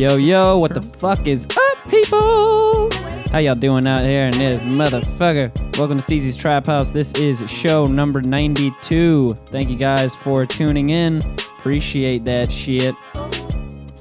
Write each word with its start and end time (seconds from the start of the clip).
Yo, 0.00 0.16
yo, 0.16 0.56
what 0.56 0.72
the 0.72 0.80
fuck 0.80 1.26
is 1.26 1.44
up, 1.44 1.90
people? 1.90 2.90
How 3.32 3.36
y'all 3.36 3.54
doing 3.54 3.86
out 3.86 4.02
here 4.02 4.24
in 4.24 4.30
this 4.30 4.62
motherfucker? 4.62 5.54
Welcome 5.76 5.98
to 5.98 6.02
Steezy's 6.02 6.36
Trap 6.36 6.64
House. 6.64 6.90
This 6.90 7.12
is 7.16 7.44
show 7.50 7.84
number 7.86 8.22
92. 8.22 9.36
Thank 9.48 9.68
you 9.68 9.76
guys 9.76 10.14
for 10.14 10.46
tuning 10.46 10.88
in. 10.88 11.20
Appreciate 11.58 12.24
that 12.24 12.50
shit. 12.50 12.94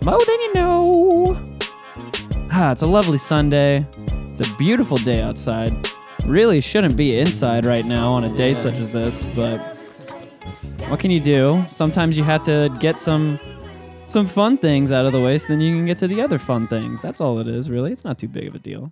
More 0.02 0.24
than 0.26 0.40
you 0.40 0.54
know. 0.54 1.38
Ah, 2.50 2.72
it's 2.72 2.82
a 2.82 2.88
lovely 2.88 3.18
Sunday. 3.18 3.86
It's 4.30 4.40
a 4.40 4.56
beautiful 4.56 4.96
day 4.96 5.22
outside. 5.22 5.74
Really 6.24 6.62
shouldn't 6.62 6.96
be 6.96 7.20
inside 7.20 7.66
right 7.66 7.86
now 7.86 8.14
on 8.14 8.24
a 8.24 8.34
day 8.38 8.54
such 8.54 8.76
as 8.76 8.90
this, 8.90 9.26
but 9.36 9.58
what 10.88 11.02
can 11.02 11.12
you 11.12 11.20
do? 11.20 11.62
Sometimes 11.70 12.18
you 12.18 12.24
have 12.24 12.44
to 12.44 12.74
get 12.80 13.02
some 13.02 13.38
some 14.10 14.26
fun 14.26 14.58
things 14.58 14.92
out 14.92 15.06
of 15.06 15.12
the 15.12 15.22
way 15.22 15.38
so 15.38 15.54
then 15.54 15.62
you 15.62 15.72
can 15.74 15.86
get 15.86 15.98
to 16.00 16.08
the 16.08 16.22
other 16.22 16.40
fun 16.40 16.68
things. 16.68 17.02
That's 17.02 17.22
all 17.22 17.40
it 17.40 17.48
is, 17.48 17.70
really. 17.70 17.92
It's 17.92 18.04
not 18.04 18.18
too 18.18 18.28
big 18.28 18.48
of 18.48 18.56
a 18.56 18.60
deal. 18.60 18.92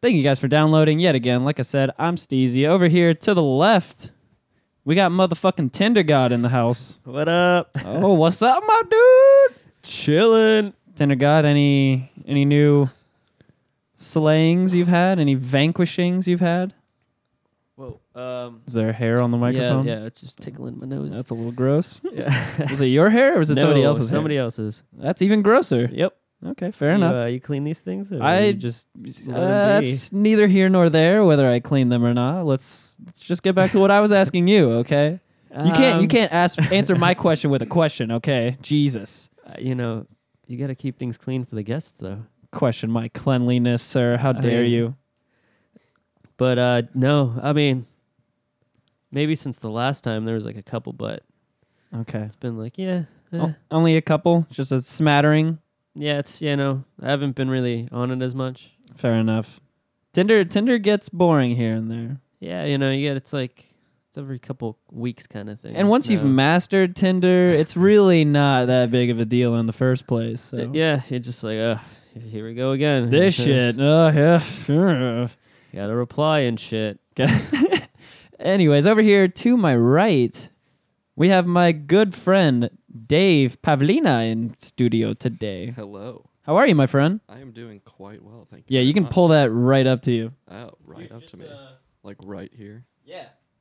Thank 0.00 0.14
you 0.14 0.22
guys 0.22 0.38
for 0.38 0.46
downloading 0.46 1.00
yet 1.00 1.16
again. 1.16 1.44
Like 1.44 1.58
I 1.58 1.62
said, 1.62 1.90
I'm 1.98 2.14
Steezy. 2.14 2.66
Over 2.66 2.86
here 2.86 3.14
to 3.14 3.34
the 3.34 3.42
left, 3.42 4.12
we 4.84 4.94
got 4.94 5.10
motherfucking 5.10 5.72
Tinder 5.72 6.04
God 6.04 6.30
in 6.30 6.42
the 6.42 6.50
house. 6.50 6.98
What 7.04 7.28
up? 7.28 7.70
Oh, 7.84 8.14
what's 8.14 8.40
up, 8.40 8.62
my 8.64 8.82
dude? 8.88 9.56
Chilling. 9.82 10.72
Tinder 10.94 11.16
God, 11.16 11.44
any 11.44 12.12
any 12.26 12.44
new 12.44 12.90
slayings 13.96 14.74
you've 14.74 14.88
had? 14.88 15.18
Any 15.18 15.34
vanquishings 15.36 16.26
you've 16.28 16.40
had? 16.40 16.74
Um. 18.18 18.62
Is 18.66 18.72
there 18.74 18.92
hair 18.92 19.22
on 19.22 19.30
the 19.30 19.36
microphone? 19.38 19.86
Yeah, 19.86 20.00
yeah. 20.00 20.06
It's 20.06 20.20
just 20.20 20.38
tickling 20.40 20.78
my 20.78 20.86
nose. 20.86 21.14
That's 21.16 21.30
a 21.30 21.34
little 21.34 21.52
gross. 21.52 22.00
yeah. 22.12 22.28
Was 22.70 22.80
it 22.80 22.86
your 22.86 23.10
hair 23.10 23.36
or 23.36 23.38
was 23.38 23.50
it 23.50 23.54
No, 23.56 23.62
somebody 23.62 23.84
else's? 23.84 24.10
hair? 24.10 24.16
Somebody 24.16 24.38
else's. 24.38 24.82
That's 24.92 25.22
even 25.22 25.42
grosser. 25.42 25.88
Yep. 25.92 26.16
Okay, 26.46 26.70
fair 26.70 26.90
you, 26.90 26.94
enough. 26.96 27.14
Uh, 27.14 27.26
you 27.26 27.40
clean 27.40 27.64
these 27.64 27.80
things? 27.80 28.12
Or 28.12 28.22
I- 28.22 28.40
you 28.46 28.52
just 28.54 28.86
let 28.96 29.28
'em 29.28 29.34
Uh, 29.34 29.36
be? 29.80 29.86
that's 29.86 30.12
neither 30.12 30.46
here 30.46 30.68
nor 30.68 30.88
there 30.88 31.24
whether 31.24 31.48
I 31.48 31.58
clean 31.60 31.88
them 31.88 32.04
or 32.04 32.14
not. 32.14 32.44
Let's, 32.46 32.96
let's 33.04 33.18
just 33.20 33.42
get 33.42 33.54
back 33.56 33.72
to 33.72 33.78
what 33.80 33.90
I 33.90 34.00
was 34.00 34.12
asking 34.12 34.46
you, 34.48 34.70
okay? 34.82 35.20
You 35.50 35.72
can't 35.72 35.96
you 35.96 36.02
Um, 36.02 36.08
can't 36.08 36.32
ask 36.32 36.60
answer 36.72 36.94
my 36.94 37.14
question 37.14 37.50
with 37.50 37.62
a 37.62 37.66
question, 37.66 38.12
okay? 38.12 38.56
Jesus. 38.62 39.30
uh, 39.46 39.54
you 39.58 39.74
know, 39.74 40.06
you 40.46 40.56
got 40.58 40.68
to 40.68 40.74
keep 40.76 40.96
things 40.98 41.18
clean 41.18 41.44
for 41.44 41.54
the 41.56 41.62
guests, 41.64 41.98
though. 41.98 42.22
Question 42.52 42.90
my 42.90 43.08
cleanliness, 43.08 43.82
sir. 43.82 44.16
How 44.18 44.30
I 44.30 44.40
dare 44.40 44.62
mean- 44.62 44.70
you? 44.72 44.94
But 46.36 46.58
uh, 46.58 46.82
no, 46.94 47.34
I 47.42 47.52
mean, 47.52 47.86
maybe 49.10 49.34
since 49.34 49.58
the 49.58 49.70
last 49.70 50.02
time 50.04 50.24
there 50.24 50.34
was 50.34 50.44
like 50.46 50.56
a 50.56 50.62
couple, 50.62 50.92
but 50.92 51.22
Okay. 51.94 52.20
it's 52.20 52.36
been 52.36 52.58
like, 52.58 52.76
yeah, 52.78 53.04
eh. 53.32 53.38
Oh, 53.40 53.54
only 53.70 53.96
a 53.96 54.02
couple, 54.02 54.46
just 54.50 54.72
a 54.72 54.80
smattering. 54.80 55.58
yeah. 55.94 56.18
It's 56.18 56.40
you 56.42 56.56
know, 56.56 56.84
I 57.02 57.08
haven't 57.10 57.34
been 57.34 57.50
really 57.50 57.88
on 57.92 58.10
it 58.10 58.22
as 58.22 58.34
much. 58.34 58.72
Fair 58.96 59.14
enough. 59.14 59.60
Tinder 60.12 60.44
Tinder 60.44 60.78
gets 60.78 61.08
boring 61.08 61.56
here 61.56 61.72
and 61.76 61.90
there. 61.90 62.20
Yeah, 62.40 62.64
you 62.64 62.78
know, 62.78 62.90
you 62.90 63.06
get 63.08 63.16
it's 63.16 63.32
like 63.32 63.66
it's 64.08 64.16
every 64.16 64.38
couple 64.38 64.78
weeks 64.90 65.26
kind 65.26 65.50
of 65.50 65.60
thing. 65.60 65.76
And 65.76 65.88
once 65.88 66.08
you've 66.08 66.24
No. 66.24 66.30
mastered 66.30 66.96
Tinder, 66.96 67.44
it's 67.46 67.76
really 67.76 68.24
not 68.24 68.66
that 68.68 68.90
big 68.90 69.10
of 69.10 69.20
a 69.20 69.24
deal 69.26 69.54
in 69.56 69.66
the 69.66 69.72
first 69.72 70.06
place. 70.06 70.40
So 70.40 70.70
yeah, 70.72 71.02
you're 71.10 71.20
just 71.20 71.44
like, 71.44 71.58
uh, 71.58 71.76
here 72.30 72.46
we 72.46 72.54
go 72.54 72.72
again. 72.72 73.10
This 73.10 73.34
shit. 73.44 73.76
Oh 73.78 74.08
yeah. 74.08 74.38
sure. 74.38 75.28
Got 75.74 75.88
to 75.88 75.94
reply 75.94 76.40
and 76.40 76.58
shit. 76.58 76.98
Anyways, 78.38 78.86
over 78.86 79.02
here 79.02 79.26
to 79.26 79.56
my 79.56 79.74
right, 79.74 80.48
we 81.16 81.28
have 81.28 81.46
my 81.46 81.72
good 81.72 82.14
friend 82.14 82.70
Dave 83.06 83.60
Pavlina 83.62 84.30
in 84.30 84.54
studio 84.58 85.12
today. 85.12 85.72
Hello. 85.74 86.30
How 86.42 86.56
are 86.56 86.66
you, 86.66 86.74
my 86.76 86.86
friend? 86.86 87.20
I 87.28 87.40
am 87.40 87.50
doing 87.50 87.80
quite 87.84 88.22
well, 88.22 88.46
thank 88.48 88.70
you. 88.70 88.76
Yeah, 88.76 88.78
very 88.78 88.86
you 88.86 88.94
can 88.94 89.02
much. 89.04 89.12
pull 89.12 89.28
that 89.28 89.50
right 89.50 89.86
up 89.86 90.02
to 90.02 90.12
you. 90.12 90.32
Oh, 90.50 90.70
right 90.86 91.10
up 91.10 91.26
to 91.26 91.36
me. 91.36 91.46
Uh, 91.46 91.72
like 92.04 92.16
right 92.24 92.52
here. 92.54 92.84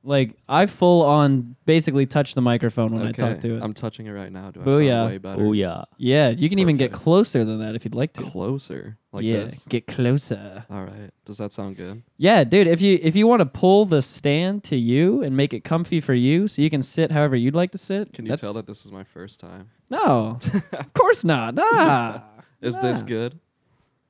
Yeah. 0.04 0.10
Like 0.10 0.38
I 0.48 0.66
full 0.66 1.04
on 1.04 1.56
basically 1.66 2.06
touch 2.06 2.34
the 2.34 2.42
microphone 2.42 2.94
when 2.94 3.08
okay. 3.08 3.24
I 3.24 3.30
talk 3.34 3.42
to 3.42 3.56
it. 3.56 3.64
I'm 3.64 3.74
touching 3.74 4.06
it 4.06 4.12
right 4.12 4.32
now. 4.32 4.52
Do 4.52 4.62
I 4.62 4.64
Booyah. 4.64 4.90
sound 4.90 5.10
way 5.10 5.18
better? 5.18 5.42
Oh 5.42 5.52
yeah. 5.54 5.84
yeah, 5.98 6.30
you 6.30 6.50
can 6.50 6.60
even 6.60 6.78
get 6.78 6.92
Perfect. 6.92 7.04
closer 7.04 7.46
than 7.46 7.60
that 7.60 7.76
if 7.76 7.84
you'd 7.84 7.96
like 7.96 8.14
to. 8.14 8.24
Closer. 8.24 8.98
Like 9.12 9.26
yeah, 9.26 9.46
this. 9.46 9.66
get 9.68 9.88
closer. 9.88 10.66
All 10.70 10.84
right. 10.84 11.12
Does 11.26 11.38
that 11.40 11.52
sound 11.52 11.76
good? 11.76 12.04
Yeah, 12.18 12.44
dude, 12.44 12.68
if 12.68 12.82
you 12.82 13.00
if 13.02 13.16
you 13.16 13.28
want 13.28 13.42
to 13.42 13.46
pull 13.46 13.86
the 13.86 14.02
stand 14.02 14.64
to 14.66 14.76
you 14.76 15.24
and 15.24 15.36
make 15.36 15.54
it 15.54 15.64
comfy 15.64 16.00
for 16.00 16.14
you 16.14 16.48
so 16.48 16.62
you 16.62 16.70
can 16.70 16.84
sit 16.84 17.12
however 17.12 17.36
you'd 17.36 17.56
like 17.56 17.72
to 17.72 17.78
sit. 17.78 18.14
Can 18.14 18.26
you 18.26 18.30
that's- 18.30 18.42
tell 18.42 18.54
that 18.54 18.68
this 18.68 18.86
is 18.86 18.92
my 18.92 19.04
first 19.04 19.40
time? 19.40 19.70
No. 19.90 20.40
of 20.74 20.94
course 20.94 21.24
not. 21.24 21.56
Nah. 21.56 22.22
Is 22.62 22.78
this 22.80 23.02
good? 23.04 23.40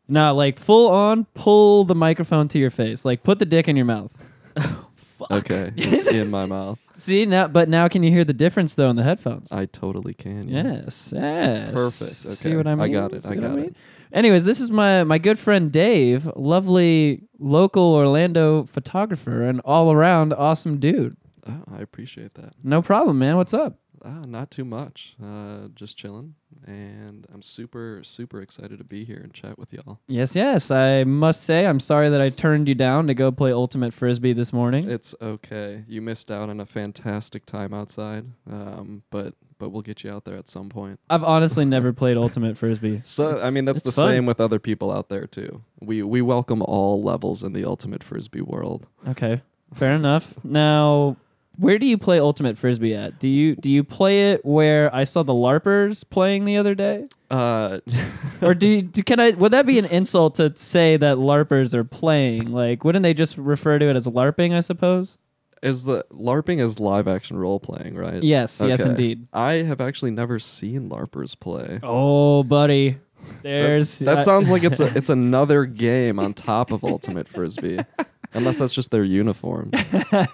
No, 0.09 0.33
like 0.33 0.57
full 0.57 0.89
on 0.89 1.25
pull 1.33 1.83
the 1.83 1.95
microphone 1.95 2.47
to 2.49 2.59
your 2.59 2.69
face. 2.69 3.03
Like 3.03 3.23
put 3.23 3.39
the 3.39 3.45
dick 3.45 3.67
in 3.67 3.75
your 3.75 3.85
mouth. 3.85 4.11
Okay. 5.31 5.71
It's 5.77 6.07
in 6.07 6.31
my 6.31 6.45
mouth. 6.45 6.79
See 6.95 7.25
now 7.25 7.47
but 7.47 7.69
now 7.69 7.87
can 7.87 8.03
you 8.03 8.11
hear 8.11 8.23
the 8.23 8.33
difference 8.33 8.73
though 8.73 8.89
in 8.89 8.95
the 8.95 9.03
headphones? 9.03 9.51
I 9.51 9.65
totally 9.65 10.13
can. 10.13 10.47
Yes. 10.47 11.13
yes. 11.13 11.13
Yes. 11.13 11.71
Perfect. 11.73 12.33
See 12.37 12.55
what 12.55 12.67
I 12.67 12.75
mean? 12.75 12.83
I 12.83 12.87
got 12.87 13.13
it. 13.13 13.23
See 13.23 13.31
I 13.31 13.35
got 13.35 13.51
it. 13.51 13.55
mean? 13.55 13.75
Anyways, 14.13 14.45
this 14.45 14.59
is 14.59 14.71
my 14.71 15.03
my 15.03 15.17
good 15.17 15.37
friend 15.37 15.71
Dave, 15.71 16.29
lovely 16.35 17.23
local 17.39 17.93
Orlando 17.93 18.63
photographer 18.65 19.43
and 19.43 19.61
all 19.65 19.91
around 19.91 20.33
awesome 20.33 20.79
dude. 20.79 21.17
Oh, 21.47 21.63
I 21.77 21.81
appreciate 21.81 22.33
that. 22.35 22.53
No 22.63 22.81
problem, 22.81 23.19
man. 23.19 23.37
What's 23.37 23.53
up? 23.53 23.77
Ah, 24.03 24.25
not 24.25 24.51
too 24.51 24.65
much. 24.65 25.15
Uh, 25.23 25.67
just 25.75 25.97
chilling. 25.97 26.35
And 26.65 27.25
I'm 27.33 27.41
super, 27.41 28.01
super 28.03 28.41
excited 28.41 28.77
to 28.77 28.83
be 28.83 29.03
here 29.05 29.19
and 29.21 29.33
chat 29.33 29.57
with 29.57 29.73
y'all. 29.73 29.99
Yes, 30.07 30.35
yes. 30.35 30.71
I 30.71 31.03
must 31.03 31.43
say 31.43 31.65
I'm 31.65 31.79
sorry 31.79 32.09
that 32.09 32.21
I 32.21 32.29
turned 32.29 32.67
you 32.67 32.75
down 32.75 33.07
to 33.07 33.13
go 33.13 33.31
play 33.31 33.51
ultimate 33.51 33.93
frisbee 33.93 34.33
this 34.33 34.53
morning. 34.53 34.89
It's 34.89 35.13
okay. 35.21 35.83
You 35.87 36.01
missed 36.01 36.31
out 36.31 36.49
on 36.49 36.59
a 36.59 36.65
fantastic 36.65 37.45
time 37.45 37.73
outside. 37.73 38.25
Um, 38.49 39.03
but 39.09 39.33
but 39.59 39.69
we'll 39.69 39.81
get 39.81 40.03
you 40.03 40.11
out 40.11 40.23
there 40.25 40.37
at 40.37 40.47
some 40.47 40.69
point. 40.69 40.99
I've 41.09 41.23
honestly 41.23 41.65
never 41.75 41.91
played 41.93 42.17
ultimate 42.17 42.57
frisbee. 42.57 43.01
So 43.03 43.39
I 43.39 43.49
mean 43.49 43.65
that's 43.65 43.81
the 43.81 43.91
fun. 43.91 44.09
same 44.09 44.25
with 44.25 44.39
other 44.39 44.59
people 44.59 44.91
out 44.91 45.09
there 45.09 45.25
too. 45.27 45.63
We 45.79 46.03
we 46.03 46.21
welcome 46.21 46.61
all 46.61 47.01
levels 47.03 47.43
in 47.43 47.53
the 47.53 47.65
ultimate 47.65 48.03
frisbee 48.03 48.41
world. 48.41 48.87
Okay, 49.07 49.41
fair 49.73 49.95
enough. 49.95 50.33
Now, 50.43 51.17
where 51.57 51.77
do 51.79 51.85
you 51.85 51.97
play 51.97 52.19
ultimate 52.19 52.57
frisbee 52.57 52.93
at? 52.95 53.19
Do 53.19 53.27
you 53.27 53.55
do 53.55 53.69
you 53.69 53.83
play 53.83 54.31
it 54.31 54.45
where 54.45 54.93
I 54.95 55.03
saw 55.03 55.23
the 55.23 55.33
larpers 55.33 56.07
playing 56.09 56.45
the 56.45 56.57
other 56.57 56.75
day, 56.75 57.05
Uh, 57.31 57.79
or 58.41 58.53
do, 58.53 58.67
you, 58.67 58.81
do 58.83 59.01
can 59.03 59.19
I? 59.19 59.31
Would 59.31 59.51
that 59.51 59.65
be 59.65 59.79
an 59.79 59.85
insult 59.85 60.35
to 60.35 60.53
say 60.55 60.97
that 60.97 61.17
larpers 61.17 61.73
are 61.73 61.83
playing? 61.83 62.51
Like, 62.51 62.83
wouldn't 62.83 63.03
they 63.03 63.13
just 63.13 63.37
refer 63.37 63.79
to 63.79 63.85
it 63.89 63.95
as 63.95 64.07
larping? 64.07 64.53
I 64.53 64.59
suppose. 64.61 65.17
is 65.63 65.85
the 65.85 66.05
LARPing 66.11 66.59
is 66.59 66.79
live 66.79 67.07
action 67.07 67.37
role 67.37 67.59
playing, 67.59 67.95
right? 67.95 68.21
Yes, 68.21 68.61
yes, 68.63 68.85
indeed. 68.85 69.27
I 69.33 69.53
have 69.63 69.81
actually 69.81 70.11
never 70.11 70.37
seen 70.39 70.89
LARPers 70.89 71.37
play. 71.39 71.79
Oh, 71.81 72.43
buddy, 72.43 72.97
there's 73.41 73.97
That 73.99 74.19
I- 74.19 74.21
sounds 74.21 74.51
like 74.51 74.63
it's 74.63 74.79
a, 74.79 74.85
it's 74.95 75.09
another 75.09 75.65
game 75.65 76.19
on 76.19 76.33
top 76.35 76.71
of 76.71 76.83
Ultimate 76.83 77.27
Frisbee. 77.27 77.79
Unless 78.33 78.59
that's 78.59 78.73
just 78.73 78.91
their 78.91 79.03
uniform. 79.03 79.71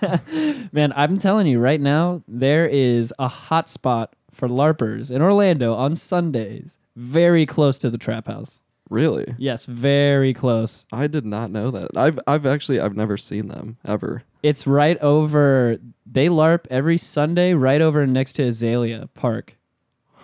Man, 0.72 0.92
I'm 0.96 1.18
telling 1.18 1.48
you 1.48 1.60
right 1.60 1.80
now, 1.80 2.24
there 2.28 2.66
is 2.66 3.14
a 3.20 3.28
hot 3.28 3.70
spot 3.70 4.16
for 4.32 4.48
LARPers 4.48 5.12
in 5.12 5.22
Orlando 5.22 5.74
on 5.74 5.96
Sundays, 5.96 6.78
very 6.96 7.46
close 7.46 7.78
to 7.80 7.90
the 7.90 7.98
trap 7.98 8.28
house. 8.28 8.62
Really? 8.90 9.36
Yes, 9.38 9.66
very 9.66 10.34
close. 10.34 10.86
I 10.92 11.08
did 11.08 11.26
not 11.26 11.50
know 11.52 11.72
that. 11.72 11.98
I've 11.98 12.20
I've 12.28 12.46
actually 12.46 12.80
I've 12.80 12.96
never 12.96 13.18
seen 13.18 13.48
them 13.48 13.78
ever. 13.86 14.24
It's 14.44 14.68
right 14.68 14.98
over, 15.00 15.78
they 16.06 16.28
LARP 16.28 16.68
every 16.70 16.98
Sunday 16.98 17.54
right 17.54 17.82
over 17.82 18.06
next 18.06 18.34
to 18.34 18.44
Azalea 18.44 19.10
Park. 19.14 19.56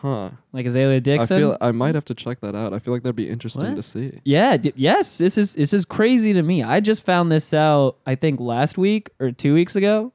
Huh. 0.02 0.30
Like 0.54 0.66
Azalea 0.66 1.02
Dixon. 1.02 1.36
I 1.38 1.40
feel 1.40 1.58
I 1.60 1.72
might 1.72 1.96
have 1.96 2.06
to 2.06 2.14
check 2.16 2.40
that 2.42 2.56
out. 2.56 2.74
I 2.74 2.80
feel 2.80 2.94
like 2.94 3.04
that'd 3.04 3.16
be 3.16 3.30
interesting 3.30 3.66
What? 3.66 3.76
to 3.76 3.82
see. 3.82 4.22
yeah, 4.24 4.56
d- 4.58 4.74
yes, 4.76 5.18
this 5.18 5.38
is 5.38 5.56
this 5.56 5.74
is 5.74 5.84
crazy 5.86 6.32
to 6.34 6.42
me. 6.42 6.64
I 6.64 6.80
just 6.80 7.06
found 7.06 7.32
this 7.32 7.54
out 7.54 7.98
I 8.06 8.16
think 8.16 8.40
last 8.40 8.78
week 8.78 9.10
or 9.20 9.32
2 9.32 9.54
weeks 9.54 9.76
ago 9.76 10.14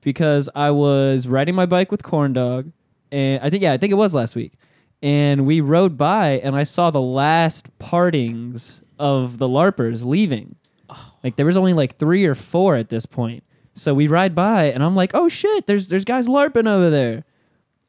because 0.00 0.48
I 0.54 0.70
was 0.70 1.26
riding 1.26 1.54
my 1.54 1.66
bike 1.66 1.90
with 1.90 2.02
Corn 2.02 2.32
Dog 2.32 2.72
and 3.12 3.42
I 3.42 3.50
think 3.50 3.62
yeah, 3.62 3.72
I 3.72 3.76
think 3.76 3.90
it 3.92 3.96
was 3.96 4.14
last 4.14 4.34
week. 4.36 4.54
And 5.02 5.46
we 5.46 5.60
rode 5.60 5.96
by 5.98 6.40
and 6.42 6.56
I 6.56 6.62
saw 6.62 6.90
the 6.90 7.00
last 7.00 7.76
partings 7.78 8.82
of 8.98 9.38
the 9.38 9.48
LARPers 9.48 10.04
leaving. 10.04 10.56
Oh. 10.88 11.12
Like 11.22 11.36
there 11.36 11.46
was 11.46 11.56
only 11.56 11.72
like 11.74 11.96
3 11.96 12.24
or 12.24 12.34
4 12.34 12.76
at 12.76 12.88
this 12.88 13.06
point. 13.06 13.44
So 13.74 13.94
we 13.94 14.08
ride 14.08 14.34
by 14.34 14.64
and 14.64 14.82
I'm 14.82 14.96
like, 14.96 15.12
"Oh 15.14 15.28
shit, 15.28 15.66
there's 15.66 15.88
there's 15.88 16.04
guys 16.04 16.26
LARPing 16.26 16.66
over 16.68 16.90
there." 16.90 17.24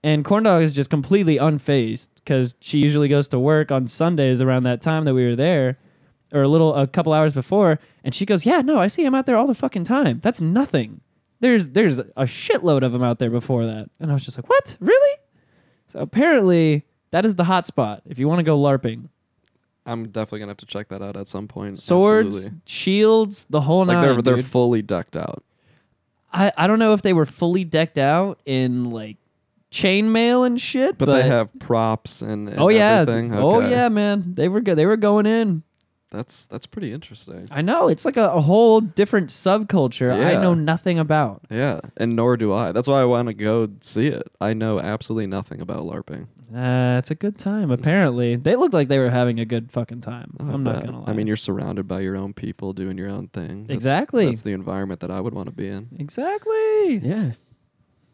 And 0.03 0.25
Corn 0.25 0.43
Dog 0.43 0.63
is 0.63 0.73
just 0.73 0.89
completely 0.89 1.37
unfazed 1.37 2.09
because 2.15 2.55
she 2.59 2.79
usually 2.79 3.07
goes 3.07 3.27
to 3.29 3.39
work 3.39 3.71
on 3.71 3.87
Sundays 3.87 4.41
around 4.41 4.63
that 4.63 4.81
time 4.81 5.05
that 5.05 5.13
we 5.13 5.23
were 5.25 5.35
there, 5.35 5.77
or 6.33 6.41
a 6.41 6.47
little 6.47 6.73
a 6.73 6.87
couple 6.87 7.13
hours 7.13 7.33
before. 7.33 7.79
And 8.03 8.15
she 8.15 8.25
goes, 8.25 8.45
"Yeah, 8.45 8.61
no, 8.61 8.79
I 8.79 8.87
see 8.87 9.05
him 9.05 9.13
out 9.13 9.27
there 9.27 9.35
all 9.37 9.45
the 9.45 9.53
fucking 9.53 9.83
time. 9.83 10.19
That's 10.23 10.41
nothing. 10.41 11.01
There's 11.39 11.69
there's 11.71 11.99
a 11.99 12.23
shitload 12.23 12.81
of 12.83 12.93
them 12.93 13.03
out 13.03 13.19
there 13.19 13.29
before 13.29 13.65
that." 13.65 13.89
And 13.99 14.09
I 14.09 14.13
was 14.15 14.25
just 14.25 14.37
like, 14.39 14.49
"What? 14.49 14.75
Really?" 14.79 15.17
So 15.89 15.99
apparently 15.99 16.85
that 17.11 17.25
is 17.25 17.35
the 17.35 17.43
hot 17.43 17.65
spot 17.67 18.01
if 18.07 18.17
you 18.17 18.27
want 18.27 18.39
to 18.39 18.43
go 18.43 18.57
larping. 18.59 19.09
I'm 19.85 20.05
definitely 20.09 20.39
gonna 20.39 20.51
have 20.51 20.57
to 20.57 20.65
check 20.65 20.87
that 20.89 21.01
out 21.03 21.15
at 21.17 21.27
some 21.27 21.47
point. 21.47 21.77
Swords, 21.79 22.37
Absolutely. 22.37 22.61
shields, 22.65 23.45
the 23.49 23.61
whole 23.61 23.85
Like 23.85 23.97
nine. 23.97 24.01
they're 24.01 24.21
they're 24.21 24.35
dude. 24.37 24.45
fully 24.45 24.81
decked 24.81 25.15
out. 25.17 25.43
I 26.33 26.51
I 26.57 26.65
don't 26.67 26.79
know 26.79 26.93
if 26.93 27.01
they 27.03 27.13
were 27.13 27.25
fully 27.25 27.63
decked 27.65 27.97
out 27.99 28.39
in 28.45 28.89
like 28.91 29.17
chainmail 29.71 30.45
and 30.45 30.59
shit, 30.59 30.97
But, 30.97 31.05
they 31.07 31.23
have 31.23 31.51
props 31.59 32.21
and, 32.21 32.49
and 32.49 32.59
oh 32.59 32.69
yeah, 32.69 32.99
everything. 33.01 33.33
oh 33.33 33.57
Okay. 33.57 33.71
yeah, 33.71 33.89
man, 33.89 34.33
they 34.35 34.47
were 34.49 34.61
good. 34.61 34.75
They 34.77 34.85
were 34.85 34.97
going 34.97 35.25
in. 35.25 35.63
That's 36.09 36.45
that's 36.47 36.65
pretty 36.65 36.91
interesting. 36.91 37.47
I 37.49 37.61
know 37.61 37.87
it's 37.87 38.03
like 38.03 38.17
a, 38.17 38.31
a 38.31 38.41
whole 38.41 38.81
different 38.81 39.29
subculture 39.29 40.11
I 40.11 40.33
Yeah. 40.33 40.41
know 40.41 40.53
nothing 40.53 40.99
about. 40.99 41.43
Yeah, 41.49 41.79
and 41.95 42.17
nor 42.17 42.35
do 42.35 42.51
I. 42.51 42.73
That's 42.73 42.89
why 42.89 42.99
I 42.99 43.05
want 43.05 43.29
to 43.29 43.33
go 43.33 43.69
see 43.79 44.07
it. 44.07 44.23
I 44.41 44.53
know 44.53 44.77
absolutely 44.81 45.27
nothing 45.27 45.61
about 45.61 45.79
LARPing. 45.85 46.27
Uh, 46.53 46.97
it's 46.97 47.11
a 47.11 47.15
good 47.15 47.37
time. 47.37 47.71
Apparently, 47.71 48.35
they 48.35 48.57
looked 48.57 48.73
like 48.73 48.89
they 48.89 48.99
were 48.99 49.09
having 49.09 49.39
a 49.39 49.45
good 49.45 49.71
fucking 49.71 50.01
time. 50.01 50.35
I 50.37 50.43
I'm 50.51 50.63
not 50.65 50.75
bet. 50.75 50.85
gonna 50.87 50.99
lie. 50.99 51.07
I 51.11 51.13
mean, 51.13 51.27
you're 51.27 51.37
surrounded 51.37 51.87
by 51.87 52.01
your 52.01 52.17
own 52.17 52.33
people 52.33 52.73
doing 52.73 52.97
your 52.97 53.07
own 53.09 53.29
thing. 53.29 53.61
That's- 53.61 53.69
Exactly. 53.77 54.25
That's 54.25 54.41
the 54.41 54.51
environment 54.51 54.99
that 54.99 55.11
I 55.11 55.21
would 55.21 55.33
want 55.33 55.45
to 55.47 55.53
be 55.55 55.69
in. 55.69 55.87
exactly. 55.97 56.97
Yeah. 56.97 57.31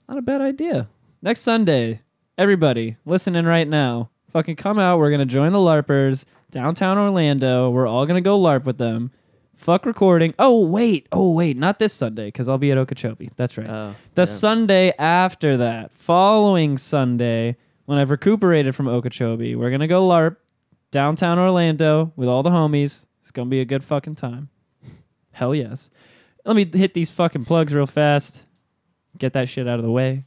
Not 0.07 0.19
a 0.19 0.21
bad 0.21 0.41
idea. 0.41 0.87
Next 1.27 1.41
Sunday, 1.41 2.03
everybody 2.37 2.95
listening 3.03 3.43
right 3.43 3.67
now, 3.67 4.11
fucking 4.29 4.55
come 4.55 4.79
out. 4.79 4.97
We're 4.97 5.11
gonna 5.11 5.25
join 5.25 5.51
the 5.51 5.59
LARPers 5.59 6.23
downtown 6.51 6.97
Orlando. 6.97 7.69
We're 7.69 7.85
all 7.85 8.05
gonna 8.05 8.21
go 8.21 8.39
LARP 8.39 8.63
with 8.63 8.77
them. 8.77 9.11
Fuck 9.53 9.85
recording. 9.85 10.33
Oh 10.39 10.65
wait, 10.65 11.05
oh 11.11 11.31
wait, 11.31 11.57
not 11.57 11.79
this 11.79 11.91
Sunday 11.91 12.27
because 12.27 12.47
I'll 12.47 12.57
be 12.57 12.71
at 12.71 12.77
Okeechobee. 12.77 13.31
That's 13.35 13.57
right. 13.57 13.69
Oh. 13.69 13.95
the 14.15 14.21
yeah. 14.21 14.25
Sunday 14.25 14.93
after 14.97 15.57
that, 15.57 15.91
following 15.91 16.77
Sunday, 16.77 17.57
when 17.83 17.97
I've 17.97 18.09
recuperated 18.09 18.73
from 18.73 18.87
Okeechobee, 18.87 19.53
we're 19.53 19.69
gonna 19.69 19.85
go 19.85 20.07
LARP 20.07 20.37
downtown 20.91 21.39
Orlando 21.39 22.13
with 22.15 22.29
all 22.29 22.41
the 22.41 22.51
homies. 22.51 23.05
It's 23.19 23.31
gonna 23.31 23.49
be 23.49 23.59
a 23.59 23.65
good 23.65 23.83
fucking 23.83 24.15
time. 24.15 24.47
Hell 25.31 25.53
yes. 25.53 25.89
Let 26.45 26.55
me 26.55 26.63
hit 26.63 26.93
these 26.93 27.09
fucking 27.09 27.43
plugs 27.43 27.73
real 27.73 27.85
fast. 27.85 28.45
Get 29.17 29.33
that 29.33 29.49
shit 29.49 29.67
out 29.67 29.77
of 29.77 29.83
the 29.83 29.91
way. 29.91 30.23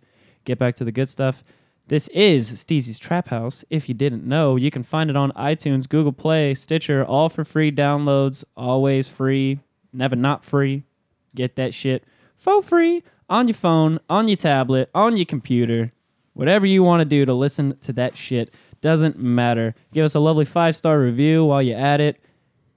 Get 0.51 0.59
back 0.59 0.75
to 0.75 0.85
the 0.85 0.91
good 0.91 1.09
stuff. 1.09 1.45
This 1.87 2.09
is 2.09 2.51
Steezy's 2.51 2.99
Trap 2.99 3.29
House. 3.29 3.65
If 3.71 3.89
you 3.89 3.95
didn't 3.95 4.27
know, 4.27 4.57
you 4.57 4.69
can 4.69 4.83
find 4.83 5.09
it 5.09 5.15
on 5.15 5.31
iTunes, 5.37 5.89
Google 5.89 6.11
Play, 6.11 6.55
Stitcher, 6.55 7.05
all 7.05 7.29
for 7.29 7.45
free 7.45 7.71
downloads, 7.71 8.43
always 8.57 9.07
free, 9.07 9.61
never 9.93 10.17
not 10.17 10.45
free. 10.45 10.83
Get 11.37 11.55
that 11.55 11.73
shit 11.73 12.03
for 12.35 12.63
free 12.63 13.05
on 13.29 13.47
your 13.47 13.55
phone, 13.55 14.01
on 14.11 14.27
your 14.27 14.39
tablet, 14.39 14.91
on 14.93 15.17
your 15.17 15.25
computer. 15.25 15.93
Whatever 16.33 16.67
you 16.67 16.83
want 16.83 17.01
to 17.01 17.05
do 17.05 17.25
to 17.25 17.33
listen 17.33 17.79
to 17.83 17.93
that 17.93 18.17
shit 18.17 18.53
doesn't 18.81 19.21
matter. 19.21 19.77
Give 19.93 20.05
us 20.05 20.17
a 20.17 20.21
lovely 20.21 20.47
five 20.47 20.75
star 20.75 20.99
review 20.99 21.45
while 21.45 21.63
you're 21.63 21.79
at 21.79 22.01
it. 22.01 22.21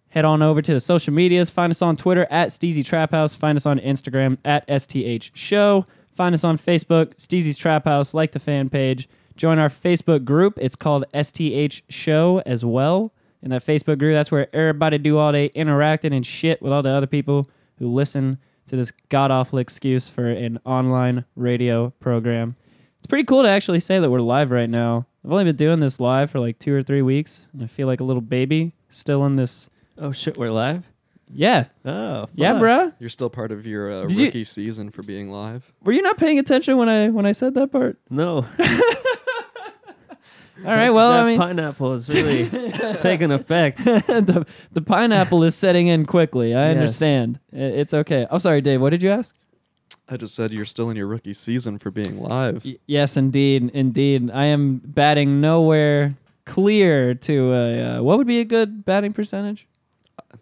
Head 0.09 0.25
on 0.25 0.43
over 0.43 0.61
to 0.61 0.73
the 0.75 0.79
social 0.79 1.11
medias. 1.11 1.49
Find 1.49 1.71
us 1.71 1.81
on 1.81 1.95
Twitter 1.95 2.27
at 2.29 2.49
Steezy 2.49 2.85
Trap 2.85 3.09
House. 3.13 3.35
Find 3.35 3.55
us 3.55 3.65
on 3.65 3.79
Instagram 3.79 4.37
at 4.45 4.63
STH 4.69 5.35
Show. 5.35 5.87
Find 6.13 6.33
us 6.35 6.43
on 6.43 6.57
Facebook, 6.57 7.15
Steezy's 7.15 7.57
Trap 7.57 7.85
House. 7.85 8.13
Like 8.13 8.31
the 8.31 8.39
fan 8.39 8.69
page. 8.69 9.09
Join 9.35 9.57
our 9.57 9.69
Facebook 9.69 10.23
group. 10.25 10.59
It's 10.61 10.75
called 10.75 11.05
STH 11.13 11.81
Show 11.89 12.41
as 12.45 12.63
well. 12.63 13.13
In 13.41 13.49
that 13.49 13.63
Facebook 13.63 13.97
group, 13.99 14.13
that's 14.13 14.31
where 14.31 14.47
everybody 14.55 14.97
do 14.97 15.17
all 15.17 15.31
day 15.31 15.47
interacting 15.47 16.13
and 16.13 16.25
shit 16.25 16.61
with 16.61 16.71
all 16.71 16.81
the 16.81 16.91
other 16.91 17.07
people 17.07 17.49
who 17.77 17.87
listen 17.87 18.37
to 18.67 18.75
this 18.75 18.91
god 19.09 19.31
awful 19.31 19.59
excuse 19.59 20.09
for 20.09 20.29
an 20.29 20.59
online 20.65 21.25
radio 21.35 21.89
program. 21.99 22.55
It's 22.99 23.07
pretty 23.07 23.25
cool 23.25 23.41
to 23.41 23.49
actually 23.49 23.81
say 23.81 23.99
that 23.99 24.09
we're 24.09 24.21
live 24.21 24.51
right 24.51 24.69
now. 24.69 25.07
I've 25.25 25.31
only 25.31 25.43
been 25.43 25.57
doing 25.57 25.79
this 25.81 25.99
live 25.99 26.31
for 26.31 26.39
like 26.39 26.59
two 26.59 26.73
or 26.73 26.81
three 26.81 27.01
weeks, 27.01 27.49
and 27.51 27.61
I 27.61 27.67
feel 27.67 27.87
like 27.87 27.99
a 27.99 28.05
little 28.05 28.21
baby 28.21 28.75
still 28.87 29.25
in 29.25 29.35
this. 29.35 29.69
Oh 29.97 30.13
shit, 30.13 30.37
we're 30.37 30.51
live. 30.51 30.92
Yeah, 31.35 31.65
Oh 31.83 32.27
yeah, 32.35 32.53
fuck. 32.53 32.61
bruh. 32.61 32.93
You're 32.99 33.09
still 33.09 33.29
part 33.29 33.51
of 33.51 33.65
your 33.65 33.91
uh, 33.91 34.01
Did 34.07 34.17
you- 34.17 34.25
rookie 34.25 34.43
season 34.43 34.91
for 34.91 35.01
being 35.03 35.31
live. 35.31 35.73
Were 35.83 35.91
you 35.91 36.01
not 36.01 36.17
paying 36.17 36.37
attention 36.39 36.77
when 36.77 36.89
I 36.89 37.09
when 37.09 37.25
I 37.25 37.31
said 37.31 37.53
that 37.55 37.71
part? 37.71 37.97
No. 38.09 38.45
All 40.65 40.71
right. 40.71 40.91
Well, 40.91 41.11
that 41.11 41.23
I 41.23 41.25
mean, 41.25 41.39
pineapple 41.39 41.93
is 41.93 42.07
really 42.13 42.47
taking 42.99 43.31
effect. 43.31 43.79
the 43.79 44.45
the 44.71 44.81
pineapple 44.81 45.43
is 45.43 45.55
setting 45.55 45.87
in 45.87 46.05
quickly. 46.05 46.53
I 46.55 46.67
Yes. 46.69 46.77
understand. 46.77 47.39
I- 47.51 47.57
It's 47.57 47.93
okay. 47.93 48.27
I'm 48.29 48.39
sorry, 48.39 48.61
Dave. 48.61 48.79
What 48.79 48.91
did 48.91 49.03
you 49.03 49.09
ask? 49.09 49.35
I 50.07 50.17
just 50.17 50.35
said 50.35 50.51
you're 50.51 50.65
still 50.65 50.89
in 50.89 50.95
your 50.97 51.07
rookie 51.07 51.33
season 51.33 51.79
for 51.79 51.89
being 51.89 52.21
live. 52.21 52.63
Y- 52.65 52.77
yes, 52.85 53.17
indeed, 53.17 53.71
indeed. 53.73 54.29
I 54.31 54.45
am 54.45 54.81
batting 54.85 55.41
nowhere 55.41 56.15
clear 56.45 57.13
to 57.15 57.53
a, 57.53 57.81
uh, 57.97 58.01
what 58.03 58.17
would 58.17 58.27
be 58.27 58.39
a 58.41 58.45
good 58.45 58.83
batting 58.85 59.13
percentage? 59.13 59.65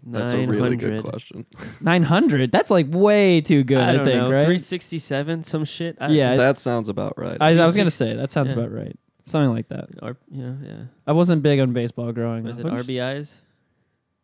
That's 0.03 0.33
a 0.33 0.45
really 0.45 0.75
good 0.77 0.91
900. 0.93 1.03
question. 1.11 1.45
900. 1.81 2.51
That's 2.51 2.69
like 2.71 2.87
way 2.89 3.41
too 3.41 3.63
good. 3.63 3.77
I 3.77 3.89
I, 3.89 3.93
don't 3.93 4.05
think, 4.05 4.15
know. 4.17 4.25
right? 4.31 4.43
367, 4.43 5.43
some 5.43 5.65
shit. 5.65 5.97
I, 5.99 6.09
Yeah, 6.09 6.31
I- 6.33 6.37
that 6.37 6.59
sounds 6.59 6.89
about 6.89 7.17
right. 7.17 7.37
I, 7.39 7.57
I 7.57 7.61
was 7.61 7.75
gonna 7.77 7.91
say 7.91 8.15
that 8.15 8.31
sounds 8.31 8.51
yeah. 8.51 8.59
about 8.59 8.71
right. 8.71 8.95
Something 9.23 9.51
like 9.51 9.67
that. 9.69 9.89
Or 10.01 10.17
you 10.31 10.43
know, 10.43 10.57
yeah. 10.63 10.83
I 11.05 11.11
wasn't 11.11 11.43
big 11.43 11.59
on 11.59 11.73
baseball 11.73 12.11
growing 12.11 12.43
Was 12.43 12.59
up. 12.59 12.65
it 12.65 12.71
I'm 12.71 12.77
just- 12.77 12.89
RBIs? 12.89 13.41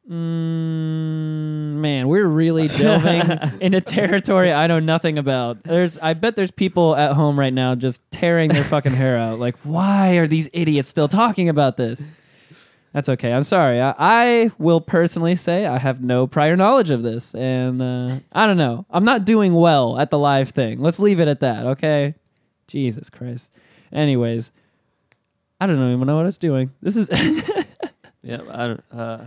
Mm, 0.09 1.73
man, 1.81 2.07
we're 2.07 2.25
really 2.27 2.67
delving 2.77 3.21
into 3.61 3.81
territory 3.81 4.53
I 4.53 4.67
know 4.67 4.79
nothing 4.79 5.17
about. 5.17 5.63
There's, 5.63 5.97
I 5.99 6.13
bet 6.13 6.35
there's 6.35 6.51
people 6.51 6.95
at 6.95 7.13
home 7.13 7.37
right 7.37 7.53
now 7.53 7.75
just 7.75 8.09
tearing 8.09 8.49
their 8.49 8.63
fucking 8.63 8.93
hair 8.93 9.17
out. 9.17 9.39
Like, 9.39 9.57
why 9.63 10.11
are 10.15 10.25
these 10.27 10.49
idiots 10.53 10.87
still 10.87 11.07
talking 11.09 11.49
about 11.49 11.75
this? 11.77 12.13
That's 12.93 13.09
okay. 13.09 13.31
I'm 13.33 13.43
sorry. 13.43 13.79
I, 13.79 13.93
I 13.97 14.51
will 14.57 14.81
personally 14.81 15.35
say 15.35 15.65
I 15.65 15.77
have 15.77 16.01
no 16.01 16.25
prior 16.25 16.55
knowledge 16.55 16.89
of 16.89 17.03
this, 17.03 17.35
and 17.35 17.81
uh, 17.81 18.17
I 18.31 18.47
don't 18.47 18.57
know. 18.57 18.85
I'm 18.89 19.05
not 19.05 19.23
doing 19.25 19.53
well 19.53 19.99
at 19.99 20.09
the 20.09 20.17
live 20.17 20.49
thing. 20.49 20.79
Let's 20.79 20.99
leave 20.99 21.19
it 21.19 21.27
at 21.27 21.41
that. 21.41 21.65
Okay. 21.65 22.15
Jesus 22.67 23.09
Christ. 23.09 23.51
Anyways, 23.93 24.51
I 25.61 25.67
don't 25.67 25.75
even 25.93 26.07
know 26.07 26.15
what 26.15 26.23
I 26.23 26.25
was 26.25 26.37
doing. 26.37 26.71
This 26.81 26.95
is. 26.97 27.09
Yeah, 28.23 28.41
I 28.51 28.67
don't. 28.67 28.83
Uh, 28.91 29.23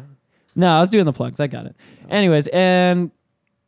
No, 0.55 0.69
I 0.77 0.81
was 0.81 0.91
doing 0.91 1.07
the 1.07 1.13
plugs. 1.13 1.41
I 1.41 1.47
got 1.47 1.65
it. 1.65 1.75
Anyways, 2.11 2.49
and 2.49 3.11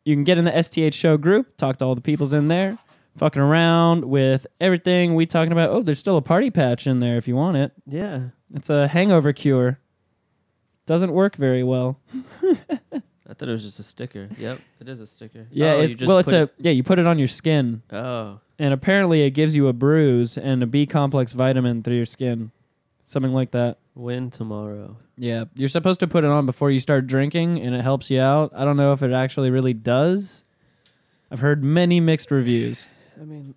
you 0.05 0.15
can 0.15 0.23
get 0.23 0.37
in 0.37 0.45
the 0.45 0.61
STH 0.61 0.93
show 0.93 1.17
group, 1.17 1.57
talk 1.57 1.77
to 1.77 1.85
all 1.85 1.95
the 1.95 2.01
peoples 2.01 2.33
in 2.33 2.49
there, 2.49 2.77
fucking 3.17 3.41
around 3.41 4.05
with 4.05 4.45
everything 4.61 5.15
we 5.15 5.25
talking 5.25 5.51
about. 5.51 5.71
Oh, 5.71 5.81
there's 5.81 5.97
still 5.97 6.17
a 6.17 6.21
party 6.21 6.51
patch 6.51 6.85
in 6.85 6.99
there 6.99 7.17
if 7.17 7.27
you 7.27 7.35
want 7.35 7.57
it. 7.57 7.71
yeah. 7.87 8.25
It's 8.53 8.69
a 8.69 8.87
hangover 8.89 9.33
cure. 9.33 9.79
Doesn't 10.85 11.11
work 11.11 11.35
very 11.35 11.63
well. 11.63 11.99
I 13.25 13.33
thought 13.35 13.47
it 13.47 13.51
was 13.51 13.63
just 13.63 13.79
a 13.79 13.83
sticker. 13.83 14.27
Yep, 14.37 14.59
it 14.81 14.89
is 14.89 14.99
a 14.99 15.07
sticker. 15.07 15.47
Yeah, 15.51 15.73
Oh, 15.73 15.81
it's, 15.81 16.03
well, 16.03 16.17
it's 16.19 16.31
a 16.33 16.49
yeah. 16.59 16.71
You 16.71 16.83
put 16.83 16.99
it 16.99 17.07
on 17.07 17.17
your 17.17 17.27
skin, 17.29 17.81
Oh, 17.91 18.39
and 18.59 18.73
apparently 18.73 19.23
it 19.23 19.31
gives 19.31 19.55
you 19.55 19.67
a 19.69 19.73
bruise 19.73 20.37
and 20.37 20.61
a 20.61 20.67
B 20.67 20.85
complex 20.85 21.31
vitamin 21.33 21.83
through 21.83 21.95
your 21.95 22.05
skin, 22.05 22.51
something 23.01 23.33
like 23.33 23.51
that. 23.51 23.77
win 23.95 24.29
tomorrow. 24.29 24.97
Yeah, 25.17 25.45
you're 25.55 25.69
supposed 25.69 25.99
to 26.01 26.07
put 26.07 26.23
it 26.25 26.29
on 26.31 26.45
before 26.45 26.69
you 26.69 26.79
start 26.79 27.07
drinking, 27.07 27.61
and 27.61 27.73
it 27.73 27.81
helps 27.81 28.11
you 28.11 28.19
out. 28.19 28.51
I 28.55 28.65
don't 28.65 28.77
know 28.77 28.91
if 28.93 29.01
it 29.01 29.11
actually 29.13 29.51
really 29.51 29.73
does. 29.73 30.43
I've 31.31 31.39
heard 31.39 31.63
many 31.63 31.99
mixed 31.99 32.29
reviews. 32.29 32.87
I 33.19 33.23
mean, 33.23 33.55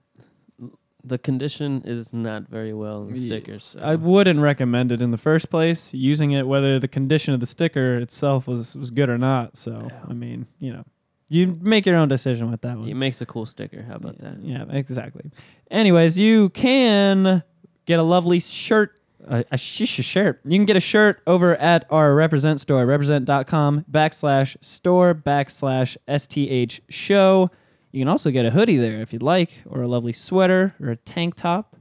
the 1.07 1.19
condition 1.19 1.83
is 1.85 2.13
not 2.13 2.49
very 2.49 2.73
well 2.73 3.03
in 3.03 3.07
the 3.07 3.17
stickers. 3.17 3.65
So. 3.65 3.81
I 3.81 3.95
wouldn't 3.95 4.41
recommend 4.41 4.93
it 4.93 5.01
in 5.01 5.11
the 5.11 5.19
first 5.19 5.51
place. 5.51 5.95
Using 5.95 6.33
it, 6.33 6.47
whether 6.47 6.79
the 6.79 6.89
condition 6.89 7.33
of 7.33 7.41
the 7.41 7.47
sticker 7.47 7.97
itself 7.97 8.49
was 8.49 8.77
was 8.77 8.91
good 8.91 9.09
or 9.09 9.19
not. 9.19 9.57
So 9.57 9.89
Yeah. 9.89 10.01
I 10.09 10.13
mean, 10.13 10.47
you 10.59 10.73
know, 10.73 10.85
you 11.29 11.59
make 11.61 11.87
your 11.87 11.97
own 11.97 12.09
decision 12.09 12.51
with 12.51 12.61
that 12.63 12.79
one. 12.79 12.89
it 12.89 12.95
makes 12.95 13.21
a 13.21 13.27
cool 13.27 13.47
sticker. 13.47 13.83
How 13.83 13.97
about 13.97 14.17
yeah, 14.21 14.31
that? 14.31 14.43
Yeah, 14.43 14.65
exactly. 14.71 15.31
Anyways, 15.71 16.19
you 16.19 16.51
can 16.51 17.43
get 17.85 17.99
a 17.99 18.05
lovely 18.05 18.41
shirt. 18.41 18.93
A, 19.29 19.45
a 19.51 19.59
shish 19.59 19.97
shirt. 20.05 20.41
You 20.45 20.57
can 20.57 20.67
get 20.67 20.77
a 20.77 20.81
shirt 20.81 21.21
over 21.27 21.57
at 21.57 21.85
our 21.91 22.15
represent 22.15 22.61
store, 22.61 22.87
represent.com 22.87 23.85
backslash 23.91 24.57
store 24.63 25.17
backslash 25.17 25.97
STH 26.07 26.81
show. 26.89 27.49
You 27.93 28.01
can 28.01 28.09
also 28.09 28.31
get 28.31 28.45
a 28.45 28.51
hoodie 28.51 28.77
there 28.77 29.01
if 29.01 29.13
you'd 29.13 29.23
like, 29.23 29.63
or 29.67 29.81
a 29.83 29.89
lovely 29.89 30.13
sweater, 30.13 30.75
or 30.81 30.91
a 30.91 30.97
tank 30.97 31.35
top, 31.35 31.77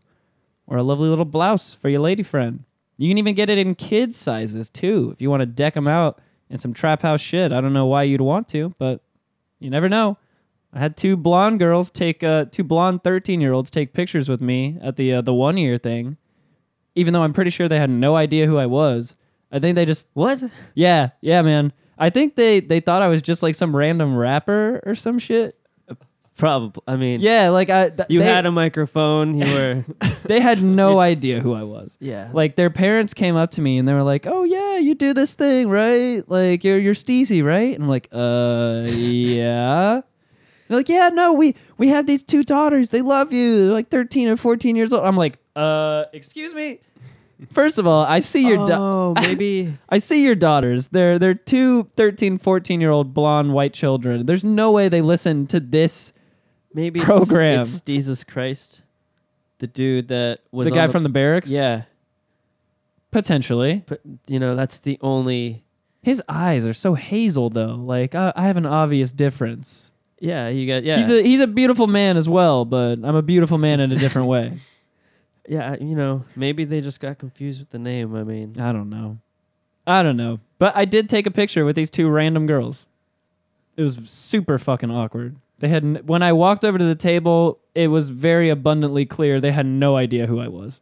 or 0.68 0.78
a 0.78 0.84
lovely 0.84 1.10
little 1.10 1.26
blouse 1.26 1.74
for 1.74 1.90
your 1.90 2.00
lady 2.02 2.24
friend. 2.24 2.64
You 2.98 3.10
can 3.10 3.18
even 3.18 3.36
get 3.36 3.50
it 3.50 3.58
in 3.58 3.76
kids' 3.76 4.18
sizes 4.18 4.70
too 4.70 5.10
if 5.14 5.22
you 5.22 5.30
want 5.30 5.42
to 5.42 5.46
deck 5.46 5.74
them 5.74 5.88
out 5.88 6.20
in 6.50 6.58
some 6.58 6.74
trap 6.74 7.02
house 7.02 7.20
shit. 7.22 7.52
I 7.52 7.60
don't 7.60 7.74
know 7.74 7.86
why 7.86 8.04
you'd 8.04 8.22
want 8.22 8.48
to, 8.50 8.74
but 8.78 9.02
you 9.60 9.70
never 9.70 9.90
know. 9.90 10.18
I 10.72 10.80
had 10.80 10.96
two 10.96 11.18
blonde 11.18 11.60
girls 11.60 11.90
take 11.90 12.24
uh, 12.24 12.46
two 12.46 12.64
blonde 12.64 13.04
thirteen 13.04 13.42
year 13.42 13.54
olds 13.54 13.72
take 13.72 13.94
pictures 13.94 14.30
with 14.30 14.42
me 14.42 14.78
at 14.82 14.96
the 14.96 15.14
uh, 15.14 15.22
the 15.22 15.34
one 15.34 15.58
year 15.58 15.78
thing, 15.78 16.18
even 16.96 17.14
though 17.14 17.24
I'm 17.24 17.34
pretty 17.34 17.50
sure 17.52 17.68
they 17.68 17.80
had 17.80 17.90
no 17.90 18.16
idea 18.16 18.46
who 18.46 18.58
I 18.58 18.66
was. 18.66 19.16
I 19.52 19.60
think 19.60 19.76
they 19.76 19.86
just 19.86 20.10
What? 20.14 20.44
yeah 20.74 21.10
yeah 21.22 21.42
man. 21.42 21.74
I 21.98 22.10
think 22.10 22.36
they 22.36 22.60
they 22.60 22.80
thought 22.82 23.02
I 23.02 23.08
was 23.08 23.22
just 23.22 23.42
like 23.44 23.56
some 23.56 23.76
random 23.76 24.16
rapper 24.16 24.82
or 24.86 24.96
some 24.96 25.18
shit. 25.20 25.58
Probably. 26.38 26.82
I 26.88 26.96
mean, 26.98 27.22
Yeah, 27.22 27.50
like 27.50 27.70
I 27.70 27.90
th- 27.90 28.10
you 28.10 28.20
they, 28.20 28.26
had 28.26 28.46
a 28.46 28.52
microphone. 28.52 29.34
You 29.36 29.54
were. 29.54 29.86
they 30.26 30.42
had 30.42 30.62
no 30.62 31.00
idea 31.14 31.40
who 31.40 31.54
I 31.54 31.64
was. 31.64 31.96
yeah. 32.02 32.30
Like 32.34 32.56
their 32.56 32.70
parents 32.70 33.14
came 33.14 33.36
up 33.38 33.52
to 33.52 33.62
me 33.62 33.78
and 33.78 33.88
they 33.88 33.94
were 33.94 34.04
like, 34.04 34.28
"Oh 34.28 34.44
yeah, 34.44 34.78
you 34.78 34.96
do 34.96 35.14
this 35.14 35.34
thing, 35.36 35.70
right? 35.70 36.22
Like 36.28 36.64
you're 36.64 36.78
you're 36.80 36.94
Steezy, 36.94 37.44
right?" 37.44 37.74
And 37.74 37.84
I'm 37.84 37.90
like, 37.90 38.10
"Uh, 38.12 38.84
yeah." 38.90 40.02
They're 40.68 40.78
like, 40.78 40.90
"Yeah, 40.90 41.10
no, 41.14 41.34
we 41.34 41.56
we 41.78 41.88
had 41.90 42.06
these 42.08 42.24
two 42.24 42.44
daughters. 42.44 42.90
They 42.90 43.02
love 43.02 43.32
you. 43.32 43.66
They're 43.66 43.74
like 43.74 43.90
13 43.90 44.28
or 44.28 44.36
14 44.36 44.76
years 44.76 44.92
old." 44.92 45.06
I'm 45.06 45.16
like, 45.16 45.38
"Uh, 45.56 46.06
excuse 46.12 46.54
me." 46.54 46.80
First 47.52 47.78
of 47.78 47.86
all, 47.86 48.04
I 48.06 48.20
see 48.20 48.48
your 48.48 48.66
da- 48.66 48.78
oh, 48.80 49.14
maybe. 49.16 49.78
I 49.90 49.98
see 50.00 50.24
your 50.24 50.36
daughters. 50.36 50.88
They're 50.88 51.20
they're 51.20 51.34
two 51.34 51.84
13, 51.96 52.38
14 52.40 52.82
year 52.82 52.92
old 52.92 53.14
blonde 53.14 53.54
white 53.54 53.74
children. 53.74 54.26
There's 54.26 54.44
no 54.46 54.72
way 54.72 54.88
they 54.90 55.02
listen 55.02 55.46
to 55.48 55.60
this. 55.60 56.14
Maybe 56.76 57.00
Program. 57.00 57.62
It's, 57.62 57.76
it's 57.76 57.82
Jesus 57.82 58.26
Christ, 58.26 58.84
the 59.60 59.68
dude 59.68 60.10
that 60.10 60.42
was 60.52 60.68
the 60.68 60.74
on 60.74 60.88
guy 60.88 60.92
from 60.92 61.04
the 61.04 61.10
barracks. 61.10 61.50
Yeah, 61.50 61.84
potentially. 63.12 63.84
but 63.88 64.02
you 64.28 64.40
know 64.40 64.56
that's 64.56 64.80
the 64.80 64.98
only. 65.00 65.64
His 66.04 66.22
eyes 66.28 66.66
are 66.66 66.74
so 66.74 66.94
hazel 66.94 67.50
though. 67.50 67.76
Like 67.76 68.14
I, 68.14 68.34
I 68.36 68.44
have 68.48 68.58
an 68.58 68.66
obvious 68.66 69.14
difference. 69.14 69.94
Yeah, 70.20 70.50
you 70.50 70.68
got. 70.68 70.84
Yeah, 70.84 70.98
He's 70.98 71.10
a 71.10 71.24
he's 71.24 71.40
a 71.40 71.48
beautiful 71.48 71.88
man 71.88 72.18
as 72.18 72.28
well, 72.28 72.66
but 72.66 73.00
I'm 73.04 73.16
a 73.16 73.22
beautiful 73.22 73.58
man 73.58 73.80
in 73.80 73.94
a 73.94 73.96
different 73.96 74.28
way. 74.28 74.54
yeah. 75.48 75.78
You 75.80 75.96
know, 75.96 76.26
maybe 76.36 76.66
they 76.66 76.82
just 76.82 77.00
got 77.00 77.20
confused 77.20 77.62
with 77.62 77.70
the 77.70 77.80
name. 77.80 78.14
I 78.16 78.24
mean, 78.24 78.60
I 78.60 78.74
don't 78.74 78.90
know. 78.90 79.20
I 79.88 80.04
don't 80.04 80.18
know. 80.18 80.42
But 80.60 80.76
I 80.76 80.84
did 80.84 81.08
take 81.08 81.26
a 81.26 81.32
picture 81.32 81.64
with 81.64 81.78
these 81.78 81.90
two 81.90 82.10
random 82.10 82.48
girls. 82.48 82.88
It 83.78 83.82
was 83.82 83.96
super 84.10 84.58
fucking 84.58 84.92
awkward. 84.92 85.38
They 85.66 85.70
had 85.70 86.08
when 86.08 86.22
I 86.22 86.32
walked 86.32 86.64
over 86.64 86.78
to 86.78 86.84
the 86.84 86.94
table, 86.94 87.60
it 87.74 87.88
was 87.88 88.12
very 88.12 88.52
abundantly 88.52 89.04
clear 89.04 89.42
they 89.42 89.52
had 89.52 89.66
no 89.66 89.96
idea 89.98 90.28
who 90.28 90.40
I 90.40 90.48
was. 90.48 90.80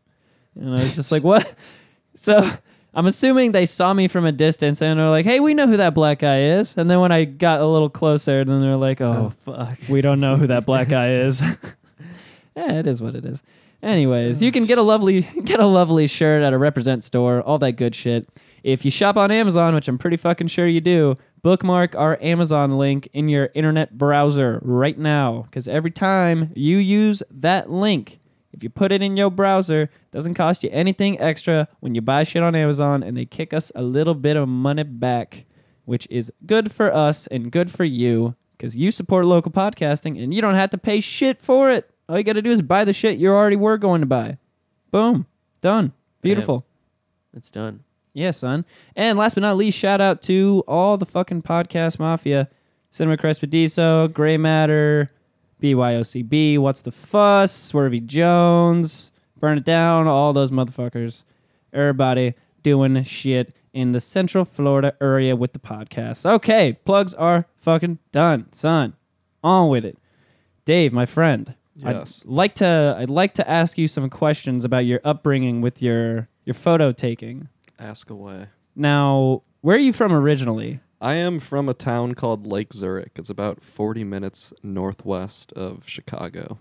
And 0.60 0.72
I 0.72 0.74
was 0.74 0.94
just 0.94 1.10
like, 1.10 1.24
"What?" 1.24 1.56
So, 2.16 2.48
I'm 2.94 3.08
assuming 3.08 3.54
they 3.54 3.66
saw 3.66 3.92
me 3.94 4.08
from 4.10 4.25
a 4.25 4.32
distance 4.34 4.82
and 4.82 5.00
they're 5.00 5.10
like, 5.10 5.25
"Hey, 5.25 5.40
we 5.40 5.54
know 5.54 5.68
who 5.68 5.78
that 5.78 5.96
black 5.96 6.20
guy 6.20 6.42
is." 6.42 6.78
And 6.78 6.92
then 6.92 7.00
when 7.00 7.13
I 7.13 7.24
got 7.24 7.62
a 7.62 7.66
little 7.66 7.90
closer, 7.90 8.44
then 8.44 8.60
they're 8.60 8.75
like, 8.75 9.00
oh 9.00 9.32
"Oh, 9.48 9.54
fuck. 9.54 9.80
we 9.88 10.02
don't 10.02 10.20
know 10.20 10.36
who 10.36 10.48
that 10.48 10.66
black 10.66 10.90
guy 10.90 11.13
is. 11.13 11.42
yeah, 12.58 12.74
it 12.74 12.86
is 12.86 13.02
what 13.02 13.16
it 13.16 13.24
is. 13.24 13.42
Anyways, 13.82 14.44
you 14.44 14.52
can 14.52 14.66
get 14.66 14.78
a 14.78 14.82
lovely 14.82 15.22
get 15.46 15.62
a 15.62 15.66
lovely 15.66 16.08
shirt 16.08 16.44
at 16.44 16.52
a 16.52 16.58
represent 16.58 17.06
store, 17.06 17.42
all 17.42 17.58
that 17.60 17.78
good 17.78 17.96
shit. 17.96 18.28
If 18.63 18.86
you 18.86 18.91
shop 18.91 19.17
on 19.17 19.29
Amazon, 19.29 19.75
which 19.75 19.89
I'm 19.89 19.98
pretty 19.98 20.17
fucking 20.17 20.48
sure 20.48 20.65
you 20.67 20.79
do, 20.79 21.15
bookmark 21.41 21.96
our 21.96 22.17
Amazon 22.22 22.72
link 22.72 23.10
in 23.12 23.27
your 23.27 23.50
internet 23.53 23.98
browser 23.98 24.60
right 24.63 24.98
now 24.98 25.48
cuz 25.51 25.67
every 25.67 25.91
time 25.91 26.51
you 26.55 26.77
use 26.77 27.22
that 27.29 27.70
link, 27.70 28.20
if 28.53 28.63
you 28.63 28.70
put 28.70 28.93
it 28.93 29.01
in 29.01 29.17
your 29.17 29.29
browser, 29.29 29.84
it 29.84 30.12
doesn't 30.12 30.36
cost 30.36 30.63
you 30.63 30.70
anything 30.72 31.20
extra 31.20 31.67
when 31.82 31.93
you 31.93 32.01
buy 32.01 32.24
shit 32.24 32.41
on 32.41 32.55
Amazon 32.55 33.03
and 33.03 33.17
they 33.17 33.25
kick 33.25 33.53
us 33.53 33.72
a 33.75 33.82
little 33.82 34.13
bit 34.15 34.38
of 34.38 34.48
money 34.48 34.84
back, 34.84 35.46
which 35.84 36.08
is 36.10 36.32
good 36.46 36.72
for 36.72 36.93
us 36.93 37.27
and 37.27 37.51
good 37.51 37.70
for 37.70 37.84
you 37.84 38.36
because 38.53 38.77
you 38.77 38.91
support 38.91 39.25
local 39.25 39.51
podcasting 39.51 40.24
and 40.24 40.34
you 40.34 40.41
don't 40.41 40.55
have 40.55 40.70
to 40.70 40.77
pay 40.77 41.01
shit 41.01 41.39
for 41.39 41.70
it. 41.70 41.89
All 42.08 42.17
you 42.17 42.24
got 42.24 42.34
to 42.34 42.41
do 42.41 42.51
is 42.51 42.62
buy 42.62 42.86
the 42.86 42.93
shit 42.93 43.17
you 43.17 43.29
already 43.29 43.55
were 43.58 43.77
going 43.77 44.00
to 44.00 44.08
buy. 44.08 44.38
Boom. 44.91 45.25
Done. 45.62 45.91
Beautiful. 46.22 46.65
It's 47.36 47.51
done. 47.51 47.84
Yeah, 48.13 48.32
son. 48.32 48.65
And 48.96 49.17
last 49.17 49.36
but 49.36 49.41
not 49.41 49.58
least, 49.58 49.77
shout 49.77 50.01
out 50.01 50.22
to 50.24 50.63
all 50.67 50.98
the 50.98 51.05
fucking 51.05 51.41
podcast 51.41 52.00
mafia. 52.00 52.50
Cinema 52.91 53.17
Crespediso, 53.17 54.12
Gray 54.13 54.38
Matter, 54.38 55.12
BYOCB, 55.62 56.60
What's 56.60 56.82
the 56.82 56.91
Fuss, 56.91 57.72
Swervy 57.72 58.05
Jones, 58.05 59.12
Burn 59.39 59.58
It 59.58 59.65
Down, 59.65 60.08
all 60.08 60.32
those 60.32 60.51
motherfuckers. 60.51 61.24
Everybody 61.74 62.36
doing 62.62 63.01
shit 63.01 63.55
in 63.74 63.93
the 63.93 64.00
Central 64.00 64.46
Florida 64.46 64.96
area 65.01 65.36
with 65.36 65.53
the 65.53 65.60
podcast. 65.60 66.25
Okay, 66.25 66.77
plugs 66.86 67.15
are 67.15 67.48
fucking 67.58 67.98
done, 68.12 68.46
son. 68.53 68.93
On 69.43 69.70
with 69.70 69.84
it. 69.84 69.98
Dave, 70.65 70.93
my 70.93 71.05
friend. 71.05 71.55
Yes. 71.75 72.24
I'd 72.24 72.29
like 72.29 72.55
to 72.55 72.96
I'd 73.00 73.10
like 73.10 73.34
to 73.34 73.50
ask 73.50 73.77
you 73.77 73.88
some 73.88 74.10
questions 74.10 74.63
about 74.63 74.86
your 74.86 75.01
upbringing 75.03 75.62
with 75.62 75.82
your 75.82 76.29
your 76.46 76.53
photo 76.53 76.91
taking. 76.91 77.50
Ask 77.84 78.10
away. 78.10 78.48
Now, 78.78 79.44
where 79.60 79.75
are 79.75 79.80
you 79.80 79.92
from 79.92 80.13
originally? 80.13 80.80
I 81.02 81.16
am 81.16 81.40
from 81.42 81.68
a 81.68 81.74
town 81.74 82.13
called 82.16 82.48
Lake 82.48 82.72
Zurich. 82.72 83.12
It's 83.18 83.30
about 83.30 83.62
40 83.62 84.06
minutes 84.06 84.54
northwest 84.63 85.52
of 85.52 85.88
Chicago. 85.90 86.60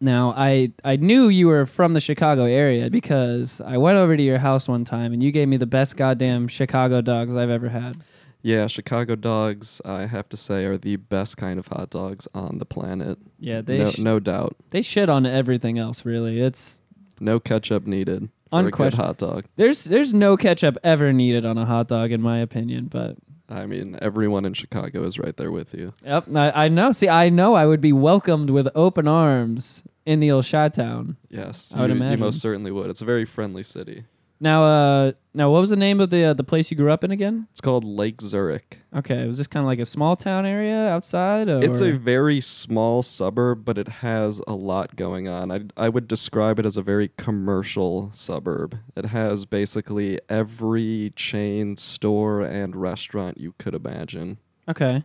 Now, 0.00 0.32
I 0.36 0.72
I 0.84 0.94
knew 0.94 1.26
you 1.28 1.48
were 1.48 1.66
from 1.66 1.92
the 1.94 2.00
Chicago 2.00 2.44
area 2.44 2.88
because 2.88 3.60
I 3.60 3.78
went 3.78 3.96
over 3.98 4.16
to 4.16 4.22
your 4.22 4.38
house 4.38 4.68
one 4.68 4.84
time 4.84 5.12
and 5.12 5.22
you 5.24 5.32
gave 5.32 5.48
me 5.48 5.56
the 5.56 5.66
best 5.66 5.96
goddamn 5.96 6.46
Chicago 6.46 7.00
dogs 7.00 7.34
I've 7.36 7.50
ever 7.50 7.70
had. 7.70 7.96
Yeah, 8.42 8.68
Chicago 8.68 9.16
dogs, 9.16 9.80
I 9.84 10.06
have 10.06 10.28
to 10.28 10.36
say, 10.36 10.66
are 10.66 10.76
the 10.78 10.94
best 10.96 11.36
kind 11.36 11.58
of 11.58 11.66
hot 11.66 11.90
dogs 11.90 12.28
on 12.32 12.58
the 12.58 12.66
planet. 12.66 13.18
Yeah, 13.40 13.60
they 13.60 13.78
no, 13.78 13.90
sh- 13.90 13.98
no 13.98 14.20
doubt. 14.20 14.54
they 14.70 14.82
shit 14.82 15.08
on 15.08 15.26
everything 15.26 15.78
else 15.78 16.04
really. 16.04 16.40
It's 16.40 16.80
No 17.20 17.40
ketchup 17.40 17.88
needed 17.88 18.28
good 18.50 18.94
hot 18.94 19.18
dog. 19.18 19.44
there's 19.56 19.84
there's 19.84 20.14
no 20.14 20.36
ketchup 20.36 20.76
ever 20.84 21.12
needed 21.12 21.44
on 21.44 21.58
a 21.58 21.66
hot 21.66 21.88
dog 21.88 22.12
in 22.12 22.20
my 22.20 22.38
opinion, 22.38 22.86
but 22.86 23.16
I 23.48 23.66
mean, 23.66 23.96
everyone 24.02 24.44
in 24.44 24.54
Chicago 24.54 25.04
is 25.04 25.18
right 25.18 25.36
there 25.36 25.52
with 25.52 25.72
you. 25.72 25.94
Yep, 26.04 26.34
I, 26.34 26.64
I 26.64 26.68
know. 26.68 26.90
See, 26.90 27.08
I 27.08 27.28
know 27.28 27.54
I 27.54 27.66
would 27.66 27.80
be 27.80 27.92
welcomed 27.92 28.50
with 28.50 28.68
open 28.74 29.06
arms 29.06 29.84
in 30.04 30.20
the 30.20 30.30
old 30.30 30.48
Chi 30.50 30.68
Town. 30.70 31.16
Yes, 31.28 31.72
I 31.74 31.82
would 31.82 31.90
you, 31.90 32.10
you 32.10 32.16
most 32.16 32.40
certainly 32.40 32.72
would. 32.72 32.90
It's 32.90 33.02
a 33.02 33.04
very 33.04 33.24
friendly 33.24 33.62
city. 33.62 34.04
Now, 34.38 34.64
uh, 34.64 35.12
now, 35.32 35.50
what 35.50 35.60
was 35.60 35.70
the 35.70 35.76
name 35.76 36.00
of 36.00 36.10
the 36.10 36.24
uh, 36.24 36.32
the 36.34 36.44
place 36.44 36.70
you 36.70 36.76
grew 36.76 36.90
up 36.90 37.04
in 37.04 37.10
again? 37.10 37.46
It's 37.52 37.60
called 37.60 37.84
Lake 37.84 38.20
Zurich. 38.20 38.80
Okay, 38.94 39.26
was 39.26 39.38
this 39.38 39.46
kind 39.46 39.64
of 39.64 39.66
like 39.66 39.78
a 39.78 39.86
small 39.86 40.16
town 40.16 40.44
area 40.46 40.88
outside? 40.88 41.48
Or? 41.48 41.62
It's 41.62 41.80
a 41.80 41.92
very 41.92 42.40
small 42.40 43.02
suburb, 43.02 43.64
but 43.64 43.78
it 43.78 43.88
has 43.88 44.40
a 44.46 44.54
lot 44.54 44.96
going 44.96 45.28
on. 45.28 45.50
I, 45.50 45.64
I 45.76 45.88
would 45.88 46.08
describe 46.08 46.58
it 46.58 46.66
as 46.66 46.76
a 46.76 46.82
very 46.82 47.10
commercial 47.16 48.10
suburb. 48.12 48.78
It 48.94 49.06
has 49.06 49.46
basically 49.46 50.18
every 50.28 51.12
chain 51.16 51.76
store 51.76 52.42
and 52.42 52.76
restaurant 52.76 53.38
you 53.38 53.54
could 53.58 53.74
imagine. 53.74 54.38
okay. 54.68 55.04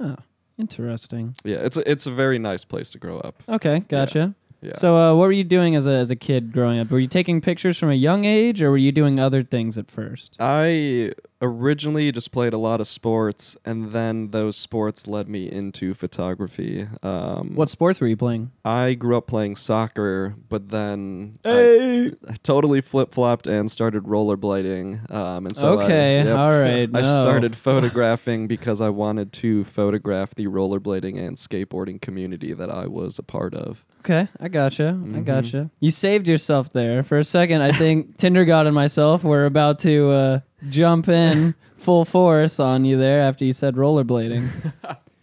Oh, 0.00 0.16
interesting. 0.58 1.34
Yeah, 1.44 1.58
it's 1.58 1.76
a, 1.76 1.90
it's 1.90 2.06
a 2.06 2.12
very 2.12 2.38
nice 2.38 2.64
place 2.64 2.90
to 2.92 2.98
grow 2.98 3.18
up. 3.18 3.42
Okay, 3.48 3.80
gotcha. 3.80 4.18
Yeah. 4.18 4.47
So, 4.74 4.96
uh, 4.96 5.14
what 5.14 5.26
were 5.26 5.32
you 5.32 5.44
doing 5.44 5.76
as 5.76 5.86
a 5.86 5.92
as 5.92 6.10
a 6.10 6.16
kid 6.16 6.52
growing 6.52 6.78
up? 6.78 6.90
Were 6.90 6.98
you 6.98 7.06
taking 7.06 7.40
pictures 7.40 7.78
from 7.78 7.90
a 7.90 7.94
young 7.94 8.24
age, 8.24 8.62
or 8.62 8.70
were 8.70 8.76
you 8.76 8.92
doing 8.92 9.20
other 9.20 9.42
things 9.42 9.78
at 9.78 9.90
first? 9.90 10.34
I 10.40 11.12
originally 11.40 12.04
you 12.06 12.12
just 12.12 12.32
played 12.32 12.52
a 12.52 12.58
lot 12.58 12.80
of 12.80 12.86
sports, 12.88 13.56
and 13.64 13.92
then 13.92 14.30
those 14.30 14.56
sports 14.56 15.06
led 15.06 15.28
me 15.28 15.50
into 15.50 15.94
photography. 15.94 16.86
Um, 17.02 17.54
What 17.54 17.68
sports 17.68 18.00
were 18.00 18.06
you 18.08 18.16
playing? 18.16 18.50
I 18.64 18.94
grew 18.94 19.16
up 19.16 19.26
playing 19.26 19.56
soccer, 19.56 20.34
but 20.48 20.70
then 20.70 21.34
I 21.44 22.12
totally 22.42 22.80
flip 22.80 23.12
flopped 23.12 23.46
and 23.46 23.70
started 23.70 24.04
rollerblading. 24.04 25.10
Um, 25.12 25.46
and 25.46 25.56
so 25.56 25.78
I- 25.78 25.84
okay, 25.84 26.24
yep. 26.24 26.36
all 26.36 26.50
right. 26.50 26.88
I 26.92 27.00
no. 27.00 27.02
started 27.02 27.54
photographing 27.68 28.46
because 28.46 28.80
I 28.80 28.88
wanted 28.88 29.32
to 29.34 29.64
photograph 29.64 30.34
the 30.34 30.46
rollerblading 30.46 31.18
and 31.18 31.36
skateboarding 31.36 32.00
community 32.00 32.52
that 32.52 32.70
I 32.70 32.86
was 32.86 33.18
a 33.18 33.22
part 33.22 33.54
of. 33.54 33.84
Okay, 34.00 34.28
I 34.40 34.48
gotcha. 34.48 34.88
I 34.88 34.92
Mhm. 34.92 35.24
gotcha. 35.24 35.70
You 35.80 35.90
saved 35.90 36.28
yourself 36.28 36.72
there 36.72 37.02
for 37.02 37.18
a 37.18 37.24
second. 37.24 37.62
I 37.62 37.72
think 37.72 38.16
Tinder 38.16 38.44
God 38.44 38.66
and 38.66 38.74
myself 38.74 39.24
were 39.24 39.44
about 39.44 39.78
to 39.80 40.10
uh, 40.10 40.40
jump 40.68 41.08
in 41.08 41.54
full 41.76 42.04
force 42.04 42.58
on 42.58 42.84
you 42.84 42.96
there 42.96 43.20
after 43.20 43.44
you 43.44 43.52
said 43.52 43.74
rollerblading. 43.76 44.72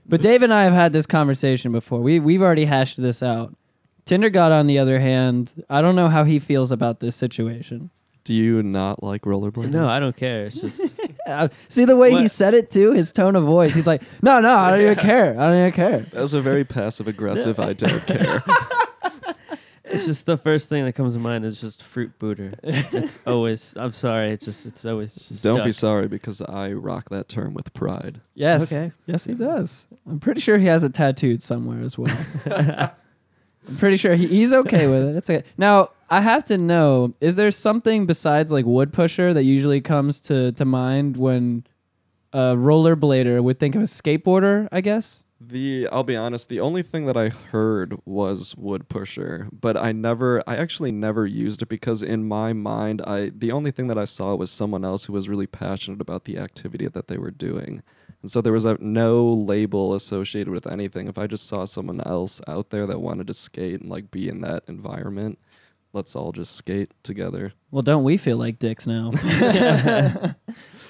but 0.05 0.21
Dave 0.21 0.41
and 0.41 0.53
I 0.53 0.63
have 0.63 0.73
had 0.73 0.93
this 0.93 1.05
conversation 1.05 1.71
before. 1.71 1.99
We 1.99 2.19
we've 2.19 2.41
already 2.41 2.65
hashed 2.65 3.01
this 3.01 3.21
out. 3.23 3.55
Tinder 4.05 4.29
God, 4.29 4.51
on 4.51 4.67
the 4.67 4.77
other 4.77 4.99
hand, 4.99 5.65
I 5.69 5.81
don't 5.81 5.95
know 5.95 6.07
how 6.09 6.23
he 6.25 6.37
feels 6.37 6.71
about 6.71 6.99
this 6.99 7.15
situation. 7.15 7.89
Do 8.23 8.33
you 8.33 8.63
not 8.63 9.03
like 9.03 9.21
rollerblading? 9.23 9.71
No, 9.71 9.87
I 9.87 9.99
don't 9.99 10.15
care. 10.15 10.45
It's 10.47 10.61
just 10.61 10.95
Uh, 11.27 11.47
see 11.69 11.85
the 11.85 11.95
way 11.97 12.11
he 12.11 12.27
said 12.27 12.53
it 12.53 12.69
too, 12.69 12.91
his 12.91 13.11
tone 13.11 13.35
of 13.35 13.43
voice. 13.43 13.73
He's 13.73 13.87
like, 13.87 14.03
"No, 14.21 14.39
no, 14.39 14.55
I 14.55 14.69
don't 14.69 14.81
even 14.81 14.95
care. 14.97 15.31
I 15.39 15.47
don't 15.47 15.57
even 15.57 15.71
care." 15.71 15.99
That 16.01 16.21
was 16.21 16.35
a 16.35 16.41
very 16.41 16.63
passive 16.63 17.07
aggressive. 17.07 17.59
I 17.59 17.73
don't 17.73 18.05
care. 18.05 18.43
it's 19.95 20.05
just 20.05 20.25
the 20.25 20.37
first 20.37 20.69
thing 20.69 20.85
that 20.85 20.93
comes 20.93 21.13
to 21.13 21.19
mind 21.19 21.45
is 21.45 21.59
just 21.59 21.81
fruit 21.81 22.17
booter. 22.19 22.53
It's 22.63 23.19
always. 23.27 23.73
I'm 23.77 23.91
sorry. 23.91 24.31
It's 24.31 24.45
just. 24.45 24.65
It's 24.65 24.85
always. 24.85 25.15
Just 25.15 25.43
Don't 25.43 25.63
be 25.63 25.71
stuck. 25.71 25.79
sorry 25.89 26.07
because 26.07 26.41
I 26.41 26.71
rock 26.73 27.09
that 27.09 27.27
term 27.29 27.53
with 27.53 27.73
pride. 27.73 28.21
Yes. 28.33 28.71
Okay. 28.71 28.91
Yes, 29.05 29.25
he 29.25 29.33
does. 29.33 29.87
I'm 30.07 30.19
pretty 30.19 30.41
sure 30.41 30.57
he 30.57 30.65
has 30.67 30.83
it 30.83 30.93
tattooed 30.93 31.41
somewhere 31.41 31.81
as 31.81 31.97
well. 31.97 32.15
I'm 33.67 33.77
pretty 33.77 33.97
sure 33.97 34.13
he, 34.15 34.27
he's 34.27 34.53
okay 34.53 34.87
with 34.87 35.03
it. 35.09 35.15
It's 35.15 35.29
okay. 35.29 35.43
Now, 35.57 35.89
I 36.09 36.21
have 36.21 36.45
to 36.45 36.57
know: 36.57 37.15
is 37.19 37.35
there 37.35 37.49
something 37.51 38.05
besides 38.05 38.51
like 38.51 38.65
wood 38.65 38.93
pusher 38.93 39.33
that 39.33 39.43
usually 39.43 39.81
comes 39.81 40.19
to 40.21 40.51
to 40.53 40.65
mind 40.65 41.17
when 41.17 41.65
a 42.33 42.55
rollerblader 42.55 43.41
would 43.41 43.59
think 43.59 43.75
of 43.75 43.81
a 43.81 43.85
skateboarder? 43.85 44.67
I 44.71 44.81
guess. 44.81 45.23
The 45.39 45.89
I'll 45.91 46.03
be 46.03 46.15
honest, 46.15 46.47
the 46.47 46.61
only 46.61 46.81
thing 46.81 47.07
that 47.07 47.17
I 47.17 47.27
heard 47.27 47.99
was 48.05 48.55
wood 48.55 48.87
pusher, 48.87 49.49
but 49.51 49.75
I 49.75 49.91
never 49.91 50.41
I 50.47 50.55
actually 50.55 50.93
never 50.93 51.25
used 51.25 51.61
it 51.61 51.67
because 51.67 52.01
in 52.01 52.25
my 52.25 52.53
mind 52.53 53.01
I 53.05 53.31
the 53.35 53.51
only 53.51 53.71
thing 53.71 53.87
that 53.87 53.97
I 53.97 54.05
saw 54.05 54.33
was 54.35 54.49
someone 54.49 54.85
else 54.85 55.05
who 55.05 55.13
was 55.13 55.27
really 55.27 55.47
passionate 55.47 55.99
about 55.99 56.23
the 56.23 56.37
activity 56.37 56.87
that 56.87 57.09
they 57.09 57.17
were 57.17 57.31
doing. 57.31 57.83
And 58.21 58.31
so 58.31 58.41
there 58.41 58.53
was 58.53 58.65
a, 58.65 58.77
no 58.79 59.27
label 59.27 59.93
associated 59.93 60.51
with 60.51 60.65
anything. 60.65 61.07
If 61.07 61.17
I 61.17 61.27
just 61.27 61.47
saw 61.47 61.65
someone 61.65 62.01
else 62.01 62.41
out 62.47 62.69
there 62.69 62.87
that 62.87 63.01
wanted 63.01 63.27
to 63.27 63.33
skate 63.33 63.81
and 63.81 63.89
like 63.89 64.09
be 64.09 64.29
in 64.29 64.41
that 64.41 64.63
environment, 64.67 65.37
let's 65.95 66.15
all 66.15 66.31
just 66.31 66.55
skate 66.55 66.91
together. 67.03 67.53
Well, 67.71 67.81
don't 67.81 68.03
we 68.03 68.17
feel 68.17 68.37
like 68.37 68.59
dicks 68.59 68.85
now? 68.85 69.11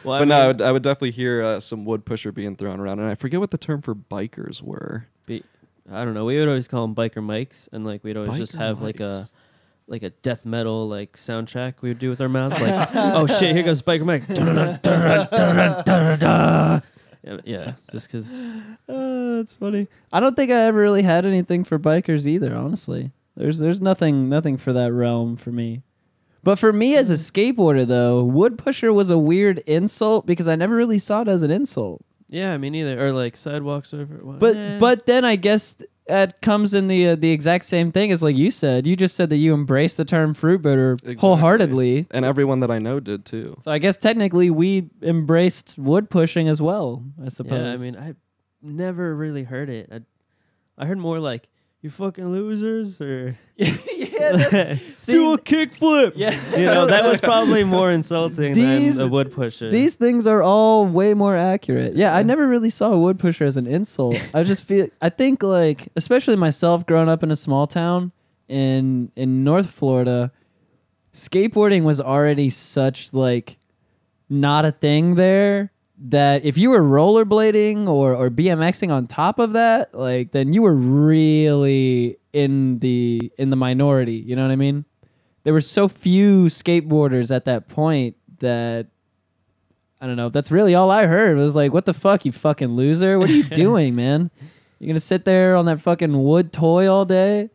Well, 0.04 0.14
I 0.14 0.20
but 0.20 0.28
no, 0.28 0.40
I 0.40 0.48
would, 0.48 0.62
I 0.62 0.72
would 0.72 0.84
definitely 0.84 1.12
hear 1.12 1.42
uh, 1.42 1.60
some 1.60 1.84
wood 1.84 2.06
pusher 2.06 2.32
being 2.32 2.56
thrown 2.56 2.80
around, 2.80 3.00
and 3.00 3.10
I 3.10 3.16
forget 3.16 3.40
what 3.40 3.50
the 3.50 3.58
term 3.58 3.82
for 3.82 3.96
bikers 3.96 4.62
were. 4.62 5.08
I 5.92 6.04
don't 6.04 6.14
know. 6.14 6.26
We 6.26 6.40
would 6.40 6.48
always 6.48 6.68
call 6.68 6.86
them 6.86 6.96
biker 6.96 7.24
mics, 7.24 7.70
and 7.72 7.86
like 7.86 8.04
we'd 8.04 8.18
always 8.18 8.38
just 8.38 8.56
Biker 8.56 8.60
have 8.60 8.82
like 8.82 9.00
a 9.00 9.28
like 9.88 10.02
a 10.04 10.10
death 10.10 10.46
metal 10.46 10.88
like 10.88 11.14
soundtrack 11.14 11.76
we 11.82 11.90
would 11.90 12.00
do 12.00 12.10
with 12.10 12.22
our 12.22 12.30
mouths. 12.30 12.60
Like, 12.60 12.90
oh 12.96 13.28
shit, 13.28 13.56
here 13.56 13.64
goes 13.64 13.84
biker 13.84 14.06
mic. 14.06 14.24
yeah, 17.24 17.38
yeah, 17.44 17.74
just 17.92 18.08
because. 18.08 18.40
Uh, 18.90 19.38
that's 19.38 19.56
funny. 19.56 19.88
I 20.12 20.20
don't 20.20 20.36
think 20.36 20.52
I 20.52 20.62
ever 20.62 20.80
really 20.80 21.04
had 21.04 21.26
anything 21.26 21.64
for 21.64 21.78
bikers 21.78 22.26
either. 22.26 22.56
Honestly, 22.56 23.12
there's 23.36 23.60
there's 23.60 23.82
nothing 23.82 24.30
nothing 24.30 24.58
for 24.58 24.74
that 24.74 24.92
realm 24.94 25.36
for 25.38 25.51
me. 25.51 25.82
But 26.44 26.60
for 26.60 26.72
me 26.72 26.96
as 26.96 27.10
a 27.10 27.15
skateboarder 27.15 27.88
though, 27.88 28.24
wood 28.24 28.58
pusher 28.58 28.94
was 28.94 29.10
a 29.10 29.18
weird 29.18 29.60
insult 29.60 30.25
because 30.25 30.48
I 30.48 30.56
never 30.56 30.75
really 30.75 31.00
saw 31.00 31.22
it 31.22 31.27
as 31.27 31.42
an 31.44 31.51
insult. 31.51 32.06
Yeah, 32.30 32.58
me 32.58 32.70
neither. 32.70 33.04
Or 33.06 33.12
like 33.12 33.36
sidewalk 33.36 33.86
surfer. 33.86 34.20
well, 34.24 34.38
But 34.38 34.56
eh. 34.56 34.77
but 34.80 35.06
then 35.06 35.25
I 35.25 35.36
guess 35.38 35.82
that 36.08 36.39
comes 36.42 36.75
in 36.75 36.88
the 36.88 37.10
uh, 37.10 37.15
the 37.15 37.32
exact 37.32 37.65
same 37.65 37.92
thing 37.92 38.12
as 38.12 38.22
like 38.22 38.38
you 38.38 38.51
said. 38.51 38.86
You 38.86 38.96
just 38.96 39.15
said 39.15 39.30
that 39.32 39.38
you 39.38 39.54
embrace 39.56 39.96
the 39.96 40.06
term 40.06 40.34
fruit 40.36 40.62
booter 40.62 40.94
Exactly. 40.94 41.15
wholeheartedly. 41.20 42.06
And 42.12 42.25
everyone 42.25 42.60
that 42.60 42.70
I 42.70 42.77
know 42.80 43.00
did 43.00 43.25
too. 43.25 43.58
So 43.62 43.72
I 43.72 43.80
guess 43.80 43.98
technically 43.98 44.50
we 44.51 44.89
embraced 45.01 45.77
wood 45.80 46.10
pushing 46.12 46.48
as 46.48 46.62
well. 46.62 47.04
I 47.24 47.30
suppose. 47.30 47.60
yeah, 47.60 47.74
I 47.74 47.77
mean, 47.77 47.98
I 47.98 48.13
never 48.62 49.15
really 49.15 49.44
heard 49.44 49.70
it. 49.70 49.89
I, 49.92 50.01
I 50.77 50.86
heard 50.86 51.00
more 51.00 51.20
like 51.20 51.48
you 51.86 51.92
fucking 51.92 52.27
losers 52.27 53.00
or 53.00 53.38
yeah, 53.58 53.70
that's, 53.70 55.06
do 55.06 55.34
a 55.34 55.38
kickflip. 55.38 56.13
yeah. 56.15 56.32
You 56.58 56.65
know 56.65 56.88
that 56.88 57.04
was 57.08 57.22
probably 57.22 57.63
more 57.63 57.92
insulting 57.92 58.56
These- 58.56 58.98
than 58.98 59.08
a 59.08 59.12
wood 59.12 59.32
pusher. 59.32 59.70
These 59.70 59.94
things 59.94 60.25
are 60.25 60.42
all 60.42 60.88
way 60.88 61.13
more 61.13 61.36
accurate. 61.36 61.96
Yeah, 61.96 62.15
I 62.15 62.24
never 62.24 62.48
really 62.48 62.72
saw 62.72 62.92
a 62.92 63.00
wood 63.00 63.20
pusher 63.20 63.46
as 63.46 63.56
an 63.56 63.68
insult. 63.68 64.18
I 64.34 64.42
just 64.42 64.63
feel 64.68 64.88
I 65.00 65.10
think 65.10 65.44
like 65.44 65.89
especially 65.96 66.38
myself 66.38 66.88
growing 66.88 67.08
up 67.08 67.22
in 67.22 67.30
a 67.30 67.36
small 67.36 67.68
town 67.68 68.12
in 68.48 69.12
in 69.15 69.44
North 69.44 69.70
Florida, 69.70 70.32
skateboarding 71.13 71.84
was 71.84 72.01
already 72.01 72.50
such 72.50 73.13
like 73.13 73.60
not 74.27 74.65
a 74.65 74.71
thing 74.71 75.13
there 75.13 75.71
that 75.97 76.43
if 76.43 76.58
you 76.58 76.71
were 76.71 76.81
rollerblading 76.81 77.88
or 77.88 78.13
or 78.13 78.29
BMXing 78.29 78.91
on 78.91 79.08
top 79.08 79.39
of 79.39 79.53
that, 79.53 79.93
like 79.93 80.31
then 80.31 80.51
you 80.53 80.62
were 80.62 80.75
really 80.75 82.17
in 82.34 82.79
the 82.79 83.31
in 83.38 83.49
the 83.49 83.55
minority, 83.55 84.15
you 84.15 84.36
know 84.36 84.41
what 84.43 84.51
I 84.51 84.55
mean? 84.58 84.86
There 85.43 85.53
were 85.53 85.62
so 85.62 85.88
few 85.88 86.45
skateboarders 86.45 87.34
at 87.34 87.45
that 87.45 87.67
point 87.69 88.15
that 88.39 88.88
I 90.01 90.08
don't 90.08 90.17
know. 90.17 90.29
That's 90.29 90.51
really 90.51 90.75
all 90.75 90.91
I 90.91 91.05
heard. 91.05 91.38
It 91.38 91.41
was 91.41 91.55
like, 91.55 91.71
"What 91.71 91.86
the 91.86 91.93
fuck, 91.93 92.25
you 92.25 92.31
fucking 92.31 92.75
loser? 92.75 93.17
What 93.17 93.29
are 93.29 93.34
you 93.34 93.43
doing, 93.65 93.95
man? 93.95 94.31
You're 94.79 94.88
gonna 94.88 94.99
sit 94.99 95.23
there 95.23 95.55
on 95.55 95.65
that 95.65 95.79
fucking 95.79 96.21
wood 96.23 96.51
toy 96.51 96.88
all 96.91 97.05
day? 97.05 97.49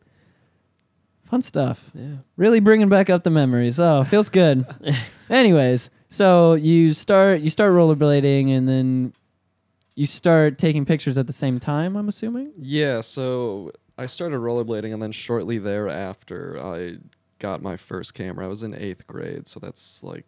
Fun 1.26 1.42
stuff. 1.42 1.90
yeah. 1.94 2.16
Really 2.36 2.58
bringing 2.58 2.88
back 2.88 3.08
up 3.08 3.22
the 3.22 3.30
memories. 3.30 3.78
Oh, 3.78 4.02
feels 4.02 4.28
good. 4.30 4.66
Anyways, 5.30 5.90
so 6.10 6.54
you 6.54 6.92
start 6.92 7.40
you 7.40 7.50
start 7.50 7.72
rollerblading, 7.72 8.54
and 8.54 8.68
then 8.68 9.14
you 9.94 10.06
start 10.06 10.58
taking 10.58 10.84
pictures 10.84 11.16
at 11.16 11.26
the 11.26 11.32
same 11.32 11.58
time. 11.58 11.96
I'm 11.96 12.08
assuming. 12.08 12.52
Yeah, 12.58 13.00
so 13.00 13.72
I 13.96 14.06
started 14.06 14.38
rollerblading, 14.38 14.92
and 14.92 15.02
then 15.02 15.12
shortly 15.12 15.58
thereafter, 15.58 16.58
I 16.62 16.98
got 17.38 17.62
my 17.62 17.76
first 17.76 18.14
camera. 18.14 18.44
I 18.44 18.48
was 18.48 18.62
in 18.62 18.74
eighth 18.74 19.06
grade, 19.06 19.48
so 19.48 19.60
that's 19.60 20.02
like 20.02 20.26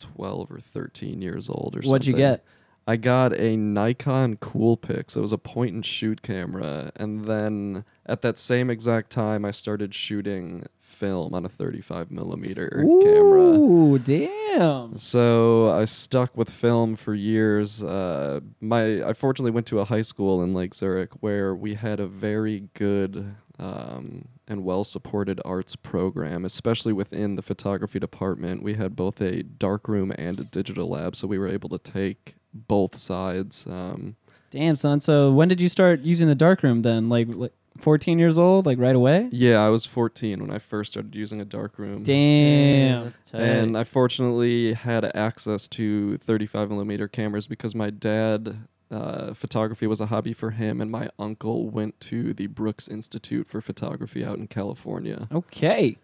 12 0.00 0.50
or 0.50 0.58
13 0.58 1.22
years 1.22 1.48
old 1.48 1.76
or 1.76 1.82
something. 1.82 1.90
What'd 1.92 2.06
you 2.06 2.14
get? 2.14 2.44
I 2.86 2.96
got 2.96 3.38
a 3.38 3.56
Nikon 3.56 4.36
Coolpix. 4.36 5.16
It 5.16 5.20
was 5.20 5.32
a 5.32 5.38
point 5.38 5.74
and 5.74 5.86
shoot 5.86 6.22
camera. 6.22 6.90
And 6.96 7.26
then 7.26 7.84
at 8.06 8.22
that 8.22 8.38
same 8.38 8.70
exact 8.70 9.10
time, 9.10 9.44
I 9.44 9.52
started 9.52 9.94
shooting 9.94 10.64
film 10.90 11.34
on 11.34 11.44
a 11.44 11.48
35 11.48 12.10
millimeter 12.10 12.68
camera. 13.02 13.42
Ooh, 13.42 13.98
damn. 13.98 14.96
So 14.98 15.70
I 15.70 15.84
stuck 15.84 16.36
with 16.36 16.50
film 16.50 16.96
for 16.96 17.14
years. 17.14 17.82
Uh, 17.82 18.40
my 18.60 19.02
I 19.02 19.12
fortunately 19.12 19.52
went 19.52 19.66
to 19.68 19.80
a 19.80 19.84
high 19.84 20.02
school 20.02 20.42
in 20.42 20.52
Lake 20.52 20.74
Zurich 20.74 21.12
where 21.20 21.54
we 21.54 21.74
had 21.74 22.00
a 22.00 22.06
very 22.06 22.68
good 22.74 23.34
um, 23.58 24.24
and 24.48 24.64
well 24.64 24.84
supported 24.84 25.40
arts 25.44 25.76
program, 25.76 26.44
especially 26.44 26.92
within 26.92 27.36
the 27.36 27.42
photography 27.42 27.98
department. 27.98 28.62
We 28.62 28.74
had 28.74 28.96
both 28.96 29.20
a 29.20 29.42
darkroom 29.42 30.12
and 30.18 30.40
a 30.40 30.44
digital 30.44 30.88
lab, 30.88 31.14
so 31.14 31.28
we 31.28 31.38
were 31.38 31.48
able 31.48 31.68
to 31.68 31.78
take 31.78 32.34
both 32.52 32.94
sides. 32.94 33.66
Um, 33.66 34.16
Damn, 34.50 34.74
son. 34.74 35.00
So 35.00 35.30
when 35.30 35.48
did 35.48 35.60
you 35.60 35.68
start 35.68 36.00
using 36.00 36.26
the 36.26 36.34
darkroom 36.34 36.82
then? 36.82 37.08
Like, 37.08 37.28
like 37.36 37.52
14 37.80 38.18
years 38.18 38.38
old, 38.38 38.66
like 38.66 38.78
right 38.78 38.94
away? 38.94 39.28
yeah, 39.32 39.64
I 39.64 39.68
was 39.68 39.84
14 39.84 40.40
when 40.40 40.50
I 40.50 40.58
first 40.58 40.92
started 40.92 41.14
using 41.14 41.40
a 41.40 41.44
darkroom. 41.44 42.02
Damn. 42.02 43.04
that's 43.04 43.22
tight. 43.22 43.40
And 43.40 43.76
I 43.76 43.84
fortunately 43.84 44.74
had 44.74 45.04
access 45.16 45.68
to 45.68 46.16
35 46.18 46.70
millimeter 46.70 47.08
cameras 47.08 47.46
because 47.46 47.74
my 47.74 47.90
dad, 47.90 48.58
uh, 48.90 49.34
photography 49.34 49.86
was 49.86 50.00
a 50.00 50.06
hobby 50.06 50.32
for 50.32 50.50
him, 50.50 50.80
and 50.80 50.90
my 50.90 51.08
uncle 51.18 51.68
went 51.70 52.00
to 52.00 52.34
the 52.34 52.46
Brooks 52.48 52.88
Institute 52.88 53.46
for 53.46 53.60
Photography 53.60 54.24
out 54.24 54.38
in 54.38 54.46
California. 54.46 55.28
Okay. 55.32 55.96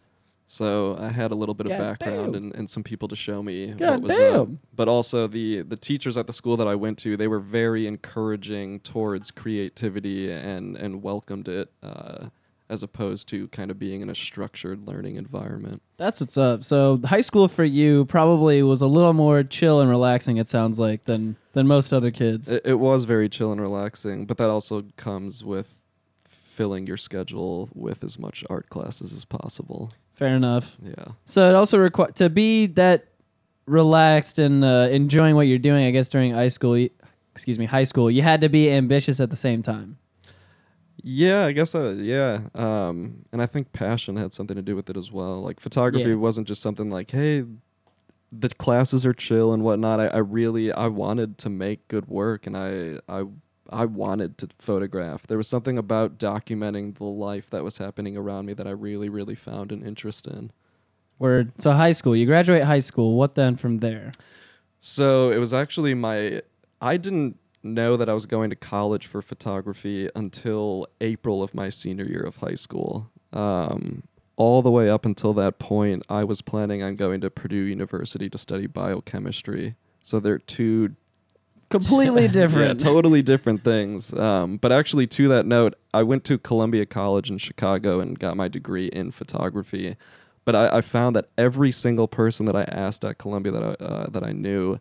So 0.47 0.97
I 0.99 1.09
had 1.09 1.33
a 1.33 1.35
little 1.35 1.55
bit 1.55 1.67
of 1.67 1.77
background 1.77 2.37
and, 2.37 2.55
and 2.55 2.71
some 2.71 2.85
people 2.85 3.09
to 3.09 3.17
show 3.17 3.43
me 3.43 3.73
God 3.73 4.01
what 4.01 4.03
was 4.03 4.21
up. 4.21 4.49
But 4.75 4.89
also 4.89 5.27
the 5.27 5.63
the 5.63 5.77
teachers 5.77 6.17
at 6.17 6.27
the 6.27 6.33
school 6.33 6.57
that 6.57 6.69
I 6.69 6.77
went 6.77 6.99
to, 6.99 7.17
they 7.17 7.29
were 7.29 7.41
very 7.41 7.87
encouraging 7.87 8.81
towards 8.81 9.31
creativity 9.31 10.31
and 10.31 10.77
and 10.77 11.03
welcomed 11.03 11.49
it. 11.49 11.73
Uh, 11.83 12.29
as 12.69 12.83
opposed 12.83 13.29
to 13.29 13.47
kind 13.49 13.71
of 13.71 13.79
being 13.79 14.01
in 14.03 14.11
a 14.11 14.15
structured 14.15 14.89
learning 14.89 15.17
environment. 15.17 15.81
That's 15.99 16.21
what's 16.21 16.37
up. 16.37 16.65
So 16.65 17.01
high 17.05 17.21
school 17.21 17.47
for 17.47 17.63
you 17.65 18.07
probably 18.07 18.63
was 18.63 18.83
a 18.83 18.89
little 18.89 19.13
more 19.13 19.45
chill 19.45 19.81
and 19.81 19.89
relaxing. 19.89 20.37
It 20.37 20.49
sounds 20.49 20.79
like 20.79 21.05
than 21.05 21.37
than 21.53 21.67
most 21.67 21.93
other 21.93 22.11
kids. 22.11 22.51
It, 22.51 22.63
it 22.65 22.81
was 22.81 23.05
very 23.05 23.29
chill 23.29 23.53
and 23.53 23.61
relaxing, 23.61 24.27
but 24.27 24.37
that 24.39 24.51
also 24.51 24.83
comes 24.97 25.45
with 25.45 25.85
filling 26.25 26.87
your 26.87 26.97
schedule 26.97 27.69
with 27.75 28.03
as 28.03 28.19
much 28.19 28.43
art 28.51 28.69
classes 28.69 29.13
as 29.13 29.25
possible. 29.25 29.93
Fair 30.17 30.35
enough. 30.35 30.77
Yeah. 30.83 31.13
So 31.27 31.49
it 31.49 31.55
also 31.55 31.79
require 31.79 32.11
to 32.13 32.29
be 32.29 32.67
that 32.75 33.07
relaxed 33.67 34.39
and 34.39 34.65
uh, 34.65 34.89
enjoying 34.91 35.37
what 35.37 35.47
you're 35.47 35.59
doing. 35.59 35.85
I 35.87 35.91
guess 35.93 36.09
during 36.09 36.33
high 36.35 36.49
school, 36.49 36.77
you- 36.77 36.91
excuse 37.35 37.59
me, 37.59 37.67
high 37.67 37.85
school, 37.85 38.11
you 38.11 38.23
had 38.23 38.41
to 38.41 38.49
be 38.49 38.71
ambitious 38.71 39.21
at 39.21 39.31
the 39.31 39.37
same 39.37 39.63
time. 39.63 39.99
Yeah, 41.03 41.45
I 41.45 41.53
guess 41.53 41.75
uh, 41.75 41.95
yeah. 41.99 42.41
Um 42.55 43.27
and 43.31 43.41
I 43.43 43.47
think 43.47 43.73
passion 43.73 44.17
had 44.17 44.33
something 44.33 44.57
to 44.57 44.63
do 44.63 44.75
with 44.75 44.89
it 44.91 44.97
as 44.97 45.13
well. 45.13 45.43
Like 45.43 45.61
photography 45.61 46.09
Yeah. 46.11 46.17
wasn't 46.17 46.49
just 46.49 46.63
something 46.63 46.91
like, 46.91 47.11
hey, 47.11 47.45
the 48.33 48.49
classes 48.49 49.05
are 49.07 49.13
chill 49.13 49.53
and 49.53 49.63
whatnot. 49.63 50.01
I, 50.01 50.07
I 50.09 50.19
really 50.19 50.73
I 50.73 50.89
wanted 50.89 51.37
to 51.39 51.51
make 51.51 51.87
good 51.89 52.09
work 52.09 52.47
and 52.47 52.57
I 52.57 52.99
I 53.09 53.25
I 53.71 53.85
wanted 53.85 54.39
to 54.39 54.49
photograph. 54.59 55.27
There 55.27 55.39
was 55.39 55.49
something 55.49 55.79
about 55.79 56.19
documenting 56.19 56.97
the 56.97 57.05
life 57.05 57.51
that 57.51 57.65
was 57.65 57.79
happening 57.79 58.17
around 58.17 58.47
me 58.47 58.55
that 58.55 58.67
I 58.67 58.71
really, 58.71 59.09
really 59.09 59.35
found 59.35 59.73
an 59.73 59.83
interest 59.83 60.27
in. 60.27 60.51
Word. 61.19 61.53
So 61.59 61.73
high 61.73 61.93
school, 61.93 62.15
you 62.15 62.27
graduate 62.27 62.65
high 62.65 62.81
school. 62.81 63.17
What 63.17 63.35
then 63.35 63.57
from 63.57 63.79
there? 63.79 64.13
So 64.79 65.31
it 65.31 65.39
was 65.39 65.55
actually 65.55 65.95
my. 65.95 66.43
I 66.81 66.99
didn't 66.99 67.39
know 67.63 67.97
that 67.97 68.09
I 68.09 68.15
was 68.15 68.27
going 68.27 68.51
to 68.51 68.57
college 68.57 69.07
for 69.07 69.23
photography 69.23 70.09
until 70.15 70.87
April 71.01 71.43
of 71.43 71.55
my 71.55 71.69
senior 71.69 72.05
year 72.05 72.23
of 72.23 72.37
high 72.37 72.55
school. 72.55 73.11
Um, 73.33 74.05
all 74.37 74.61
the 74.61 74.71
way 74.71 74.91
up 74.91 75.07
until 75.07 75.33
that 75.35 75.59
point, 75.59 76.05
I 76.09 76.23
was 76.25 76.43
planning 76.43 76.83
on 76.83 76.95
going 76.95 77.21
to 77.23 77.31
Purdue 77.31 77.57
University 77.57 78.29
to 78.29 78.39
study 78.39 78.67
biochemistry. 78.67 79.75
So 80.03 80.21
they're 80.21 80.39
two 80.39 80.97
Completely 81.69 82.29
different. 82.41 82.81
yeah, 82.81 82.89
totally 82.89 83.23
different 83.23 83.65
things. 83.65 84.13
Um, 84.15 84.57
but 84.57 84.73
actually, 84.73 85.07
to 85.09 85.29
that 85.29 85.47
note, 85.47 85.75
I 85.93 86.03
went 86.03 86.25
to 86.25 86.39
Columbia 86.39 86.87
College 86.87 87.31
in 87.31 87.39
Chicago 87.39 88.01
and 88.01 88.19
got 88.19 88.37
my 88.37 88.49
degree 88.49 88.87
in 88.87 89.11
photography. 89.11 89.97
But 90.45 90.55
I, 90.55 90.79
I 90.79 90.81
found 90.81 91.17
that 91.17 91.29
every 91.37 91.73
single 91.73 92.07
person 92.07 92.47
that 92.47 92.55
I 92.55 92.63
asked 92.63 93.05
at 93.05 93.19
Columbia 93.19 93.53
that 93.53 93.63
I, 93.63 93.85
uh, 93.85 94.07
that 94.11 94.23
I 94.23 94.33
knew, 94.33 94.79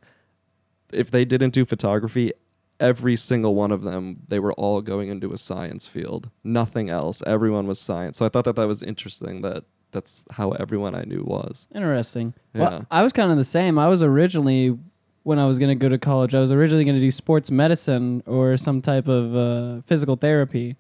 if 0.94 1.10
they 1.10 1.26
didn't 1.26 1.54
do 1.54 1.66
photography, 1.66 2.32
every 2.80 3.16
single 3.16 3.56
one 3.56 3.72
of 3.72 3.84
them, 3.84 4.16
they 4.28 4.40
were 4.40 4.54
all 4.54 4.82
going 4.82 5.10
into 5.10 5.34
a 5.34 5.38
science 5.38 5.88
field. 5.88 6.30
Nothing 6.44 6.90
else. 6.90 7.24
Everyone 7.26 7.66
was 7.66 7.80
science. 7.80 8.18
So 8.18 8.26
I 8.26 8.30
thought 8.30 8.46
that 8.46 8.56
that 8.58 8.68
was 8.68 8.84
interesting. 8.84 9.42
That 9.42 9.64
that's 9.92 10.26
how 10.32 10.52
everyone 10.52 10.94
I 10.94 11.04
knew 11.04 11.24
was. 11.24 11.68
Interesting. 11.74 12.34
Yeah. 12.54 12.62
Well, 12.62 12.86
I 12.92 13.02
was 13.02 13.14
kind 13.14 13.32
of 13.32 13.38
the 13.38 13.44
same. 13.44 13.80
I 13.80 13.88
was 13.88 14.04
originally 14.04 14.78
when 15.26 15.40
I 15.40 15.46
was 15.48 15.58
going 15.60 15.70
to 15.70 15.76
go 15.76 15.90
to 15.90 15.98
college, 15.98 16.34
I 16.36 16.40
was 16.40 16.52
originally 16.52 16.86
going 16.86 16.96
to 16.96 17.02
do 17.02 17.10
sports 17.12 17.50
medicine 17.50 18.22
or 18.28 18.56
some 18.58 18.80
type 18.80 19.08
of 19.08 19.36
uh, 19.36 19.82
physical 19.86 20.16
therapy, 20.16 20.76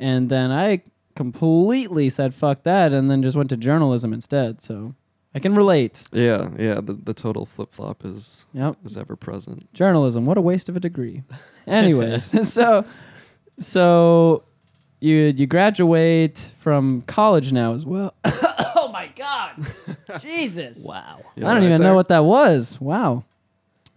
and 0.00 0.28
then 0.28 0.50
I 0.50 0.82
completely 1.14 2.08
said 2.10 2.34
fuck 2.34 2.62
that, 2.64 2.92
and 2.92 3.08
then 3.10 3.22
just 3.22 3.36
went 3.36 3.48
to 3.50 3.56
journalism 3.56 4.12
instead. 4.12 4.60
So 4.60 4.94
I 5.34 5.38
can 5.38 5.54
relate. 5.54 6.04
Yeah, 6.12 6.48
yeah. 6.58 6.80
The 6.80 6.94
the 6.94 7.14
total 7.14 7.46
flip 7.46 7.72
flop 7.72 8.04
is 8.04 8.46
Yep. 8.54 8.76
is 8.84 8.96
ever 8.98 9.14
present. 9.16 9.72
journalism 9.72 10.24
what 10.26 10.36
a 10.36 10.40
waste 10.42 10.68
of 10.68 10.76
a 10.76 10.80
degree 10.80 11.22
anyways 11.66 12.24
so 12.52 12.84
so 13.58 14.42
you 15.00 15.16
you 15.36 15.46
graduate 15.46 16.38
from 16.58 17.02
college 17.06 17.52
now 17.52 17.72
as 17.74 17.84
well 17.86 18.14
oh 18.76 18.90
my 18.92 19.08
god 19.14 19.52
jesus 20.20 20.84
Wow. 20.86 21.18
You 21.36 21.42
i 21.44 21.48
don't 21.48 21.48
alright 21.48 21.62
even 21.64 21.80
there? 21.80 21.90
know 21.90 21.94
what 21.94 22.08
that 22.08 22.24
was 22.24 22.80
wow 22.80 23.24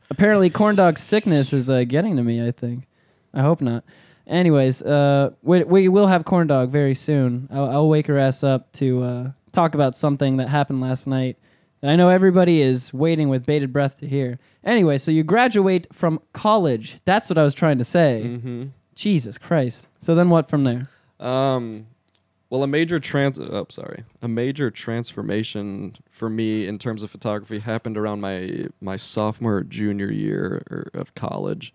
apparently 0.10 0.50
corn 0.50 0.76
dog 0.76 0.98
sickness 0.98 1.54
is 1.54 1.69
uh, 1.69 1.84
getting 1.84 2.15
to 2.17 2.24
me 2.24 2.45
i 2.45 2.52
think. 2.52 2.86
I 3.34 3.41
hope 3.41 3.62
not. 3.62 3.84
Anyways 4.28 4.82
uh 4.84 5.32
we, 5.41 5.63
we 5.63 5.88
will 5.88 6.08
have 6.08 6.26
corn 6.26 6.48
dog 6.48 6.69
very 6.72 6.95
soon. 6.95 7.48
I'll, 7.52 7.69
I'll 7.69 7.89
wake 7.89 8.08
her 8.08 8.17
ass 8.17 8.43
up 8.43 8.72
to 8.74 9.04
uh 9.04 9.32
talk 9.52 9.74
about 9.74 9.95
something 9.95 10.38
that 10.38 10.50
happened 10.50 10.82
last 10.82 11.08
night 11.08 11.38
that 11.82 11.89
i 11.89 11.95
know 11.95 12.10
everybody 12.10 12.62
is 12.62 12.93
waiting 12.93 13.30
with 13.30 13.45
bated 13.45 13.72
breath 13.74 13.98
to 14.00 14.08
hear. 14.08 14.39
Anyway 14.63 14.98
so 14.98 15.12
you 15.12 15.24
graduate 15.24 15.88
from 15.93 16.19
college. 16.34 16.98
That's 17.06 17.30
what 17.30 17.38
i 17.38 17.43
was 17.43 17.54
trying 17.54 17.78
to 17.80 17.84
say. 17.86 18.24
Mm-hmm. 18.26 18.63
jesus 18.95 19.38
christ. 19.38 19.88
So 20.00 20.15
then 20.15 20.30
what 20.30 20.50
from 20.50 20.63
there? 20.63 20.88
Um, 21.19 21.88
well, 22.49 22.63
a 22.63 22.67
major 22.67 22.99
trans 22.99 23.39
oh, 23.39 23.67
sorry, 23.69 24.03
a 24.21 24.27
major 24.27 24.71
transformation 24.71 25.95
for 26.09 26.29
me 26.29 26.67
in 26.67 26.79
terms 26.79 27.03
of 27.03 27.12
photography 27.12 27.59
happened 27.59 27.97
around 27.97 28.21
my 28.21 28.67
my 28.81 28.95
sophomore 28.95 29.63
junior 29.63 30.12
year 30.12 30.89
of 30.93 31.13
college. 31.13 31.73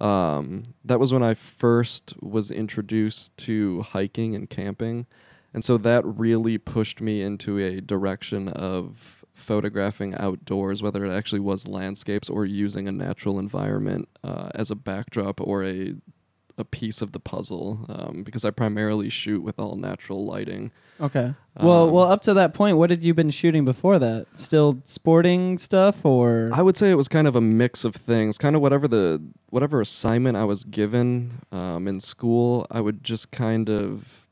Um, 0.00 0.64
that 0.84 0.98
was 0.98 1.12
when 1.12 1.22
I 1.22 1.34
first 1.34 2.14
was 2.20 2.50
introduced 2.50 3.36
to 3.38 3.82
hiking 3.82 4.34
and 4.34 4.48
camping, 4.48 5.06
and 5.52 5.62
so 5.62 5.76
that 5.78 6.04
really 6.06 6.56
pushed 6.56 7.02
me 7.02 7.20
into 7.20 7.58
a 7.58 7.80
direction 7.80 8.48
of 8.48 9.24
photographing 9.34 10.14
outdoors, 10.14 10.82
whether 10.82 11.04
it 11.04 11.12
actually 11.12 11.40
was 11.40 11.68
landscapes 11.68 12.30
or 12.30 12.46
using 12.46 12.88
a 12.88 12.92
natural 12.92 13.38
environment 13.38 14.08
uh, 14.22 14.48
as 14.54 14.70
a 14.70 14.74
backdrop 14.74 15.40
or 15.40 15.64
a 15.64 15.96
a 16.56 16.64
piece 16.64 17.02
of 17.02 17.12
the 17.12 17.20
puzzle 17.20 17.84
um, 17.88 18.22
because 18.22 18.44
I 18.44 18.50
primarily 18.50 19.08
shoot 19.08 19.42
with 19.42 19.58
all 19.58 19.74
natural 19.76 20.24
lighting. 20.24 20.70
okay 21.00 21.34
well 21.60 21.84
Um, 21.84 21.92
well 21.92 22.10
up 22.12 22.20
to 22.22 22.34
that 22.34 22.54
point 22.54 22.76
what 22.78 22.90
had 22.90 23.02
you 23.04 23.14
been 23.14 23.30
shooting 23.30 23.64
before 23.64 23.98
that 23.98 24.26
still 24.34 24.78
sporting 24.84 25.58
stuff 25.58 26.04
or 26.04 26.50
I 26.52 26.62
would 26.62 26.76
say 26.76 26.90
it 26.90 26.96
was 26.96 27.08
kind 27.08 27.26
of 27.26 27.34
a 27.36 27.40
mix 27.40 27.84
of 27.84 27.94
things, 27.94 28.38
kind 28.38 28.54
of 28.56 28.62
whatever 28.62 28.86
the 28.88 29.20
whatever 29.50 29.80
assignment 29.80 30.36
I 30.36 30.44
was 30.44 30.64
given 30.64 31.40
um, 31.52 31.86
in 31.88 32.00
school. 32.00 32.66
I 32.70 32.80
would 32.80 33.02
just 33.04 33.30
kind 33.32 33.68
of 33.68 34.23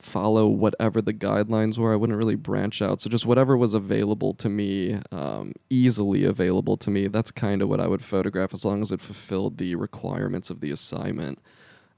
follow 0.00 0.46
whatever 0.48 1.02
the 1.02 1.12
guidelines 1.12 1.78
were. 1.78 1.92
I 1.92 1.96
wouldn't 1.96 2.18
really 2.18 2.36
branch 2.36 2.80
out. 2.80 3.00
So 3.00 3.10
just 3.10 3.26
whatever 3.26 3.56
was 3.56 3.74
available 3.74 4.34
to 4.34 4.48
me, 4.48 4.98
um, 5.12 5.52
easily 5.68 6.24
available 6.24 6.76
to 6.78 6.90
me. 6.90 7.06
That's 7.06 7.30
kind 7.30 7.62
of 7.62 7.68
what 7.68 7.80
I 7.80 7.86
would 7.86 8.02
photograph 8.02 8.54
as 8.54 8.64
long 8.64 8.82
as 8.82 8.92
it 8.92 9.00
fulfilled 9.00 9.58
the 9.58 9.74
requirements 9.74 10.50
of 10.50 10.60
the 10.60 10.70
assignment. 10.70 11.38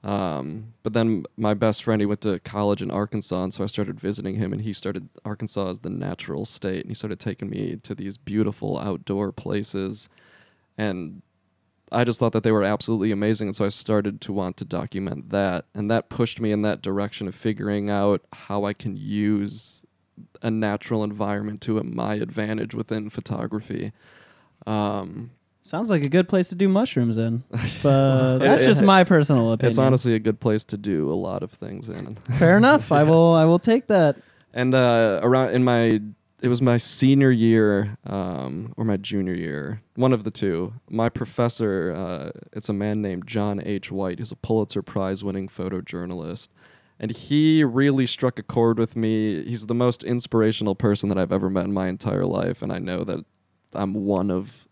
Um, 0.03 0.73
but 0.83 0.91
then 0.91 1.25
my 1.37 1.53
best 1.53 1.83
friend, 1.83 2.01
he 2.01 2.05
went 2.05 2.21
to 2.21 2.39
college 2.39 2.81
in 2.81 2.91
Arkansas, 2.91 3.41
and 3.41 3.53
so 3.53 3.63
I 3.63 3.67
started 3.67 3.99
visiting 3.99 4.35
him, 4.35 4.51
and 4.51 4.61
he 4.61 4.73
started 4.73 5.07
Arkansas 5.23 5.69
as 5.69 5.79
the 5.79 5.89
natural 5.89 6.43
state, 6.43 6.81
and 6.81 6.89
he 6.89 6.93
started 6.93 7.21
taking 7.21 7.49
me 7.49 7.77
to 7.83 7.95
these 7.95 8.17
beautiful 8.17 8.77
outdoor 8.77 9.31
places, 9.31 10.09
and 10.77 11.21
I 11.93 12.03
just 12.03 12.19
thought 12.19 12.31
that 12.33 12.43
they 12.43 12.51
were 12.51 12.63
absolutely 12.63 13.11
amazing, 13.11 13.49
and 13.49 13.55
so 13.55 13.65
I 13.65 13.69
started 13.69 14.19
to 14.21 14.33
want 14.33 14.57
to 14.57 14.65
document 14.65 15.29
that, 15.29 15.65
and 15.73 15.89
that 15.91 16.09
pushed 16.09 16.41
me 16.41 16.51
in 16.51 16.61
that 16.63 16.81
direction 16.81 17.27
of 17.27 17.35
figuring 17.35 17.89
out 17.89 18.21
how 18.33 18.65
I 18.65 18.73
can 18.73 18.97
use 18.97 19.85
a 20.41 20.51
natural 20.51 21.03
environment 21.03 21.61
to 21.61 21.81
my 21.83 22.15
advantage 22.15 22.73
within 22.75 23.09
photography. 23.09 23.91
Um, 24.67 25.31
sounds 25.61 25.89
like 25.89 26.05
a 26.05 26.09
good 26.09 26.27
place 26.27 26.49
to 26.49 26.55
do 26.55 26.67
mushrooms 26.67 27.15
in 27.17 27.43
but 27.83 28.39
that's 28.39 28.65
just 28.65 28.81
my 28.83 29.03
personal 29.03 29.51
opinion 29.53 29.69
it's 29.69 29.77
honestly 29.77 30.13
a 30.13 30.19
good 30.19 30.39
place 30.39 30.65
to 30.65 30.77
do 30.77 31.09
a 31.11 31.15
lot 31.15 31.41
of 31.41 31.51
things 31.51 31.87
in. 31.89 32.15
fair 32.15 32.57
enough 32.57 32.91
i 32.91 33.01
will 33.09 33.33
i 33.33 33.45
will 33.45 33.59
take 33.59 33.87
that 33.87 34.17
And 34.53 34.75
uh, 34.75 35.19
around 35.23 35.49
in 35.55 35.63
my, 35.63 35.99
it 36.43 36.49
was 36.49 36.61
my 36.61 36.75
senior 36.75 37.31
year 37.31 37.97
um, 38.05 38.73
or 38.75 38.83
my 38.83 38.97
junior 38.97 39.33
year, 39.33 39.81
one 39.95 40.11
of 40.11 40.25
the 40.25 40.29
two. 40.29 40.73
My 40.89 41.07
professor, 41.07 41.95
uh, 41.95 42.31
it's 42.51 42.67
a 42.67 42.73
man 42.73 43.01
named 43.01 43.25
John 43.25 43.61
H. 43.65 43.93
White. 43.93 44.19
He's 44.19 44.33
a 44.33 44.35
Pulitzer 44.35 44.81
Prize-winning 44.81 45.47
photojournalist, 45.47 46.49
and 46.99 47.11
he 47.11 47.63
really 47.63 48.05
struck 48.05 48.39
a 48.39 48.43
chord 48.43 48.77
with 48.77 48.97
me. 48.97 49.45
He's 49.45 49.67
the 49.67 49.73
most 49.73 50.03
inspirational 50.03 50.75
person 50.75 51.07
that 51.07 51.17
I've 51.17 51.31
ever 51.31 51.49
met 51.49 51.63
in 51.63 51.73
my 51.73 51.87
entire 51.87 52.25
life, 52.25 52.61
and 52.61 52.73
I 52.73 52.77
know 52.79 53.05
that 53.05 53.23
I'm 53.71 53.93
one 53.93 54.29
of 54.29 54.67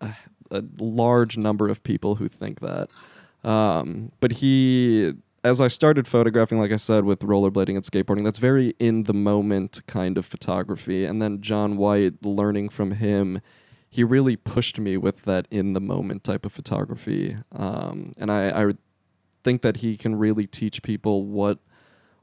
a, 0.00 0.14
a 0.52 0.62
large 0.78 1.36
number 1.36 1.68
of 1.68 1.82
people 1.82 2.14
who 2.14 2.28
think 2.28 2.60
that. 2.60 2.88
Um, 3.42 4.12
but 4.20 4.30
he, 4.30 5.12
as 5.44 5.60
I 5.60 5.68
started 5.68 6.06
photographing, 6.06 6.58
like 6.58 6.70
I 6.70 6.76
said, 6.76 7.04
with 7.04 7.20
rollerblading 7.20 7.74
and 7.74 7.82
skateboarding, 7.82 8.24
that's 8.24 8.38
very 8.38 8.74
in 8.78 9.04
the 9.04 9.14
moment 9.14 9.80
kind 9.86 10.16
of 10.16 10.24
photography. 10.24 11.04
And 11.04 11.20
then 11.20 11.40
John 11.40 11.76
White, 11.76 12.24
learning 12.24 12.68
from 12.68 12.92
him, 12.92 13.40
he 13.90 14.04
really 14.04 14.36
pushed 14.36 14.78
me 14.78 14.96
with 14.96 15.22
that 15.22 15.48
in 15.50 15.72
the 15.72 15.80
moment 15.80 16.24
type 16.24 16.46
of 16.46 16.52
photography. 16.52 17.36
Um, 17.54 18.12
and 18.16 18.30
I, 18.30 18.50
I 18.50 18.72
think 19.42 19.62
that 19.62 19.78
he 19.78 19.96
can 19.96 20.14
really 20.16 20.44
teach 20.44 20.82
people 20.82 21.26
what 21.26 21.58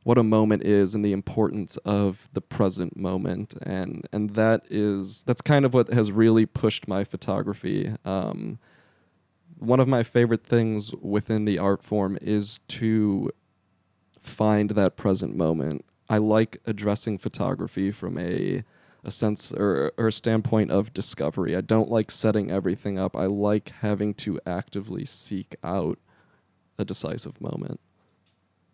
what 0.04 0.18
a 0.18 0.24
moment 0.24 0.64
is 0.64 0.96
and 0.96 1.04
the 1.04 1.12
importance 1.12 1.76
of 1.78 2.30
the 2.32 2.42
present 2.42 2.96
moment 2.96 3.54
and 3.62 4.08
and 4.14 4.32
that 4.32 4.64
is 4.70 5.24
that's 5.24 5.42
kind 5.42 5.66
of 5.66 5.74
what 5.74 5.92
has 5.92 6.12
really 6.12 6.46
pushed 6.46 6.88
my 6.88 7.04
photography 7.04 7.94
um, 8.06 8.58
one 9.60 9.80
of 9.80 9.88
my 9.88 10.04
favorite 10.04 10.44
things 10.44 10.94
within 10.96 11.46
the 11.46 11.60
art 11.60 11.84
form 11.84 12.18
is 12.22 12.60
to 12.70 13.30
find 14.20 14.72
that 14.72 14.96
present 14.96 15.36
moment. 15.36 15.86
I 16.10 16.18
like 16.18 16.58
addressing 16.66 17.18
photography 17.18 17.92
from 17.92 18.18
a 18.18 18.64
a 19.02 19.12
sense 19.12 19.54
or, 19.54 19.94
or 19.98 20.08
a 20.08 20.12
standpoint 20.12 20.72
of 20.72 20.94
discovery. 20.94 21.56
I 21.56 21.62
don't 21.62 21.90
like 21.90 22.12
setting 22.12 22.52
everything 22.52 23.00
up. 23.00 23.16
I 23.16 23.28
like 23.28 23.70
having 23.80 24.14
to 24.16 24.40
actively 24.46 25.06
seek 25.06 25.56
out 25.64 26.00
a 26.78 26.84
decisive 26.84 27.40
moment. 27.40 27.80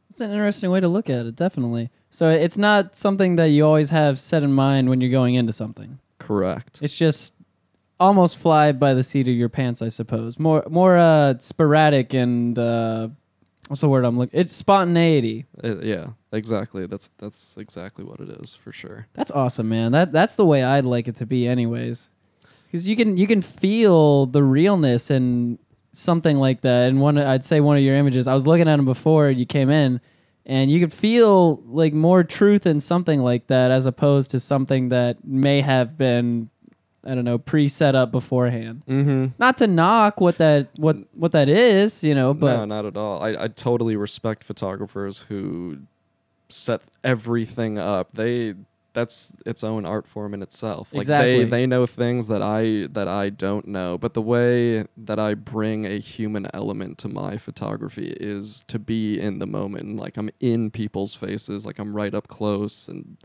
It's 0.09 0.21
an 0.21 0.31
interesting 0.31 0.71
way 0.71 0.79
to 0.79 0.87
look 0.87 1.09
at 1.11 1.27
it, 1.27 1.35
definitely. 1.35 1.91
So 2.09 2.29
it's 2.29 2.57
not 2.57 2.95
something 2.95 3.35
that 3.35 3.49
you 3.49 3.65
always 3.65 3.91
have 3.91 4.19
set 4.19 4.41
in 4.41 4.51
mind 4.53 4.89
when 4.89 4.99
you're 5.01 5.11
going 5.11 5.35
into 5.35 5.53
something. 5.53 5.99
correct. 6.17 6.79
It's 6.81 6.97
just 6.97 7.33
almost 7.99 8.37
fly 8.37 8.71
by 8.71 8.93
the 8.93 9.03
seat 9.03 9.27
of 9.27 9.35
your 9.35 9.49
pants, 9.49 9.81
I 9.81 9.89
suppose. 9.89 10.39
More 10.39 10.63
more 10.69 10.97
uh, 10.97 11.37
sporadic 11.39 12.13
and 12.13 12.57
uh, 12.57 13.09
what's 13.67 13.81
the 13.81 13.89
word 13.89 14.05
I'm 14.05 14.17
looking? 14.17 14.39
It's 14.39 14.53
spontaneity. 14.53 15.45
Uh, 15.63 15.77
yeah, 15.79 16.07
exactly. 16.31 16.85
That's 16.85 17.09
that's 17.17 17.57
exactly 17.57 18.03
what 18.03 18.19
it 18.19 18.29
is 18.41 18.55
for 18.55 18.71
sure. 18.71 19.07
That's 19.13 19.31
awesome, 19.31 19.69
man. 19.69 19.91
That 19.91 20.11
that's 20.11 20.35
the 20.35 20.45
way 20.45 20.63
I'd 20.63 20.85
like 20.85 21.07
it 21.07 21.15
to 21.17 21.25
be, 21.25 21.47
anyways. 21.47 22.09
Because 22.65 22.87
you 22.87 22.95
can 22.95 23.17
you 23.17 23.27
can 23.27 23.41
feel 23.41 24.25
the 24.25 24.43
realness 24.43 25.09
in 25.09 25.59
something 25.93 26.37
like 26.37 26.61
that. 26.61 26.89
And 26.89 26.99
one, 26.99 27.17
I'd 27.17 27.45
say 27.45 27.61
one 27.61 27.77
of 27.77 27.83
your 27.83 27.95
images. 27.95 28.27
I 28.27 28.33
was 28.33 28.45
looking 28.45 28.67
at 28.67 28.75
them 28.75 28.85
before 28.85 29.29
you 29.29 29.45
came 29.45 29.69
in, 29.69 30.01
and 30.45 30.69
you 30.69 30.79
could 30.79 30.93
feel 30.93 31.63
like 31.65 31.93
more 31.93 32.23
truth 32.23 32.65
in 32.65 32.79
something 32.79 33.21
like 33.21 33.47
that 33.47 33.71
as 33.71 33.85
opposed 33.85 34.31
to 34.31 34.39
something 34.39 34.89
that 34.89 35.25
may 35.25 35.61
have 35.61 35.97
been, 35.97 36.49
I 37.05 37.15
don't 37.15 37.25
know, 37.25 37.37
pre-set 37.37 37.95
up 37.95 38.11
beforehand. 38.11 38.83
Mm-hmm. 38.87 39.33
Not 39.37 39.57
to 39.57 39.67
knock 39.67 40.19
what 40.19 40.37
that 40.39 40.69
what 40.77 40.97
what 41.13 41.31
that 41.33 41.49
is, 41.49 42.03
you 42.03 42.15
know, 42.15 42.33
but 42.33 42.57
no, 42.57 42.65
not 42.65 42.85
at 42.85 42.97
all. 42.97 43.21
I, 43.21 43.43
I 43.43 43.47
totally 43.47 43.95
respect 43.95 44.43
photographers 44.43 45.23
who 45.23 45.79
set 46.49 46.81
everything 47.03 47.77
up. 47.77 48.13
They 48.13 48.55
that's 48.93 49.35
its 49.45 49.61
own 49.63 49.85
art 49.85 50.07
form 50.07 50.33
in 50.33 50.41
itself. 50.41 50.93
Like 50.93 51.01
Exactly. 51.01 51.43
they 51.43 51.49
they 51.49 51.65
know 51.67 51.85
things 51.85 52.27
that 52.29 52.41
I 52.41 52.87
that 52.93 53.07
I 53.07 53.29
don't 53.29 53.67
know. 53.67 53.97
But 53.97 54.13
the 54.13 54.21
way 54.21 54.85
that 54.97 55.19
I 55.19 55.33
bring 55.33 55.85
a 55.85 55.99
human 55.99 56.47
element 56.53 56.97
to 56.99 57.09
my 57.09 57.37
photography 57.37 58.15
is 58.19 58.63
to 58.69 58.79
be 58.79 59.19
in 59.19 59.39
the 59.39 59.47
moment. 59.47 59.97
Like 59.97 60.17
I'm 60.17 60.29
in 60.39 60.71
people's 60.71 61.13
faces. 61.13 61.65
Like 61.65 61.77
I'm 61.77 61.95
right 61.95 62.15
up 62.15 62.27
close 62.27 62.87
and 62.87 63.17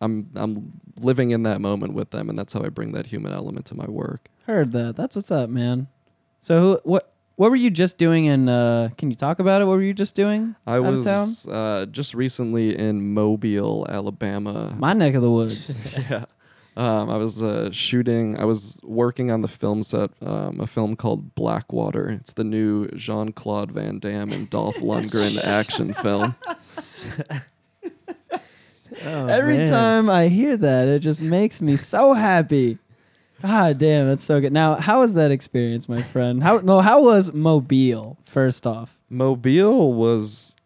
I'm 0.00 0.30
I'm 0.34 0.80
living 1.00 1.30
in 1.30 1.42
that 1.44 1.60
moment 1.60 1.94
with 1.94 2.10
them 2.10 2.28
and 2.28 2.36
that's 2.36 2.52
how 2.52 2.62
I 2.62 2.68
bring 2.68 2.92
that 2.92 3.06
human 3.06 3.32
element 3.32 3.66
to 3.66 3.74
my 3.74 3.86
work. 3.86 4.28
Heard 4.46 4.72
that. 4.72 4.96
That's 4.96 5.16
what's 5.16 5.30
up, 5.30 5.50
man. 5.50 5.88
So 6.40 6.60
who, 6.60 6.80
what 6.84 7.12
what 7.36 7.50
were 7.50 7.56
you 7.56 7.70
just 7.70 7.98
doing 7.98 8.28
And 8.28 8.48
Uh, 8.48 8.90
can 8.96 9.10
you 9.10 9.16
talk 9.16 9.38
about 9.38 9.60
it? 9.62 9.64
What 9.64 9.76
were 9.76 9.82
you 9.82 9.94
just 9.94 10.14
doing? 10.14 10.54
I 10.66 10.78
was 10.80 11.48
uh, 11.48 11.86
just 11.90 12.14
recently 12.14 12.78
in 12.78 13.12
Mobile, 13.14 13.86
Alabama. 13.88 14.74
My 14.78 14.92
neck 14.92 15.14
of 15.14 15.22
the 15.22 15.30
woods. 15.30 15.76
yeah. 16.10 16.24
Um, 16.76 17.08
I 17.08 17.16
was 17.16 17.40
uh, 17.42 17.70
shooting. 17.70 18.38
I 18.38 18.44
was 18.44 18.80
working 18.82 19.30
on 19.30 19.42
the 19.42 19.48
film 19.48 19.82
set, 19.82 20.10
um, 20.20 20.60
a 20.60 20.66
film 20.66 20.96
called 20.96 21.34
Blackwater. 21.36 22.08
It's 22.08 22.32
the 22.32 22.42
new 22.42 22.88
Jean 22.88 23.30
Claude 23.30 23.70
Van 23.70 24.00
Damme 24.00 24.32
and 24.32 24.50
Dolph 24.50 24.76
Lundgren 24.80 25.42
action 25.44 25.94
film. 25.94 26.34
Oh, 29.06 29.26
Every 29.26 29.58
man. 29.58 29.68
time 29.68 30.10
I 30.10 30.28
hear 30.28 30.56
that, 30.56 30.88
it 30.88 31.00
just 31.00 31.20
makes 31.20 31.60
me 31.62 31.76
so 31.76 32.14
happy. 32.14 32.78
God 33.42 33.78
damn, 33.78 34.06
that's 34.06 34.22
so 34.24 34.40
good. 34.40 34.52
Now, 34.52 34.76
how 34.76 35.00
was 35.00 35.14
that 35.14 35.30
experience, 35.30 35.88
my 35.88 36.00
friend? 36.00 36.42
How 36.42 36.58
no, 36.58 36.80
how 36.80 37.04
was 37.04 37.32
Mobile? 37.34 38.16
First 38.24 38.66
off, 38.66 38.98
Mobile 39.10 39.92
was. 39.92 40.56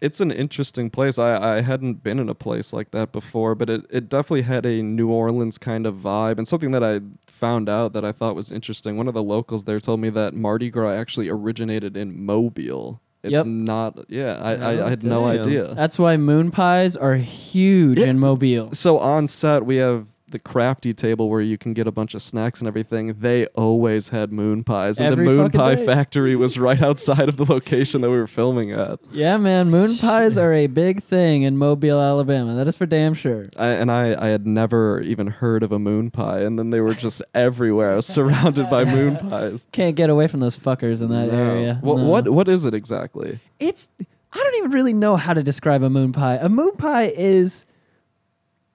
It's 0.00 0.20
an 0.20 0.32
interesting 0.32 0.90
place. 0.90 1.16
I, 1.16 1.58
I 1.58 1.60
hadn't 1.60 2.02
been 2.02 2.18
in 2.18 2.28
a 2.28 2.34
place 2.34 2.72
like 2.72 2.90
that 2.90 3.12
before, 3.12 3.54
but 3.54 3.70
it, 3.70 3.84
it 3.88 4.08
definitely 4.08 4.42
had 4.42 4.66
a 4.66 4.82
New 4.82 5.10
Orleans 5.10 5.58
kind 5.58 5.86
of 5.86 5.94
vibe 5.94 6.38
and 6.38 6.48
something 6.48 6.72
that 6.72 6.82
I 6.82 7.02
found 7.28 7.68
out 7.68 7.92
that 7.92 8.04
I 8.04 8.10
thought 8.10 8.34
was 8.34 8.50
interesting. 8.50 8.96
One 8.96 9.06
of 9.06 9.14
the 9.14 9.22
locals 9.22 9.62
there 9.62 9.78
told 9.78 10.00
me 10.00 10.10
that 10.10 10.34
Mardi 10.34 10.70
Gras 10.70 10.90
actually 10.90 11.28
originated 11.28 11.96
in 11.96 12.20
Mobile. 12.26 13.00
It's 13.22 13.32
Yep. 13.34 13.46
not, 13.46 13.98
yeah, 14.08 14.34
I, 14.42 14.50
I, 14.52 14.76
Oh, 14.80 14.86
I 14.86 14.90
had 14.90 15.04
no 15.04 15.24
idea. 15.26 15.74
that's 15.74 15.98
why 15.98 16.16
moon 16.16 16.50
pies 16.50 16.96
are 16.96 17.14
huge 17.14 17.98
in 18.00 18.18
Mobile. 18.18 18.70
So 18.72 18.98
on 18.98 19.26
set, 19.28 19.64
we 19.64 19.76
have 19.76 20.08
the 20.32 20.38
crafty 20.40 20.92
table 20.92 21.28
where 21.30 21.40
you 21.40 21.56
can 21.56 21.72
get 21.72 21.86
a 21.86 21.92
bunch 21.92 22.14
of 22.14 22.20
snacks 22.22 22.60
and 22.60 22.66
everything. 22.68 23.14
They 23.20 23.46
always 23.48 24.08
had 24.10 24.32
moon 24.32 24.64
pies, 24.64 24.98
and 25.00 25.12
Every 25.12 25.24
the 25.24 25.30
moon 25.30 25.50
pie 25.50 25.76
day. 25.76 25.86
factory 25.86 26.34
was 26.36 26.58
right 26.58 26.82
outside 26.82 27.28
of 27.28 27.36
the 27.36 27.44
location 27.44 28.00
that 28.00 28.10
we 28.10 28.16
were 28.16 28.26
filming 28.26 28.72
at. 28.72 28.98
Yeah, 29.12 29.36
man, 29.36 29.70
moon 29.70 29.96
pies 29.96 30.36
are 30.36 30.52
a 30.52 30.66
big 30.66 31.02
thing 31.02 31.42
in 31.42 31.56
Mobile, 31.56 32.00
Alabama. 32.00 32.54
That 32.54 32.66
is 32.68 32.76
for 32.76 32.86
damn 32.86 33.14
sure. 33.14 33.48
I, 33.56 33.68
and 33.68 33.90
I, 33.92 34.20
I 34.20 34.28
had 34.28 34.46
never 34.46 35.00
even 35.00 35.28
heard 35.28 35.62
of 35.62 35.70
a 35.72 35.78
moon 35.78 36.10
pie, 36.10 36.40
and 36.40 36.58
then 36.58 36.70
they 36.70 36.80
were 36.80 36.94
just 36.94 37.22
everywhere. 37.34 37.92
I 37.92 37.96
was 37.96 38.06
surrounded 38.06 38.68
by 38.68 38.84
moon 38.84 39.16
pies. 39.30 39.66
Can't 39.72 39.94
get 39.96 40.10
away 40.10 40.26
from 40.26 40.40
those 40.40 40.58
fuckers 40.58 41.00
in 41.02 41.08
that 41.10 41.28
No. 41.30 41.38
area. 41.38 41.78
What, 41.80 41.98
No. 41.98 42.04
what 42.08 42.28
what 42.30 42.48
is 42.48 42.64
it 42.64 42.74
exactly? 42.74 43.38
It's 43.60 43.90
I 44.34 44.38
don't 44.38 44.54
even 44.56 44.70
really 44.70 44.94
know 44.94 45.16
how 45.16 45.34
to 45.34 45.42
describe 45.42 45.82
a 45.82 45.90
moon 45.90 46.12
pie. 46.12 46.36
A 46.40 46.48
moon 46.48 46.72
pie 46.76 47.12
is 47.14 47.66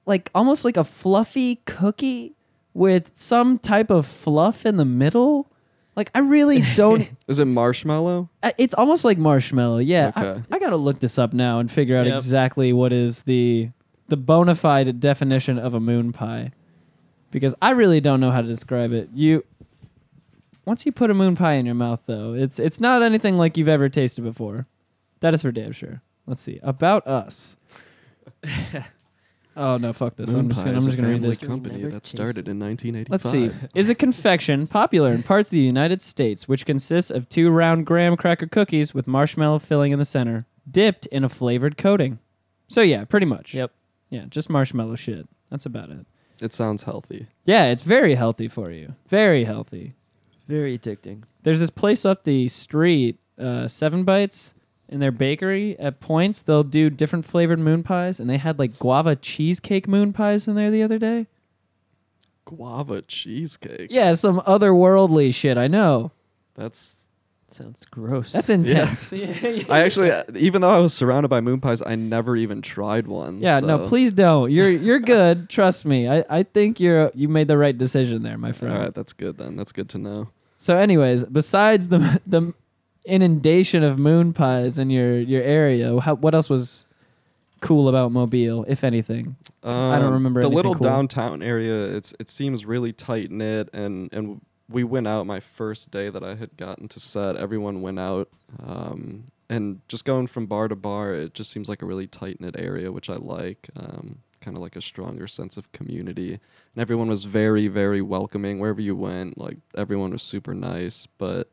like 0.08 0.32
almost 0.34 0.66
like 0.66 0.78
a 0.78 0.84
fluffy 0.84 1.58
cookie 1.66 2.34
with 2.74 3.12
some 3.16 3.60
type 3.60 3.90
of 3.92 4.06
fluff 4.08 4.66
in 4.66 4.78
the 4.78 4.86
middle. 4.86 5.52
Like 5.96 6.10
I 6.16 6.20
really 6.20 6.62
don't. 6.76 7.12
Is 7.28 7.40
it 7.40 7.46
marshmallow? 7.46 8.30
I- 8.42 8.54
it's 8.58 8.74
almost 8.74 9.04
like 9.06 9.18
marshmallow. 9.20 9.80
Yeah, 9.80 10.12
I- 10.16 10.26
Okay. 10.26 10.42
I, 10.52 10.60
gotta 10.60 10.76
look 10.78 11.00
this 11.00 11.20
up 11.20 11.34
now 11.34 11.60
and 11.60 11.70
figure 11.70 11.98
out 11.98 12.06
Yep. 12.08 12.16
exactly 12.16 12.74
what 12.74 12.92
is 12.94 13.24
the 13.24 13.70
the 14.08 14.18
bona 14.18 14.56
fide 14.56 15.00
definition 15.00 15.60
of 15.60 15.74
a 15.74 15.80
moon 15.82 16.14
pie, 16.14 16.52
because 17.30 17.54
I 17.62 17.72
really 17.72 18.00
don't 18.00 18.20
know 18.22 18.32
how 18.32 18.42
to 18.42 18.48
describe 18.48 18.94
it. 18.94 19.10
You 19.14 19.44
once 20.66 20.86
you 20.86 20.92
put 20.92 21.10
a 21.10 21.14
moon 21.14 21.36
pie 21.36 21.54
in 21.54 21.66
your 21.66 21.76
mouth, 21.76 22.04
though, 22.06 22.34
it's 22.34 22.60
it's 22.60 22.80
not 22.80 23.02
anything 23.04 23.38
like 23.38 23.58
you've 23.58 23.68
ever 23.68 23.90
tasted 23.90 24.24
before. 24.24 24.68
That 25.20 25.34
is 25.34 25.42
for 25.42 25.52
damn 25.52 25.72
sure. 25.72 26.02
Let's 26.26 26.42
see 26.42 26.60
about 26.64 27.06
us. 27.08 27.56
oh 29.58 29.78
no, 29.78 29.92
fuck 29.94 30.16
this! 30.16 30.34
I'm 30.34 30.42
moon 30.42 30.50
just 30.50 30.62
pie 30.62 30.66
gonna, 30.66 30.72
I'm 30.74 30.78
is 30.80 30.86
just 30.86 30.98
gonna 30.98 31.10
read 31.10 31.22
family 31.22 31.30
this. 31.30 31.48
company 31.48 31.78
Never 31.80 31.92
that 31.92 32.06
started 32.06 32.48
in 32.48 32.60
1985. 32.60 33.10
Let's 33.10 33.30
see. 33.30 33.52
Is 33.78 33.90
a 33.90 33.96
confection 33.96 34.68
popular 34.68 35.12
in 35.12 35.24
parts 35.24 35.50
of 35.50 35.52
the 35.52 35.60
United 35.60 36.02
States 36.02 36.48
which 36.48 36.66
consists 36.66 37.12
of 37.12 37.28
two 37.28 37.50
round 37.50 37.86
graham 37.86 38.16
cracker 38.16 38.48
cookies 38.48 38.94
with 38.94 39.08
marshmallow 39.08 39.60
filling 39.60 39.92
in 39.92 40.00
the 40.00 40.06
center, 40.06 40.46
dipped 40.70 41.06
in 41.08 41.24
a 41.24 41.30
flavored 41.30 41.78
coating. 41.78 42.20
So 42.68 42.82
yeah, 42.82 43.04
pretty 43.06 43.26
much. 43.26 43.54
Yep. 43.54 43.72
Yeah, 44.10 44.26
just 44.30 44.50
marshmallow 44.50 44.96
shit. 44.96 45.28
That's 45.50 45.66
about 45.66 45.90
it. 45.90 46.06
It 46.42 46.54
sounds 46.54 46.84
healthy. 46.84 47.28
Yeah, 47.46 47.66
it's 47.72 47.82
very 47.82 48.16
healthy 48.16 48.48
for 48.48 48.72
you. 48.72 48.96
Very 49.08 49.44
healthy. 49.46 49.96
Very 50.48 50.78
addicting. 50.78 51.24
There's 51.44 51.60
this 51.60 51.70
place 51.70 52.06
up 52.06 52.24
the 52.24 52.48
street, 52.48 53.20
uh, 53.40 53.68
Seven 53.68 54.04
Bites, 54.04 54.54
in 54.90 55.00
their 55.00 55.12
bakery 55.12 55.78
at 55.80 56.00
points. 56.00 56.42
They'll 56.42 56.64
do 56.64 56.90
different 56.90 57.26
flavored 57.26 57.60
moon 57.60 57.84
pies, 57.84 58.20
and 58.20 58.30
they 58.30 58.38
had 58.38 58.58
like 58.60 58.80
guava 58.80 59.16
cheesecake 59.16 59.88
moon 59.88 60.14
pies 60.14 60.48
in 60.48 60.56
there 60.56 60.72
the 60.72 60.84
other 60.84 60.98
day. 61.00 61.28
Guava 62.46 63.02
cheesecake. 63.02 63.88
Yeah, 63.92 64.14
some 64.14 64.40
otherworldly 64.42 65.34
shit. 65.34 65.58
I 65.58 65.68
know. 65.68 66.12
That's. 66.56 67.04
Sounds 67.50 67.86
gross. 67.86 68.34
That's 68.34 68.50
intense. 68.60 69.14
I 69.70 69.80
actually, 69.80 70.12
even 70.36 70.62
though 70.62 70.70
I 70.70 70.80
was 70.80 70.94
surrounded 70.94 71.30
by 71.30 71.40
moon 71.40 71.62
pies, 71.62 71.82
I 71.82 71.96
never 71.96 72.36
even 72.36 72.62
tried 72.62 73.08
one. 73.08 73.40
Yeah, 73.40 73.62
no, 73.62 73.84
so- 73.84 73.88
please 73.88 74.12
don't. 74.12 74.52
You're 74.52 74.70
you're 74.70 75.00
good. 75.00 75.48
Trust 75.50 75.86
me. 75.86 76.10
I, 76.10 76.26
I 76.30 76.44
think 76.44 76.82
you're 76.82 77.10
you 77.16 77.30
made 77.30 77.48
the 77.48 77.58
right 77.58 77.78
decision 77.78 78.22
there, 78.24 78.38
my 78.38 78.50
All 78.50 78.54
friend. 78.54 78.78
right, 78.78 78.94
that's 78.94 79.14
good 79.14 79.38
then. 79.38 79.56
That's 79.56 79.72
good 79.72 79.88
to 79.90 79.98
know. 79.98 80.28
So, 80.58 80.76
anyways, 80.76 81.24
besides 81.26 81.88
the 81.88 82.20
the 82.28 82.54
inundation 83.08 83.84
of 83.84 83.98
moon 83.98 84.34
pies 84.34 84.78
in 84.78 84.90
your 84.90 85.18
your 85.20 85.42
area, 85.44 86.00
how, 86.00 86.16
what 86.16 86.36
else 86.36 86.50
was 86.50 86.86
cool 87.62 87.90
about 87.90 88.12
Mobile, 88.12 88.64
if 88.68 88.84
anything? 88.84 89.36
I 89.64 89.98
don't 90.00 90.06
Um, 90.10 90.14
remember 90.14 90.42
the 90.42 90.50
little 90.50 90.76
cool. 90.76 90.84
downtown 90.84 91.42
area. 91.42 91.88
It's 91.96 92.14
it 92.20 92.30
seems 92.30 92.66
really 92.66 92.94
tight 92.94 93.32
knit, 93.32 93.70
and 93.74 94.12
and 94.14 94.42
we 94.70 94.84
went 94.84 95.08
out 95.08 95.26
my 95.26 95.40
first 95.40 95.92
day 95.92 96.10
that 96.10 96.24
I 96.24 96.36
had 96.36 96.56
gotten 96.58 96.88
to 96.90 97.00
set. 97.00 97.36
Everyone 97.38 97.82
went 97.82 98.00
out, 98.00 98.30
um, 98.64 99.24
and 99.50 99.80
just 99.88 100.06
going 100.06 100.28
from 100.28 100.46
bar 100.46 100.68
to 100.68 100.76
bar, 100.76 101.14
it 101.14 101.34
just 101.34 101.50
seems 101.50 101.68
like 101.70 101.82
a 101.82 101.86
really 101.86 102.08
tight 102.08 102.40
knit 102.42 102.56
area, 102.60 102.92
which 102.92 103.10
I 103.10 103.16
like. 103.16 103.70
Um, 103.80 104.20
kind 104.40 104.56
of 104.56 104.62
like 104.62 104.76
a 104.76 104.82
stronger 104.82 105.26
sense 105.28 105.58
of 105.58 105.72
community, 105.72 106.34
and 106.34 106.78
everyone 106.82 107.08
was 107.10 107.26
very 107.26 107.68
very 107.68 108.02
welcoming 108.02 108.60
wherever 108.60 108.82
you 108.82 108.96
went. 108.96 109.38
Like 109.38 109.58
everyone 109.76 110.12
was 110.12 110.22
super 110.22 110.54
nice, 110.54 111.08
but. 111.18 111.50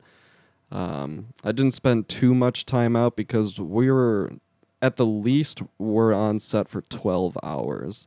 Um, 0.70 1.28
I 1.44 1.52
didn't 1.52 1.72
spend 1.72 2.08
too 2.08 2.34
much 2.34 2.66
time 2.66 2.96
out 2.96 3.16
because 3.16 3.60
we 3.60 3.90
were, 3.90 4.32
at 4.82 4.96
the 4.96 5.06
least, 5.06 5.62
we're 5.78 6.12
on 6.12 6.38
set 6.38 6.68
for 6.68 6.82
12 6.82 7.38
hours. 7.42 8.06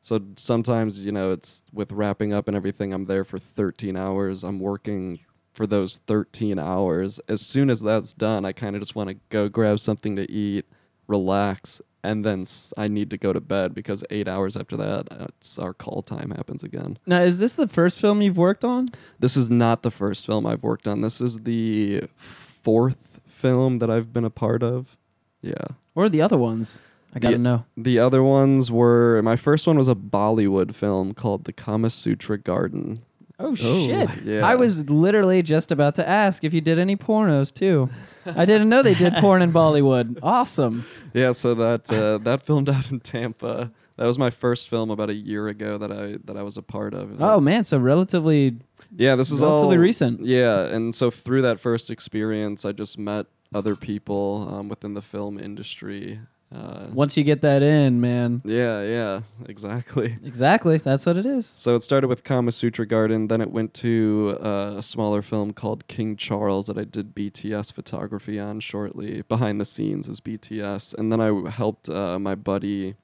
So 0.00 0.20
sometimes, 0.36 1.06
you 1.06 1.12
know, 1.12 1.30
it's 1.30 1.62
with 1.72 1.92
wrapping 1.92 2.32
up 2.32 2.48
and 2.48 2.56
everything, 2.56 2.92
I'm 2.92 3.04
there 3.04 3.24
for 3.24 3.38
13 3.38 3.96
hours. 3.96 4.42
I'm 4.42 4.58
working 4.58 5.20
for 5.52 5.66
those 5.66 5.98
13 5.98 6.58
hours. 6.58 7.20
As 7.28 7.40
soon 7.40 7.70
as 7.70 7.80
that's 7.80 8.12
done, 8.12 8.44
I 8.44 8.52
kind 8.52 8.74
of 8.74 8.82
just 8.82 8.96
want 8.96 9.10
to 9.10 9.16
go 9.28 9.48
grab 9.48 9.78
something 9.78 10.16
to 10.16 10.30
eat, 10.30 10.66
relax, 11.06 11.80
and 12.04 12.24
then 12.24 12.40
s- 12.42 12.72
I 12.76 12.88
need 12.88 13.10
to 13.10 13.18
go 13.18 13.32
to 13.32 13.40
bed 13.40 13.74
because 13.74 14.04
eight 14.10 14.26
hours 14.28 14.56
after 14.56 14.76
that, 14.76 15.08
uh, 15.12 15.26
it's 15.38 15.58
our 15.58 15.72
call 15.74 16.02
time 16.02 16.30
happens 16.30 16.64
again. 16.64 16.98
Now, 17.06 17.20
is 17.22 17.38
this 17.38 17.54
the 17.54 17.68
first 17.68 18.00
film 18.00 18.22
you've 18.22 18.38
worked 18.38 18.64
on? 18.64 18.86
This 19.20 19.36
is 19.36 19.50
not 19.50 19.82
the 19.82 19.90
first 19.90 20.26
film 20.26 20.46
I've 20.46 20.62
worked 20.62 20.88
on. 20.88 21.00
This 21.00 21.20
is 21.20 21.40
the 21.40 22.02
fourth 22.16 23.20
film 23.26 23.76
that 23.76 23.90
I've 23.90 24.12
been 24.12 24.24
a 24.24 24.30
part 24.30 24.62
of. 24.62 24.96
Yeah. 25.42 25.64
Or 25.94 26.08
the 26.08 26.20
other 26.22 26.38
ones? 26.38 26.80
I 27.14 27.18
gotta 27.18 27.36
The- 27.36 27.42
know. 27.42 27.64
The 27.76 27.98
other 27.98 28.22
ones 28.22 28.70
were 28.70 29.20
my 29.22 29.36
first 29.36 29.66
one 29.66 29.76
was 29.76 29.88
a 29.88 29.94
Bollywood 29.94 30.74
film 30.74 31.12
called 31.12 31.44
The 31.44 31.52
Kama 31.52 31.90
Sutra 31.90 32.38
Garden. 32.38 33.00
Oh, 33.42 33.54
shit. 33.54 34.22
yeah. 34.24 34.46
I 34.46 34.54
was 34.54 34.88
literally 34.88 35.42
just 35.42 35.72
about 35.72 35.94
to 35.96 36.08
ask 36.08 36.44
if 36.44 36.54
you 36.54 36.60
did 36.60 36.78
any 36.78 36.96
pornos 36.96 37.52
too. 37.52 37.88
I 38.24 38.44
didn't 38.44 38.68
know 38.68 38.82
they 38.82 38.94
did 38.94 39.14
porn 39.14 39.42
in 39.42 39.52
Bollywood. 39.52 40.18
Awesome. 40.22 40.84
Yeah, 41.12 41.32
so 41.32 41.54
that 41.54 41.92
uh, 41.92 42.18
that 42.18 42.42
filmed 42.42 42.70
out 42.70 42.90
in 42.90 43.00
Tampa. 43.00 43.72
That 43.96 44.06
was 44.06 44.18
my 44.18 44.30
first 44.30 44.68
film 44.68 44.90
about 44.90 45.10
a 45.10 45.14
year 45.14 45.48
ago 45.48 45.76
that 45.78 45.92
I 45.92 46.16
that 46.24 46.36
I 46.36 46.42
was 46.42 46.56
a 46.56 46.62
part 46.62 46.94
of. 46.94 47.20
Oh 47.20 47.40
man, 47.40 47.64
so 47.64 47.78
relatively 47.78 48.58
yeah, 48.96 49.16
this 49.16 49.30
is 49.30 49.42
relatively 49.42 49.76
all 49.76 49.82
recent. 49.82 50.20
Yeah, 50.24 50.66
and 50.66 50.94
so 50.94 51.10
through 51.10 51.42
that 51.42 51.60
first 51.60 51.90
experience, 51.90 52.64
I 52.64 52.72
just 52.72 52.98
met 52.98 53.26
other 53.54 53.76
people 53.76 54.48
um, 54.52 54.68
within 54.68 54.94
the 54.94 55.02
film 55.02 55.38
industry. 55.38 56.20
Uh, 56.54 56.88
Once 56.92 57.16
you 57.16 57.24
get 57.24 57.40
that 57.40 57.62
in, 57.62 58.00
man. 58.00 58.42
yeah, 58.44 58.82
yeah, 58.82 59.20
exactly. 59.48 60.16
Exactly. 60.24 60.76
That's 60.76 61.06
what 61.06 61.16
it 61.16 61.24
is. 61.26 61.54
So 61.56 61.74
it 61.76 61.80
started 61.80 62.08
with 62.08 62.24
Kama 62.24 62.52
Sutra 62.52 62.86
Garden, 62.86 63.28
then 63.28 63.40
it 63.40 63.50
went 63.50 63.72
to 63.74 64.36
uh, 64.42 64.74
a 64.76 64.82
smaller 64.82 65.22
film 65.22 65.52
called 65.52 65.86
King 65.88 66.16
Charles 66.16 66.66
that 66.66 66.76
I 66.76 66.84
did 66.84 67.14
BTS 67.14 67.72
photography 67.72 68.38
on 68.38 68.60
shortly. 68.60 69.22
Behind 69.22 69.60
the 69.60 69.64
scenes 69.64 70.08
as 70.08 70.20
BTS, 70.20 70.94
and 70.98 71.10
then 71.10 71.20
I 71.20 71.50
helped 71.50 71.88
uh, 71.88 72.18
my 72.18 72.34
buddy. 72.34 72.94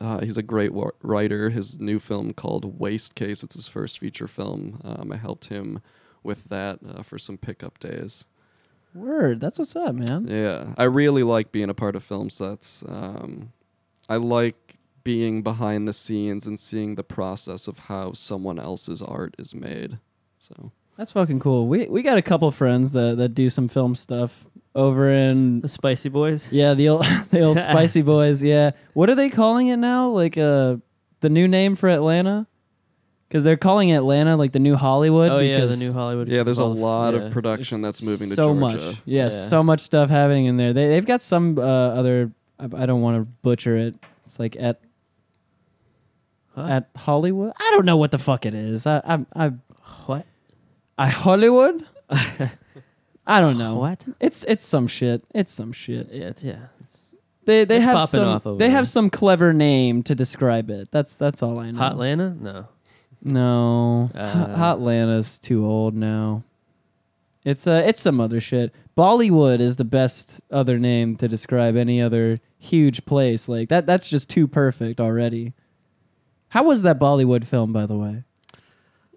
Uh, 0.00 0.20
he's 0.20 0.38
a 0.38 0.42
great 0.42 0.72
wa- 0.72 0.90
writer. 1.02 1.50
His 1.50 1.78
new 1.80 1.98
film 1.98 2.32
called 2.32 2.78
Waste 2.78 3.14
Case. 3.14 3.42
It's 3.42 3.54
his 3.54 3.68
first 3.68 3.98
feature 3.98 4.28
film. 4.28 4.80
Um, 4.84 5.12
I 5.12 5.16
helped 5.16 5.48
him 5.48 5.80
with 6.22 6.44
that 6.44 6.78
uh, 6.88 7.02
for 7.02 7.18
some 7.18 7.36
pickup 7.36 7.78
days. 7.80 8.26
Word. 8.94 9.40
That's 9.40 9.58
what's 9.58 9.76
up, 9.76 9.94
man. 9.94 10.26
Yeah, 10.28 10.74
I 10.76 10.84
really 10.84 11.22
like 11.22 11.52
being 11.52 11.70
a 11.70 11.74
part 11.74 11.94
of 11.96 12.02
film 12.02 12.30
sets. 12.30 12.84
Um, 12.88 13.52
I 14.08 14.16
like 14.16 14.76
being 15.04 15.42
behind 15.42 15.86
the 15.88 15.92
scenes 15.92 16.46
and 16.46 16.58
seeing 16.58 16.96
the 16.96 17.04
process 17.04 17.68
of 17.68 17.80
how 17.80 18.12
someone 18.12 18.58
else's 18.58 19.00
art 19.02 19.34
is 19.38 19.54
made. 19.54 19.98
So 20.36 20.72
That's 20.96 21.12
fucking 21.12 21.40
cool. 21.40 21.68
We 21.68 21.86
we 21.86 22.02
got 22.02 22.18
a 22.18 22.22
couple 22.22 22.50
friends 22.50 22.92
that 22.92 23.16
that 23.18 23.34
do 23.34 23.48
some 23.48 23.68
film 23.68 23.94
stuff 23.94 24.46
over 24.74 25.08
in 25.10 25.60
The 25.62 25.68
Spicy 25.68 26.08
Boys. 26.10 26.52
yeah 26.52 26.74
the 26.74 26.88
old 26.88 27.04
the 27.30 27.40
old 27.42 27.58
Spicy 27.68 28.02
Boys. 28.02 28.42
Yeah, 28.42 28.72
what 28.94 29.08
are 29.08 29.14
they 29.14 29.30
calling 29.30 29.68
it 29.68 29.76
now? 29.78 30.08
Like 30.10 30.36
uh, 30.36 30.76
the 31.20 31.28
new 31.28 31.46
name 31.48 31.76
for 31.76 31.88
Atlanta? 31.88 32.46
Because 33.30 33.44
they're 33.44 33.56
calling 33.56 33.92
Atlanta 33.92 34.36
like 34.36 34.50
the 34.50 34.58
new 34.58 34.74
Hollywood. 34.74 35.30
Oh 35.30 35.38
yeah, 35.38 35.60
the 35.60 35.66
because 35.68 35.80
new 35.80 35.92
Hollywood. 35.92 36.26
Yeah, 36.28 36.42
there's 36.42 36.58
a 36.58 36.64
Well, 36.64 36.74
lot 36.74 37.14
yeah. 37.14 37.20
of 37.20 37.32
production 37.32 37.80
that's 37.80 38.04
moving 38.04 38.28
to 38.28 38.34
so 38.34 38.46
Georgia. 38.48 38.76
much. 38.76 38.82
Yeah, 39.04 39.22
Yeah. 39.24 39.28
so 39.28 39.62
much 39.62 39.78
stuff 39.80 40.10
happening 40.10 40.46
in 40.46 40.56
there. 40.56 40.72
They 40.72 40.88
they've 40.88 41.06
got 41.06 41.22
some 41.22 41.56
uh, 41.56 41.62
other. 41.62 42.32
I, 42.58 42.64
I 42.64 42.86
don't 42.86 43.00
want 43.02 43.18
to 43.18 43.22
butcher 43.42 43.76
it. 43.76 43.94
It's 44.24 44.40
like 44.40 44.56
at 44.56 44.80
Huh? 46.56 46.66
at 46.68 46.88
Hollywood. 46.96 47.52
I 47.58 47.70
don't 47.70 47.84
know 47.86 47.96
what 47.96 48.10
the 48.10 48.18
fuck 48.18 48.44
it 48.44 48.54
is. 48.54 48.84
I 48.86 49.00
I 49.04 49.24
I, 49.46 49.48
what? 50.06 50.26
I 50.98 51.06
Hollywood. 51.08 51.84
I 53.26 53.40
don't 53.40 53.58
know. 53.58 53.76
What? 53.76 54.04
It's 54.18 54.44
it's 54.44 54.64
some 54.64 54.88
shit. 54.88 55.22
It's 55.32 55.52
some 55.52 55.70
shit. 55.72 56.08
Yeah, 56.10 56.24
it's, 56.26 56.42
yeah. 56.42 56.58
It's 56.80 56.98
They 57.44 57.64
they 57.64 57.76
It's 57.76 57.84
have 57.84 57.94
popping 57.94 58.06
some 58.08 58.24
off 58.28 58.46
over 58.46 58.56
they 58.56 58.66
there. 58.66 58.76
have 58.76 58.88
some 58.88 59.08
clever 59.10 59.52
name 59.52 60.02
to 60.02 60.14
describe 60.16 60.68
it. 60.70 60.90
That's 60.90 61.16
that's 61.16 61.40
all 61.44 61.60
I 61.60 61.70
know. 61.70 61.78
Hotlanta? 61.80 62.40
No. 62.40 62.66
No, 63.22 64.10
Uh, 64.14 64.56
Hotlanta's 64.56 65.38
too 65.38 65.64
old 65.66 65.94
now. 65.94 66.42
It's 67.44 67.66
uh, 67.66 67.82
it's 67.86 68.00
some 68.00 68.20
other 68.20 68.40
shit. 68.40 68.74
Bollywood 68.96 69.60
is 69.60 69.76
the 69.76 69.84
best 69.84 70.40
other 70.50 70.78
name 70.78 71.16
to 71.16 71.28
describe 71.28 71.74
any 71.76 72.00
other 72.02 72.38
huge 72.58 73.04
place 73.06 73.48
like 73.48 73.68
that. 73.70 73.86
That's 73.86 74.10
just 74.10 74.28
too 74.28 74.46
perfect 74.46 75.00
already. 75.00 75.54
How 76.48 76.64
was 76.64 76.82
that 76.82 76.98
Bollywood 76.98 77.44
film, 77.44 77.72
by 77.72 77.86
the 77.86 77.96
way? 77.96 78.24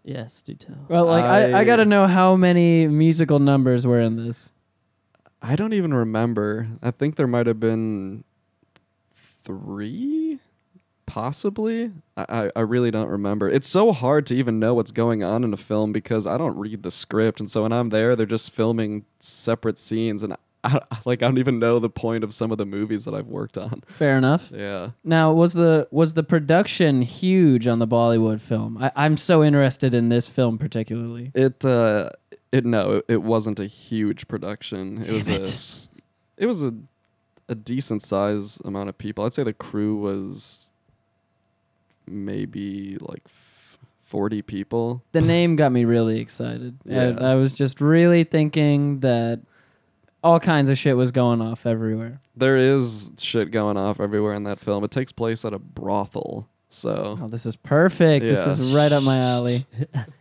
Yes, 0.05 0.41
do 0.41 0.53
tell. 0.53 0.85
Well, 0.87 1.05
like 1.05 1.23
I, 1.23 1.51
I 1.51 1.59
I- 1.59 1.63
gotta 1.65 1.85
know 1.85 2.07
how 2.07 2.35
many 2.35 2.87
musical 2.87 3.39
numbers 3.39 3.85
were 3.87 3.99
in 3.99 4.15
this. 4.15 4.51
I 5.41 5.57
don't 5.57 5.73
even 5.73 5.93
remember. 5.93 6.67
I 6.81 6.91
think 6.91 7.15
there 7.17 7.27
might 7.27 7.47
have 7.47 7.59
been 7.59 8.23
three, 9.11 10.22
possibly. 11.13 11.91
I, 12.17 12.49
I, 12.55 12.61
really 12.61 12.89
don't 12.89 13.07
remember. 13.07 13.47
It's 13.47 13.67
so 13.67 13.91
hard 13.91 14.25
to 14.27 14.35
even 14.35 14.57
know 14.57 14.73
what's 14.73 14.91
going 14.91 15.23
on 15.23 15.43
in 15.43 15.53
a 15.53 15.57
film 15.57 15.93
because 15.93 16.25
I 16.25 16.39
don't 16.39 16.57
read 16.57 16.81
the 16.81 16.89
script, 16.89 17.39
and 17.39 17.47
so 17.47 17.61
when 17.61 17.71
I'm 17.71 17.89
there, 17.89 18.15
they're 18.15 18.25
just 18.25 18.51
filming 18.51 19.05
separate 19.19 19.77
scenes, 19.77 20.23
and 20.23 20.35
I, 20.63 20.79
like 21.05 21.21
I 21.21 21.27
don't 21.27 21.37
even 21.37 21.59
know 21.59 21.77
the 21.77 21.89
point 21.89 22.23
of 22.23 22.33
some 22.33 22.51
of 22.51 22.57
the 22.57 22.65
movies 22.65 23.05
that 23.05 23.13
I've 23.13 23.27
worked 23.27 23.59
on. 23.59 23.83
Fair 23.85 24.17
enough. 24.17 24.51
Yeah. 24.51 24.91
Now, 25.03 25.31
was 25.31 25.53
the 25.53 25.87
was 25.91 26.13
the 26.13 26.23
production 26.23 27.03
huge 27.03 27.67
on 27.67 27.77
the 27.77 27.87
Bollywood 27.87 28.41
film? 28.41 28.79
I, 28.81 28.91
I'm 28.95 29.15
so 29.15 29.43
interested 29.43 29.93
in 29.93 30.09
this 30.09 30.27
film 30.27 30.57
particularly. 30.57 31.31
It 31.35 31.63
uh 31.63 32.09
it 32.51 32.65
no, 32.65 32.91
it, 32.93 33.05
it 33.07 33.21
wasn't 33.21 33.59
a 33.59 33.65
huge 33.65 34.27
production. 34.27 35.03
It 35.05 35.11
was 35.11 35.27
Damn 35.27 35.35
a 35.35 35.39
it. 35.39 35.41
s- 35.41 35.91
it 36.37 36.47
was 36.47 36.63
a 36.63 36.73
a 37.49 37.55
decent 37.55 38.01
size 38.01 38.59
amount 38.65 38.89
of 38.89 38.97
people. 38.97 39.25
I'd 39.25 39.33
say 39.33 39.43
the 39.43 39.53
crew 39.53 39.97
was 39.97 40.72
maybe 42.07 42.97
like 43.01 43.21
f- 43.25 43.77
40 44.01 44.41
people. 44.43 45.03
the 45.11 45.21
name 45.21 45.55
got 45.55 45.71
me 45.71 45.85
really 45.85 46.19
excited. 46.19 46.77
Yeah. 46.85 47.15
I, 47.19 47.31
I 47.31 47.35
was 47.35 47.57
just 47.57 47.81
really 47.81 48.23
thinking 48.23 48.99
that 48.99 49.41
all 50.23 50.39
kinds 50.39 50.69
of 50.69 50.77
shit 50.77 50.95
was 50.95 51.11
going 51.11 51.41
off 51.41 51.65
everywhere. 51.65 52.19
There 52.35 52.55
is 52.57 53.11
shit 53.17 53.51
going 53.51 53.75
off 53.77 53.99
everywhere 53.99 54.33
in 54.33 54.43
that 54.43 54.59
film. 54.59 54.83
It 54.83 54.91
takes 54.91 55.11
place 55.11 55.43
at 55.45 55.53
a 55.53 55.59
brothel. 55.59 56.47
So 56.69 57.17
Oh, 57.21 57.27
this 57.27 57.45
is 57.45 57.55
perfect. 57.55 58.25
This 58.25 58.45
Yeah. 58.45 58.51
is 58.51 58.73
right 58.73 58.91
up 58.91 59.03
my 59.03 59.17
alley. 59.17 59.65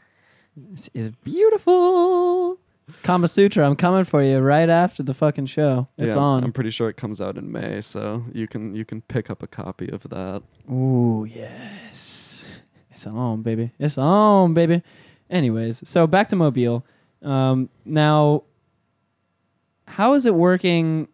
this 0.57 0.89
is 0.95 1.11
beautiful. 1.11 2.59
Kama 3.03 3.29
Sutra, 3.29 3.67
I'm 3.67 3.77
coming 3.77 4.05
for 4.05 4.23
you 4.23 4.39
right 4.39 4.69
after 4.69 5.03
the 5.03 5.15
fucking 5.15 5.47
show. 5.47 5.89
It's 5.99 6.15
yeah, 6.15 6.21
on. 6.21 6.45
I'm 6.45 6.53
pretty 6.53 6.71
sure 6.71 6.89
it 6.89 6.97
comes 6.97 7.21
out 7.21 7.39
in 7.39 7.51
May, 7.51 7.81
so 7.81 8.25
you 8.33 8.47
can 8.47 8.75
you 8.75 8.85
can 8.85 9.03
pick 9.03 9.31
up 9.31 9.43
a 9.43 9.47
copy 9.47 9.89
of 9.91 10.09
that. 10.11 10.43
Ooh, 10.71 11.27
yes. 11.29 12.53
It's 12.91 13.07
on, 13.07 13.43
baby. 13.43 13.73
It's 13.79 13.97
on, 13.99 14.55
baby. 14.55 14.83
Anyways, 15.31 15.89
so 15.89 16.07
back 16.07 16.29
to 16.29 16.37
Mobile. 16.37 16.85
Um, 17.23 17.71
now, 17.85 18.45
how 19.87 20.15
is 20.15 20.27
it 20.27 20.35
working 20.35 21.09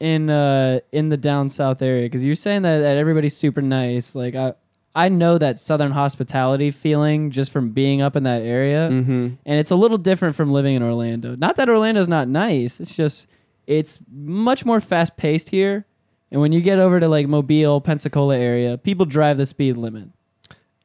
in 0.00 0.28
uh 0.28 0.80
in 0.92 1.08
the 1.10 1.16
down 1.16 1.48
south 1.48 1.80
area? 1.82 2.06
Because 2.06 2.24
you're 2.24 2.34
saying 2.34 2.62
that, 2.62 2.78
that 2.80 2.96
everybody's 2.96 3.36
super 3.36 3.62
nice. 3.62 4.14
Like 4.14 4.34
I 4.34 4.54
I 4.96 5.08
know 5.10 5.36
that 5.38 5.60
southern 5.60 5.92
hospitality 5.92 6.70
feeling 6.70 7.30
just 7.30 7.52
from 7.52 7.70
being 7.70 8.00
up 8.00 8.16
in 8.16 8.22
that 8.24 8.40
area, 8.42 8.88
Mm-hmm. 8.90 9.12
and 9.44 9.58
it's 9.60 9.70
a 9.70 9.76
little 9.76 9.98
different 9.98 10.34
from 10.34 10.50
living 10.50 10.74
in 10.74 10.82
Orlando. 10.82 11.36
Not 11.36 11.56
that 11.56 11.68
Orlando's 11.68 12.08
not 12.08 12.26
nice. 12.28 12.80
It's 12.80 12.96
just 12.96 13.28
it's 13.66 14.00
much 14.10 14.64
more 14.64 14.80
fast 14.80 15.16
paced 15.16 15.50
here. 15.50 15.84
And 16.30 16.40
when 16.40 16.50
you 16.52 16.60
get 16.60 16.78
over 16.78 16.98
to 16.98 17.08
like 17.08 17.28
Mobile, 17.28 17.80
Pensacola 17.80 18.36
area, 18.36 18.78
people 18.78 19.06
drive 19.06 19.36
the 19.36 19.46
speed 19.46 19.76
limit. 19.76 20.08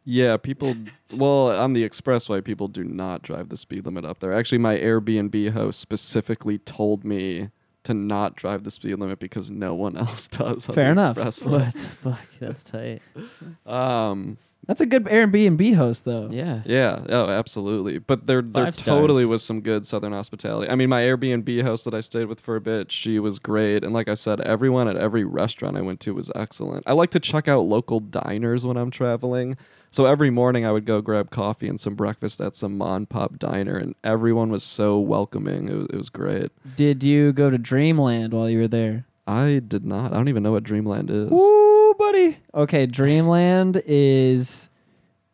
Yeah, 0.04 0.38
people. 0.38 0.76
Well, 1.16 1.52
on 1.60 1.74
the 1.74 1.88
expressway, 1.88 2.44
people 2.44 2.68
do 2.68 2.84
not 2.84 3.22
drive 3.22 3.50
the 3.50 3.58
speed 3.58 3.86
limit 3.86 4.04
up 4.04 4.20
there. 4.20 4.34
Actually, 4.34 4.58
my 4.58 4.78
Airbnb 4.78 5.52
host 5.52 5.80
specifically 5.80 6.58
told 6.58 7.04
me 7.06 7.50
to 7.84 7.94
not 7.94 8.36
drive 8.36 8.64
the 8.64 8.72
speed 8.72 8.96
limit 8.96 9.20
because 9.20 9.50
no 9.52 9.74
one 9.74 9.98
else 10.04 10.28
does. 10.28 10.70
On 10.70 10.76
Fair 10.76 10.86
the 10.86 10.92
enough. 10.92 11.18
Expressway. 11.18 11.52
What 11.52 11.74
the 11.74 11.80
fuck? 11.80 12.26
That's 12.40 12.64
tight. 12.64 13.02
Um. 13.66 14.38
That's 14.68 14.80
a 14.80 14.86
good 14.86 15.06
Airbnb 15.06 15.76
host, 15.76 16.06
though. 16.06 16.30
Yeah. 16.32 16.62
Yeah. 16.66 17.04
Oh, 17.10 17.28
absolutely. 17.28 17.98
But 17.98 18.28
there, 18.28 18.44
there 18.44 18.66
Five 18.66 18.76
totally 18.78 19.24
stars. 19.24 19.30
was 19.32 19.44
some 19.44 19.62
good 19.62 19.88
Southern 19.88 20.14
hospitality. 20.14 20.70
I 20.72 20.76
mean, 20.76 20.88
my 20.88 21.02
Airbnb 21.02 21.64
host 21.64 21.84
that 21.86 21.96
I 21.96 22.00
stayed 22.00 22.26
with 22.26 22.40
for 22.40 22.56
a 22.56 22.62
bit, 22.62 22.92
she 22.92 23.18
was 23.18 23.40
great. 23.40 23.84
And 23.84 23.92
like 23.92 24.08
I 24.08 24.14
said, 24.14 24.40
everyone 24.42 24.88
at 24.88 24.96
every 24.96 25.24
restaurant 25.26 25.78
I 25.78 25.82
went 25.82 26.00
to 26.02 26.14
was 26.14 26.32
excellent. 26.36 26.84
I 26.86 26.94
like 26.94 27.10
to 27.10 27.20
check 27.20 27.48
out 27.48 27.62
local 27.62 28.00
diners 28.00 28.64
when 28.64 28.78
I'm 28.78 28.92
traveling. 28.92 29.58
So 29.94 30.06
every 30.06 30.30
morning 30.30 30.66
I 30.66 30.72
would 30.72 30.86
go 30.86 31.02
grab 31.02 31.32
coffee 31.32 31.68
and 31.68 31.78
some 31.78 31.96
breakfast 31.96 32.40
at 32.40 32.56
some 32.56 32.78
mon 32.78 33.06
pop 33.06 33.38
diner, 33.38 33.76
and 33.76 33.94
everyone 34.06 34.50
was 34.50 34.64
so 34.64 34.98
welcoming. 34.98 35.68
It 35.68 35.76
was, 35.76 35.88
it 35.88 35.96
was 35.98 36.10
great. 36.10 36.50
Did 36.78 37.04
you 37.04 37.34
go 37.34 37.50
to 37.50 37.58
Dreamland 37.58 38.34
while 38.34 38.50
you 38.50 38.60
were 38.60 38.70
there? 38.70 39.06
I 39.28 39.60
did 39.60 39.86
not. 39.86 40.14
I 40.14 40.16
don't 40.16 40.30
even 40.30 40.44
know 40.44 40.54
what 40.54 40.64
Dreamland 40.64 41.10
is. 41.12 41.30
Ooh, 41.30 41.94
buddy. 42.00 42.38
Okay, 42.56 42.86
Dreamland 42.86 43.84
is 43.86 44.70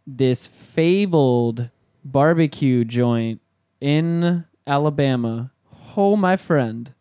this 0.07 0.47
fabled 0.47 1.69
barbecue 2.03 2.83
joint 2.83 3.41
in 3.79 4.43
Alabama. 4.65 5.51
Oh, 5.95 6.15
my 6.17 6.35
friend. 6.35 6.93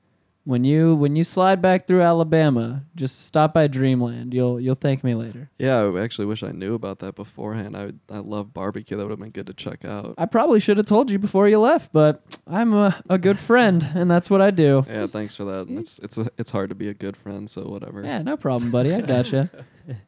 When 0.46 0.62
you 0.62 0.94
when 0.94 1.16
you 1.16 1.24
slide 1.24 1.60
back 1.60 1.88
through 1.88 2.02
Alabama, 2.02 2.84
just 2.94 3.26
stop 3.26 3.52
by 3.52 3.66
Dreamland. 3.66 4.32
You'll 4.32 4.60
you'll 4.60 4.76
thank 4.76 5.02
me 5.02 5.12
later. 5.12 5.50
Yeah, 5.58 5.82
I 5.82 6.00
actually 6.00 6.26
wish 6.26 6.44
I 6.44 6.52
knew 6.52 6.74
about 6.74 7.00
that 7.00 7.16
beforehand. 7.16 7.76
I 7.76 7.94
I 8.08 8.18
love 8.18 8.54
barbecue. 8.54 8.96
That 8.96 9.02
would 9.02 9.10
have 9.10 9.18
been 9.18 9.30
good 9.30 9.48
to 9.48 9.54
check 9.54 9.84
out. 9.84 10.14
I 10.16 10.26
probably 10.26 10.60
should 10.60 10.76
have 10.76 10.86
told 10.86 11.10
you 11.10 11.18
before 11.18 11.48
you 11.48 11.58
left, 11.58 11.92
but 11.92 12.22
I'm 12.46 12.72
a, 12.74 12.96
a 13.10 13.18
good 13.18 13.40
friend, 13.40 13.84
and 13.92 14.08
that's 14.08 14.30
what 14.30 14.40
I 14.40 14.52
do. 14.52 14.84
Yeah, 14.88 15.08
thanks 15.08 15.34
for 15.34 15.42
that. 15.42 15.66
It's 15.68 15.98
it's 15.98 16.16
a, 16.16 16.28
it's 16.38 16.52
hard 16.52 16.68
to 16.68 16.76
be 16.76 16.88
a 16.88 16.94
good 16.94 17.16
friend, 17.16 17.50
so 17.50 17.62
whatever. 17.62 18.04
Yeah, 18.04 18.22
no 18.22 18.36
problem, 18.36 18.70
buddy. 18.70 18.94
I 18.94 19.00
gotcha. 19.00 19.50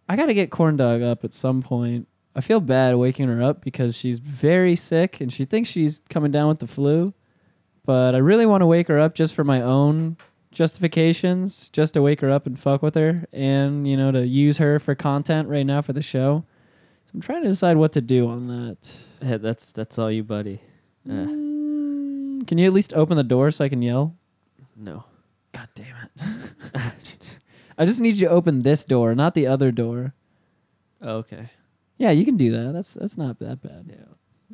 I 0.08 0.14
got 0.14 0.26
to 0.26 0.34
get 0.34 0.52
corn 0.52 0.76
dog 0.76 1.02
up 1.02 1.24
at 1.24 1.34
some 1.34 1.62
point. 1.62 2.06
I 2.36 2.42
feel 2.42 2.60
bad 2.60 2.94
waking 2.94 3.26
her 3.26 3.42
up 3.42 3.60
because 3.60 3.96
she's 3.96 4.20
very 4.20 4.76
sick 4.76 5.20
and 5.20 5.32
she 5.32 5.44
thinks 5.44 5.68
she's 5.68 6.00
coming 6.08 6.30
down 6.30 6.46
with 6.46 6.60
the 6.60 6.68
flu. 6.68 7.12
But 7.84 8.14
I 8.14 8.18
really 8.18 8.46
want 8.46 8.60
to 8.60 8.66
wake 8.66 8.86
her 8.88 9.00
up 9.00 9.14
just 9.14 9.34
for 9.34 9.44
my 9.44 9.62
own 9.62 10.18
justifications, 10.58 11.68
just 11.70 11.94
to 11.94 12.02
wake 12.02 12.20
her 12.20 12.30
up 12.30 12.46
and 12.46 12.58
fuck 12.58 12.82
with 12.82 12.94
her 12.96 13.26
and, 13.32 13.86
you 13.86 13.96
know, 13.96 14.10
to 14.12 14.26
use 14.26 14.58
her 14.58 14.78
for 14.78 14.94
content 14.94 15.48
right 15.48 15.64
now 15.64 15.80
for 15.80 15.92
the 15.92 16.02
show. 16.02 16.44
So 17.06 17.10
I'm 17.14 17.20
trying 17.20 17.42
to 17.44 17.48
decide 17.48 17.76
what 17.76 17.92
to 17.92 18.00
do 18.00 18.28
on 18.28 18.48
that. 18.48 18.92
Hey, 19.22 19.36
that's 19.38 19.72
that's 19.72 19.98
all 19.98 20.10
you, 20.10 20.24
buddy. 20.24 20.60
Uh, 21.08 21.26
Mm, 21.26 22.46
can 22.46 22.58
you 22.58 22.66
at 22.66 22.72
least 22.72 22.92
open 22.94 23.16
the 23.16 23.22
door 23.24 23.50
so 23.50 23.64
I 23.64 23.68
can 23.68 23.82
yell? 23.82 24.14
no. 24.76 25.04
God 25.52 25.68
damn 25.74 25.96
it. 26.14 27.38
I 27.78 27.86
just 27.86 28.00
need 28.02 28.16
you 28.16 28.28
to 28.28 28.34
open 28.34 28.60
this 28.62 28.84
door, 28.84 29.14
not 29.14 29.32
the 29.34 29.46
other 29.46 29.72
door. 29.72 30.12
Oh, 31.00 31.16
okay. 31.24 31.48
Yeah, 31.96 32.10
you 32.10 32.24
can 32.26 32.36
do 32.36 32.50
that. 32.52 32.72
That's 32.74 32.94
that's 32.94 33.16
not 33.16 33.38
that 33.40 33.62
bad. 33.62 33.86
Yeah. 33.88 34.07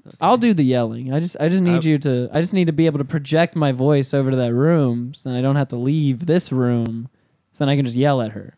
Okay. 0.07 0.17
I'll 0.21 0.37
do 0.37 0.53
the 0.55 0.65
yelling. 0.65 1.13
I 1.13 1.21
just 1.21 1.37
I 1.41 1.49
just 1.49 1.63
need 1.63 1.85
I- 1.85 1.89
you 1.89 1.99
to 1.99 2.29
I 2.33 2.41
just 2.41 2.53
need 2.53 2.67
to 2.67 2.73
be 2.73 2.87
able 2.87 2.99
to 2.99 3.05
project 3.05 3.55
my 3.57 3.73
voice 3.73 4.13
over 4.13 4.31
to 4.31 4.37
that 4.37 4.53
room 4.53 5.15
so 5.15 5.29
then 5.29 5.39
I 5.39 5.43
don't 5.43 5.57
have 5.57 5.69
to 5.69 5.77
leave 5.77 6.27
this 6.27 6.51
room. 6.53 7.09
So 7.53 7.65
then 7.65 7.69
I 7.71 7.77
can 7.77 7.85
just 7.85 7.97
yell 7.97 8.21
at 8.21 8.33
her. 8.33 8.57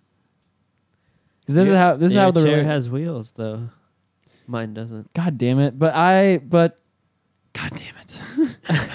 Cuz 1.47 1.55
this 1.55 1.69
is 1.69 1.75
how 1.75 1.97
this 1.97 2.13
is 2.13 2.19
how 2.19 2.31
the 2.31 2.43
chair 2.43 2.65
has 2.65 2.89
wheels 2.91 3.33
though. 3.33 3.69
Mine 4.47 4.75
doesn't. 4.75 5.13
God 5.13 5.39
damn 5.39 5.59
it. 5.59 5.79
But 5.79 5.95
I 5.95 6.39
but 6.39 6.81
God 7.53 7.73
damn 7.77 7.97
it. 7.99 8.21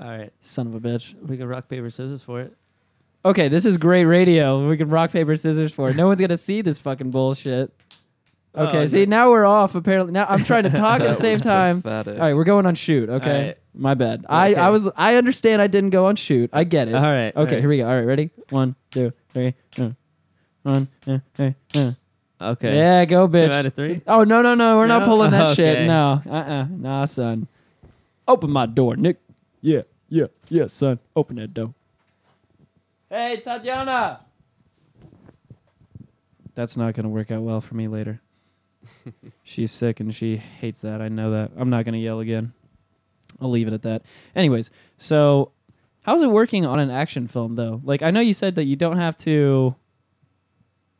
All 0.00 0.08
right. 0.08 0.32
Son 0.40 0.66
of 0.66 0.74
a 0.74 0.80
bitch. 0.80 1.14
We 1.22 1.36
can 1.36 1.46
rock 1.46 1.68
paper 1.68 1.90
scissors 1.90 2.22
for 2.22 2.40
it. 2.40 2.56
Okay, 3.24 3.46
this 3.46 3.64
is 3.64 3.76
great 3.76 4.04
radio. 4.04 4.68
We 4.68 4.76
can 4.76 4.88
rock 4.88 5.12
paper 5.12 5.36
scissors 5.36 5.72
for 5.72 5.90
it. 5.90 5.96
No 5.96 6.08
one's 6.08 6.20
gonna 6.20 6.36
see 6.36 6.60
this 6.62 6.78
fucking 6.80 7.10
bullshit. 7.10 7.72
Okay, 8.54 8.78
Oh, 8.82 8.86
see 8.86 9.06
no. 9.06 9.16
now 9.16 9.30
we're 9.30 9.46
off. 9.46 9.74
Apparently 9.74 10.12
now 10.12 10.26
I'm 10.28 10.44
trying 10.44 10.64
to 10.64 10.70
talk 10.70 11.00
at 11.00 11.06
the 11.08 11.14
same 11.28 11.38
time. 11.38 11.80
pathetic. 11.80 12.14
All 12.20 12.26
right, 12.26 12.36
we're 12.36 12.44
going 12.44 12.66
on 12.66 12.74
shoot. 12.74 13.08
Okay, 13.08 13.30
All 13.40 13.42
right. 13.46 13.58
my 13.74 13.94
bad. 13.94 14.26
I 14.28 14.50
Okay. 14.52 14.60
I 14.60 14.68
was 14.68 14.88
I 14.96 15.14
understand 15.16 15.62
I 15.62 15.68
didn't 15.68 15.90
go 15.90 16.04
on 16.06 16.16
shoot. 16.16 16.50
I 16.52 16.64
get 16.64 16.88
it. 16.88 16.94
All 16.94 17.00
right. 17.02 17.34
Okay, 17.34 17.54
right. 17.54 17.60
here 17.60 17.68
we 17.68 17.78
go. 17.78 17.88
All 17.88 17.94
right, 17.96 18.04
ready? 18.06 18.30
One, 18.50 18.74
two, 18.90 19.12
three. 19.30 19.54
Uh. 19.78 19.90
One, 20.64 20.88
uh, 21.06 21.18
uh, 21.38 21.50
uh. 21.76 21.92
Okay. 22.40 22.76
Yeah, 22.76 23.04
go, 23.06 23.26
bitch. 23.28 23.50
Two 23.50 23.54
out 23.56 23.66
of 23.66 23.74
three. 23.74 24.02
Oh 24.06 24.24
no 24.24 24.42
no 24.42 24.54
no, 24.54 24.76
we're 24.76 24.86
not 24.86 25.00
No? 25.00 25.06
pulling 25.06 25.30
that 25.30 25.48
shit. 25.56 25.76
Okay. 25.78 25.86
No, 25.86 26.20
uh 26.26 26.30
uh 26.34 26.66
nah, 26.68 27.04
son. 27.06 27.46
Open 28.28 28.50
my 28.50 28.66
door, 28.66 28.96
Nick. 28.96 29.18
Yeah, 29.62 29.82
yeah, 30.08 30.26
yeah, 30.48 30.66
son. 30.66 30.98
Open 31.16 31.36
that 31.36 31.54
door. 31.54 31.72
Hey, 33.08 33.40
Tatiana. 33.42 34.20
That's 36.54 36.76
not 36.76 36.94
gonna 36.94 37.08
work 37.08 37.30
out 37.30 37.42
well 37.42 37.60
for 37.60 37.74
me 37.76 37.88
later. 37.88 38.20
She's 39.42 39.70
sick 39.70 40.00
and 40.00 40.14
she 40.14 40.36
hates 40.36 40.80
that. 40.82 41.00
I 41.02 41.08
know 41.08 41.30
that. 41.32 41.52
I'm 41.56 41.70
not 41.70 41.84
gonna 41.84 41.98
yell 41.98 42.20
again. 42.20 42.52
I'll 43.40 43.50
leave 43.50 43.66
it 43.66 43.72
at 43.72 43.82
that. 43.82 44.02
Anyways, 44.36 44.70
so 44.98 45.52
how's 46.04 46.20
it 46.20 46.30
working 46.30 46.64
on 46.66 46.78
an 46.78 46.90
action 46.90 47.26
film 47.28 47.54
though? 47.56 47.80
Like 47.84 48.02
I 48.02 48.10
know 48.10 48.20
you 48.20 48.34
said 48.34 48.54
that 48.56 48.64
you 48.64 48.76
don't 48.76 48.98
have 48.98 49.16
to 49.18 49.74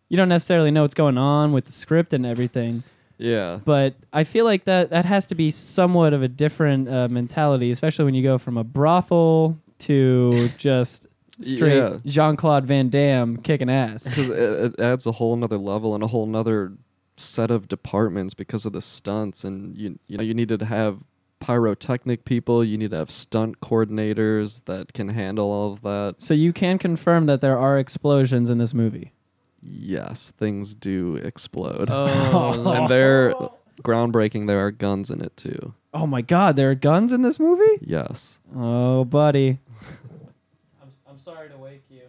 you 0.09 0.17
don't 0.17 0.29
necessarily 0.29 0.71
know 0.71 0.83
what's 0.83 0.95
going 0.95 1.17
on 1.19 1.53
with 1.53 1.65
the 1.67 1.73
script 1.73 2.13
and 2.13 2.27
everything, 2.27 2.83
Yeah. 3.19 3.61
but 3.65 3.95
I 4.13 4.25
feel 4.25 4.45
like 4.45 4.65
that 4.65 4.91
that 4.91 5.05
has 5.07 5.25
to 5.27 5.35
be 5.35 5.51
somewhat 5.51 6.13
of 6.13 6.23
a 6.23 6.29
different 6.29 6.89
uh, 6.89 7.09
mentality, 7.09 7.71
especially 7.71 8.05
when 8.05 8.15
you 8.15 8.23
go 8.23 8.37
from 8.39 8.59
a 8.59 8.65
brothel 8.65 9.59
to 9.81 10.49
just 10.59 11.07
straight 11.41 11.77
Yeah. 11.77 11.97
Jean 12.05 12.37
Claude 12.37 12.67
Van 12.67 12.91
Damme 12.91 13.39
kicking 13.39 13.71
ass. 13.71 14.05
because 14.09 14.29
it, 14.29 14.75
it 14.79 14.81
adds 14.81 15.07
a 15.07 15.13
whole 15.13 15.35
nother 15.37 15.57
level 15.59 15.95
and 15.95 16.05
a 16.05 16.09
whole 16.09 16.27
nother 16.27 16.73
set 17.17 17.51
of 17.51 17.69
departments 17.69 18.35
because 18.35 18.65
of 18.67 18.73
the 18.73 18.81
stunts 18.81 19.45
and 19.45 19.77
you 19.77 19.99
you 20.07 20.17
know 20.17 20.25
you 20.25 20.35
needed 20.35 20.59
to 20.61 20.67
have 20.67 21.05
pyrotechnic 21.41 22.25
people 22.25 22.63
you 22.65 22.79
need 22.79 22.91
to 22.91 22.97
have 22.97 23.11
stunt 23.11 23.61
coordinators 23.61 24.65
that 24.65 24.93
can 24.93 25.09
handle 25.09 25.51
all 25.51 25.73
of 25.73 25.83
that 25.83 26.15
So 26.19 26.35
you 26.35 26.53
can 26.53 26.79
confirm 26.79 27.27
that 27.27 27.41
there 27.41 27.59
are 27.59 27.79
explosions 27.79 28.49
in 28.49 28.59
this 28.59 28.73
movie. 28.73 29.13
yes 29.61 30.31
things 30.37 30.75
do 30.75 31.17
explode 31.17 31.89
Oh. 31.91 32.75
and 32.77 32.89
they're 32.89 33.35
groundbreaking 33.83 34.47
there 34.47 34.61
are 34.65 34.71
guns 34.71 35.11
in 35.11 35.21
it 35.21 35.37
too 35.37 35.75
Oh 35.95 36.07
my 36.07 36.23
God, 36.23 36.57
there 36.57 36.71
are 36.71 36.75
guns 36.75 37.13
in 37.13 37.21
this 37.21 37.39
movie? 37.39 37.79
yes 37.83 38.41
Oh, 38.57 39.05
buddy. 39.05 39.59
I'm, 40.83 40.89
I'm 41.07 41.19
sorry 41.19 41.51
to 41.51 41.57
wake 41.59 41.85
you. 41.91 42.01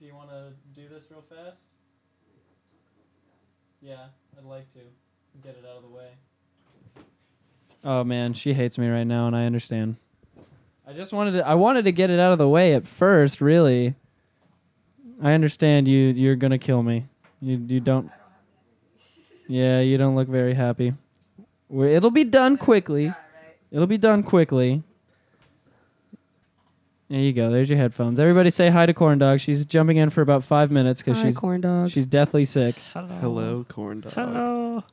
Do 0.00 0.06
you 0.06 0.14
want 0.16 0.30
to 0.30 0.52
do 0.74 0.88
this 0.88 1.06
real 1.08 1.22
fast? 1.22 1.60
Yeah, 3.82 4.06
I'd 4.38 4.44
like 4.44 4.70
to. 4.74 4.78
Get 5.42 5.56
it 5.56 5.64
out 5.68 5.78
of 5.78 5.82
the 5.82 5.88
way. 5.88 6.08
Oh 7.82 8.04
man, 8.04 8.32
she 8.34 8.52
hates 8.52 8.78
me 8.78 8.88
right 8.88 9.06
now, 9.06 9.26
and 9.26 9.34
I 9.34 9.44
understand. 9.44 9.96
I 10.86 10.92
just 10.92 11.12
wanted 11.12 11.32
to. 11.32 11.46
I 11.46 11.54
wanted 11.54 11.84
to 11.86 11.92
get 11.92 12.10
it 12.10 12.20
out 12.20 12.32
of 12.32 12.38
the 12.38 12.48
way 12.48 12.74
at 12.74 12.84
first. 12.84 13.40
Really, 13.40 13.94
I 15.20 15.32
understand 15.32 15.88
you. 15.88 16.08
You're 16.08 16.36
gonna 16.36 16.58
kill 16.58 16.82
me. 16.82 17.06
You. 17.40 17.56
You 17.66 17.80
don't. 17.80 18.10
Yeah, 19.48 19.80
you 19.80 19.98
don't 19.98 20.14
look 20.14 20.28
very 20.28 20.54
happy. 20.54 20.94
it'll 21.72 22.10
be 22.10 22.24
done 22.24 22.56
quickly. 22.56 23.12
It'll 23.70 23.86
be 23.88 23.98
done 23.98 24.22
quickly. 24.22 24.82
There 27.12 27.20
you 27.20 27.34
go. 27.34 27.50
There's 27.50 27.68
your 27.68 27.78
headphones. 27.78 28.18
Everybody 28.18 28.48
say 28.48 28.70
hi 28.70 28.86
to 28.86 28.94
Corn 28.94 29.18
Dog. 29.18 29.38
She's 29.38 29.66
jumping 29.66 29.98
in 29.98 30.08
for 30.08 30.22
about 30.22 30.44
five 30.44 30.70
minutes 30.70 31.02
because 31.02 31.18
Hi, 31.20 31.24
she's 31.28 31.36
corn 31.36 31.60
dog. 31.60 31.90
she's 31.90 32.06
deathly 32.06 32.46
sick. 32.46 32.76
hello 32.94 33.66
corn 33.68 34.00
dog 34.00 34.14
Hello. 34.14 34.84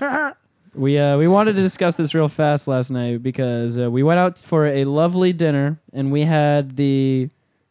We 0.74 0.98
uh 0.98 1.18
we 1.18 1.28
wanted 1.28 1.56
to 1.56 1.60
discuss 1.60 1.96
this 1.96 2.14
real 2.14 2.28
fast 2.28 2.66
last 2.66 2.90
night 2.90 3.22
because 3.22 3.76
uh, 3.78 3.90
we 3.90 4.02
went 4.02 4.18
out 4.18 4.38
for 4.38 4.66
a 4.66 4.84
lovely 4.86 5.34
dinner 5.34 5.78
and 5.92 6.10
we 6.10 6.22
had 6.22 6.76
the 6.76 7.28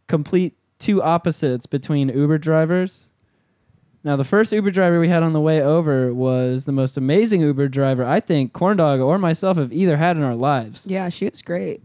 complete 0.07 0.55
two 0.77 1.01
opposites 1.01 1.65
between 1.65 2.09
Uber 2.09 2.37
drivers. 2.37 3.09
Now 4.03 4.15
the 4.15 4.23
first 4.25 4.51
Uber 4.51 4.69
driver 4.69 4.99
we 4.99 5.07
had 5.09 5.23
on 5.23 5.33
the 5.33 5.41
way 5.41 5.59
over 5.59 6.13
was 6.13 6.65
the 6.65 6.71
most 6.71 6.97
amazing 6.97 7.41
Uber 7.41 7.67
driver 7.67 8.05
I 8.05 8.19
think 8.19 8.53
Corn 8.53 8.77
Dog 8.77 8.99
or 8.99 9.17
myself 9.17 9.57
have 9.57 9.73
either 9.73 9.97
had 9.97 10.17
in 10.17 10.21
our 10.21 10.35
lives. 10.35 10.85
yeah, 10.87 11.09
she 11.09 11.27
was 11.27 11.41
great. 11.41 11.81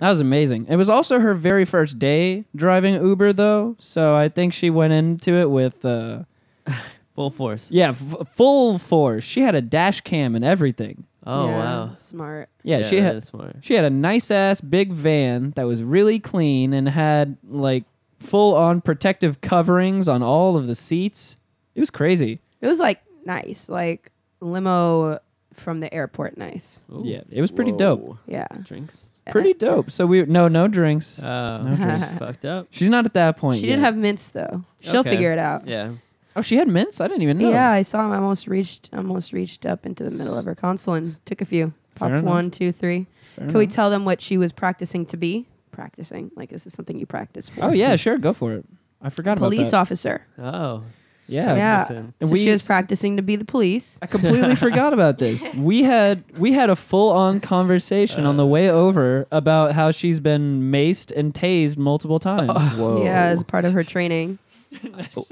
That 0.00 0.08
was 0.10 0.20
amazing. 0.20 0.66
It 0.68 0.76
was 0.76 0.88
also 0.88 1.20
her 1.20 1.34
very 1.34 1.64
first 1.64 1.98
day 1.98 2.44
driving 2.56 2.94
Uber 2.94 3.32
though, 3.32 3.76
so 3.78 4.14
I 4.16 4.28
think 4.28 4.52
she 4.52 4.70
went 4.70 4.92
into 4.92 5.34
it 5.34 5.50
with 5.50 5.84
uh 5.84 6.24
Full 7.14 7.30
force. 7.30 7.70
yeah, 7.70 7.90
f- 7.90 8.28
full 8.28 8.78
force. 8.78 9.24
She 9.24 9.42
had 9.42 9.54
a 9.54 9.60
dash 9.60 10.00
cam 10.00 10.34
and 10.34 10.42
everything. 10.44 11.04
Oh 11.26 11.48
Yeah, 11.48 11.58
wow. 11.58 11.94
smart. 11.94 12.48
Yeah, 12.62 12.80
she 12.80 12.96
that 12.96 13.02
had 13.02 13.16
is 13.16 13.24
smart. 13.26 13.56
She 13.60 13.74
had 13.74 13.84
a 13.84 13.90
nice 13.90 14.30
ass 14.30 14.62
big 14.62 14.92
van 14.92 15.50
that 15.50 15.64
was 15.66 15.82
really 15.84 16.18
clean 16.18 16.72
and 16.72 16.88
had 16.88 17.36
like 17.46 17.84
full 18.20 18.54
on 18.54 18.80
protective 18.80 19.42
coverings 19.42 20.08
on 20.08 20.22
all 20.22 20.56
of 20.56 20.66
the 20.66 20.74
seats. 20.74 21.36
It 21.74 21.80
was 21.80 21.90
crazy. 21.90 22.40
It 22.62 22.66
was 22.68 22.78
like 22.80 23.02
nice, 23.26 23.68
like 23.68 24.12
limo 24.40 25.18
from 25.52 25.80
the 25.80 25.92
airport. 25.92 26.38
Nice. 26.38 26.80
Ooh, 26.90 27.02
Yeah, 27.04 27.20
it 27.30 27.42
was 27.42 27.50
pretty 27.50 27.72
dope. 27.72 28.00
Whoa. 28.00 28.18
Yeah. 28.26 28.46
Drinks. 28.62 29.08
Pretty 29.30 29.52
dope. 29.54 29.90
So 29.90 30.06
we 30.06 30.24
no 30.24 30.48
no 30.48 30.66
drinks. 30.68 31.22
Oh, 31.22 31.26
No 31.62 31.62
drinks 31.76 31.84
drinks. 31.84 32.18
fucked 32.18 32.44
up. 32.44 32.68
She's 32.70 32.90
not 32.90 33.04
at 33.06 33.14
that 33.14 33.36
point. 33.36 33.58
She 33.60 33.66
yet. 33.66 33.72
didn't 33.74 33.84
have 33.84 33.96
mints 33.96 34.28
though. 34.28 34.64
She'll 34.80 35.00
Okay. 35.00 35.10
figure 35.10 35.32
it 35.32 35.38
out. 35.38 35.66
Yeah. 35.66 35.92
Oh, 36.36 36.42
she 36.42 36.56
had 36.56 36.68
mints. 36.68 37.00
I 37.00 37.08
didn't 37.08 37.22
even 37.22 37.38
know. 37.38 37.50
Yeah, 37.50 37.70
I 37.70 37.82
saw 37.82 38.04
him. 38.06 38.12
I 38.12 38.16
almost 38.16 38.46
reached, 38.46 38.88
almost 38.94 39.32
reached 39.32 39.66
up 39.66 39.84
into 39.84 40.04
the 40.04 40.10
middle 40.12 40.36
of 40.38 40.44
her 40.44 40.54
console 40.54 40.94
and 40.94 41.24
took 41.26 41.40
a 41.40 41.44
few. 41.44 41.66
Fair 41.96 42.08
Popped 42.08 42.12
enough. 42.20 42.24
one, 42.24 42.50
two, 42.52 42.70
three. 42.72 43.06
Fair 43.20 43.46
Can 43.46 43.54
we 43.58 43.64
enough. 43.64 43.74
tell 43.74 43.90
them 43.90 44.04
what 44.04 44.20
she 44.22 44.38
was 44.38 44.52
practicing 44.52 45.04
to 45.06 45.16
be? 45.16 45.46
Practicing, 45.72 46.30
like 46.36 46.48
this 46.50 46.66
is 46.66 46.72
something 46.72 46.98
you 46.98 47.06
practice 47.06 47.48
for. 47.48 47.64
Oh 47.64 47.72
yeah, 47.72 47.96
sure, 47.96 48.16
go 48.18 48.32
for 48.32 48.52
it. 48.52 48.64
I 49.02 49.08
forgot 49.10 49.38
about 49.38 49.46
police 49.50 49.72
that. 49.72 49.78
officer. 49.78 50.22
Oh. 50.38 50.84
Yeah. 51.30 51.56
Yeah. 51.56 51.84
So 51.84 52.04
we- 52.30 52.42
she 52.42 52.50
was 52.50 52.62
practicing 52.62 53.16
to 53.16 53.22
be 53.22 53.36
the 53.36 53.44
police. 53.44 53.98
I 54.02 54.06
completely 54.06 54.54
forgot 54.66 54.92
about 54.92 55.18
this. 55.18 55.52
We 55.54 55.82
had 55.84 56.22
we 56.38 56.52
had 56.52 56.70
a 56.70 56.76
full 56.76 57.10
on 57.10 57.40
conversation 57.40 58.24
on 58.26 58.36
the 58.36 58.46
way 58.46 58.68
over 58.70 59.26
about 59.30 59.72
how 59.72 59.90
she's 59.90 60.20
been 60.20 60.70
maced 60.70 61.10
and 61.16 61.32
tased 61.34 61.78
multiple 61.78 62.18
times. 62.18 62.50
Whoa. 62.74 63.04
Yeah, 63.04 63.24
as 63.24 63.42
part 63.42 63.64
of 63.64 63.72
her 63.72 63.84
training. 63.84 64.38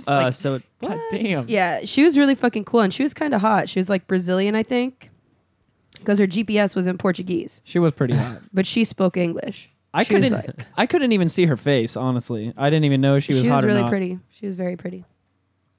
Uh, 0.09 0.32
so 0.32 0.61
God 0.80 0.99
damn. 1.12 1.46
Yeah, 1.49 1.84
she 1.84 2.03
was 2.03 2.18
really 2.18 2.34
fucking 2.34 2.64
cool, 2.64 2.80
and 2.80 2.92
she 2.92 3.05
was 3.05 3.14
kind 3.14 3.32
of 3.34 3.40
hot. 3.40 3.68
She 3.68 3.78
was 3.78 3.88
like 3.88 4.09
Brazilian, 4.09 4.57
I 4.57 4.64
think, 4.64 5.11
because 5.99 6.18
her 6.18 6.26
GPS 6.26 6.74
was 6.74 6.88
in 6.88 6.99
Portuguese, 6.99 7.62
She 7.64 7.78
was 7.78 7.92
pretty 7.92 8.14
hot. 8.14 8.38
but 8.53 8.66
she 8.66 8.82
spoke 8.84 9.16
English. 9.16 9.70
I 9.94 10.03
She 10.03 10.14
couldn't. 10.14 10.32
like- 10.32 10.66
I 10.76 10.86
couldn't 10.86 11.12
even 11.12 11.28
see 11.28 11.46
her 11.46 11.57
face. 11.57 11.96
Honestly, 11.96 12.53
I 12.57 12.68
didn't 12.68 12.84
even 12.84 13.01
know 13.01 13.20
she 13.20 13.32
was 13.32 13.46
hot 13.46 13.62
or 13.62 13.68
really 13.68 13.82
not. 13.82 13.90
pretty. 13.90 14.18
She 14.28 14.46
was 14.46 14.57
very 14.57 14.76
pretty. 14.76 15.05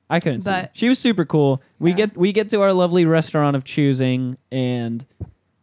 I 0.10 0.20
couldn't 0.20 0.41
see. 0.41 0.49
But- 0.51 0.72
She 0.74 0.89
was 0.89 0.97
super 0.99 1.26
cool. 1.26 1.62
We 1.80 1.91
Yeah. 1.91 1.95
get 1.97 2.18
we 2.18 2.32
get 2.32 2.49
to 2.49 2.62
our 2.62 2.74
lovely 2.74 3.05
restaurant 3.05 3.55
of 3.55 3.64
choosing 3.64 4.38
and 4.51 5.05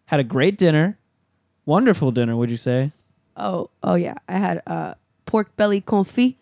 had 0.07 0.21
a 0.21 0.25
great 0.25 0.57
dinner. 0.59 0.99
Wonderful 1.65 2.13
dinner, 2.13 2.37
would 2.37 2.51
you 2.51 2.57
say? 2.57 2.93
Oh, 3.37 3.71
oh 3.83 3.95
yeah. 3.97 4.15
I 4.29 4.39
had 4.39 4.63
uh, 4.67 4.95
pork 5.27 5.57
belly 5.57 5.81
confit. 5.81 6.37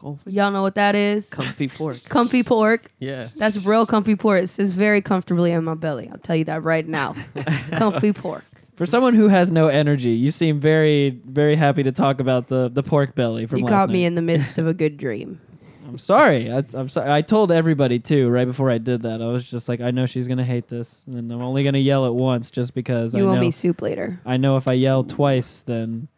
comfy, 0.00 0.30
Y'all 0.32 0.50
know 0.50 0.62
what 0.62 0.74
that 0.76 0.94
is? 0.94 1.28
comfy 1.28 1.68
pork. 1.68 2.02
Comfy 2.08 2.42
pork. 2.42 2.90
Yeah. 2.98 3.26
That's 3.36 3.66
real 3.66 3.84
comfy 3.84 4.16
pork. 4.16 4.44
It 4.44 4.46
sits 4.48 4.70
very 4.70 5.00
comfortably 5.02 5.52
in 5.52 5.64
my 5.64 5.74
belly. 5.74 6.08
I'll 6.10 6.18
tell 6.18 6.36
you 6.36 6.44
that 6.44 6.62
right 6.62 6.86
now. 6.88 7.14
comfy 7.72 8.12
pork. 8.14 8.44
For 8.76 8.86
someone 8.86 9.14
who 9.14 9.26
has 9.28 9.50
no 9.52 9.66
energy, 9.68 10.10
you 10.10 10.30
seem 10.30 10.60
very 10.60 11.20
very 11.26 11.56
happy 11.56 11.82
to 11.82 11.92
talk 11.92 12.20
about 12.20 12.48
the 12.48 12.70
the 12.70 12.82
pork 12.82 13.14
belly 13.14 13.44
from 13.46 13.58
You 13.58 13.64
last 13.66 13.76
caught 13.80 13.90
me 13.90 14.04
in 14.04 14.14
the 14.14 14.22
midst 14.22 14.58
of 14.58 14.66
a 14.66 14.72
good 14.74 14.96
dream. 14.96 15.40
I'm 15.88 15.98
sorry. 15.98 16.50
I, 16.52 16.62
I'm 16.74 16.88
sorry. 16.88 17.10
I 17.10 17.22
told 17.22 17.50
everybody 17.50 17.98
too 17.98 18.28
right 18.28 18.44
before 18.46 18.70
I 18.70 18.76
did 18.78 19.02
that. 19.02 19.22
I 19.22 19.26
was 19.28 19.48
just 19.50 19.68
like, 19.68 19.80
I 19.80 19.90
know 19.90 20.04
she's 20.06 20.28
gonna 20.28 20.44
hate 20.44 20.68
this, 20.68 21.04
and 21.06 21.32
I'm 21.32 21.40
only 21.42 21.64
gonna 21.64 21.78
yell 21.78 22.04
it 22.06 22.12
once 22.14 22.50
just 22.50 22.74
because 22.74 23.14
You 23.14 23.26
I 23.26 23.30
owe 23.30 23.34
know. 23.34 23.40
me 23.40 23.50
soup 23.50 23.80
later. 23.80 24.20
I 24.26 24.36
know 24.36 24.56
if 24.58 24.68
I 24.68 24.74
yell 24.74 25.02
twice, 25.02 25.60
then 25.62 26.08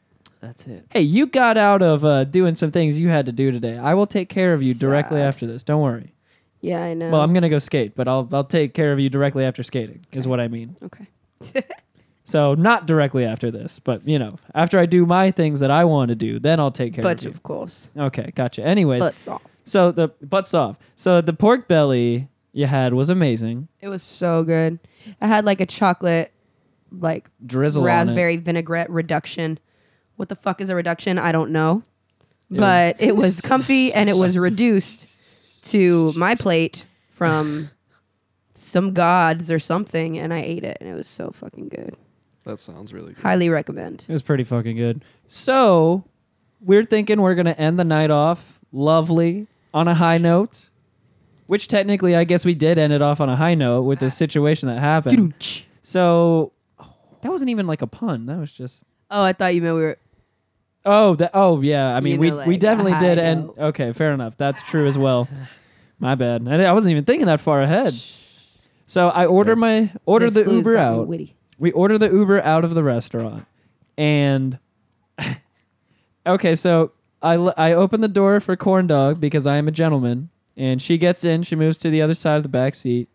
That's 0.41 0.67
it. 0.67 0.87
hey, 0.91 1.03
you 1.03 1.27
got 1.27 1.57
out 1.57 1.83
of 1.83 2.05
uh, 2.05 2.25
doing 2.25 2.57
some 2.57 2.71
things 2.73 2.99
you 2.99 3.09
had 3.11 3.27
to 3.27 3.33
do 3.33 3.53
today. 3.53 3.79
I 3.79 3.95
will 3.95 4.07
take 4.07 4.29
care 4.29 4.53
of 4.53 4.61
you 4.63 4.75
directly 4.75 5.21
after 5.21 5.47
this. 5.47 5.63
Don't 5.63 5.83
worry. 5.83 6.13
Yeah, 6.61 6.83
I 6.83 6.95
know. 6.95 7.11
Well, 7.11 7.21
I'm 7.23 7.33
gonna 7.33 7.49
go 7.49 7.59
skate, 7.59 7.95
but 7.95 8.09
I'll 8.09 8.29
I'll 8.33 8.45
take 8.45 8.75
care 8.75 8.93
of 8.93 8.99
you 8.99 9.09
directly 9.09 9.45
after 9.45 9.63
skating. 9.63 10.01
Is 10.13 10.27
what 10.27 10.41
I 10.41 10.49
mean. 10.49 10.77
okay. 10.83 11.07
So 12.25 12.55
not 12.55 12.87
directly 12.87 13.25
after 13.25 13.51
this, 13.51 13.81
but 13.81 14.07
you 14.07 14.17
know, 14.17 14.37
after 14.55 14.79
I 14.79 14.87
do 14.87 15.05
my 15.05 15.33
things 15.33 15.59
that 15.61 15.73
I 15.73 15.85
want 15.85 16.11
to 16.11 16.15
do, 16.15 16.39
then 16.39 16.61
I'll 16.61 16.71
take 16.71 16.95
care 16.95 17.03
But 17.03 17.19
of 17.19 17.25
you. 17.25 17.31
of 17.31 17.43
course, 17.43 17.91
Okay, 17.97 18.31
gotcha. 18.37 18.63
Anyways, 18.65 19.01
butts 19.01 19.27
off. 19.27 19.43
So 19.71 19.93
the 19.93 20.09
butts 20.09 20.53
off. 20.55 20.79
So 20.95 21.21
the 21.21 21.33
pork 21.33 21.69
belly 21.69 22.29
you 22.53 22.67
had 22.67 22.95
was 22.95 23.11
amazing. 23.11 23.69
It 23.81 23.89
was 23.89 24.03
so 24.03 24.45
good. 24.45 24.79
I 25.21 25.27
had 25.27 25.45
like 25.45 25.61
a 25.61 25.67
chocolate, 25.67 26.33
like 26.91 27.31
Drizzle 27.45 27.83
on 27.83 27.89
it. 27.89 27.93
raspberry 27.93 28.37
vinaigrette 28.37 28.91
reduction. 28.91 29.59
What 30.17 30.29
the 30.29 30.37
fuck 30.37 30.61
is 30.61 30.69
a 30.69 30.75
reduction? 30.75 31.19
I 31.19 31.33
don't 31.33 31.51
know. 31.53 31.83
But 32.51 33.01
it 33.01 33.15
was 33.15 33.41
comfy 33.53 33.93
and 33.93 34.11
it 34.11 34.17
was 34.17 34.37
reduced 34.37 35.07
to 35.63 36.13
my 36.17 36.35
plate 36.35 36.85
from 37.11 37.71
some 38.55 38.93
gods 38.93 39.51
or 39.51 39.59
something, 39.59 40.19
and 40.19 40.35
I 40.35 40.41
ate 40.41 40.65
it, 40.65 40.79
and 40.81 40.89
it 40.91 40.95
was 40.95 41.07
so 41.07 41.31
fucking 41.31 41.69
good. 41.69 41.97
That 42.45 42.59
sounds 42.59 42.93
really 42.93 43.13
good. 43.13 43.23
Highly 43.23 43.49
recommend. 43.49 44.05
It 44.09 44.13
was 44.13 44.23
pretty 44.23 44.45
fucking 44.45 44.77
good. 44.77 45.05
So 45.29 46.05
we're 46.61 46.85
thinking 46.85 47.21
we're 47.21 47.35
gonna 47.37 47.53
end 47.53 47.79
the 47.79 47.85
night 47.85 48.11
off 48.11 48.61
lovely 48.73 49.47
on 49.73 49.89
a 49.89 49.95
high 49.95 50.19
note. 50.19 50.69
Which 51.47 51.67
technically 51.67 52.15
I 52.15 52.23
guess 52.25 52.45
we 52.45 52.55
did 52.55 52.79
end 52.79 52.93
it 52.93 53.03
off 53.03 53.21
on 53.21 53.29
a 53.29 53.35
high 53.37 53.55
note 53.55 53.83
with 53.83 53.99
this 53.99 54.17
situation 54.17 54.69
that 54.69 54.79
happened. 54.79 55.35
So 55.83 56.53
that 57.23 57.31
wasn't 57.31 57.51
even 57.51 57.67
like 57.67 57.83
a 57.83 57.89
pun. 57.89 58.27
That 58.27 58.39
was 58.39 58.53
just 58.53 58.85
Oh, 59.11 59.25
I 59.25 59.33
thought 59.33 59.55
you 59.55 59.63
meant 59.63 59.75
we 59.75 59.83
were. 59.83 59.99
Oh, 60.85 61.17
that. 61.17 61.33
Oh, 61.35 61.61
yeah. 61.61 61.95
I 61.95 62.01
mean, 62.01 62.15
You 62.15 62.21
we 62.21 62.31
know, 62.31 62.37
we 62.47 62.55
like, 62.55 62.61
definitely 62.61 62.99
did. 62.99 63.19
And 63.19 63.51
okay, 63.59 63.93
fair 63.93 64.13
enough. 64.13 64.37
That's 64.37 64.63
true 64.63 64.87
as 64.87 64.97
well. 64.97 65.29
My 65.99 66.15
bad. 66.15 66.49
I, 66.49 66.65
I 66.65 66.73
wasn't 66.73 66.93
even 66.93 67.05
thinking 67.05 67.27
that 67.27 67.41
far 67.41 67.61
ahead. 67.61 67.93
So 68.87 69.09
I 69.09 69.27
order 69.27 69.55
my 69.57 69.93
order 70.07 70.31
This 70.31 70.47
the 70.47 70.53
Uber 70.53 70.75
got 70.75 70.93
me 70.95 71.01
out. 71.01 71.07
Witty. 71.09 71.37
We 71.59 71.73
order 71.73 71.99
the 71.99 72.11
Uber 72.11 72.43
out 72.43 72.65
of 72.65 72.75
the 72.75 72.83
restaurant, 72.83 73.47
and 73.99 74.59
okay, 76.27 76.55
so 76.55 76.93
I 77.23 77.35
l- 77.35 77.55
I 77.57 77.73
open 77.73 78.01
the 78.01 78.09
door 78.09 78.41
for 78.41 78.57
corn 78.57 78.87
dog 78.87 79.21
because 79.21 79.47
I 79.47 79.57
am 79.57 79.69
a 79.69 79.73
gentleman, 79.73 80.31
and 80.57 80.81
she 80.81 80.97
gets 80.99 81.25
in. 81.25 81.43
She 81.43 81.55
moves 81.57 81.79
to 81.79 81.91
the 81.91 82.01
other 82.03 82.15
side 82.15 82.37
of 82.37 82.43
the 82.43 82.49
back 82.49 82.75
seat 82.75 83.09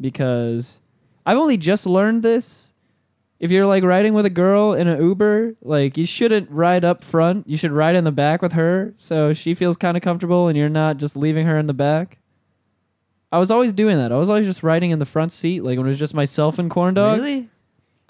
because 0.00 0.80
I've 1.24 1.38
only 1.38 1.56
just 1.56 1.86
learned 1.86 2.22
this. 2.22 2.72
If 3.38 3.50
you're 3.50 3.66
like 3.66 3.82
riding 3.82 4.14
with 4.14 4.24
a 4.24 4.30
girl 4.30 4.72
in 4.72 4.86
an 4.86 5.02
Uber, 5.02 5.56
like 5.62 5.96
you 5.96 6.06
shouldn't 6.06 6.48
ride 6.50 6.84
up 6.84 7.02
front. 7.02 7.48
You 7.48 7.56
should 7.56 7.72
ride 7.72 7.96
in 7.96 8.04
the 8.04 8.12
back 8.12 8.40
with 8.40 8.52
her 8.52 8.94
so 8.96 9.32
she 9.32 9.52
feels 9.52 9.76
kind 9.76 9.96
of 9.96 10.02
comfortable 10.02 10.46
and 10.46 10.56
you're 10.56 10.68
not 10.68 10.98
just 10.98 11.16
leaving 11.16 11.46
her 11.46 11.58
in 11.58 11.66
the 11.66 11.74
back. 11.74 12.18
I 13.32 13.38
was 13.38 13.50
always 13.50 13.72
doing 13.72 13.96
that. 13.96 14.12
I 14.12 14.16
was 14.16 14.28
always 14.28 14.46
just 14.46 14.62
riding 14.62 14.92
in 14.92 15.00
the 15.00 15.04
front 15.06 15.32
seat, 15.32 15.64
like 15.64 15.76
when 15.76 15.86
it 15.86 15.90
was 15.90 15.98
just 15.98 16.14
myself 16.14 16.56
and 16.58 16.70
corn 16.70 16.94
dog. 16.94 17.18
Really? 17.18 17.48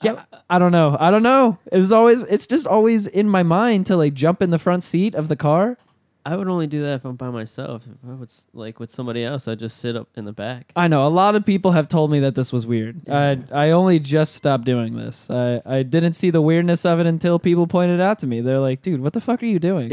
Yeah, 0.02 0.24
I 0.52 0.58
don't 0.58 0.72
know. 0.72 0.96
I 1.00 1.10
don't 1.10 1.22
know. 1.22 1.58
It 1.70 1.78
was 1.78 1.92
always. 1.92 2.24
It's 2.24 2.46
just 2.46 2.66
always 2.66 3.06
in 3.06 3.28
my 3.28 3.42
mind 3.42 3.86
to 3.86 3.96
like 3.96 4.14
jump 4.14 4.42
in 4.42 4.50
the 4.50 4.58
front 4.58 4.82
seat 4.82 5.14
of 5.14 5.28
the 5.28 5.36
car. 5.36 5.78
I 6.24 6.36
would 6.36 6.46
only 6.46 6.68
do 6.68 6.82
that 6.82 6.94
if 6.96 7.04
I'm 7.04 7.16
by 7.16 7.30
myself. 7.30 7.84
If 7.84 7.98
I 8.08 8.14
was 8.14 8.48
like 8.54 8.78
with 8.78 8.90
somebody 8.90 9.24
else, 9.24 9.48
I'd 9.48 9.58
just 9.58 9.78
sit 9.78 9.96
up 9.96 10.08
in 10.14 10.24
the 10.24 10.32
back. 10.32 10.70
I 10.76 10.86
know 10.86 11.04
a 11.04 11.08
lot 11.08 11.34
of 11.34 11.44
people 11.44 11.72
have 11.72 11.88
told 11.88 12.12
me 12.12 12.20
that 12.20 12.36
this 12.36 12.52
was 12.52 12.64
weird. 12.64 13.08
I 13.08 13.38
I 13.50 13.70
only 13.70 13.98
just 13.98 14.34
stopped 14.36 14.64
doing 14.64 14.94
this. 14.94 15.28
I 15.30 15.60
I 15.66 15.82
didn't 15.82 16.12
see 16.12 16.30
the 16.30 16.40
weirdness 16.40 16.84
of 16.84 17.00
it 17.00 17.06
until 17.06 17.40
people 17.40 17.66
pointed 17.66 17.98
it 17.98 18.02
out 18.02 18.20
to 18.20 18.26
me. 18.28 18.40
They're 18.40 18.60
like, 18.60 18.82
"Dude, 18.82 19.00
what 19.00 19.14
the 19.14 19.20
fuck 19.20 19.42
are 19.42 19.46
you 19.46 19.58
doing?" 19.58 19.92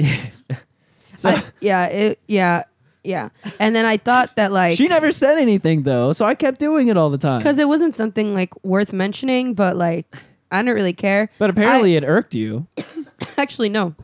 so 1.16 1.30
I- 1.32 1.44
yeah, 1.62 1.86
it, 1.88 2.20
yeah, 2.28 2.64
yeah. 3.04 3.30
And 3.60 3.76
then 3.76 3.86
I 3.86 3.98
thought 3.98 4.36
that 4.36 4.52
like 4.52 4.74
she 4.78 4.88
never 4.88 5.12
said 5.12 5.38
anything 5.40 5.82
though, 5.84 6.14
so 6.14 6.26
I 6.26 6.36
kept 6.36 6.60
doing 6.60 6.90
it 6.90 6.98
all 6.98 7.10
the 7.10 7.18
time. 7.18 7.40
because 7.40 7.58
it 7.58 7.68
wasn't 7.68 7.96
something 7.96 8.36
like 8.36 8.54
worth 8.64 8.94
mentioning, 8.94 9.56
but 9.56 9.76
like 9.78 10.06
I 10.52 10.60
didn't 10.62 10.76
really 10.76 10.94
care. 10.94 11.30
but 11.38 11.50
apparently 11.50 11.96
it 11.96 12.04
irked 12.04 12.36
you. 12.36 12.68
Actually, 13.38 13.70
no, 13.70 13.96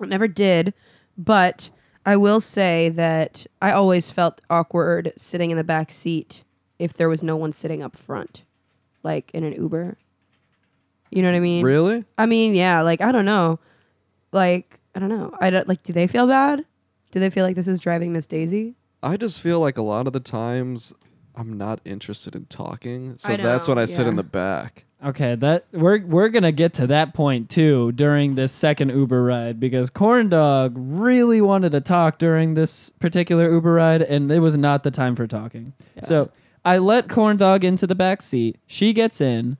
I 0.00 0.06
never 0.06 0.28
did. 0.28 0.74
But 1.16 1.70
I 2.04 2.16
will 2.16 2.40
say 2.40 2.88
that 2.90 3.46
I 3.62 3.72
always 3.72 4.10
felt 4.10 4.40
awkward 4.50 5.12
sitting 5.16 5.50
in 5.50 5.56
the 5.56 5.64
back 5.64 5.90
seat 5.90 6.44
if 6.78 6.92
there 6.92 7.08
was 7.08 7.22
no 7.22 7.36
one 7.36 7.52
sitting 7.52 7.82
up 7.82 7.96
front, 7.96 8.42
like 9.02 9.30
in 9.32 9.44
an 9.44 9.52
Uber. 9.54 9.96
You 11.10 11.22
know 11.22 11.30
what 11.30 11.36
I 11.36 11.40
mean? 11.40 11.64
Really? 11.64 12.04
I 12.18 12.26
mean, 12.26 12.54
yeah. 12.54 12.82
Like 12.82 13.00
I 13.00 13.12
don't 13.12 13.24
know. 13.24 13.60
Like 14.32 14.80
I 14.94 14.98
don't 14.98 15.08
know. 15.08 15.32
I 15.40 15.50
don't 15.50 15.68
like. 15.68 15.82
Do 15.82 15.92
they 15.92 16.06
feel 16.06 16.26
bad? 16.26 16.64
Do 17.12 17.20
they 17.20 17.30
feel 17.30 17.44
like 17.44 17.54
this 17.54 17.68
is 17.68 17.78
driving 17.78 18.12
Miss 18.12 18.26
Daisy? 18.26 18.74
I 19.02 19.16
just 19.16 19.40
feel 19.40 19.60
like 19.60 19.78
a 19.78 19.82
lot 19.82 20.06
of 20.08 20.12
the 20.12 20.20
times 20.20 20.92
I'm 21.36 21.56
not 21.56 21.80
interested 21.84 22.34
in 22.34 22.46
talking, 22.46 23.16
so 23.18 23.32
I 23.32 23.36
that's 23.36 23.68
when 23.68 23.78
I 23.78 23.84
sit 23.84 24.06
in 24.06 24.16
the 24.16 24.22
back. 24.24 24.84
Okay, 25.04 25.34
that 25.34 25.66
we're 25.70 26.04
we're 26.04 26.30
gonna 26.30 26.52
get 26.52 26.72
to 26.74 26.86
that 26.86 27.12
point 27.12 27.50
too 27.50 27.92
during 27.92 28.36
this 28.36 28.52
second 28.52 28.88
Uber 28.88 29.22
ride 29.22 29.60
because 29.60 29.90
Corn 29.90 30.30
Dog 30.30 30.72
really 30.76 31.42
wanted 31.42 31.72
to 31.72 31.80
talk 31.82 32.18
during 32.18 32.54
this 32.54 32.88
particular 32.88 33.50
Uber 33.50 33.74
ride, 33.74 34.00
and 34.00 34.30
it 34.30 34.38
was 34.38 34.56
not 34.56 34.82
the 34.82 34.90
time 34.90 35.14
for 35.14 35.26
talking. 35.26 35.74
So 36.00 36.30
I 36.64 36.78
let 36.78 37.08
Corn 37.10 37.36
Dog 37.36 37.64
into 37.64 37.86
the 37.86 37.94
back 37.94 38.22
seat. 38.22 38.56
She 38.66 38.94
gets 38.94 39.20
in, 39.20 39.58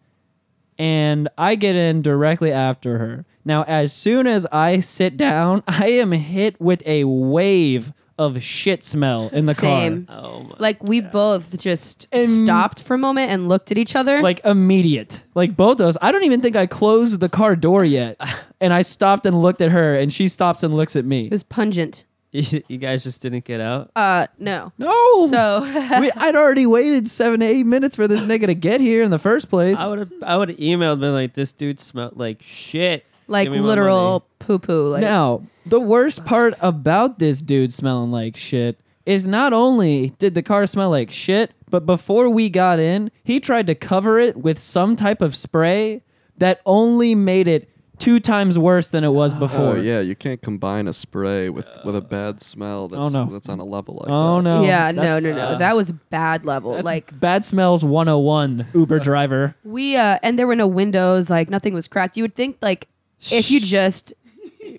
and 0.78 1.28
I 1.36 1.56
get 1.56 1.76
in 1.76 2.00
directly 2.00 2.50
after 2.50 2.96
her. 2.98 3.26
Now, 3.44 3.64
as 3.64 3.92
soon 3.92 4.26
as 4.26 4.46
I 4.50 4.80
sit 4.80 5.18
down, 5.18 5.62
I 5.68 5.88
am 5.88 6.12
hit 6.12 6.58
with 6.58 6.82
a 6.86 7.04
wave 7.04 7.92
of 8.18 8.42
shit 8.42 8.84
smell 8.84 9.28
in 9.32 9.46
the 9.46 9.54
Same. 9.54 10.06
car. 10.06 10.20
Oh 10.22 10.42
my! 10.44 10.54
Like 10.58 10.82
we 10.82 11.00
both 11.00 11.58
just 11.58 12.06
And- 12.12 12.28
stopped 12.28 12.82
for 12.82 12.94
a 12.94 12.98
moment 12.98 13.30
and 13.32 13.48
looked 13.48 13.70
at 13.72 13.78
each 13.78 13.96
other. 13.96 14.22
like 14.22 14.40
immediate. 14.44 15.22
Like 15.34 15.56
both 15.56 15.80
of 15.80 15.86
us. 15.86 15.96
I 16.00 16.12
don't 16.12 16.24
even 16.24 16.40
think 16.40 16.54
I 16.56 16.66
closed 16.66 17.20
the 17.20 17.28
car 17.28 17.56
door 17.56 17.84
yet. 17.84 18.20
and 18.60 18.72
I 18.72 18.82
stopped 18.82 19.26
and 19.26 19.40
looked 19.42 19.60
at 19.60 19.70
her 19.72 19.96
and 19.98 20.12
she 20.12 20.28
stops 20.28 20.62
and 20.62 20.74
looks 20.74 20.94
at 20.96 21.04
me. 21.04 21.26
it 21.26 21.30
was 21.32 21.42
pungent. 21.42 22.04
you, 22.34 22.62
you 22.66 22.78
guys 22.78 23.04
just 23.04 23.22
didn't 23.22 23.44
get 23.44 23.60
out. 23.60 23.92
Uh, 23.94 24.26
no. 24.38 24.72
No. 24.76 25.26
So 25.30 25.60
we, 26.00 26.10
I'd 26.16 26.34
already 26.34 26.66
waited 26.66 27.06
seven 27.06 27.40
to 27.40 27.46
eight 27.46 27.64
minutes 27.66 27.94
for 27.96 28.08
this 28.08 28.24
nigga 28.24 28.46
to 28.46 28.54
get 28.54 28.80
here 28.80 29.02
in 29.04 29.10
the 29.12 29.20
first 29.20 29.48
place. 29.48 29.78
I 29.78 29.88
would 29.88 29.98
have. 30.00 30.12
I 30.22 30.36
would 30.36 30.48
have 30.48 30.58
emailed 30.58 30.98
been 31.00 31.12
like, 31.12 31.34
"This 31.34 31.52
dude 31.52 31.78
smelled 31.78 32.16
like 32.18 32.42
shit." 32.42 33.04
Like 33.26 33.46
Give 33.46 33.54
me 33.54 33.60
my 33.60 33.66
literal 33.66 34.26
poo 34.38 34.58
poo. 34.58 34.88
Like 34.88 35.00
now, 35.00 35.42
the 35.66 35.80
worst 35.80 36.24
part 36.24 36.54
about 36.60 37.18
this 37.18 37.40
dude 37.40 37.72
smelling 37.72 38.10
like 38.10 38.36
shit 38.36 38.78
is 39.06 39.26
not 39.26 39.52
only 39.52 40.10
did 40.18 40.34
the 40.34 40.42
car 40.42 40.66
smell 40.66 40.90
like 40.90 41.10
shit, 41.10 41.52
but 41.68 41.86
before 41.86 42.28
we 42.28 42.48
got 42.48 42.78
in, 42.78 43.10
he 43.22 43.40
tried 43.40 43.66
to 43.66 43.74
cover 43.74 44.18
it 44.18 44.36
with 44.36 44.58
some 44.58 44.96
type 44.96 45.20
of 45.20 45.36
spray 45.36 46.02
that 46.38 46.60
only 46.64 47.14
made 47.14 47.48
it 47.48 47.68
two 47.98 48.20
times 48.20 48.58
worse 48.58 48.88
than 48.88 49.04
it 49.04 49.10
was 49.10 49.34
before. 49.34 49.76
Oh 49.76 49.80
yeah, 49.80 50.00
you 50.00 50.14
can't 50.14 50.42
combine 50.42 50.86
a 50.86 50.92
spray 50.92 51.48
with 51.48 51.68
with 51.84 51.96
a 51.96 52.00
bad 52.00 52.40
smell. 52.40 52.88
That's 52.88 53.12
no. 53.12 53.26
that's 53.26 53.48
on 53.48 53.60
a 53.60 53.64
level 53.64 53.96
like 53.96 54.08
that. 54.08 54.14
Oh 54.14 54.36
that. 54.36 54.42
no. 54.42 54.62
yeah, 54.62 54.90
no, 54.90 55.18
no, 55.18 55.34
no. 55.34 55.38
uh, 55.38 55.58
that 55.58 55.76
was 55.76 55.92
bad 55.92 56.44
level. 56.44 56.72
That's 56.74 56.84
like 56.84 57.18
bad 57.18 57.44
smells 57.44 57.84
101 57.84 58.66
Uber 58.74 58.98
driver. 59.00 59.56
we 59.64 59.96
uh 59.96 60.18
and 60.22 60.38
there 60.38 60.46
were 60.46 60.56
no 60.56 60.66
windows, 60.66 61.30
like 61.30 61.50
nothing 61.50 61.74
was 61.74 61.88
cracked. 61.88 62.16
You 62.16 62.24
would 62.24 62.34
think 62.34 62.58
like 62.60 62.88
if 63.32 63.50
you 63.50 63.60
just 63.60 64.14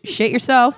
shit 0.03 0.31
yourself, 0.31 0.77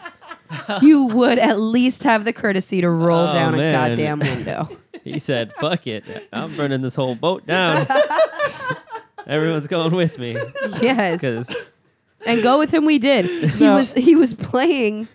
you 0.82 1.08
would 1.08 1.40
at 1.40 1.60
least 1.60 2.04
have 2.04 2.26
the 2.26 2.34
courtesy 2.34 2.82
to 2.82 2.90
roll 2.90 3.28
Oh, 3.28 3.34
down 3.34 3.56
man. 3.58 3.74
a 3.74 3.90
goddamn 3.90 4.20
window. 4.20 4.70
He 5.04 5.20
said, 5.20 5.54
"Fuck 5.54 5.88
it, 5.88 6.04
I'm 6.34 6.54
burning 6.58 6.82
this 6.82 6.96
whole 6.96 7.16
boat 7.16 7.48
down." 7.48 7.88
Everyone's 9.28 9.68
going 9.68 9.96
with 9.96 10.20
me 10.20 10.34
yes. 10.82 11.22
because 11.22 11.56
And 12.26 12.42
go 12.44 12.60
with 12.60 12.74
him 12.74 12.84
we 12.86 12.98
did. 12.98 13.26
He 13.52 13.64
No. 13.64 13.74
was 13.74 13.94
he 13.94 14.16
was 14.16 14.34
playing 14.34 15.08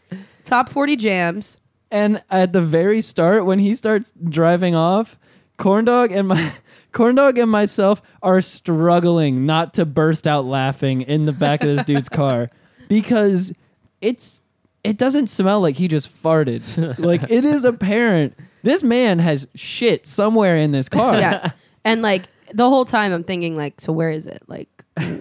top 0.45 0.69
40 0.71 0.97
jams. 0.97 1.61
And 1.91 2.23
at 2.31 2.55
the 2.55 2.63
very 2.63 3.03
start, 3.03 3.45
when 3.45 3.59
he 3.59 3.75
starts 3.75 4.13
driving 4.31 4.75
off, 4.75 5.19
Corndog 5.59 6.11
and 6.17 6.27
my 6.29 6.53
Corndog 6.93 7.41
and 7.41 7.51
myself 7.51 8.03
are 8.23 8.41
struggling 8.41 9.47
not 9.47 9.75
to 9.75 9.85
burst 9.85 10.27
out 10.27 10.45
laughing 10.45 11.01
in 11.01 11.25
the 11.25 11.33
back 11.33 11.63
of 11.63 11.69
this 11.69 11.85
dude's 11.85 12.09
car 12.09 12.49
because 12.89 13.53
it's 14.01 14.43
it 14.85 14.99
doesn't 14.99 15.29
smell 15.29 15.61
like 15.61 15.77
he 15.77 15.89
just 15.89 16.09
farted. 16.09 16.99
like 16.99 17.23
it 17.25 17.45
is 17.45 17.65
apparent 17.65 18.35
this 18.63 18.83
man 18.83 19.19
has 19.19 19.49
shit 19.55 20.07
somewhere 20.07 20.57
in 20.57 20.71
this 20.71 20.89
car. 20.89 21.19
Yeah. 21.19 21.51
And 21.85 22.03
like 22.03 22.25
the 22.53 22.69
whole 22.69 22.85
time 22.85 23.13
I'm 23.13 23.25
thinking 23.25 23.57
like 23.57 23.81
so 23.81 23.93
where 23.93 24.11
is 24.11 24.27
it? 24.27 24.43
Like 24.47 24.69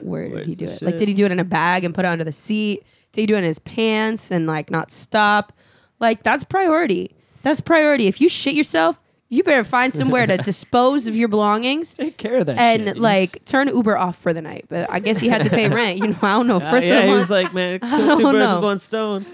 where 0.02 0.30
did 0.30 0.46
he 0.46 0.56
do 0.56 0.66
the 0.68 0.74
it? 0.74 0.82
Like 0.82 0.98
did 0.98 1.08
he 1.08 1.14
do 1.14 1.26
it 1.26 1.32
in 1.32 1.40
a 1.40 1.44
bag 1.44 1.84
and 1.84 1.94
put 1.94 2.06
it 2.06 2.08
under 2.08 2.24
the 2.24 2.32
seat? 2.32 2.84
Did 3.12 3.22
he 3.22 3.28
do 3.28 3.36
it 3.36 3.40
in 3.40 3.44
his 3.44 3.60
pants 3.60 4.32
and 4.32 4.48
like 4.48 4.70
not 4.70 4.92
stop? 4.92 5.54
Like 6.00 6.24
that's 6.24 6.44
priority. 6.44 7.16
That's 7.42 7.62
priority. 7.62 8.08
If 8.08 8.22
you 8.22 8.30
shit 8.30 8.54
yourself, 8.54 9.02
you 9.32 9.44
better 9.44 9.64
find 9.64 9.94
somewhere 10.02 10.28
to 10.28 10.38
dispose 10.38 11.08
of 11.08 11.16
your 11.16 11.30
belongings 11.30 11.96
Take 11.96 12.18
care 12.18 12.36
of 12.36 12.46
that 12.46 12.60
and 12.60 12.84
shit. 12.90 12.98
like 12.98 13.44
turn 13.46 13.70
Uber 13.70 13.98
off 13.98 14.18
for 14.18 14.34
the 14.34 14.42
night. 14.42 14.66
But 14.70 14.92
I 14.92 15.00
guess 15.00 15.18
he 15.20 15.30
had 15.30 15.44
to 15.44 15.50
pay 15.50 15.68
rent. 15.74 15.98
You 15.98 16.10
know, 16.10 16.18
I 16.22 16.34
don't 16.34 16.48
know. 16.48 16.58
Uh, 16.58 16.70
First 16.70 16.88
yeah, 16.88 17.00
of 17.00 17.04
he 17.06 17.10
all, 17.10 17.16
was 17.16 17.32
like, 17.32 17.54
"Man, 17.54 17.80
kill 17.80 18.18
two 18.18 18.24
birds 18.24 18.38
know. 18.38 18.56
with 18.56 18.64
one 18.64 18.78
stone." 18.78 19.26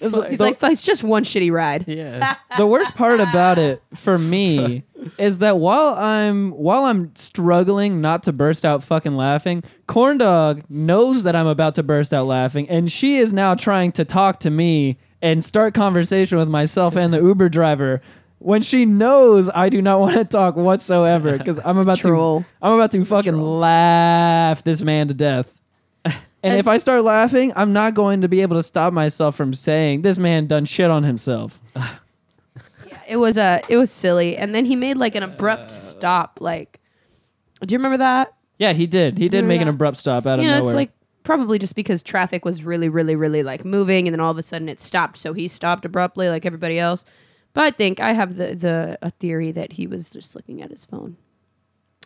he's 0.00 0.40
like, 0.40 0.58
it's 0.62 0.84
just 0.84 1.02
one 1.04 1.24
shitty 1.24 1.52
ride. 1.52 1.86
Yeah, 1.86 2.36
the 2.56 2.66
worst 2.66 2.94
part 2.94 3.20
about 3.20 3.58
it 3.58 3.82
for 3.94 4.18
me 4.18 4.84
is 5.18 5.38
that 5.38 5.58
while 5.58 5.94
I'm 5.94 6.50
while 6.52 6.84
I'm 6.84 7.14
struggling 7.16 8.00
not 8.00 8.22
to 8.24 8.32
burst 8.32 8.64
out 8.64 8.82
fucking 8.82 9.16
laughing, 9.16 9.62
Corndog 9.88 10.68
knows 10.70 11.24
that 11.24 11.34
I'm 11.34 11.46
about 11.46 11.74
to 11.76 11.82
burst 11.82 12.14
out 12.14 12.26
laughing, 12.26 12.68
and 12.68 12.90
she 12.90 13.16
is 13.16 13.32
now 13.32 13.54
trying 13.54 13.92
to 13.92 14.04
talk 14.04 14.40
to 14.40 14.50
me 14.50 14.98
and 15.20 15.44
start 15.44 15.72
conversation 15.72 16.36
with 16.36 16.48
myself 16.48 16.96
and 16.96 17.12
the 17.12 17.20
Uber 17.22 17.48
driver 17.48 18.00
when 18.42 18.62
she 18.62 18.84
knows 18.86 19.48
I 19.54 19.68
do 19.68 19.80
not 19.82 20.00
want 20.04 20.14
to 20.14 20.24
talk 20.24 20.56
whatsoever 20.56 21.36
because 21.38 21.60
I'm 21.64 21.78
about 21.78 21.98
Troll. 21.98 22.40
to 22.40 22.46
I'm 22.60 22.72
about 22.72 22.90
to 22.92 23.04
fucking 23.04 23.36
laugh 23.40 24.62
this 24.64 24.82
man 24.82 25.08
to 25.08 25.14
death. 25.14 25.52
And, 26.44 26.54
And- 26.54 26.58
if 26.58 26.66
I 26.66 26.78
start 26.78 27.04
laughing, 27.04 27.52
I'm 27.54 27.72
not 27.72 27.94
going 27.94 28.22
to 28.22 28.28
be 28.28 28.40
able 28.42 28.56
to 28.56 28.64
stop 28.64 28.92
myself 28.92 29.36
from 29.36 29.54
saying 29.54 30.02
this 30.02 30.18
man 30.18 30.48
done 30.48 30.64
shit 30.64 30.90
on 30.90 31.04
himself. 31.04 31.60
Yeah, 32.88 33.00
it 33.08 33.16
was 33.16 33.38
uh, 33.38 33.60
it 33.68 33.76
was 33.76 33.90
silly. 33.90 34.36
And 34.36 34.54
then 34.54 34.64
he 34.64 34.76
made 34.76 34.96
like 34.96 35.14
an 35.14 35.22
abrupt 35.22 35.70
stop. 35.70 36.38
Like, 36.40 36.80
do 37.64 37.72
you 37.72 37.78
remember 37.78 37.98
that? 37.98 38.34
Yeah, 38.58 38.72
he 38.72 38.86
did. 38.86 39.18
He 39.18 39.28
did 39.28 39.38
Remember 39.38 39.48
make 39.54 39.60
an 39.62 39.68
abrupt 39.68 39.96
stop 39.96 40.26
out 40.26 40.38
of 40.38 40.44
you 40.44 40.50
know, 40.50 40.56
nowhere. 40.58 40.70
it's 40.70 40.76
like 40.76 40.90
probably 41.22 41.58
just 41.58 41.74
because 41.76 42.02
traffic 42.02 42.44
was 42.44 42.62
really, 42.64 42.88
really, 42.88 43.16
really 43.16 43.42
like 43.42 43.64
moving, 43.64 44.06
and 44.06 44.14
then 44.14 44.20
all 44.20 44.30
of 44.30 44.36
a 44.38 44.42
sudden 44.42 44.68
it 44.68 44.78
stopped. 44.80 45.16
So 45.16 45.32
he 45.32 45.48
stopped 45.48 45.84
abruptly, 45.84 46.28
like 46.28 46.44
everybody 46.44 46.78
else. 46.78 47.04
But 47.54 47.64
I 47.64 47.70
think 47.70 48.00
I 48.00 48.12
have 48.12 48.36
the 48.36 48.54
the 48.54 48.98
a 49.02 49.10
theory 49.10 49.52
that 49.52 49.72
he 49.72 49.86
was 49.86 50.10
just 50.10 50.34
looking 50.34 50.62
at 50.62 50.70
his 50.70 50.86
phone. 50.86 51.16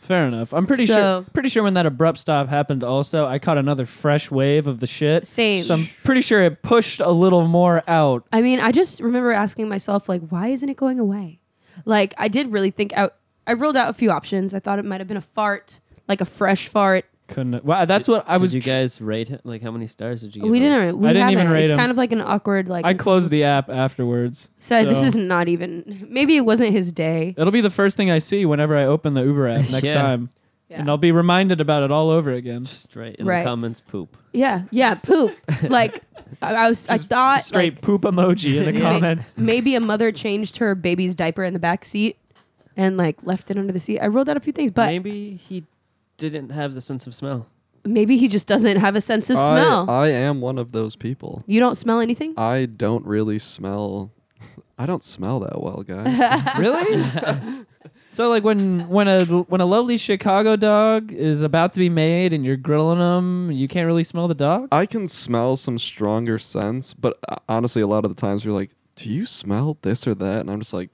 Fair 0.01 0.27
enough. 0.27 0.53
I'm 0.53 0.67
pretty 0.67 0.87
So- 0.87 0.95
sure. 1.23 1.27
Pretty 1.33 1.49
sure 1.49 1.63
when 1.63 1.75
that 1.75 1.87
abrupt 1.87 2.19
stop 2.19 2.49
happened, 2.49 2.85
also, 2.85 3.27
I 3.27 3.39
caught 3.39 3.59
another 3.59 3.87
fresh 3.87 4.31
wave 4.31 4.67
of 4.67 4.79
the 4.81 4.87
shit. 4.87 5.27
Same. 5.27 5.63
So 5.63 5.75
I'm 5.75 5.87
pretty 6.05 6.21
sure 6.21 6.43
it 6.43 6.63
pushed 6.63 7.01
a 7.01 7.11
little 7.11 7.47
more 7.49 7.83
out. 7.89 8.25
I 8.33 8.43
mean, 8.43 8.61
I 8.61 8.73
just 8.73 9.01
remember 9.01 9.33
asking 9.33 9.69
myself, 9.69 10.09
like, 10.09 10.23
why 10.29 10.49
isn't 10.49 10.69
it 10.69 10.77
going 10.77 11.01
away? 11.01 11.41
Like, 11.87 12.15
I 12.19 12.29
did 12.29 12.53
really 12.53 12.71
think 12.71 12.93
out. 12.93 13.15
I 13.47 13.53
ruled 13.53 13.77
out 13.77 13.89
a 13.89 13.93
few 13.95 14.11
options. 14.11 14.53
I 14.55 14.59
thought 14.61 14.79
it 14.79 14.85
might 14.85 15.01
have 15.01 15.09
been 15.09 15.17
a 15.17 15.21
fart, 15.23 15.81
like 16.09 16.21
a 16.21 16.25
fresh 16.27 16.69
fart. 16.69 17.07
Couldn't. 17.29 17.65
Well, 17.65 17.87
that's 17.87 18.07
what 18.07 18.25
I 18.29 18.35
Did 18.35 18.43
was. 18.43 18.55
you 18.55 18.61
guys 18.61 19.01
rate 19.01 19.31
it? 19.31 19.41
Like, 19.45 19.61
how 19.61 19.73
many 19.73 19.87
stars 19.89 20.21
did 20.21 20.37
you 20.37 20.43
give 20.43 20.51
We 20.51 20.59
it? 20.59 20.61
didn't. 20.61 20.99
We 20.99 21.09
I 21.09 21.13
didn't 21.13 21.29
haven't. 21.29 21.39
even 21.41 21.53
rate 21.53 21.63
it's 21.65 21.73
him. 21.73 21.79
kind 21.79 21.91
of 21.91 21.97
like 21.97 22.13
an 22.13 22.21
awkward, 22.21 22.69
like. 22.69 22.85
I 22.85 22.95
closed 22.95 23.31
the 23.31 23.43
app 23.45 23.69
afterwards. 23.69 24.49
So, 24.61 24.85
this 24.85 25.03
is 25.03 25.17
not 25.17 25.49
even. 25.49 26.07
Maybe 26.09 26.37
it 26.37 26.43
wasn't 26.43 26.71
his 26.71 26.93
day. 26.93 27.35
It'll 27.37 27.51
be 27.53 27.61
the 27.61 27.71
first 27.71 27.97
thing 27.97 28.11
I 28.11 28.19
see 28.19 28.47
whenever 28.47 28.77
I 28.77 28.85
open 28.85 29.15
the 29.15 29.25
Uber 29.25 29.49
app 29.49 29.71
next 29.71 29.89
Yeah. 29.89 29.93
time, 29.95 30.31
Yeah. 30.69 30.81
and 30.81 30.89
I'll 30.89 30.99
be 30.99 31.11
reminded 31.11 31.61
about 31.61 31.83
it 31.83 31.91
all 31.91 32.11
over 32.11 32.31
again. 32.31 32.65
Just 32.65 32.95
right 32.95 33.17
in 33.17 33.27
Right. 33.27 33.41
the 33.41 33.45
comments, 33.49 33.81
poop. 33.81 34.17
Yeah, 34.33 34.63
yeah, 34.71 34.95
poop. 34.95 35.37
like 35.69 36.03
I, 36.41 36.55
I 36.55 36.69
was, 36.69 36.89
I 36.89 36.99
thought 36.99 37.41
Straight 37.41 37.75
like, 37.75 37.83
poop 37.83 38.03
emoji 38.03 38.57
in 38.59 38.67
the 38.67 38.73
Yeah. 38.81 38.93
comments. 38.93 39.35
maybe 39.37 39.75
a 39.75 39.81
mother 39.81 40.13
changed 40.13 40.59
her 40.59 40.75
baby's 40.77 41.15
diaper 41.17 41.43
in 41.43 41.55
the 41.55 41.59
back 41.61 41.85
seat 41.85 42.19
and 42.77 42.97
like 42.97 43.25
left 43.25 43.51
it 43.51 43.59
under 43.59 43.73
the 43.73 43.81
seat. 43.81 43.99
I 44.01 44.07
rolled 44.07 44.29
out 44.29 44.37
a 44.37 44.41
few 44.41 44.53
things, 44.53 44.71
but 44.71 44.87
maybe, 44.87 45.11
Maybe 45.11 45.37
he 45.37 45.65
didn't 46.17 46.51
have 46.51 46.75
the 46.75 46.81
sense 46.81 47.07
of 47.07 47.15
smell. 47.15 47.47
Maybe 47.85 48.17
he 48.17 48.27
just 48.27 48.49
doesn't 48.49 48.79
have 48.79 48.97
a 48.97 49.01
sense 49.01 49.31
of 49.31 49.39
smell. 49.39 49.89
I, 49.89 50.07
I 50.07 50.09
am 50.09 50.41
one 50.41 50.59
of 50.59 50.73
those 50.73 50.97
people. 50.97 51.45
you 51.47 51.61
don't 51.61 51.77
smell 51.77 52.01
anything. 52.01 52.35
I 52.37 52.67
don't 52.67 53.07
really 53.07 53.39
smell. 53.39 54.13
I 54.79 54.87
don't 54.87 55.05
smell 55.05 55.41
that 55.41 55.63
well, 55.63 55.83
guys. 55.83 56.59
really? 56.59 57.65
so 58.09 58.29
like 58.29 58.43
when 58.43 58.89
when 58.89 59.07
a 59.07 59.25
when 59.25 59.61
a 59.61 59.67
lovely 59.67 59.99
Chicago 59.99 60.57
dog 60.57 61.13
is 61.13 61.43
about 61.43 61.73
to 61.75 61.79
be 61.79 61.89
made 61.89 62.33
and 62.33 62.45
you're 62.45 62.57
grilling 62.57 62.99
them, 62.99 63.53
you 63.53 63.69
can't 63.69 63.87
really 63.87 64.03
smell 64.03 64.27
the 64.27 64.35
dog. 64.35 64.69
I 64.73 64.85
can 64.87 65.07
smell 65.07 65.55
some 65.55 65.79
stronger 65.79 66.39
scents, 66.39 66.93
but 66.93 67.17
uh, 67.29 67.37
honestly, 67.49 67.83
a 67.83 67.87
lot 67.87 68.05
of 68.05 68.11
the 68.11 68.21
times 68.21 68.45
you're 68.45 68.55
like, 68.55 68.73
"Do 68.97 69.09
you 69.09 69.27
smell 69.27 69.79
this 69.83 70.09
or 70.09 70.15
that?" 70.17 70.41
And 70.41 70.51
I'm 70.51 70.59
just 70.59 70.75
like, 70.75 70.91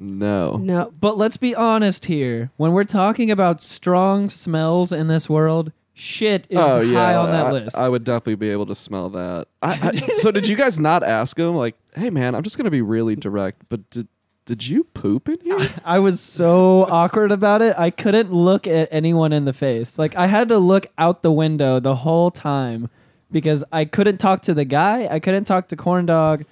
"No." 0.00 0.56
No, 0.56 0.92
But 1.00 1.16
let's 1.16 1.36
be 1.36 1.54
honest 1.54 2.06
here. 2.06 2.50
When 2.56 2.72
we're 2.72 2.84
talking 2.84 3.30
about 3.30 3.62
strong 3.62 4.30
smells 4.30 4.90
in 4.90 5.06
this 5.08 5.28
world, 5.28 5.72
shit 5.94 6.46
is 6.50 6.58
oh 6.58 6.80
yeah, 6.80 6.98
high 6.98 7.14
on 7.14 7.30
that 7.30 7.46
I, 7.46 7.52
list. 7.52 7.76
I 7.76 7.88
would 7.88 8.04
definitely 8.04 8.36
be 8.36 8.48
able 8.48 8.66
to 8.66 8.74
smell 8.74 9.10
that. 9.10 9.46
I, 9.62 9.78
I, 9.82 10.12
so 10.14 10.30
did 10.30 10.48
you 10.48 10.56
guys 10.56 10.80
not 10.80 11.02
ask 11.02 11.38
him 11.38 11.54
like, 11.54 11.76
"Hey 11.94 12.10
man, 12.10 12.34
I'm 12.34 12.42
just 12.42 12.56
gonna 12.56 12.70
be 12.70 12.82
really 12.82 13.14
direct, 13.14 13.62
but 13.68 13.88
did 13.90 14.08
did 14.46 14.66
you 14.66 14.84
poop 14.84 15.28
in 15.28 15.38
here?" 15.42 15.68
I 15.84 15.98
was 15.98 16.20
so 16.20 16.86
awkward 16.90 17.30
about 17.30 17.62
it. 17.62 17.74
I 17.78 17.90
couldn't 17.90 18.32
look 18.32 18.66
at 18.66 18.88
anyone 18.90 19.32
in 19.32 19.44
the 19.44 19.52
face. 19.52 19.98
Like 19.98 20.16
I 20.16 20.26
had 20.26 20.48
to 20.48 20.58
look 20.58 20.86
out 20.98 21.22
the 21.22 21.32
window 21.32 21.78
the 21.78 21.96
whole 21.96 22.30
time 22.30 22.88
because 23.30 23.62
I 23.70 23.84
couldn't 23.84 24.18
talk 24.18 24.42
to 24.42 24.54
the 24.54 24.64
guy. 24.64 25.06
I 25.06 25.20
couldn't 25.20 25.44
talk 25.44 25.68
to 25.68 25.76
Corn 25.76 26.06
Dog. 26.06 26.44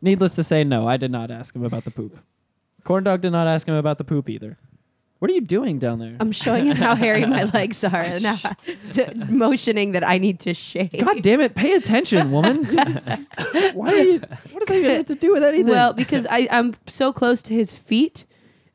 Needless 0.00 0.34
to 0.36 0.42
say, 0.42 0.64
no, 0.64 0.86
I 0.86 0.98
did 0.98 1.10
not 1.10 1.30
ask 1.30 1.56
him 1.56 1.64
about 1.64 1.84
the 1.84 1.90
poop. 1.90 2.18
Corn 2.84 3.04
Dog 3.04 3.20
did 3.22 3.30
not 3.32 3.46
ask 3.46 3.66
him 3.66 3.74
about 3.74 3.98
the 3.98 4.04
poop 4.04 4.28
either. 4.28 4.56
What 5.20 5.30
are 5.30 5.34
you 5.34 5.40
doing 5.40 5.78
down 5.78 6.00
there? 6.00 6.16
I'm 6.20 6.32
showing 6.32 6.66
him 6.66 6.76
how 6.76 6.94
hairy 6.94 7.24
my 7.24 7.44
legs 7.54 7.82
are, 7.82 7.96
and 8.02 8.22
now 8.22 8.34
t- 8.92 9.06
motioning 9.30 9.92
that 9.92 10.06
I 10.06 10.18
need 10.18 10.40
to 10.40 10.52
shave. 10.52 10.92
God 10.98 11.22
damn 11.22 11.40
it! 11.40 11.54
Pay 11.54 11.72
attention, 11.72 12.30
woman. 12.30 12.64
Why 13.72 13.88
are 13.90 13.94
you? 13.96 14.18
What 14.50 14.58
does 14.58 14.68
that 14.68 14.76
even 14.76 14.90
have 14.90 15.06
to 15.06 15.14
do 15.14 15.32
with 15.32 15.42
anything? 15.42 15.70
Well, 15.72 15.94
because 15.94 16.26
I, 16.28 16.46
I'm 16.50 16.74
so 16.86 17.10
close 17.12 17.40
to 17.42 17.54
his 17.54 17.74
feet. 17.74 18.26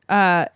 Uh, 0.08 0.46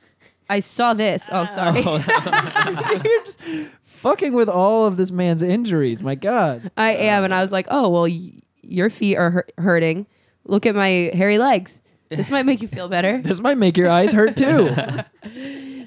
I 0.50 0.58
saw 0.60 0.94
this. 0.94 1.28
Oh, 1.30 1.44
sorry. 1.44 1.80
you're 3.04 3.24
just 3.24 3.40
fucking 3.82 4.32
with 4.32 4.48
all 4.48 4.86
of 4.86 4.96
this 4.96 5.12
man's 5.12 5.42
injuries. 5.42 6.02
My 6.02 6.16
God. 6.16 6.70
I 6.76 6.94
am, 6.96 7.22
and 7.22 7.32
I 7.32 7.40
was 7.40 7.52
like, 7.52 7.68
oh 7.70 7.88
well, 7.88 8.02
y- 8.08 8.40
your 8.62 8.90
feet 8.90 9.16
are 9.16 9.30
hu- 9.30 9.62
hurting. 9.62 10.06
Look 10.44 10.66
at 10.66 10.74
my 10.74 11.10
hairy 11.14 11.38
legs. 11.38 11.82
This 12.10 12.30
might 12.30 12.44
make 12.46 12.60
you 12.62 12.68
feel 12.68 12.88
better. 12.88 13.18
This 13.24 13.40
might 13.40 13.58
make 13.58 13.76
your 13.76 13.90
eyes 13.90 14.12
hurt 14.12 14.36
too. 14.36 14.70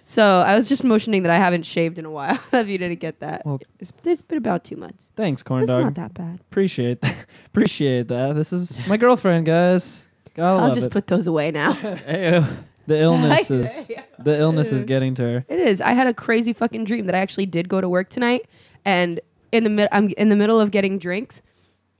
So 0.10 0.40
I 0.40 0.56
was 0.56 0.70
just 0.70 0.86
motioning 0.86 1.24
that 1.24 1.32
I 1.32 1.36
haven't 1.36 1.66
shaved 1.66 2.00
in 2.00 2.06
a 2.06 2.10
while. 2.10 2.40
if 2.54 2.70
you 2.70 2.78
didn't 2.78 3.02
get 3.02 3.20
that, 3.20 3.46
Well- 3.46 3.60
it's, 3.78 3.92
it's 4.06 4.22
been 4.22 4.38
about 4.38 4.64
two 4.64 4.78
months. 4.78 5.12
Thanks, 5.18 5.44
Corn 5.44 5.64
It's 5.64 5.70
Dog. 5.70 5.84
not 5.84 5.96
that 5.96 6.14
bad. 6.14 6.40
Appreciate 6.50 7.02
that. 7.02 7.26
Appreciate 7.48 8.08
that. 8.08 8.34
This 8.36 8.54
is 8.54 8.88
my 8.88 8.96
girlfriend, 8.96 9.46
guys. 9.46 10.08
Gotta 10.34 10.48
I'll 10.62 10.68
love 10.68 10.76
just 10.76 10.88
it. 10.88 10.92
put 10.94 11.08
those 11.08 11.28
away 11.28 11.52
now. 11.52 11.74
the 11.74 12.48
illness 12.88 13.52
is 13.52 13.92
the 14.18 14.40
illness 14.40 14.72
is 14.72 14.86
getting 14.86 15.14
to 15.16 15.24
her. 15.24 15.46
It 15.50 15.60
is. 15.60 15.82
I 15.82 15.92
had 15.92 16.08
a 16.08 16.14
crazy 16.14 16.54
fucking 16.54 16.86
dream 16.86 17.06
that 17.08 17.16
I 17.16 17.20
actually 17.20 17.48
did 17.48 17.68
go 17.68 17.82
to 17.82 17.90
work 17.90 18.08
tonight, 18.08 18.46
and 18.86 19.20
in 19.52 19.66
the 19.66 19.70
mid, 19.70 19.90
I'm 19.92 20.08
in 20.18 20.30
the 20.30 20.38
middle 20.38 20.62
of 20.62 20.72
getting 20.72 21.00
drinks, 21.00 21.42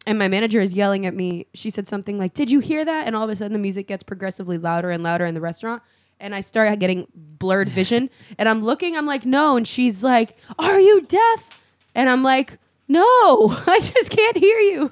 and 0.08 0.18
my 0.18 0.30
manager 0.30 0.62
is 0.62 0.74
yelling 0.74 1.06
at 1.06 1.14
me. 1.14 1.48
She 1.54 1.70
said 1.70 1.88
something 1.88 2.18
like, 2.18 2.34
"Did 2.34 2.50
you 2.50 2.62
hear 2.62 2.84
that?" 2.86 3.06
And 3.06 3.16
all 3.16 3.24
of 3.26 3.30
a 3.30 3.36
sudden, 3.36 3.52
the 3.52 3.60
music 3.60 3.88
gets 3.88 4.04
progressively 4.04 4.58
louder 4.58 4.90
and 4.90 5.04
louder 5.04 5.26
in 5.26 5.36
the 5.36 5.42
restaurant, 5.42 5.84
and 6.20 6.34
I 6.34 6.40
start 6.42 6.80
getting 6.80 7.08
blurred 7.14 7.68
vision. 7.68 8.10
and 8.40 8.48
I'm 8.48 8.62
looking. 8.62 8.96
I'm 8.96 9.06
like, 9.06 9.26
"No," 9.26 9.58
and 9.58 9.68
she's 9.68 10.04
like, 10.04 10.38
"Are 10.58 10.80
you 10.80 11.02
deaf?" 11.02 11.62
And 11.94 12.10
I'm 12.10 12.24
like, 12.24 12.58
"No, 12.88 13.04
I 13.68 13.82
just 13.84 14.10
can't 14.10 14.38
hear 14.38 14.58
you." 14.58 14.92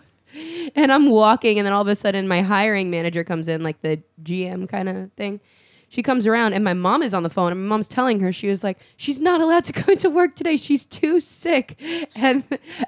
And 0.75 0.91
I'm 0.91 1.09
walking, 1.09 1.57
and 1.57 1.65
then 1.65 1.71
all 1.71 1.81
of 1.81 1.87
a 1.87 1.95
sudden, 1.95 2.27
my 2.27 2.41
hiring 2.41 2.89
manager 2.89 3.23
comes 3.23 3.47
in, 3.47 3.63
like 3.63 3.81
the 3.81 4.01
GM 4.21 4.67
kind 4.67 4.89
of 4.89 5.13
thing. 5.13 5.39
She 5.89 6.01
comes 6.03 6.27
around, 6.27 6.53
and 6.53 6.63
my 6.63 6.73
mom 6.73 7.01
is 7.03 7.13
on 7.13 7.23
the 7.23 7.29
phone, 7.29 7.51
and 7.51 7.61
my 7.61 7.67
mom's 7.67 7.87
telling 7.87 8.19
her, 8.19 8.31
she 8.31 8.47
was 8.47 8.63
like, 8.63 8.79
She's 8.97 9.19
not 9.19 9.41
allowed 9.41 9.63
to 9.65 9.73
go 9.73 9.91
into 9.91 10.09
work 10.09 10.35
today. 10.35 10.57
She's 10.57 10.85
too 10.85 11.19
sick. 11.19 11.81
And 12.15 12.43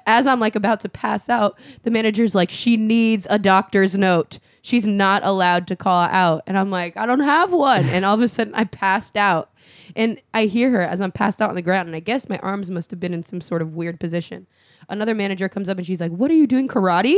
as 0.06 0.26
I'm 0.26 0.40
like 0.40 0.56
about 0.56 0.80
to 0.80 0.88
pass 0.88 1.28
out, 1.28 1.58
the 1.82 1.90
manager's 1.90 2.34
like, 2.34 2.50
She 2.50 2.76
needs 2.76 3.26
a 3.30 3.38
doctor's 3.38 3.96
note. 3.96 4.38
She's 4.62 4.86
not 4.86 5.24
allowed 5.24 5.66
to 5.68 5.76
call 5.76 6.02
out. 6.02 6.42
And 6.46 6.58
I'm 6.58 6.70
like, 6.70 6.96
I 6.96 7.06
don't 7.06 7.20
have 7.20 7.52
one. 7.52 7.84
And 7.86 8.04
all 8.04 8.14
of 8.14 8.20
a 8.20 8.28
sudden, 8.28 8.54
I 8.54 8.64
passed 8.64 9.16
out. 9.16 9.50
And 9.96 10.20
I 10.34 10.44
hear 10.44 10.70
her 10.70 10.82
as 10.82 11.00
I'm 11.00 11.12
passed 11.12 11.40
out 11.40 11.48
on 11.48 11.56
the 11.56 11.62
ground, 11.62 11.88
and 11.88 11.96
I 11.96 12.00
guess 12.00 12.28
my 12.28 12.38
arms 12.38 12.70
must 12.70 12.90
have 12.90 13.00
been 13.00 13.14
in 13.14 13.22
some 13.22 13.40
sort 13.40 13.62
of 13.62 13.74
weird 13.74 13.98
position. 13.98 14.46
Another 14.88 15.14
manager 15.14 15.48
comes 15.48 15.68
up 15.68 15.76
and 15.78 15.86
she's 15.86 16.00
like, 16.00 16.12
What 16.12 16.30
are 16.30 16.34
you 16.34 16.46
doing, 16.46 16.68
karate? 16.68 17.16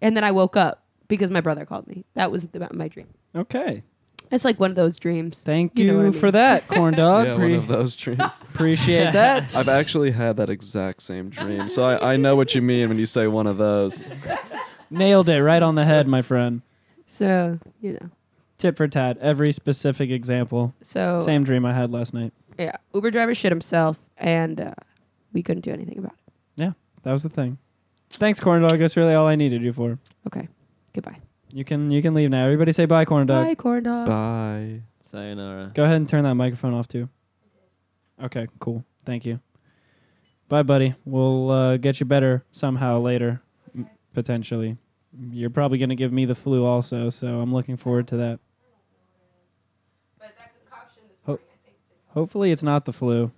And 0.00 0.16
then 0.16 0.24
I 0.24 0.30
woke 0.30 0.56
up 0.56 0.84
because 1.08 1.30
my 1.30 1.40
brother 1.40 1.64
called 1.64 1.86
me. 1.88 2.04
That 2.14 2.30
was 2.30 2.46
the, 2.46 2.68
my 2.72 2.88
dream. 2.88 3.08
Okay. 3.34 3.82
It's 4.30 4.44
like 4.44 4.60
one 4.60 4.70
of 4.70 4.76
those 4.76 4.96
dreams. 4.98 5.42
Thank 5.42 5.78
You 5.78 5.84
you, 5.86 5.90
know 5.92 5.96
what 5.98 6.06
I 6.06 6.10
mean. 6.10 6.20
for 6.20 6.30
that, 6.32 6.68
Corn 6.68 6.94
Dog. 6.96 7.26
yeah, 7.26 7.34
Pre- 7.36 7.50
one 7.52 7.58
of 7.60 7.66
those 7.68 7.96
dreams. 7.96 8.42
appreciate 8.42 9.12
that. 9.12 9.54
I've 9.58 9.68
actually 9.68 10.10
had 10.10 10.36
that 10.36 10.50
exact 10.50 11.02
same 11.02 11.30
dream, 11.30 11.68
so 11.68 11.84
I, 11.84 12.12
I 12.12 12.16
know 12.16 12.36
what 12.36 12.54
you 12.54 12.60
mean 12.62 12.88
when 12.88 12.98
you 12.98 13.06
say 13.06 13.26
one 13.26 13.46
of 13.46 13.56
those. 13.56 14.02
Nailed 14.90 15.28
it 15.28 15.42
right 15.42 15.62
on 15.62 15.74
the 15.74 15.84
head, 15.84 16.06
my 16.08 16.22
friend. 16.22 16.62
So, 17.06 17.58
you 17.80 17.92
know. 17.94 18.10
Tip 18.58 18.76
for 18.76 18.88
tat. 18.88 19.18
Every 19.20 19.52
specific 19.52 20.10
example. 20.10 20.74
So, 20.82 21.20
Same 21.20 21.44
dream 21.44 21.64
I 21.64 21.72
had 21.72 21.92
last 21.92 22.12
night. 22.12 22.32
yeah. 22.58 22.72
Uber 22.92 23.10
driver 23.10 23.34
shit 23.34 23.52
himself, 23.52 23.98
and 24.16 24.60
uh, 24.60 24.74
we 25.32 25.42
couldn't 25.42 25.62
do 25.62 25.70
anything 25.72 25.98
about 25.98 26.12
it. 26.26 26.32
Yeah, 26.62 26.72
that 27.04 27.12
was 27.12 27.22
the 27.22 27.28
thing. 27.28 27.58
Thanks, 28.10 28.40
Corn 28.40 28.62
Dog. 28.62 28.78
That's 28.78 28.96
really 28.96 29.14
all 29.14 29.26
I 29.26 29.36
needed 29.36 29.62
you 29.62 29.72
for. 29.72 29.98
Okay. 30.26 30.48
Goodbye. 30.92 31.18
You 31.52 31.64
can 31.64 31.90
you 31.90 32.02
can 32.02 32.14
leave 32.14 32.30
now. 32.30 32.44
Everybody 32.44 32.72
say 32.72 32.84
bye, 32.84 33.04
Corn 33.04 33.26
Dog. 33.26 33.46
Bye, 33.46 33.54
corn 33.54 33.82
dog. 33.84 34.06
Bye. 34.06 34.82
Sayonara. 35.00 35.72
Go 35.74 35.84
ahead 35.84 35.96
and 35.96 36.08
turn 36.08 36.24
that 36.24 36.34
microphone 36.34 36.74
off 36.74 36.86
too. 36.88 37.08
Okay, 38.22 38.46
cool. 38.58 38.84
Thank 39.04 39.24
you. 39.24 39.40
Bye, 40.48 40.62
buddy. 40.62 40.94
We'll 41.04 41.50
uh, 41.50 41.76
get 41.78 42.00
you 42.00 42.06
better 42.06 42.44
somehow 42.52 42.98
later, 43.00 43.40
m- 43.74 43.88
potentially. 44.12 44.76
You're 45.30 45.50
probably 45.50 45.78
going 45.78 45.88
to 45.88 45.94
give 45.94 46.12
me 46.12 46.24
the 46.26 46.34
flu 46.34 46.64
also, 46.64 47.08
so 47.10 47.40
I'm 47.40 47.52
looking 47.52 47.76
forward 47.76 48.08
to 48.08 48.16
that. 48.18 48.40
Ho- 51.26 51.40
hopefully, 52.08 52.50
it's 52.50 52.62
not 52.62 52.84
the 52.84 52.92
flu. 52.92 53.30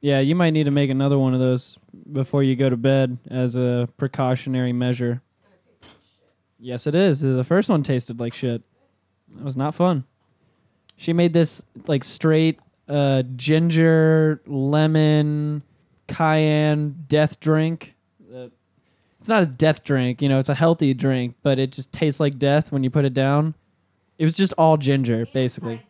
Yeah, 0.00 0.20
you 0.20 0.34
might 0.34 0.50
need 0.50 0.64
to 0.64 0.70
make 0.70 0.90
another 0.90 1.18
one 1.18 1.34
of 1.34 1.40
those 1.40 1.78
before 2.12 2.42
you 2.42 2.56
go 2.56 2.68
to 2.68 2.76
bed 2.76 3.18
as 3.30 3.56
a 3.56 3.88
precautionary 3.96 4.72
measure. 4.72 5.22
Yes, 6.64 6.86
it 6.86 6.94
is. 6.94 7.20
The 7.20 7.44
first 7.44 7.68
one 7.68 7.82
tasted 7.82 8.18
like 8.18 8.32
shit. 8.32 8.62
It 9.36 9.44
was 9.44 9.54
not 9.54 9.74
fun. 9.74 10.04
She 10.96 11.12
made 11.12 11.34
this 11.34 11.62
like 11.86 12.02
straight 12.02 12.58
uh, 12.88 13.22
ginger 13.36 14.40
lemon 14.46 15.62
cayenne 16.08 17.04
death 17.06 17.38
drink. 17.38 17.96
Uh, 18.34 18.48
it's 19.20 19.28
not 19.28 19.42
a 19.42 19.46
death 19.46 19.84
drink, 19.84 20.22
you 20.22 20.28
know. 20.30 20.38
It's 20.38 20.48
a 20.48 20.54
healthy 20.54 20.94
drink, 20.94 21.34
but 21.42 21.58
it 21.58 21.70
just 21.70 21.92
tastes 21.92 22.18
like 22.18 22.38
death 22.38 22.72
when 22.72 22.82
you 22.82 22.88
put 22.88 23.04
it 23.04 23.12
down. 23.12 23.54
It 24.16 24.24
was 24.24 24.34
just 24.34 24.54
all 24.56 24.78
ginger, 24.78 25.26
basically. 25.34 25.82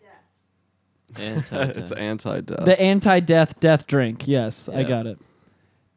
Anti-death. 1.16 1.76
it's 1.76 1.92
anti-death. 1.92 2.64
The 2.64 2.80
anti-death 2.80 3.60
death 3.60 3.86
drink. 3.86 4.26
Yes, 4.26 4.68
I 4.68 4.82
got 4.82 5.06
it. 5.06 5.20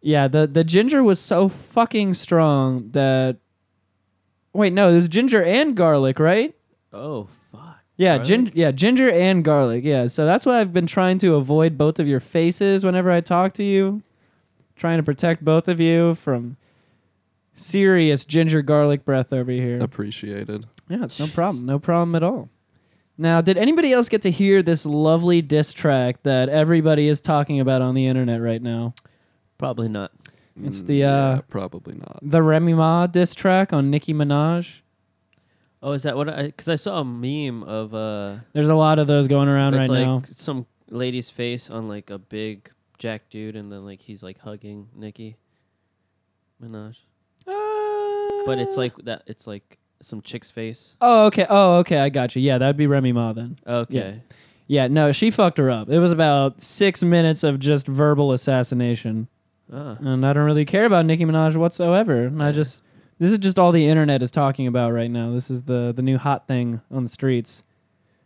Yeah, 0.02 0.28
the 0.28 0.46
the 0.46 0.64
ginger 0.64 1.02
was 1.02 1.20
so 1.20 1.48
fucking 1.50 2.14
strong 2.14 2.92
that. 2.92 3.38
Wait, 4.58 4.74
no, 4.74 4.92
there's 4.92 5.08
ginger 5.08 5.44
and 5.44 5.76
garlic, 5.76 6.18
right? 6.18 6.56
oh 6.92 7.28
fuck. 7.52 7.78
Yeah, 7.96 8.16
Garlic? 8.16 8.28
ginger. 8.28 8.52
Yeah, 8.56 8.72
ginger 8.72 9.08
and 9.10 9.44
garlic. 9.44 9.84
Yeah, 9.84 10.08
so 10.08 10.26
that's 10.26 10.48
why 10.48 10.60
I've 10.60 10.74
been 10.74 10.88
trying 10.88 11.20
to 11.20 11.36
avoid 11.36 11.78
both 11.78 12.00
of 12.00 12.08
your 12.08 12.20
faces 12.20 12.84
whenever 12.84 13.12
I 13.12 13.22
talk 13.22 13.54
to 13.54 13.64
you, 13.64 14.02
trying 14.76 14.98
to 14.98 15.04
protect 15.04 15.46
both 15.46 15.68
of 15.68 15.80
you 15.80 16.16
from 16.16 16.58
serious 17.54 18.26
ginger 18.26 18.64
garlic 18.64 19.06
breath 19.06 19.32
over 19.32 19.52
here. 19.52 19.80
Appreciated. 19.80 20.66
Yeah, 20.90 21.04
it's 21.04 21.20
no 21.20 21.28
problem. 21.28 21.68
No 21.68 21.78
problem 21.78 22.16
at 22.16 22.24
all. 22.24 22.50
Now, 23.16 23.42
did 23.42 23.58
anybody 23.58 23.94
else 23.94 24.10
get 24.10 24.24
to 24.24 24.32
hear 24.32 24.64
this 24.64 24.88
lovely 24.88 25.44
diss 25.44 25.72
track 25.72 26.24
that 26.24 26.50
everybody 26.50 27.08
is 27.08 27.22
talking 27.22 27.60
about 27.60 27.84
on 27.84 27.94
the 27.94 28.08
internet 28.08 28.42
right 28.42 28.62
now? 28.62 28.96
Probably 29.60 29.88
not. 29.90 30.12
It's 30.64 30.84
Mm, 30.84 30.88
the, 30.88 31.04
uh, 31.04 31.36
yeah, 31.36 31.42
probably 31.50 31.96
not. 31.96 32.20
The 32.22 32.42
Remy 32.42 32.74
Ma 32.74 33.08
diss 33.08 33.36
track 33.36 33.74
on 33.74 33.90
Nicki 33.92 34.14
Minaj. 34.14 34.82
Oh, 35.82 35.92
is 35.92 36.04
that 36.04 36.18
what 36.18 36.28
I? 36.30 36.48
Because 36.48 36.68
I 36.68 36.76
saw 36.76 37.00
a 37.02 37.06
meme 37.06 37.64
of 37.64 37.94
uh, 37.94 38.38
There's 38.54 38.70
a 38.70 38.76
lot 38.76 38.98
of 39.00 39.08
those 39.08 39.28
going 39.28 39.48
around 39.48 39.76
it's 39.76 39.90
right 39.90 40.00
like 40.00 40.08
now. 40.08 40.22
some 40.32 40.66
lady's 40.90 41.30
face 41.30 41.70
on 41.70 41.88
like 41.88 42.10
a 42.10 42.18
big 42.18 42.72
jack 42.98 43.30
dude, 43.30 43.56
and 43.56 43.72
then 43.72 43.86
like 43.86 44.02
he's 44.02 44.24
like 44.24 44.40
hugging 44.40 44.90
Nicki 44.96 45.38
Minaj. 46.62 46.98
But 47.46 48.60
it's 48.60 48.78
like 48.78 48.96
that. 49.04 49.24
It's 49.28 49.46
like 49.46 49.78
some 50.02 50.22
chick's 50.22 50.52
face. 50.52 50.96
Oh, 51.02 51.26
okay. 51.28 51.46
Oh, 51.50 51.80
okay. 51.80 52.00
I 52.00 52.10
got 52.10 52.36
you. 52.36 52.42
Yeah, 52.42 52.58
that'd 52.58 52.78
be 52.78 52.88
Remy 52.88 53.12
Ma 53.12 53.34
then. 53.34 53.58
Okay. 53.68 54.22
Yeah, 54.68 54.88
no, 54.88 55.12
she 55.12 55.32
fucked 55.32 55.58
her 55.60 55.70
up. 55.70 55.90
It 55.90 56.00
was 56.00 56.12
about 56.12 56.62
six 56.62 57.02
minutes 57.04 57.44
of 57.44 57.60
just 57.60 57.88
verbal 57.88 58.32
assassination. 58.34 59.28
Ah. 59.72 59.98
And 60.00 60.26
I 60.26 60.34
don't 60.34 60.46
really 60.46 60.66
care 60.66 60.86
about 60.86 61.06
Nicki 61.06 61.26
Minaj 61.26 61.56
whatsoever. 61.58 62.26
And 62.26 62.42
I 62.42 62.52
just, 62.52 62.84
this 63.20 63.32
is 63.32 63.38
just 63.38 63.60
all 63.60 63.72
the 63.72 63.88
internet 63.88 64.24
is 64.24 64.32
talking 64.32 64.68
about 64.68 64.94
right 64.94 65.12
now. 65.12 65.32
This 65.32 65.50
is 65.50 65.64
the, 65.64 65.92
the 65.96 66.02
new 66.02 66.18
hot 66.18 66.48
thing 66.48 66.82
on 66.92 67.04
the 67.04 67.10
streets. 67.10 67.64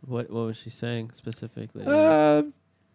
What 0.02 0.30
What 0.30 0.46
was 0.48 0.58
she 0.58 0.70
saying 0.70 1.12
specifically? 1.14 1.84
Uh, 1.86 2.44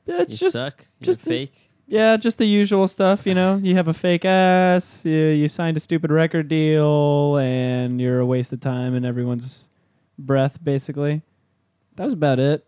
you 0.07 0.25
just, 0.27 0.53
suck. 0.57 0.87
You're 1.01 1.05
just 1.05 1.23
the- 1.25 1.31
fake. 1.31 1.71
yeah, 1.87 2.17
just 2.17 2.39
the 2.39 2.47
usual 2.47 2.87
stuff. 2.89 3.27
You 3.27 3.35
know, 3.35 3.57
you 3.57 3.75
have 3.75 3.89
a 3.89 3.93
fake 3.95 4.25
ass, 4.25 5.05
you, 5.05 5.13
you 5.13 5.49
signed 5.49 5.77
a 5.77 5.81
stupid 5.81 6.11
record 6.11 6.49
deal, 6.49 7.37
and 7.39 8.01
you're 8.01 8.21
a 8.21 8.27
waste 8.27 8.53
of 8.53 8.61
time 8.61 8.95
and 8.95 9.05
everyone's 9.07 9.69
breath, 10.19 10.63
basically. 10.63 11.23
That 11.97 12.05
was 12.05 12.13
about 12.13 12.39
it. 12.41 12.65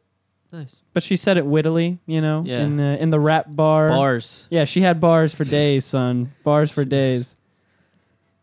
Nice 0.50 0.80
But 0.94 1.02
she 1.02 1.14
said 1.16 1.36
it 1.36 1.44
wittily, 1.46 1.98
you 2.06 2.20
know, 2.20 2.42
Yeah. 2.46 2.60
in 2.62 2.76
the 2.78 3.00
in 3.02 3.10
the 3.10 3.20
rap 3.20 3.46
bar. 3.48 3.88
bars. 3.88 4.46
Yeah, 4.50 4.64
she 4.64 4.80
had 4.80 4.98
bars 5.00 5.34
for 5.34 5.44
days, 5.44 5.84
son. 5.84 6.32
Bars 6.42 6.70
for 6.72 6.84
days. 6.84 7.36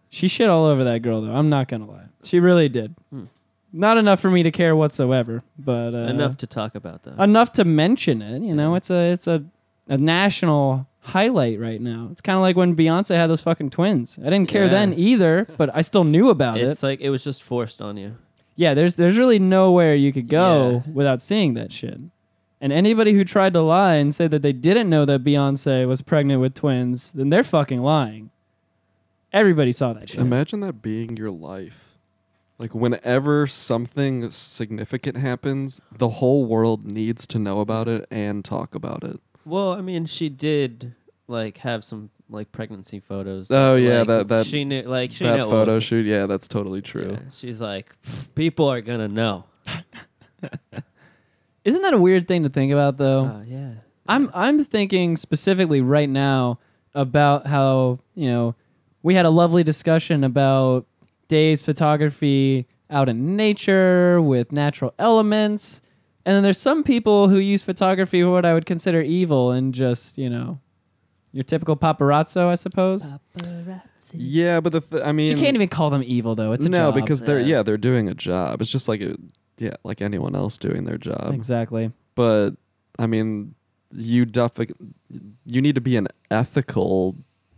She 0.10 0.28
shit 0.28 0.47
all 0.49 0.66
over 0.66 0.84
that 0.84 1.01
girl, 1.01 1.22
though. 1.22 1.34
I'm 1.34 1.49
not 1.49 1.68
gonna 1.68 1.88
lie. 1.88 2.06
She 2.24 2.39
really 2.39 2.70
did. 2.70 2.95
Hmm. 3.10 3.24
Not 3.74 3.97
enough 3.97 4.20
for 4.22 4.32
me 4.32 4.43
to 4.43 4.51
care 4.51 4.76
whatsoever, 4.76 5.43
but 5.60 5.93
uh, 5.93 6.08
Enough 6.10 6.38
to 6.38 6.47
talk 6.47 6.76
about 6.76 7.03
though. 7.03 7.22
enough 7.22 7.51
to 7.53 7.66
mention 7.66 8.22
it. 8.22 8.41
You 8.41 8.56
know, 8.56 8.76
it's 8.76 8.89
a 8.89 9.12
it's 9.12 9.28
a 9.28 9.43
a 9.88 9.97
national 9.97 10.88
highlight 11.01 11.60
right 11.60 11.82
now. 11.82 12.08
It's 12.12 12.22
kind 12.22 12.36
of 12.38 12.41
like 12.41 12.56
when 12.56 12.76
Beyonce 12.76 13.16
had 13.16 13.28
those 13.30 13.41
fucking 13.41 13.72
twins. 13.72 14.18
I 14.22 14.30
didn't 14.30 14.47
care 14.47 14.64
Yeah. 14.66 14.70
then 14.72 14.93
either, 14.93 15.47
but 15.58 15.70
I 15.76 15.82
still 15.82 16.03
knew 16.03 16.30
about 16.30 16.58
it. 16.58 16.64
it's 16.70 16.82
like 16.84 17.01
it 17.01 17.10
was 17.10 17.24
just 17.24 17.43
forced 17.43 17.82
on 17.82 17.97
you. 17.97 18.16
Yeah, 18.56 18.74
there's 18.74 18.95
there's 18.95 19.18
really 19.18 19.39
nowhere 19.39 19.95
you 19.95 20.12
could 20.14 20.28
go 20.30 20.84
Yeah. 20.86 20.91
without 20.93 21.22
seeing 21.22 21.53
that 21.56 21.72
shit. 21.72 21.99
And 22.62 22.72
anybody 22.72 23.14
who 23.14 23.24
tried 23.26 23.53
to 23.53 23.62
lie 23.62 23.95
and 23.95 24.16
say 24.16 24.28
that 24.28 24.41
they 24.41 24.53
didn't 24.53 24.89
know 24.89 25.03
that 25.06 25.24
Beyonce 25.24 25.86
was 25.88 26.01
pregnant 26.01 26.39
with 26.41 26.53
twins, 26.56 27.12
then 27.12 27.30
they're 27.30 27.43
fucking 27.43 27.82
lying. 27.82 28.32
Everybody 29.34 29.72
saw 29.74 29.93
that 29.93 30.10
shit. 30.10 30.22
Imagine 30.22 30.62
that 30.62 30.82
being 30.82 31.18
your 31.18 31.30
life. 31.30 31.97
Like 32.58 32.74
whenever 32.74 33.45
something 33.47 34.32
significant 34.32 35.18
happens, 35.18 35.82
the 35.91 36.08
whole 36.08 36.45
world 36.45 36.86
needs 36.86 37.28
to 37.28 37.39
know 37.39 37.60
about 37.60 37.89
it 37.89 38.06
and 38.10 38.45
talk 38.45 38.74
about 38.74 39.03
it. 39.03 39.20
Well, 39.43 39.74
I 39.74 39.82
mean, 39.82 40.06
she 40.06 40.30
did 40.30 40.95
like 41.28 41.58
have 41.58 41.84
some 41.84 42.12
like 42.30 42.51
pregnancy 42.51 42.99
photos. 42.99 43.49
Oh, 43.51 43.76
yeah, 43.76 43.99
like, 43.99 44.07
that- 44.07 44.28
that- 44.30 44.45
she 44.47 44.65
knew 44.65 44.82
like 44.84 45.11
she 45.11 45.23
that 45.26 45.36
knew 45.38 45.43
it 45.43 45.49
photo 45.49 45.65
wasn't- 45.76 45.84
shoot, 45.84 46.05
yeah, 46.05 46.26
that's 46.26 46.47
totally 46.47 46.82
true. 46.82 47.11
Yeah, 47.11 47.30
she's 47.32 47.61
like, 47.61 47.93
people 48.36 48.67
are 48.67 48.82
gonna 48.82 49.07
know. 49.07 49.45
Isn't 51.63 51.82
that 51.82 51.93
a 51.93 51.99
weird 51.99 52.28
thing 52.28 52.43
to 52.43 52.49
think 52.49 52.71
about 52.71 52.97
though? 52.97 53.26
Uh, 53.26 53.43
yeah. 53.47 53.71
I'm 54.07 54.30
I'm 54.36 54.63
thinking 54.63 55.17
specifically 55.17 55.82
right 55.82 56.09
now 56.09 56.59
about 56.93 57.47
how, 57.47 57.99
you 58.13 58.28
know, 58.30 58.55
we 59.01 59.15
had 59.15 59.26
a 59.26 59.30
lovely 59.32 59.63
discussion 59.63 60.23
about 60.23 60.86
days 61.28 61.63
photography 61.63 62.67
out 62.89 63.09
in 63.09 63.36
nature 63.36 64.21
with 64.21 64.51
natural 64.51 64.93
elements. 64.99 65.82
And 66.23 66.36
then 66.36 66.43
there's 66.43 66.59
some 66.59 66.84
people 66.84 67.30
who 67.30 67.38
use 67.38 67.63
photography 67.63 68.21
for 68.21 68.30
what 68.30 68.45
I 68.45 68.53
would 68.53 68.65
consider 68.67 69.01
evil 69.01 69.51
and 69.51 69.73
just, 69.73 70.17
you 70.19 70.30
know, 70.30 70.59
your 71.36 71.43
typical 71.43 71.75
paparazzo, 71.75 72.47
I 72.47 72.55
suppose. 72.55 73.03
Paparazzi. 73.38 74.15
Yeah, 74.17 74.61
but 74.61 74.71
the 74.71 74.79
th- 74.81 75.01
I 75.03 75.11
mean, 75.11 75.27
you 75.29 75.36
can't 75.38 75.55
even 75.55 75.67
call 75.67 75.89
them 75.89 76.01
evil 76.05 76.33
though. 76.33 76.53
It's 76.53 76.63
a 76.65 76.69
no 76.69 76.77
job. 76.91 76.95
because 76.95 77.21
they're 77.23 77.39
Yeah. 77.41 77.57
yeah 77.57 77.63
they're 77.63 77.77
doing 77.77 78.07
a 78.07 78.13
job. 78.13 78.61
It's 78.61 78.71
just 78.71 78.88
like 78.88 79.01
a, 79.01 79.15
yeah 79.57 79.75
like 79.83 80.01
anyone 80.01 80.36
else 80.36 80.57
doing 80.57 80.86
their 80.86 80.97
job. 80.97 81.33
exactly. 81.33 81.91
But 82.15 82.51
I 82.97 83.05
mean, 83.07 83.55
you 83.91 84.25
def- 84.25 84.71
you 85.45 85.61
need 85.61 85.75
to 85.75 85.81
be 85.81 85.97
an 85.97 86.07
ethical 86.31 87.17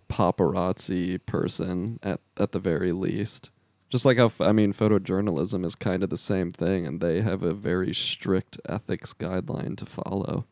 paparazzi 0.09 1.19
person 1.25 1.99
at 2.03 2.19
at 2.37 2.51
the 2.53 2.59
very 2.59 2.91
least. 2.91 3.51
Just 3.89 4.05
like 4.05 4.17
how 4.17 4.25
f- 4.25 4.41
I 4.41 4.51
mean, 4.51 4.73
photojournalism 4.73 5.63
is 5.65 5.75
kind 5.75 6.03
of 6.03 6.09
the 6.09 6.17
same 6.17 6.51
thing, 6.51 6.85
and 6.85 6.99
they 6.99 7.21
have 7.21 7.41
a 7.43 7.53
very 7.53 7.93
strict 7.93 8.59
ethics 8.67 9.13
guideline 9.13 9.77
to 9.77 9.85
follow. 9.85 10.45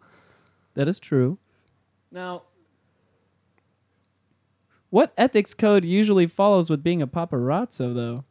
That 0.76 0.88
is 0.88 1.00
true. 1.00 1.38
Now, 2.12 2.44
what 4.96 5.12
ethics 5.18 5.54
code 5.54 5.84
usually 5.84 6.26
follows 6.26 6.70
with 6.70 6.82
being 6.82 7.02
a 7.02 7.08
paparazzo, 7.08 7.94
though? 7.94 8.24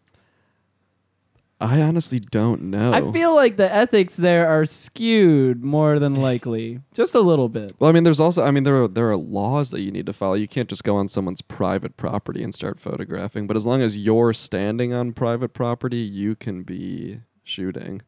I 1.60 1.82
honestly 1.82 2.18
don't 2.18 2.62
know. 2.62 2.92
I 2.92 3.12
feel 3.12 3.34
like 3.34 3.56
the 3.58 3.70
ethics 3.72 4.16
there 4.16 4.48
are 4.48 4.64
skewed 4.64 5.62
more 5.62 5.98
than 5.98 6.14
likely, 6.14 6.80
just 6.94 7.14
a 7.14 7.20
little 7.20 7.50
bit. 7.50 7.72
Well, 7.78 7.90
I 7.90 7.92
mean, 7.92 8.04
there's 8.04 8.18
also, 8.18 8.44
I 8.44 8.50
mean, 8.50 8.64
there 8.64 8.82
are 8.82 8.88
there 8.88 9.10
are 9.10 9.16
laws 9.16 9.70
that 9.72 9.82
you 9.82 9.90
need 9.92 10.06
to 10.06 10.12
follow. 10.14 10.34
You 10.34 10.48
can't 10.48 10.68
just 10.68 10.84
go 10.84 10.96
on 10.96 11.06
someone's 11.06 11.42
private 11.42 11.96
property 11.98 12.42
and 12.42 12.54
start 12.54 12.80
photographing. 12.80 13.46
But 13.46 13.56
as 13.58 13.66
long 13.66 13.82
as 13.82 13.98
you're 13.98 14.32
standing 14.32 14.94
on 14.94 15.12
private 15.12 15.50
property, 15.52 15.98
you 15.98 16.34
can 16.34 16.62
be 16.62 17.20
shooting. 17.44 18.00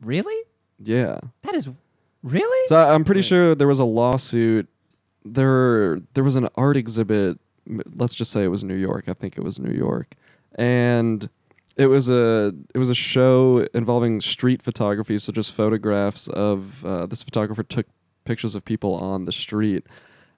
Really? 0.00 0.40
Yeah. 0.78 1.18
That 1.42 1.54
is 1.54 1.68
really? 2.22 2.66
So 2.68 2.76
I- 2.76 2.94
I'm 2.94 3.04
pretty 3.04 3.20
Right. 3.20 3.24
sure 3.26 3.54
there 3.54 3.68
was 3.68 3.80
a 3.80 3.84
lawsuit. 3.84 4.68
There, 5.24 6.00
there 6.14 6.24
was 6.24 6.36
an 6.36 6.48
art 6.56 6.76
exhibit. 6.76 7.38
Let's 7.66 8.14
just 8.14 8.32
say 8.32 8.44
it 8.44 8.48
was 8.48 8.64
New 8.64 8.74
York. 8.74 9.08
I 9.08 9.12
think 9.12 9.38
it 9.38 9.44
was 9.44 9.58
New 9.58 9.72
York, 9.72 10.14
and 10.56 11.28
it 11.76 11.86
was 11.86 12.10
a 12.10 12.52
it 12.74 12.78
was 12.78 12.90
a 12.90 12.94
show 12.94 13.66
involving 13.72 14.20
street 14.20 14.62
photography. 14.62 15.16
So 15.18 15.32
just 15.32 15.54
photographs 15.54 16.28
of 16.28 16.84
uh, 16.84 17.06
this 17.06 17.22
photographer 17.22 17.62
took 17.62 17.86
pictures 18.24 18.54
of 18.54 18.64
people 18.64 18.94
on 18.94 19.24
the 19.24 19.32
street. 19.32 19.86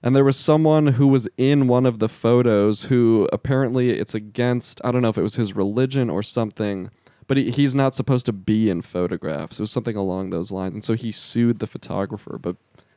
And 0.03 0.15
there 0.15 0.23
was 0.23 0.37
someone 0.37 0.87
who 0.87 1.07
was 1.07 1.27
in 1.37 1.67
one 1.67 1.85
of 1.85 1.97
the 1.99 2.09
photos 2.09 2.85
who 2.85 3.27
apparently 3.33 3.91
it's 3.91 4.13
against, 4.13 4.79
I 4.83 4.91
don't 4.91 5.01
know 5.01 5.09
if 5.09 5.17
it 5.17 5.23
was 5.23 5.35
his 5.35 5.55
religion 5.55 6.11
or 6.11 6.21
something, 6.21 6.91
but 7.27 7.37
he, 7.37 7.49
he's 7.49 7.73
not 7.73 7.95
supposed 7.95 8.27
to 8.27 8.33
be 8.33 8.69
in 8.69 8.83
photographs. 8.83 9.59
It 9.59 9.63
was 9.63 9.71
something 9.71 9.95
along 9.95 10.29
those 10.29 10.51
lines. 10.51 10.75
And 10.75 10.83
so 10.83 10.93
he 10.93 11.11
sued 11.11 11.57
the 11.57 11.65
photographer, 11.65 12.37
but 12.37 12.55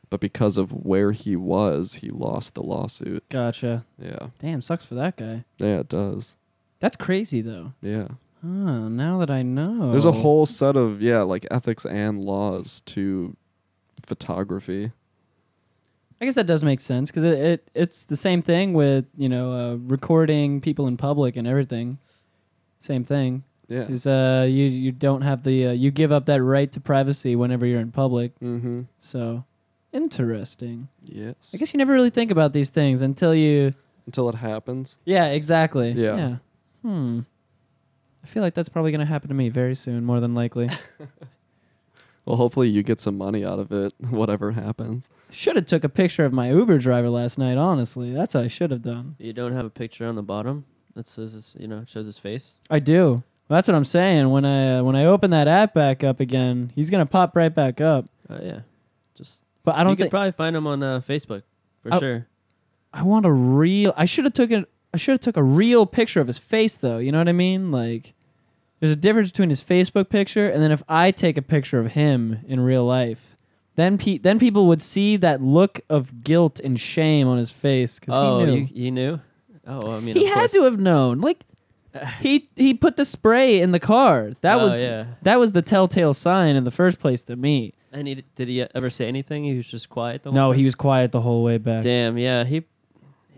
but 0.09 0.19
because 0.19 0.57
of 0.57 0.71
where 0.71 1.11
he 1.11 1.35
was, 1.35 1.95
he 1.95 2.09
lost 2.09 2.55
the 2.55 2.63
lawsuit. 2.63 3.27
Gotcha. 3.29 3.85
Yeah. 4.01 4.27
Damn, 4.39 4.61
sucks 4.61 4.85
for 4.85 4.95
that 4.95 5.17
guy. 5.17 5.45
Yeah, 5.57 5.79
it 5.79 5.89
does. 5.89 6.37
That's 6.79 6.95
crazy, 6.95 7.41
though. 7.41 7.73
Yeah. 7.81 8.07
Oh, 8.43 8.87
now 8.87 9.19
that 9.19 9.29
I 9.29 9.41
know. 9.41 9.91
There's 9.91 10.05
a 10.05 10.13
whole 10.13 10.45
set 10.45 10.75
of, 10.75 11.01
yeah, 11.01 11.21
like 11.21 11.45
ethics 11.51 11.85
and 11.85 12.21
laws 12.21 12.81
to 12.81 13.35
photography. 14.05 14.91
I 16.21 16.25
guess 16.25 16.35
that 16.35 16.47
does 16.47 16.63
make 16.63 16.81
sense 16.81 17.09
because 17.09 17.23
it, 17.23 17.39
it 17.39 17.69
it's 17.73 18.05
the 18.05 18.17
same 18.17 18.41
thing 18.41 18.73
with 18.73 19.05
you 19.17 19.29
know 19.29 19.53
uh, 19.53 19.75
recording 19.75 20.59
people 20.59 20.85
in 20.87 20.97
public 20.97 21.37
and 21.37 21.47
everything. 21.47 21.97
Same 22.79 23.05
thing. 23.05 23.43
Yeah. 23.67 23.83
Is 23.83 24.05
uh 24.05 24.45
you 24.49 24.65
you 24.65 24.91
don't 24.91 25.21
have 25.21 25.43
the 25.43 25.67
uh, 25.67 25.71
you 25.71 25.91
give 25.91 26.11
up 26.11 26.25
that 26.25 26.41
right 26.41 26.69
to 26.73 26.81
privacy 26.81 27.35
whenever 27.35 27.65
you're 27.65 27.79
in 27.79 27.91
public. 27.91 28.37
Mm-hmm. 28.39 28.81
So 28.99 29.45
interesting. 29.91 30.87
Yes. 31.03 31.51
I 31.53 31.57
guess 31.57 31.73
you 31.73 31.77
never 31.77 31.93
really 31.93 32.09
think 32.09 32.31
about 32.31 32.53
these 32.53 32.69
things 32.69 33.01
until 33.01 33.33
you. 33.33 33.73
Until 34.05 34.29
it 34.29 34.35
happens. 34.35 34.97
Yeah, 35.05 35.27
exactly. 35.27 35.91
Yeah. 35.91 36.15
Yeah. 36.17 36.35
Hmm. 36.81 37.19
I 38.23 38.27
feel 38.27 38.43
like 38.43 38.53
that's 38.53 38.69
probably 38.69 38.91
gonna 38.91 39.05
happen 39.05 39.29
to 39.29 39.35
me 39.35 39.49
very 39.49 39.75
soon, 39.75 40.05
more 40.05 40.19
than 40.19 40.33
likely. 40.35 40.69
Well, 42.29 42.37
hopefully 42.37 42.69
you 42.69 42.83
get 42.83 42.99
some 42.99 43.17
money 43.17 43.43
out 43.43 43.57
of 43.57 43.71
it, 43.71 43.91
whatever 44.11 44.51
happens. 44.51 45.09
should 45.31 45.55
have 45.55 45.65
took 45.65 45.83
a 45.83 45.89
picture 45.89 46.25
of 46.25 46.31
my 46.31 46.51
Uber 46.51 46.77
driver 46.77 47.09
last 47.09 47.39
night. 47.39 47.57
Honestly, 47.57 48.13
that's 48.13 48.35
what 48.35 48.43
I 48.43 48.47
should 48.47 48.69
have 48.69 48.83
done. 48.83 49.15
You 49.17 49.33
don't 49.33 49.53
have 49.53 49.65
a 49.65 49.69
picture 49.71 50.05
on 50.05 50.13
the 50.13 50.21
bottom 50.21 50.65
that 50.93 51.07
says 51.07 51.33
his, 51.33 51.57
you 51.59 51.67
know 51.67 51.85
shows 51.87 52.05
his 52.05 52.19
face. 52.19 52.59
I 52.69 52.77
do. 52.77 53.23
Well, 53.47 53.57
that's 53.57 53.67
what 53.67 53.73
I'm 53.73 53.83
saying. 53.83 54.29
When 54.29 54.45
I 54.45 54.77
uh, 54.77 54.83
when 54.83 54.95
I 54.95 55.05
open 55.05 55.31
that 55.31 55.47
app 55.47 55.73
back 55.73 56.03
up 56.03 56.19
again, 56.19 56.71
he's 56.75 56.91
gonna 56.91 57.07
pop 57.07 57.35
right 57.35 57.53
back 57.53 57.81
up. 57.81 58.05
Oh 58.29 58.37
yeah, 58.39 58.59
just 59.15 59.43
But 59.69 59.75
I 59.75 59.79
you 59.79 59.83
don't 59.85 59.95
could 59.95 60.03
think 60.03 60.11
probably 60.11 60.31
find 60.31 60.55
him 60.55 60.67
on 60.67 60.83
uh, 60.83 60.99
Facebook 60.99 61.43
for 61.81 61.93
Oh. 61.93 61.99
sure. 61.99 62.27
I 62.93 63.03
want 63.03 63.25
a 63.25 63.31
real. 63.31 63.93
I 63.95 64.05
should 64.05 64.25
have 64.25 64.33
took 64.33 64.51
a. 64.51 64.65
I 64.93 64.97
should 64.97 65.11
have 65.13 65.19
took 65.21 65.37
a 65.37 65.43
real 65.43 65.85
picture 65.85 66.19
of 66.21 66.27
his 66.27 66.39
face 66.39 66.75
though. 66.75 66.97
You 66.97 67.11
know 67.11 67.19
what 67.19 67.29
I 67.29 67.33
mean? 67.33 67.71
Like, 67.71 68.13
there's 68.79 68.91
a 68.91 68.95
difference 68.95 69.29
between 69.31 69.49
his 69.49 69.61
Facebook 69.63 70.09
picture 70.09 70.49
and 70.49 70.61
then 70.63 70.71
if 70.71 70.81
I 70.89 71.11
take 71.11 71.37
a 71.37 71.41
picture 71.43 71.79
of 71.79 71.93
him 71.93 72.39
in 72.47 72.59
real 72.61 72.83
life, 72.85 73.35
then 73.75 73.97
pe- 73.99 74.17
then 74.17 74.39
people 74.39 74.65
would 74.65 74.81
see 74.81 75.15
that 75.17 75.41
look 75.43 75.81
of 75.89 76.23
guilt 76.23 76.59
and 76.59 76.79
shame 76.79 77.27
on 77.27 77.37
his 77.37 77.51
face 77.51 77.99
because 77.99 78.15
Oh, 78.15 78.39
he 78.39 78.45
knew. 78.47 78.57
you, 78.57 78.67
you 78.85 78.91
knew? 78.91 79.19
Oh, 79.67 79.91
I 79.91 79.99
mean, 79.99 80.15
he 80.15 80.25
had 80.25 80.35
course. 80.35 80.51
to 80.53 80.63
have 80.63 80.79
known. 80.79 81.19
Like, 81.21 81.45
he 82.21 82.47
he 82.55 82.73
put 82.73 82.97
the 82.97 83.05
spray 83.05 83.61
in 83.61 83.71
the 83.71 83.79
car. 83.79 84.31
That 84.41 84.55
Oh, 84.59 84.65
was 84.65 84.81
yeah. 84.81 85.05
that 85.21 85.37
was 85.37 85.51
the 85.51 85.61
telltale 85.61 86.15
sign 86.15 86.55
in 86.55 86.63
the 86.63 86.71
first 86.71 86.99
place 86.99 87.23
to 87.25 87.35
me. 87.35 87.73
And 87.91 88.07
he 88.07 88.15
did 88.35 88.47
he 88.47 88.61
ever 88.75 88.89
say 88.89 89.07
anything? 89.07 89.43
He 89.45 89.57
was 89.57 89.67
just 89.69 89.89
quiet 89.89 90.23
the 90.23 90.29
whole 90.29 90.35
No, 90.35 90.49
time? 90.51 90.57
he 90.59 90.63
was 90.65 90.75
quiet 90.75 91.11
the 91.11 91.21
whole 91.21 91.43
way 91.43 91.57
back. 91.57 91.83
Damn, 91.83 92.17
yeah, 92.17 92.43
he. 92.43 92.63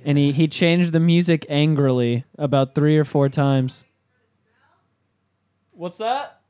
and 0.04 0.18
he, 0.18 0.32
he 0.34 0.48
changed 0.50 0.92
the 0.92 1.00
music 1.00 1.46
angrily 1.48 2.26
about 2.38 2.76
three 2.76 2.98
or 2.98 3.06
four 3.06 3.30
times. 3.30 3.86
What's 5.72 5.98
that? 6.00 6.42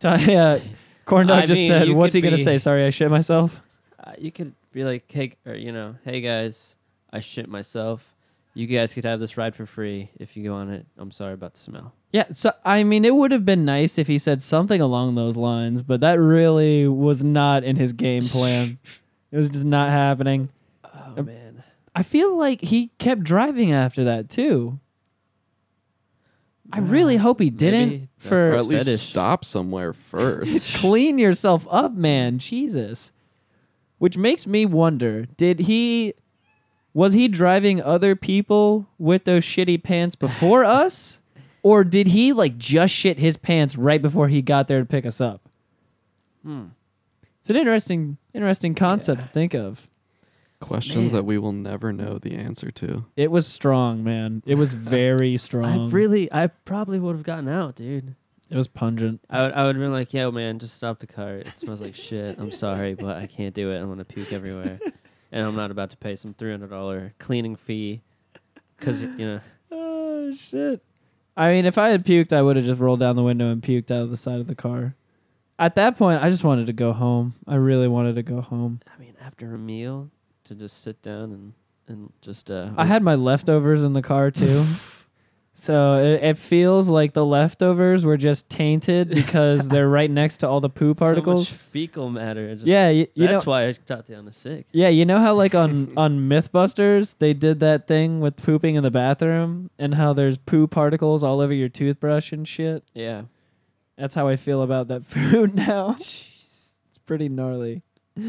Ty- 0.00 0.34
uh, 0.34 0.60
Corn 1.04 1.26
Dog 1.26 1.42
I 1.42 1.46
just 1.46 1.60
mean, 1.60 1.68
said, 1.68 1.86
you 1.88 1.94
"What's 1.94 2.12
he 2.12 2.20
could 2.20 2.26
gonna 2.28 2.36
be- 2.36 2.42
say?" 2.42 2.58
Sorry, 2.58 2.84
I 2.84 2.90
shit 2.90 3.10
myself. 3.10 3.62
Uh, 4.02 4.12
you 4.18 4.30
could 4.32 4.54
be 4.72 4.84
like, 4.84 5.10
hey, 5.10 5.32
or 5.46 5.54
you 5.54 5.72
know, 5.72 5.96
hey 6.04 6.20
guys, 6.20 6.76
I 7.12 7.20
shit 7.20 7.48
myself. 7.48 8.11
You 8.54 8.66
guys 8.66 8.92
could 8.92 9.04
have 9.06 9.18
this 9.18 9.36
ride 9.38 9.56
for 9.56 9.64
free 9.64 10.10
if 10.18 10.36
you 10.36 10.44
go 10.44 10.54
on 10.54 10.68
it. 10.68 10.86
I'm 10.98 11.10
sorry 11.10 11.32
about 11.32 11.54
the 11.54 11.60
smell. 11.60 11.94
Yeah, 12.12 12.24
so 12.32 12.52
I 12.64 12.84
mean, 12.84 13.04
it 13.06 13.14
would 13.14 13.32
have 13.32 13.46
been 13.46 13.64
nice 13.64 13.96
if 13.96 14.06
he 14.08 14.18
said 14.18 14.42
something 14.42 14.80
along 14.80 15.14
those 15.14 15.36
lines, 15.38 15.82
but 15.82 16.00
that 16.00 16.18
really 16.20 16.86
was 16.86 17.24
not 17.24 17.64
in 17.64 17.76
his 17.76 17.94
game 17.94 18.22
plan. 18.22 18.78
it 19.30 19.36
was 19.38 19.48
just 19.48 19.64
not 19.64 19.88
happening. 19.90 20.50
Oh 20.84 21.14
Um, 21.16 21.26
man, 21.26 21.62
I 21.94 22.02
feel 22.02 22.36
like 22.36 22.60
he 22.60 22.88
kept 22.98 23.22
driving 23.24 23.72
after 23.72 24.04
that 24.04 24.28
too. 24.28 24.78
I 26.74 26.80
really 26.80 27.16
hope 27.16 27.40
he 27.40 27.50
didn't. 27.50 27.88
maybe 27.90 28.08
For 28.18 28.36
Or 28.50 28.52
at 28.54 28.64
least 28.66 28.86
fetish. 28.86 29.00
stop 29.00 29.44
somewhere 29.44 29.92
first. 29.94 30.76
clean 30.80 31.18
yourself 31.18 31.66
up, 31.70 31.92
man. 31.94 32.38
Jesus. 32.38 33.12
Which 33.98 34.16
makes 34.18 34.46
me 34.46 34.66
wonder, 34.66 35.26
did 35.36 35.60
he 35.60 36.14
was 36.94 37.12
he 37.14 37.28
driving 37.28 37.82
other 37.82 38.14
people 38.16 38.86
with 38.98 39.24
those 39.24 39.44
shitty 39.44 39.82
pants 39.82 40.14
before 40.14 40.64
us? 40.82 41.20
Or 41.62 41.84
did 41.84 42.08
he 42.08 42.32
like 42.32 42.58
just 42.58 42.92
shit 42.92 43.18
his 43.18 43.36
pants 43.36 43.76
right 43.76 44.02
before 44.02 44.28
he 44.28 44.42
got 44.42 44.66
there 44.68 44.80
to 44.80 44.86
pick 44.86 45.06
us 45.06 45.20
up? 45.20 45.48
Hmm. 46.42 46.64
It's 47.40 47.50
an 47.50 47.56
interesting 47.56 48.18
interesting 48.34 48.74
concept 48.74 49.22
to 49.22 49.28
think 49.28 49.54
of. 49.54 49.88
Questions 50.60 51.12
Man. 51.12 51.20
that 51.20 51.24
we 51.24 51.38
will 51.38 51.52
never 51.52 51.92
know 51.92 52.18
the 52.18 52.36
answer 52.36 52.70
to. 52.70 53.04
It 53.16 53.32
was 53.32 53.48
strong, 53.48 54.04
man. 54.04 54.42
It 54.46 54.54
was 54.56 54.74
very 54.98 55.36
strong. 55.36 55.64
I 55.88 55.90
really, 55.90 56.32
I 56.32 56.46
probably 56.46 57.00
would 57.00 57.16
have 57.16 57.24
gotten 57.24 57.48
out, 57.48 57.74
dude. 57.74 58.14
it 58.48 58.56
was 58.56 58.68
pungent. 58.68 59.20
I 59.28 59.42
would, 59.42 59.52
I 59.54 59.64
would 59.64 59.74
have 59.74 59.82
been 59.82 59.90
like, 59.92 60.14
yo, 60.14 60.30
man, 60.30 60.60
just 60.60 60.76
stop 60.76 61.00
the 61.00 61.08
car. 61.08 61.34
It 61.38 61.48
smells 61.48 61.80
like 61.80 61.96
shit. 61.96 62.38
I'm 62.38 62.52
sorry, 62.52 62.94
but 62.94 63.16
I 63.16 63.26
can't 63.26 63.54
do 63.54 63.72
it. 63.72 63.78
I'm 63.80 63.88
gonna 63.88 64.04
puke 64.04 64.32
everywhere, 64.32 64.78
and 65.32 65.44
I'm 65.44 65.56
not 65.56 65.70
about 65.72 65.90
to 65.90 65.96
pay 65.96 66.14
some 66.14 66.34
three 66.34 66.50
hundred 66.50 66.70
dollar 66.70 67.14
cleaning 67.18 67.56
fee, 67.56 68.02
because 68.78 69.00
you 69.00 69.08
know. 69.18 69.40
Oh 69.74 70.34
shit. 70.34 70.84
I 71.34 71.50
mean, 71.50 71.64
if 71.64 71.78
I 71.78 71.88
had 71.88 72.04
puked, 72.04 72.32
I 72.32 72.42
would 72.42 72.56
have 72.56 72.64
just 72.66 72.78
rolled 72.78 73.00
down 73.00 73.16
the 73.16 73.22
window 73.22 73.50
and 73.50 73.62
puked 73.62 73.90
out 73.90 74.02
of 74.02 74.10
the 74.10 74.18
side 74.18 74.38
of 74.38 74.46
the 74.46 74.54
car. 74.54 74.94
At 75.58 75.74
that 75.76 75.96
point, 75.96 76.22
I 76.22 76.28
just 76.28 76.44
wanted 76.44 76.66
to 76.66 76.74
go 76.74 76.92
home. 76.92 77.34
I 77.48 77.54
really 77.54 77.88
wanted 77.88 78.16
to 78.16 78.22
go 78.22 78.42
home. 78.42 78.80
I 78.94 79.00
mean, 79.00 79.14
after 79.20 79.54
a 79.54 79.58
meal, 79.58 80.10
to 80.44 80.54
just 80.54 80.82
sit 80.82 81.00
down 81.00 81.32
and 81.32 81.52
and 81.88 82.12
just 82.20 82.50
uh. 82.50 82.70
I 82.76 82.84
had 82.84 83.02
my 83.02 83.14
leftovers 83.14 83.82
in 83.82 83.94
the 83.94 84.02
car 84.02 84.30
too. 84.30 84.62
so 85.54 86.02
it, 86.02 86.22
it 86.22 86.38
feels 86.38 86.88
like 86.88 87.12
the 87.12 87.24
leftovers 87.26 88.04
were 88.04 88.16
just 88.16 88.48
tainted 88.48 89.08
because 89.14 89.68
they're 89.68 89.88
right 89.88 90.10
next 90.10 90.38
to 90.38 90.48
all 90.48 90.60
the 90.60 90.70
poo 90.70 90.94
particles. 90.94 91.48
So 91.48 91.54
much 91.54 91.60
fecal 91.62 92.10
matter. 92.10 92.54
Just, 92.54 92.66
yeah, 92.66 92.88
you, 92.88 93.06
you 93.14 93.26
that's 93.26 93.44
know, 93.46 93.52
why 93.52 93.72
Tatiana's 93.72 94.36
sick. 94.36 94.66
yeah, 94.72 94.88
you 94.88 95.04
know 95.04 95.18
how 95.18 95.34
like 95.34 95.54
on 95.54 95.92
on 95.96 96.20
MythBusters 96.20 97.18
they 97.18 97.34
did 97.34 97.60
that 97.60 97.86
thing 97.86 98.20
with 98.20 98.36
pooping 98.36 98.76
in 98.76 98.82
the 98.82 98.90
bathroom 98.90 99.70
and 99.78 99.94
how 99.96 100.12
there's 100.12 100.38
poo 100.38 100.66
particles 100.66 101.22
all 101.22 101.40
over 101.40 101.52
your 101.52 101.68
toothbrush 101.68 102.32
and 102.32 102.46
shit. 102.48 102.84
Yeah. 102.94 103.22
That's 103.98 104.14
how 104.14 104.26
I 104.26 104.36
feel 104.36 104.62
about 104.62 104.88
that 104.88 105.04
food 105.06 105.54
now. 105.54 105.90
it's 105.90 106.72
pretty 107.04 107.28
gnarly. 107.28 107.82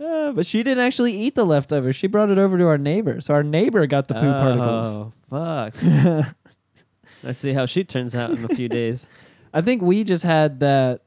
Uh, 0.00 0.30
but 0.30 0.46
she 0.46 0.62
didn't 0.62 0.84
actually 0.84 1.12
eat 1.12 1.34
the 1.34 1.44
leftovers. 1.44 1.96
She 1.96 2.06
brought 2.06 2.30
it 2.30 2.38
over 2.38 2.56
to 2.56 2.68
our 2.68 2.78
neighbor. 2.78 3.20
So 3.20 3.34
our 3.34 3.42
neighbor 3.42 3.84
got 3.88 4.06
the 4.06 4.14
poo 4.14 4.30
particles. 4.30 4.96
Oh 4.96 5.12
fuck. 5.28 6.34
Let's 7.22 7.38
see 7.38 7.52
how 7.52 7.66
she 7.66 7.84
turns 7.84 8.14
out 8.14 8.30
in 8.30 8.44
a 8.44 8.48
few 8.48 8.68
days. 8.80 9.08
I 9.52 9.60
think 9.60 9.82
we 9.82 10.04
just 10.04 10.24
had 10.24 10.60
that 10.60 11.02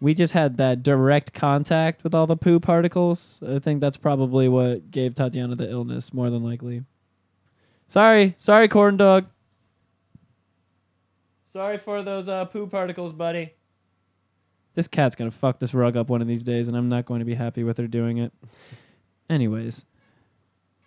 we 0.00 0.12
just 0.12 0.34
had 0.34 0.58
that 0.58 0.82
direct 0.82 1.32
contact 1.32 2.04
with 2.04 2.14
all 2.14 2.26
the 2.26 2.36
poo 2.36 2.60
particles. 2.60 3.40
I 3.46 3.58
think 3.58 3.80
that's 3.80 3.96
probably 3.96 4.48
what 4.48 4.90
gave 4.90 5.14
Tatiana 5.14 5.54
the 5.56 5.70
illness 5.70 6.12
more 6.12 6.28
than 6.28 6.44
likely. 6.44 6.82
Sorry, 7.88 8.34
sorry 8.36 8.68
corn 8.68 8.96
dog. 8.96 9.26
Sorry 11.44 11.78
for 11.78 12.02
those 12.02 12.28
uh, 12.28 12.44
poo 12.44 12.66
particles, 12.66 13.12
buddy. 13.12 13.54
This 14.74 14.88
cat's 14.88 15.16
gonna 15.16 15.30
fuck 15.30 15.58
this 15.58 15.72
rug 15.72 15.96
up 15.96 16.10
one 16.10 16.20
of 16.20 16.28
these 16.28 16.44
days, 16.44 16.68
and 16.68 16.76
I'm 16.76 16.90
not 16.90 17.06
going 17.06 17.20
to 17.20 17.24
be 17.24 17.34
happy 17.34 17.64
with 17.64 17.78
her 17.78 17.86
doing 17.86 18.18
it. 18.18 18.32
Anyways, 19.30 19.86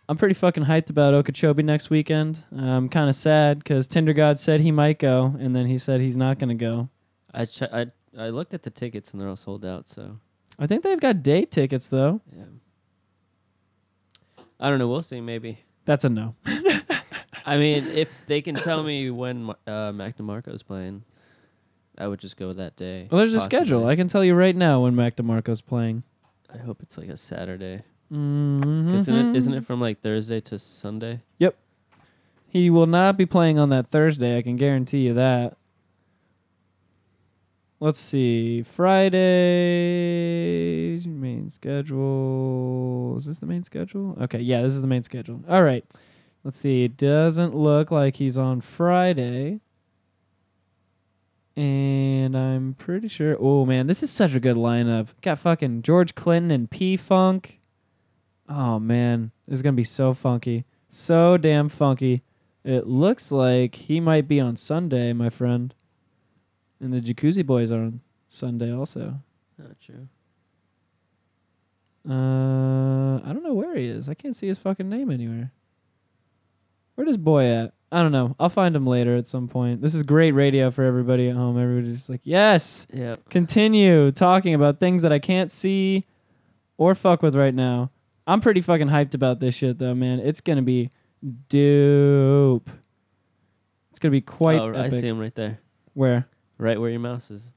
I'm 0.10 0.18
pretty 0.18 0.34
fucking 0.34 0.66
hyped 0.66 0.90
about 0.90 1.14
Okeechobee 1.14 1.62
next 1.62 1.92
weekend. 1.92 2.44
I'm 2.52 2.90
kind 2.90 3.10
of 3.10 3.16
sad 3.16 3.60
because 3.60 3.88
Tinder 3.88 4.12
God 4.12 4.40
said 4.40 4.60
he 4.60 4.72
might 4.72 4.98
go, 4.98 5.36
and 5.40 5.56
then 5.56 5.68
he 5.68 5.78
said 5.78 6.02
he's 6.02 6.18
not 6.18 6.40
gonna 6.40 6.56
go. 6.56 6.90
I 7.32 7.46
ch- 7.46 7.62
I 7.62 7.92
I 8.18 8.30
looked 8.30 8.56
at 8.56 8.64
the 8.64 8.72
tickets 8.72 9.12
and 9.12 9.22
they're 9.22 9.30
all 9.30 9.36
sold 9.36 9.64
out. 9.64 9.88
So 9.88 10.18
I 10.58 10.66
think 10.66 10.82
they've 10.82 11.00
got 11.00 11.22
day 11.22 11.46
tickets 11.46 11.90
though. 11.90 12.22
yeah. 12.36 12.46
I 14.60 14.72
don't 14.72 14.80
know. 14.80 14.88
We'll 14.88 15.04
see. 15.04 15.22
Maybe. 15.22 15.60
That's 15.86 16.04
a 16.04 16.10
no. 16.10 16.36
I 17.46 17.58
mean, 17.58 17.84
if 17.94 18.26
they 18.26 18.42
can 18.42 18.56
tell 18.56 18.82
me 18.82 19.12
when 19.12 19.52
uh, 19.68 19.92
Mac 19.94 20.18
DeMarco's 20.18 20.64
playing, 20.64 21.04
I 22.00 22.08
would 22.08 22.20
just 22.20 22.36
go 22.36 22.52
that 22.52 22.76
day. 22.76 23.08
Well, 23.12 23.20
there's 23.20 23.36
a 23.36 23.40
schedule. 23.40 23.86
I 23.86 23.96
can 23.96 24.08
tell 24.08 24.24
you 24.24 24.34
right 24.34 24.56
now 24.56 24.82
when 24.82 24.96
Mac 24.96 25.16
DeMarco's 25.18 25.62
playing. 25.62 26.02
I 26.52 26.58
hope 26.58 26.82
it's 26.82 26.98
like 26.98 27.10
a 27.10 27.18
Saturday. 27.18 27.84
Mm-hmm. 28.12 28.96
Isn't 28.96 29.16
it? 29.16 29.36
Isn't 29.36 29.54
it 29.54 29.66
from 29.66 29.80
like 29.80 30.02
Thursday 30.02 30.42
to 30.42 30.58
Sunday? 30.60 31.22
Yep. 31.38 31.56
He 32.48 32.70
will 32.70 32.88
not 32.88 33.18
be 33.18 33.26
playing 33.26 33.60
on 33.60 33.70
that 33.70 33.88
Thursday. 33.88 34.38
I 34.38 34.42
can 34.42 34.56
guarantee 34.56 35.06
you 35.08 35.14
that. 35.14 35.56
Let's 37.80 38.00
see. 38.00 38.64
Friday 38.64 39.70
main 41.06 41.50
schedule. 41.50 43.16
Is 43.18 43.26
this 43.26 43.40
the 43.40 43.46
main 43.46 43.64
schedule? 43.64 44.18
Okay, 44.22 44.40
yeah, 44.40 44.62
this 44.62 44.74
is 44.74 44.82
the 44.82 44.88
main 44.88 45.04
schedule. 45.04 45.42
All 45.48 45.64
right. 45.64 45.86
Let's 46.44 46.58
see. 46.58 46.84
It 46.84 46.98
doesn't 46.98 47.56
look 47.56 47.92
like 47.92 48.16
he's 48.18 48.38
on 48.38 48.62
Friday. 48.62 49.60
And 51.56 52.38
I'm 52.38 52.74
pretty 52.76 53.08
sure. 53.08 53.36
Oh 53.40 53.66
man, 53.66 53.88
this 53.88 54.02
is 54.02 54.10
such 54.10 54.34
a 54.34 54.40
good 54.40 54.56
lineup. 54.56 55.10
Got 55.22 55.40
fucking 55.40 55.82
George 55.82 56.16
Clinton 56.16 56.52
and 56.52 56.70
P 56.70 56.96
Funk. 56.96 57.59
Oh 58.50 58.80
man, 58.80 59.32
this 59.48 59.60
is 59.60 59.62
gonna 59.62 59.74
be 59.76 59.84
so 59.84 60.14
funky, 60.14 60.66
so 60.88 61.38
damn 61.38 61.70
funky. 61.70 62.24
It 62.64 62.88
looks 62.88 63.32
like 63.32 63.76
he 63.76 64.00
might 64.00 64.28
be 64.28 64.40
on 64.40 64.56
Sunday, 64.58 65.14
my 65.14 65.30
friend. 65.30 65.74
And 66.82 66.92
the 66.94 67.00
Jacuzzi 67.00 67.46
Boys 67.46 67.72
are 67.72 67.80
on 67.80 68.02
Sunday 68.28 68.74
also. 68.74 69.22
Not 69.58 69.80
true. 69.80 70.08
Uh, 72.10 73.18
I 73.18 73.34
don't 73.34 73.44
know 73.44 73.54
where 73.54 73.76
he 73.76 73.86
is. 73.86 74.10
I 74.10 74.14
can't 74.14 74.36
see 74.36 74.48
his 74.48 74.58
fucking 74.60 74.90
name 74.90 75.12
anywhere. 75.12 75.52
Where 76.96 77.06
does 77.06 77.18
boy 77.18 77.46
at? 77.46 77.74
I 77.92 78.02
don't 78.02 78.12
know. 78.12 78.36
I'll 78.40 78.50
find 78.50 78.76
him 78.76 78.86
later 78.86 79.16
at 79.16 79.26
some 79.28 79.48
point. 79.48 79.82
This 79.82 79.96
is 79.96 80.04
great 80.04 80.32
radio 80.32 80.70
for 80.72 80.84
everybody 80.84 81.28
at 81.30 81.36
home. 81.36 81.58
Everybody's 81.60 82.10
like, 82.10 82.22
yes, 82.24 82.86
Yeah. 82.94 83.16
continue 83.30 84.12
talking 84.12 84.54
about 84.54 84.80
things 84.80 85.02
that 85.02 85.12
I 85.12 85.20
can't 85.20 85.52
see 85.52 86.06
or 86.78 86.94
fuck 86.96 87.22
with 87.24 87.36
right 87.36 87.54
now. 87.56 87.92
I'm 88.30 88.42
pretty 88.42 88.62
fucking 88.62 88.88
hyped 88.88 89.14
about 89.16 89.40
this 89.40 89.56
shit 89.56 89.80
though, 89.80 89.96
man. 89.96 90.20
It's 90.20 90.42
gonna 90.42 90.62
be 90.62 90.92
dope. 91.50 92.70
It's 92.70 93.90
It's 93.92 94.00
gonna 94.00 94.12
be 94.12 94.22
quite 94.22 94.60
oh, 94.60 94.74
I 94.76 94.90
see 94.90 95.08
him 95.08 95.20
right 95.20 95.34
there, 95.36 95.60
Where? 95.94 96.28
right 96.58 96.80
where 96.80 96.90
your 96.90 97.00
mouse 97.00 97.32
is. 97.32 97.52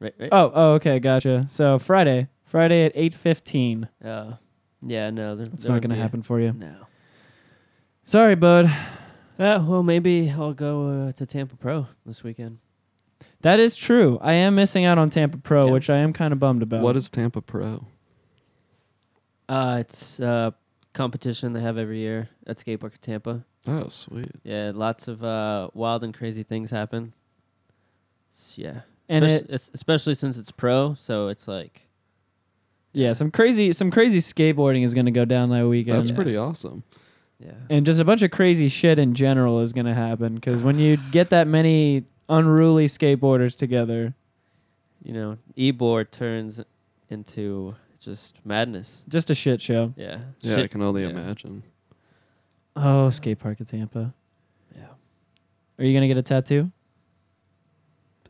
Right, 0.00 0.14
right. 0.18 0.28
Oh, 0.32 0.52
oh, 0.54 0.72
okay, 0.74 0.98
gotcha. 0.98 1.46
So 1.48 1.78
Friday, 1.78 2.28
Friday 2.44 2.84
at 2.84 2.92
eight 2.94 3.14
fifteen. 3.14 3.88
Uh, 4.04 4.32
yeah, 4.82 5.10
no, 5.10 5.34
there, 5.36 5.46
It's 5.52 5.64
there 5.64 5.72
not 5.72 5.82
gonna 5.82 5.94
be- 5.94 6.00
happen 6.00 6.22
for 6.22 6.40
you. 6.40 6.52
No. 6.52 6.86
Sorry, 8.02 8.34
bud. 8.34 8.66
Uh, 9.38 9.62
well, 9.68 9.82
maybe 9.82 10.30
I'll 10.30 10.54
go 10.54 11.08
uh, 11.08 11.12
to 11.12 11.26
Tampa 11.26 11.56
Pro 11.56 11.88
this 12.06 12.22
weekend. 12.24 12.58
That 13.42 13.60
is 13.60 13.76
true. 13.76 14.18
I 14.22 14.32
am 14.34 14.54
missing 14.54 14.84
out 14.84 14.96
on 14.96 15.10
Tampa 15.10 15.38
Pro, 15.38 15.66
Yeah. 15.66 15.72
which 15.72 15.90
I 15.90 15.98
am 15.98 16.12
kind 16.12 16.32
of 16.32 16.38
bummed 16.38 16.62
about. 16.62 16.80
What 16.80 16.96
is 16.96 17.10
Tampa 17.10 17.42
Pro? 17.42 17.86
Uh, 19.48 19.78
it's 19.80 20.18
a 20.20 20.54
competition 20.92 21.52
they 21.52 21.60
have 21.60 21.78
every 21.78 21.98
year 22.00 22.28
at 22.46 22.58
skate 22.58 22.80
park 22.80 22.94
at 22.94 23.02
Tampa. 23.02 23.44
Oh, 23.68 23.88
sweet. 23.88 24.30
Yeah, 24.44 24.72
lots 24.74 25.08
of 25.08 25.22
uh, 25.24 25.68
wild 25.74 26.04
and 26.04 26.12
crazy 26.14 26.42
things 26.42 26.70
happen. 26.70 27.12
S- 28.32 28.54
yeah, 28.58 28.80
And 29.08 29.24
Espec- 29.24 29.42
it- 29.42 29.46
it's 29.50 29.70
especially 29.74 30.14
since 30.14 30.38
it's 30.38 30.50
pro, 30.50 30.94
so 30.94 31.28
it's 31.28 31.46
like 31.48 31.82
Yeah, 32.92 33.12
some 33.12 33.30
crazy, 33.30 33.72
some 33.72 33.90
crazy 33.90 34.18
skateboarding 34.20 34.84
is 34.84 34.94
gonna 34.94 35.10
go 35.10 35.24
down 35.24 35.50
that 35.50 35.66
weekend. 35.68 35.98
That's 35.98 36.10
Yeah. 36.10 36.16
pretty 36.16 36.36
awesome. 36.36 36.82
yeah, 37.38 37.52
and 37.68 37.84
just 37.84 38.00
a 38.00 38.04
bunch 38.04 38.22
of 38.22 38.30
crazy 38.30 38.68
shit 38.68 38.98
in 38.98 39.14
general 39.14 39.60
is 39.60 39.72
gonna 39.72 39.94
happen 39.94 40.36
because 40.36 40.62
when 40.62 40.78
you 40.78 40.96
get 41.10 41.30
that 41.30 41.46
many 41.46 42.04
unruly 42.28 42.86
skateboarders 42.86 43.54
together, 43.56 44.14
you 45.04 45.12
know, 45.12 45.36
e-board 45.54 46.10
turns 46.12 46.60
into 47.10 47.74
just 48.06 48.44
madness. 48.46 49.04
just 49.08 49.28
a 49.28 49.34
shit 49.34 49.60
show. 49.60 49.92
Yeah, 49.96 50.20
Yeah, 50.40 50.56
I 50.62 50.66
can 50.68 50.80
only 50.80 51.02
yeah. 51.02 51.10
imagine. 51.10 51.62
Oh, 52.74 53.10
skate 53.10 53.38
park 53.38 53.60
at 53.60 53.66
Tampa. 53.68 54.14
Yeah, 54.74 54.84
Are 55.78 55.84
you 55.84 55.92
gonna 55.92 56.08
get 56.08 56.16
a 56.18 56.22
tattoo? 56.22 56.70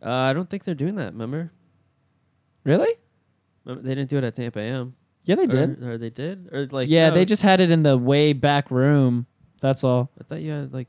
uh, 0.04 0.10
I 0.10 0.32
don't 0.32 0.48
think 0.50 0.64
they're 0.64 0.74
doing 0.74 0.96
that. 0.96 1.12
Remember? 1.12 1.52
Really? 2.64 2.92
Remember, 3.64 3.86
they 3.86 3.94
didn't 3.94 4.10
do 4.10 4.18
it 4.18 4.24
at 4.24 4.34
Tampa 4.34 4.60
Am. 4.60 4.94
Yeah, 5.24 5.34
they 5.36 5.46
did. 5.46 5.82
Or, 5.82 5.92
or 5.92 5.98
they 5.98 6.10
did, 6.10 6.48
or 6.52 6.66
like 6.70 6.88
yeah, 6.88 7.08
no, 7.08 7.14
they 7.14 7.24
just 7.24 7.42
had 7.42 7.60
it 7.60 7.70
in 7.70 7.82
the 7.82 7.96
way 7.98 8.32
back 8.32 8.70
room. 8.70 9.26
That's 9.60 9.82
all. 9.84 10.10
I 10.20 10.24
thought 10.24 10.40
you 10.40 10.52
had 10.52 10.72
like 10.72 10.88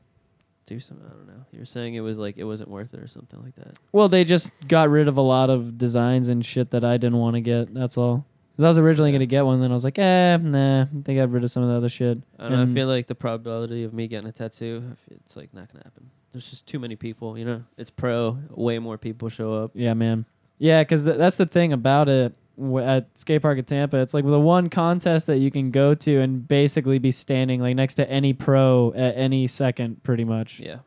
do 0.66 0.78
some. 0.78 0.98
I 1.04 1.08
don't 1.08 1.26
know. 1.26 1.44
You 1.50 1.58
were 1.60 1.64
saying 1.64 1.94
it 1.94 2.00
was 2.00 2.18
like 2.18 2.36
it 2.36 2.44
wasn't 2.44 2.70
worth 2.70 2.94
it 2.94 3.00
or 3.00 3.08
something 3.08 3.42
like 3.42 3.56
that. 3.56 3.76
Well, 3.90 4.08
they 4.08 4.22
just 4.24 4.52
got 4.68 4.90
rid 4.90 5.08
of 5.08 5.16
a 5.16 5.22
lot 5.22 5.50
of 5.50 5.76
designs 5.78 6.28
and 6.28 6.44
shit 6.46 6.70
that 6.70 6.84
I 6.84 6.98
didn't 6.98 7.18
want 7.18 7.34
to 7.34 7.40
get. 7.40 7.74
That's 7.74 7.98
all. 7.98 8.26
Because 8.58 8.64
I 8.64 8.68
was 8.70 8.78
originally 8.78 9.12
gonna 9.12 9.24
get 9.26 9.46
one, 9.46 9.60
then 9.60 9.70
I 9.70 9.74
was 9.74 9.84
like, 9.84 10.00
eh, 10.00 10.36
nah. 10.36 10.86
They 10.92 11.14
got 11.14 11.30
rid 11.30 11.44
of 11.44 11.50
some 11.52 11.62
of 11.62 11.68
the 11.68 11.76
other 11.76 11.88
shit. 11.88 12.18
I 12.40 12.42
don't 12.42 12.50
know. 12.52 12.58
I 12.58 12.62
And- 12.62 12.74
feel 12.74 12.88
like 12.88 13.06
the 13.06 13.14
probability 13.14 13.84
of 13.84 13.94
me 13.94 14.08
getting 14.08 14.28
a 14.28 14.32
tattoo, 14.32 14.82
I 14.90 14.94
feel 14.96 15.18
it's 15.24 15.36
like 15.36 15.54
not 15.54 15.72
gonna 15.72 15.84
happen. 15.84 16.10
There's 16.32 16.50
just 16.50 16.66
too 16.66 16.80
many 16.80 16.96
people. 16.96 17.38
You 17.38 17.44
know, 17.44 17.62
it's 17.76 17.88
pro. 17.90 18.36
Way 18.50 18.80
more 18.80 18.98
people 18.98 19.28
show 19.28 19.54
up. 19.54 19.70
Yeah, 19.74 19.94
man. 19.94 20.24
Yeah, 20.58 20.82
because 20.82 21.04
th- 21.04 21.16
that's 21.18 21.36
the 21.36 21.46
thing 21.46 21.72
about 21.72 22.08
it 22.08 22.34
w- 22.58 22.84
at 22.84 23.16
skate 23.16 23.42
park 23.42 23.60
at 23.60 23.68
Tampa. 23.68 23.98
It's 23.98 24.12
like 24.12 24.24
the 24.26 24.40
one 24.40 24.68
contest 24.70 25.28
that 25.28 25.38
you 25.38 25.52
can 25.52 25.70
go 25.70 25.94
to 25.94 26.18
and 26.18 26.48
basically 26.48 26.98
be 26.98 27.12
standing 27.12 27.60
like 27.60 27.76
next 27.76 27.94
to 27.94 28.10
any 28.10 28.32
pro 28.32 28.92
at 28.96 29.16
any 29.16 29.46
second, 29.46 30.02
pretty 30.02 30.24
much. 30.24 30.58
Yeah, 30.58 30.78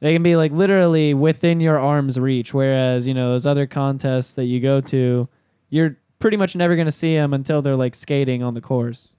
They 0.00 0.12
can 0.12 0.22
be 0.22 0.36
like 0.36 0.52
literally 0.52 1.14
within 1.14 1.60
your 1.60 1.78
arm's 1.78 2.20
reach. 2.20 2.52
Whereas 2.52 3.06
you 3.06 3.14
know 3.14 3.30
those 3.30 3.46
other 3.46 3.66
contests 3.66 4.34
that 4.34 4.44
you 4.44 4.60
go 4.60 4.82
to, 4.82 5.28
you're 5.70 5.96
pretty 6.20 6.36
much 6.36 6.54
never 6.54 6.76
gonna 6.76 6.92
see 6.92 7.14
them 7.14 7.34
until 7.34 7.60
they're 7.62 7.76
like 7.76 7.94
skating 7.94 8.42
on 8.42 8.54
the 8.54 8.60
course. 8.60 9.14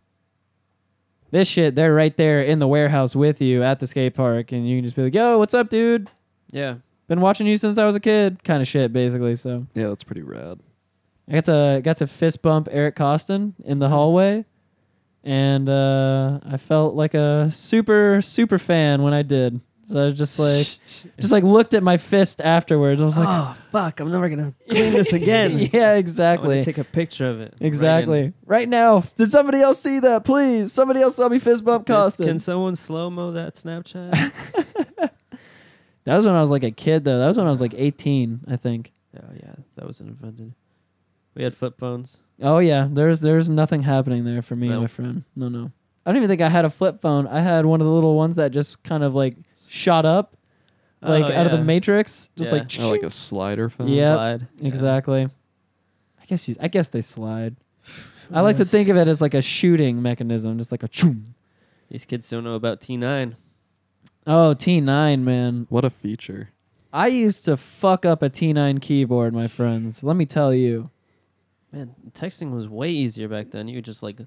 This 1.32 1.48
shit, 1.50 1.76
they're 1.76 1.94
right 1.94 2.16
there 2.16 2.42
in 2.42 2.60
the 2.60 2.68
warehouse 2.68 3.16
with 3.16 3.42
you 3.42 3.64
at 3.64 3.80
the 3.80 3.88
skate 3.88 4.14
park, 4.14 4.52
and 4.52 4.68
you 4.68 4.78
can 4.78 4.84
just 4.86 4.96
be 4.96 5.04
like, 5.04 5.16
"Yo, 5.16 5.38
what's 5.38 5.54
up, 5.54 5.70
dude? 5.70 6.10
yeah. 6.52 6.76
Been 7.08 7.20
watching 7.20 7.46
you 7.46 7.58
since 7.58 7.78
I 7.78 7.86
was 7.86 7.96
a 7.96 8.00
kid," 8.00 8.42
kind 8.44 8.62
of 8.62 8.68
shit, 8.68 8.94
basically. 8.94 9.36
So. 9.36 9.68
Yeah, 9.74 9.90
that's 9.90 10.04
pretty 10.04 10.22
rad. 10.22 10.60
I 11.28 11.34
got 11.34 11.46
to 11.46 11.82
got 11.84 11.98
to 11.98 12.08
fist 12.08 12.42
bump 12.42 12.68
Eric 12.72 12.96
Koston 12.96 13.54
in 13.64 13.80
the 13.80 13.90
hallway, 13.90 14.46
and 15.24 15.70
uh, 15.70 16.40
I 16.46 16.58
felt 16.58 16.96
like 16.96 17.14
a 17.14 17.50
super 17.52 18.22
super 18.22 18.58
fan 18.58 19.02
when 19.02 19.14
I 19.14 19.22
did. 19.22 19.62
So 19.92 20.02
I 20.02 20.06
was 20.06 20.14
just 20.14 20.40
like, 20.40 20.66
just 21.20 21.34
like 21.34 21.44
looked 21.44 21.74
at 21.74 21.84
my 21.84 21.98
fist 21.98 22.40
afterwards. 22.40 23.02
I 23.02 23.06
was 23.06 23.18
like, 23.18 23.28
oh 23.28 23.58
fuck! 23.72 24.00
I'm 24.00 24.10
never 24.10 24.30
gonna 24.30 24.54
clean 24.70 24.94
this 24.94 25.12
again. 25.12 25.58
yeah, 25.74 25.96
exactly, 25.96 26.62
take 26.62 26.78
a 26.78 26.86
picture 26.86 27.30
of 27.30 27.42
it. 27.42 27.56
exactly. 27.60 28.32
Right, 28.46 28.70
now, 28.70 29.02
did 29.18 29.30
somebody 29.32 29.60
else 29.60 29.82
see 29.82 30.00
that? 30.00 30.24
Please, 30.24 30.72
somebody 30.72 31.02
else 31.02 31.16
saw 31.18 31.28
me 31.28 31.40
fist 31.40 31.66
bump 31.66 31.86
Koston. 31.86 32.26
can 32.26 32.40
someone 32.40 32.78
slow 32.78 33.10
mo 33.10 33.32
that 33.32 33.56
Snapchat? 33.56 34.12
that 36.06 36.16
was 36.16 36.26
when 36.26 36.36
I 36.36 36.42
was 36.42 36.52
like 36.52 36.64
a 36.64 36.72
kid, 36.72 37.04
though. 37.04 37.20
That 37.20 37.28
was 37.28 37.38
when 37.38 37.48
I 37.48 37.52
was 37.52 37.60
like 37.60 37.74
18, 37.76 38.46
I 38.48 38.56
think. 38.56 38.94
oh 39.18 39.34
yeah, 39.36 39.56
that 39.76 39.86
was 39.86 40.00
an 40.00 40.08
invented. 40.08 40.54
We 41.36 41.44
had 41.44 41.54
flip 41.54 41.78
phones. 41.78 42.22
Oh 42.42 42.60
yeah, 42.60 42.88
there's 42.90 43.20
there's 43.20 43.50
nothing 43.50 43.84
happening 43.84 44.24
there 44.24 44.42
for 44.42 44.56
me 44.56 44.70
and 44.70 44.82
my 44.82 44.88
friend. 44.88 45.26
No, 45.36 45.50
no. 45.50 45.74
I 46.06 46.10
don't 46.10 46.18
even 46.18 46.30
think 46.30 46.42
I 46.42 46.50
had 46.50 46.66
a 46.66 46.70
flip 46.70 47.00
phone. 47.00 47.28
I 47.28 47.42
had 47.42 47.66
one 47.66 47.80
of 47.80 47.86
the 47.86 47.94
little 47.94 48.16
ones 48.16 48.38
that 48.38 48.52
just 48.52 48.82
kind 48.84 49.04
of 49.04 49.14
like 49.14 49.36
shot 49.72 50.06
up, 50.06 50.36
like 51.02 51.24
Oh, 51.26 51.32
out 51.34 51.46
of 51.46 51.52
the 51.52 51.58
yeah. 51.60 51.64
matrix, 51.64 52.30
just 52.36 52.52
Yeah. 52.52 52.60
like 52.60 52.72
Oh, 52.82 52.90
like 52.92 53.04
a 53.04 53.10
slider 53.10 53.70
phone. 53.70 53.88
Yeah. 53.88 54.16
Slide. 54.16 54.48
Yeah. 54.60 54.68
exactly. 54.68 55.24
I 56.22 56.26
guess 56.28 56.48
you, 56.48 56.56
I 56.60 56.68
guess 56.68 56.90
they 56.90 57.02
slide. 57.02 57.56
I 58.34 58.42
like 58.42 58.58
to 58.58 58.66
think 58.66 58.90
of 58.90 58.98
it 58.98 59.08
as 59.08 59.22
like 59.22 59.34
a 59.34 59.42
shooting 59.42 60.02
mechanism, 60.02 60.58
just 60.58 60.72
like 60.72 60.84
a 60.84 60.88
choom. 60.90 61.30
These 61.90 62.06
kids 62.06 62.30
don't 62.30 62.44
know 62.44 62.56
about 62.56 62.80
T9. 62.80 63.36
Oh, 64.28 64.54
T9, 64.58 65.22
man. 65.24 65.66
What 65.70 65.84
a 65.84 65.90
feature. 65.90 66.50
I 66.94 67.08
used 67.08 67.44
to 67.46 67.58
fuck 67.58 68.06
up 68.06 68.22
a 68.22 68.30
T9 68.30 68.82
keyboard, 68.82 69.34
my 69.34 69.48
friends. 69.48 70.04
Let 70.04 70.16
me 70.16 70.26
tell 70.26 70.54
you. 70.54 70.90
Man, 71.72 71.96
texting 72.12 72.52
was 72.52 72.68
way 72.70 72.90
easier 72.90 73.28
back 73.28 73.52
then. 73.52 73.68
You 73.68 73.78
could 73.78 73.86
just 73.86 74.04
like 74.04 74.20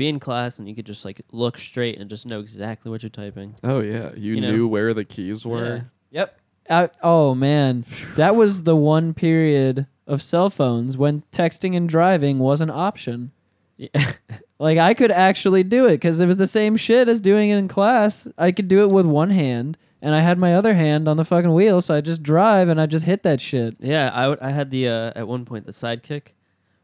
be 0.00 0.08
in 0.08 0.18
class 0.18 0.58
and 0.58 0.68
you 0.68 0.74
could 0.74 0.86
just 0.86 1.04
like 1.04 1.20
look 1.30 1.58
straight 1.58 1.98
and 1.98 2.08
just 2.10 2.26
know 2.26 2.40
exactly 2.40 2.90
what 2.90 3.02
you're 3.02 3.10
typing. 3.10 3.54
Oh 3.62 3.80
yeah, 3.80 4.10
you, 4.16 4.34
You 4.34 4.40
know. 4.40 4.50
knew 4.50 4.66
where 4.66 4.92
the 4.94 5.04
keys 5.04 5.46
were. 5.46 5.90
Yep. 6.10 6.40
Uh, 6.68 6.88
oh 7.02 7.34
man, 7.34 7.84
that 8.16 8.34
was 8.34 8.62
the 8.64 8.76
one 8.76 9.12
period 9.14 9.86
of 10.06 10.22
cell 10.22 10.48
phones 10.50 10.96
when 10.96 11.22
texting 11.30 11.76
and 11.76 11.88
driving 11.88 12.38
was 12.38 12.60
an 12.60 12.70
option. 12.70 13.32
Yeah. 13.76 13.88
Like 14.60 14.76
I 14.76 14.92
could 14.92 15.10
actually 15.10 15.62
do 15.62 15.86
it 15.86 15.92
because 15.92 16.20
it 16.20 16.26
was 16.26 16.36
the 16.36 16.46
same 16.46 16.76
shit 16.76 17.08
as 17.08 17.18
doing 17.18 17.48
it 17.48 17.56
in 17.56 17.66
class. 17.66 18.28
I 18.36 18.52
could 18.52 18.68
do 18.68 18.82
it 18.82 18.90
with 18.90 19.06
one 19.06 19.30
hand, 19.30 19.78
and 20.02 20.14
I 20.14 20.20
had 20.20 20.36
my 20.36 20.54
other 20.54 20.74
hand 20.74 21.08
on 21.08 21.16
the 21.16 21.24
fucking 21.24 21.54
wheel, 21.54 21.80
so 21.80 21.94
I 21.94 22.02
just 22.02 22.22
drive 22.22 22.68
and 22.68 22.78
I 22.78 22.84
just 22.84 23.06
hit 23.06 23.22
that 23.22 23.40
shit. 23.40 23.76
Yeah, 23.80 24.10
I 24.12 24.28
would. 24.28 24.38
I 24.40 24.50
had 24.50 24.70
the 24.70 24.86
uh, 24.86 25.12
at 25.16 25.26
one 25.26 25.46
point 25.46 25.64
the 25.64 25.72
sidekick, 25.72 26.34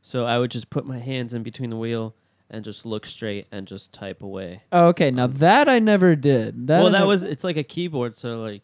so 0.01 0.25
I 0.25 0.39
would 0.39 0.51
just 0.51 0.71
put 0.71 0.87
my 0.87 0.97
hands 0.99 1.35
in 1.35 1.43
between 1.43 1.69
the 1.69 1.77
wheel 1.77 2.15
and 2.51 2.65
just 2.65 2.87
look 2.87 3.07
straight 3.07 3.47
and 3.51 3.67
just 3.67 3.93
type 3.93 4.23
away. 4.23 4.63
Oh, 4.73 4.89
okay, 4.89 5.11
now 5.11 5.27
that 5.27 5.69
I 5.69 5.79
never 5.79 6.15
did. 6.15 6.67
That 6.69 6.79
well, 6.79 6.95
I 6.95 6.99
that 6.99 7.07
was 7.07 7.25
it's 7.25 7.45
like 7.45 7.57
a 7.57 7.63
keyboard, 7.63 8.17
so 8.17 8.41
like 8.41 8.63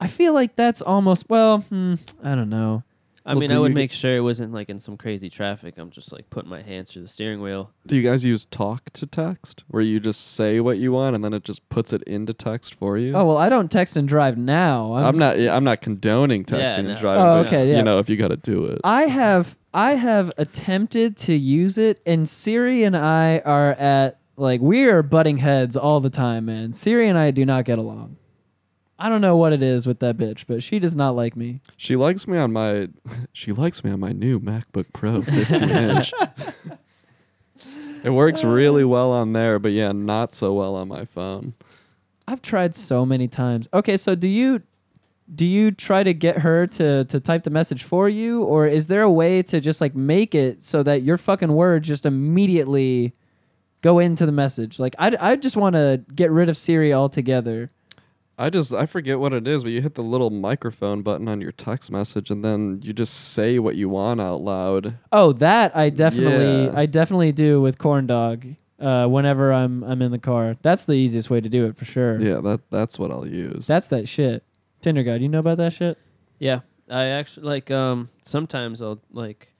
I 0.00 0.06
feel 0.06 0.32
like 0.32 0.56
that's 0.56 0.82
almost 0.82 1.28
well. 1.28 1.60
Hmm, 1.60 1.94
I 2.22 2.34
don't 2.34 2.50
know. 2.50 2.84
I 3.28 3.32
Well, 3.34 3.40
mean, 3.40 3.52
I 3.52 3.58
would 3.58 3.68
you- 3.72 3.74
make 3.74 3.92
sure 3.92 4.16
it 4.16 4.20
wasn't 4.20 4.52
like 4.54 4.68
in 4.70 4.78
some 4.78 4.96
crazy 4.96 5.28
traffic. 5.28 5.74
I'm 5.76 5.90
just 5.90 6.12
like 6.12 6.30
putting 6.30 6.48
my 6.50 6.62
hands 6.62 6.92
through 6.92 7.02
the 7.02 7.08
steering 7.08 7.40
wheel. 7.42 7.70
Do 7.86 7.94
you 7.96 8.02
guys 8.02 8.24
use 8.24 8.46
talk 8.46 8.90
to 8.94 9.06
text, 9.06 9.64
where 9.68 9.82
you 9.82 10.00
just 10.00 10.32
say 10.34 10.60
what 10.60 10.78
you 10.78 10.92
want 10.92 11.14
and 11.14 11.22
then 11.24 11.32
it 11.34 11.44
just 11.44 11.68
puts 11.68 11.92
it 11.92 12.02
into 12.04 12.32
text 12.32 12.74
for 12.74 12.96
you? 12.96 13.12
Oh 13.14 13.26
well, 13.26 13.36
I 13.36 13.48
don't 13.48 13.70
text 13.70 13.96
and 13.96 14.08
drive 14.08 14.38
now. 14.38 14.94
I'm, 14.94 15.14
s- 15.14 15.18
not. 15.20 15.38
Yeah, 15.38 15.54
I'm 15.54 15.64
not 15.64 15.80
condoning 15.80 16.44
Yeah, 16.48 16.56
texting 16.68 16.84
no. 16.84 16.90
and 16.90 16.98
driving. 16.98 17.22
Oh, 17.22 17.42
but, 17.42 17.46
okay, 17.48 17.70
yeah. 17.70 17.76
You 17.78 17.82
know, 17.82 17.98
if 17.98 18.08
you 18.08 18.16
got 18.16 18.28
to 18.28 18.36
do 18.36 18.64
it. 18.64 18.80
I 18.84 19.02
have 19.02 19.56
I 19.74 19.92
have 19.96 20.32
attempted 20.38 21.16
to 21.18 21.34
use 21.34 21.76
it, 21.78 22.00
and 22.06 22.28
Siri 22.28 22.82
and 22.82 22.96
I 22.96 23.40
are 23.44 23.72
at 23.72 24.18
like 24.36 24.60
we 24.60 24.84
are 24.84 25.02
butting 25.02 25.38
heads 25.38 25.76
all 25.76 26.00
the 26.00 26.10
time, 26.10 26.46
man. 26.46 26.72
Siri 26.72 27.08
and 27.08 27.18
I 27.18 27.30
do 27.32 27.44
not 27.44 27.64
get 27.64 27.78
along. 27.78 28.16
I 28.98 29.08
don't 29.08 29.20
know 29.20 29.36
what 29.36 29.52
it 29.52 29.62
is 29.62 29.86
with 29.86 30.00
that 30.00 30.16
bitch, 30.16 30.44
but 30.48 30.62
she 30.62 30.78
does 30.80 30.96
not 30.96 31.14
like 31.14 31.36
me. 31.36 31.60
She 31.76 31.94
likes 31.94 32.26
me 32.26 32.36
on 32.38 32.52
my. 32.52 32.88
She 33.32 33.52
likes 33.52 33.84
me 33.84 33.90
on 33.92 34.00
my 34.00 34.10
new 34.12 34.40
MacBook 34.40 34.86
Pro 34.92 35.22
15 35.22 35.68
inch. 35.70 36.12
it 38.04 38.10
works 38.10 38.42
really 38.42 38.84
well 38.84 39.12
on 39.12 39.32
there, 39.32 39.58
but 39.58 39.72
yeah, 39.72 39.92
not 39.92 40.32
so 40.32 40.52
well 40.52 40.74
on 40.74 40.88
my 40.88 41.04
phone. 41.04 41.54
I've 42.26 42.42
tried 42.42 42.74
so 42.74 43.06
many 43.06 43.28
times. 43.28 43.68
Okay, 43.72 43.96
so 43.96 44.14
do 44.14 44.28
you 44.28 44.62
do 45.32 45.46
you 45.46 45.70
try 45.70 46.02
to 46.02 46.12
get 46.12 46.38
her 46.38 46.66
to 46.66 47.04
to 47.04 47.20
type 47.20 47.44
the 47.44 47.50
message 47.50 47.84
for 47.84 48.08
you, 48.08 48.42
or 48.42 48.66
is 48.66 48.88
there 48.88 49.02
a 49.02 49.10
way 49.10 49.42
to 49.42 49.60
just 49.60 49.80
like 49.80 49.94
make 49.94 50.34
it 50.34 50.64
so 50.64 50.82
that 50.82 51.02
your 51.02 51.16
fucking 51.18 51.52
words 51.52 51.86
just 51.86 52.04
immediately 52.04 53.14
go 53.82 53.98
into 53.98 54.26
the 54.26 54.32
message? 54.32 54.78
Like 54.80 54.94
I 54.98 55.16
I 55.20 55.36
just 55.36 55.56
want 55.56 55.74
to 55.74 56.02
get 56.14 56.30
rid 56.30 56.48
of 56.48 56.58
Siri 56.58 56.92
altogether. 56.92 57.70
I 58.40 58.50
just 58.50 58.72
I 58.72 58.86
forget 58.86 59.18
what 59.18 59.32
it 59.32 59.48
is, 59.48 59.64
but 59.64 59.72
you 59.72 59.82
hit 59.82 59.94
the 59.94 60.02
little 60.02 60.30
microphone 60.30 61.02
button 61.02 61.26
on 61.28 61.40
your 61.40 61.50
text 61.52 61.90
message, 61.90 62.30
and 62.30 62.44
then 62.44 62.80
you 62.84 62.92
just 62.92 63.12
say 63.32 63.58
what 63.58 63.74
you 63.74 63.88
want 63.88 64.20
out 64.20 64.40
loud. 64.42 64.94
Oh, 65.10 65.32
that 65.34 65.76
I 65.76 65.90
definitely 65.90 66.66
Yeah. 66.66 66.72
I 66.78 66.86
definitely 66.86 67.32
do 67.32 67.60
with 67.60 67.78
corn 67.78 68.06
dog. 68.06 68.46
uh, 68.80 69.08
whenever 69.08 69.52
I'm 69.52 69.82
I'm 69.82 70.00
in 70.02 70.12
the 70.12 70.20
car. 70.20 70.56
That's 70.62 70.84
the 70.84 70.92
easiest 70.92 71.30
way 71.30 71.40
to 71.40 71.48
do 71.48 71.66
it 71.66 71.76
for 71.76 71.84
sure. 71.84 72.20
Yeah, 72.22 72.40
that 72.42 72.70
that's 72.70 72.96
what 72.96 73.10
I'll 73.10 73.26
use. 73.26 73.66
That's 73.66 73.88
that 73.88 74.06
shit. 74.08 74.44
Tinder 74.80 75.02
guy, 75.02 75.18
do 75.18 75.24
you 75.24 75.28
know 75.28 75.40
about 75.40 75.56
that 75.58 75.72
shit? 75.72 75.98
Yeah, 76.38 76.60
I 76.88 77.06
actually 77.06 77.46
like. 77.48 77.72
Um, 77.72 78.08
sometimes 78.22 78.80
I'll 78.80 79.00
like, 79.10 79.52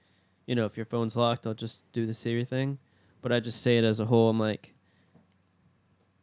you 0.47 0.55
know, 0.55 0.63
if 0.65 0.77
your 0.77 0.85
phone's 0.85 1.17
locked, 1.17 1.45
I'll 1.45 1.53
just 1.53 1.83
do 1.91 2.05
the 2.05 2.13
Siri 2.13 2.45
thing, 2.45 2.77
but 3.21 3.33
I 3.33 3.41
just 3.41 3.61
say 3.61 3.77
it 3.77 3.83
as 3.83 3.99
a 3.99 4.05
whole. 4.05 4.29
I'm 4.29 4.39
like, 4.39 4.73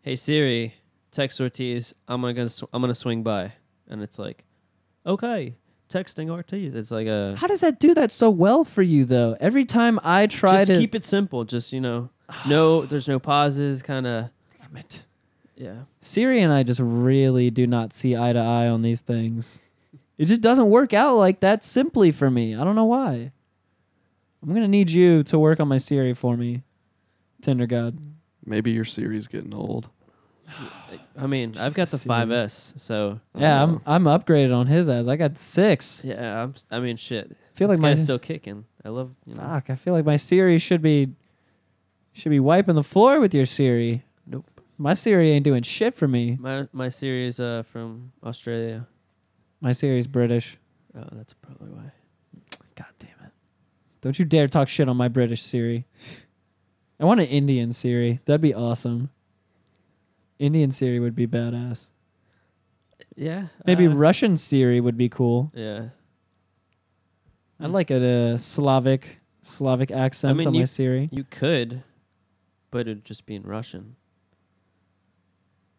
"Hey 0.00 0.16
Siri, 0.16 0.72
text 1.16 1.40
Ortiz. 1.40 1.94
I'm 2.06 2.20
gonna 2.22 2.48
sw- 2.48 2.64
I'm 2.72 2.80
gonna 2.82 2.94
swing 2.94 3.22
by," 3.22 3.52
and 3.88 4.02
it's 4.02 4.18
like, 4.18 4.44
"Okay, 5.06 5.56
texting 5.88 6.28
Ortiz." 6.30 6.74
It's 6.74 6.90
like 6.90 7.06
a 7.06 7.34
How 7.38 7.46
does 7.46 7.62
that 7.62 7.80
do 7.80 7.94
that 7.94 8.10
so 8.10 8.30
well 8.30 8.64
for 8.64 8.82
you 8.82 9.04
though? 9.04 9.36
Every 9.40 9.64
time 9.64 9.98
I 10.04 10.26
try 10.26 10.58
just 10.58 10.72
to 10.74 10.78
keep 10.78 10.94
it 10.94 11.02
simple. 11.02 11.44
Just 11.44 11.72
you 11.72 11.80
know, 11.80 12.10
no, 12.46 12.82
there's 12.90 13.08
no 13.08 13.18
pauses. 13.18 13.82
Kind 13.82 14.06
of, 14.06 14.30
Damn 14.60 14.76
it. 14.76 15.04
yeah. 15.56 15.76
Siri 16.00 16.40
and 16.42 16.52
I 16.52 16.62
just 16.62 16.80
really 16.80 17.50
do 17.50 17.66
not 17.66 17.94
see 17.94 18.14
eye 18.16 18.32
to 18.34 18.38
eye 18.38 18.68
on 18.68 18.82
these 18.82 19.00
things. 19.00 19.58
It 20.18 20.26
just 20.26 20.40
doesn't 20.40 20.68
work 20.70 20.94
out 20.94 21.16
like 21.16 21.40
that 21.40 21.64
simply 21.64 22.10
for 22.12 22.30
me. 22.30 22.54
I 22.54 22.62
don't 22.64 22.76
know 22.76 22.84
why. 22.86 23.32
I'm 24.42 24.52
gonna 24.54 24.68
need 24.68 24.90
you 24.90 25.22
to 25.24 25.38
work 25.38 25.60
on 25.60 25.68
my 25.68 25.78
Siri 25.78 26.12
for 26.14 26.36
me, 26.36 26.62
Tinder 27.40 27.66
God. 27.66 27.98
Maybe 28.44 28.70
your 28.70 28.84
Siri's 28.84 29.26
getting 29.28 29.52
old. 29.54 29.88
I 31.18 31.26
mean, 31.26 31.54
I've 31.58 31.74
got 31.74 31.88
the 31.88 31.96
Jesus, 31.96 32.02
Siri. 32.02 32.26
5S, 32.26 32.78
so 32.78 33.20
Yeah. 33.34 33.62
I'm 33.62 33.80
I'm 33.86 34.04
upgraded 34.04 34.54
on 34.54 34.66
his 34.66 34.88
ass. 34.88 35.08
I 35.08 35.16
got 35.16 35.36
six. 35.36 36.02
yeah. 36.04 36.46
I'm, 36.70 36.82
mean, 36.82 36.96
shit. 36.96 37.36
feel 37.54 37.68
this 37.68 37.78
like 37.78 37.82
my 37.82 37.90
guy's 37.90 38.02
still 38.02 38.18
kicking. 38.18 38.64
I 38.84 38.90
love. 38.90 39.14
You 39.26 39.34
know, 39.34 39.42
fuck. 39.42 39.70
I 39.70 39.74
feel 39.74 39.94
like 39.94 40.04
my 40.04 40.16
Siri 40.16 40.58
should 40.58 40.82
be 40.82 41.08
should 42.12 42.30
be 42.30 42.40
wiping 42.40 42.74
the 42.74 42.82
floor 42.82 43.20
with 43.20 43.34
your 43.34 43.46
Siri. 43.46 44.02
Nope. 44.26 44.46
My 44.78 44.94
Siri 44.94 45.32
ain't 45.32 45.44
doing 45.44 45.62
shit 45.62 45.94
for 45.94 46.06
me. 46.06 46.36
My 46.38 46.68
my 46.72 46.88
Siri's 46.88 47.40
uh 47.40 47.64
from 47.70 48.12
Australia. 48.24 48.86
My 49.60 49.72
Siri's 49.72 50.06
British. 50.06 50.58
Oh, 50.96 51.04
that's 51.12 51.34
probably 51.34 51.70
why. 51.70 51.92
God 52.74 52.86
damn 52.98 53.10
it. 53.24 53.32
Don't 54.00 54.18
you 54.18 54.24
dare 54.24 54.48
talk 54.48 54.68
shit 54.68 54.88
on 54.88 54.96
my 54.96 55.08
British 55.08 55.42
Siri. 55.42 55.86
I 57.00 57.04
want 57.04 57.20
an 57.20 57.26
Indian 57.26 57.72
Siri. 57.72 58.20
That'd 58.24 58.40
be 58.40 58.54
awesome. 58.54 59.10
Indian 60.38 60.70
Siri 60.70 61.00
would 61.00 61.14
be 61.14 61.26
badass. 61.26 61.90
Yeah. 63.14 63.46
Maybe 63.64 63.86
uh, 63.86 63.94
Russian 63.94 64.36
Siri 64.36 64.80
would 64.80 64.96
be 64.96 65.08
cool. 65.08 65.50
yeah. 65.54 65.88
I'd 67.58 67.70
like 67.70 67.90
a, 67.90 68.34
uh 68.34 68.36
Slavic 68.38 69.18
Slavic 69.40 69.90
accent 69.90 70.36
mean, 70.36 70.46
on 70.48 70.52
my 70.52 70.64
Siri. 70.64 71.08
You 71.10 71.24
could, 71.30 71.82
but 72.70 72.80
it'd 72.80 73.04
just 73.04 73.24
be 73.24 73.34
in 73.34 73.44
Russian. 73.44 73.96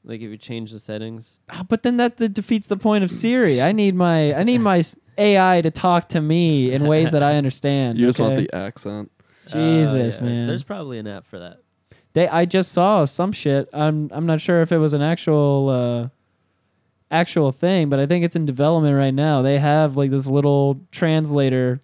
Like 0.04 0.22
if 0.22 0.30
you 0.32 0.38
change 0.38 0.72
the 0.72 0.80
settings. 0.80 1.40
Ah, 1.50 1.64
but 1.68 1.84
then 1.84 1.98
that, 1.98 2.18
that 2.18 2.30
defeats 2.30 2.66
the 2.66 2.78
point 2.78 3.04
of 3.04 3.12
Siri. 3.12 3.62
I 3.62 3.74
need 3.74 3.94
my 3.94 4.34
I 4.34 4.42
need 4.44 4.60
my 4.60 4.82
AI 5.20 5.62
to 5.68 5.70
talk 5.70 6.10
to 6.10 6.22
me 6.22 6.72
in 6.72 6.88
ways 6.88 7.12
that 7.12 7.22
I 7.22 7.36
understand. 7.42 8.00
You 8.00 8.08
just 8.08 8.20
want 8.20 8.38
the 8.38 8.52
accent. 8.56 9.12
Jesus, 9.48 10.20
Uh, 10.20 10.24
yeah. 10.24 10.30
man. 10.30 10.48
There's 10.48 10.64
probably 10.64 10.98
an 10.98 11.06
app 11.08 11.28
for 11.28 11.38
that. 11.40 11.60
They 12.14 12.28
I 12.28 12.46
just 12.46 12.72
saw 12.72 13.06
some 13.06 13.32
shit. 13.32 13.70
I'm 13.74 14.10
I'm 14.14 14.26
not 14.26 14.42
sure 14.42 14.62
if 14.62 14.72
it 14.72 14.78
was 14.78 14.94
an 14.94 15.02
actual 15.02 15.70
uh 15.70 16.10
actual 17.10 17.52
thing, 17.52 17.90
but 17.90 18.00
I 18.00 18.06
think 18.06 18.26
it's 18.26 18.36
in 18.36 18.46
development 18.46 18.96
right 18.96 19.14
now. 19.14 19.42
They 19.42 19.60
have 19.60 19.96
like 19.96 20.12
this 20.12 20.28
little 20.28 20.82
translator 20.92 21.82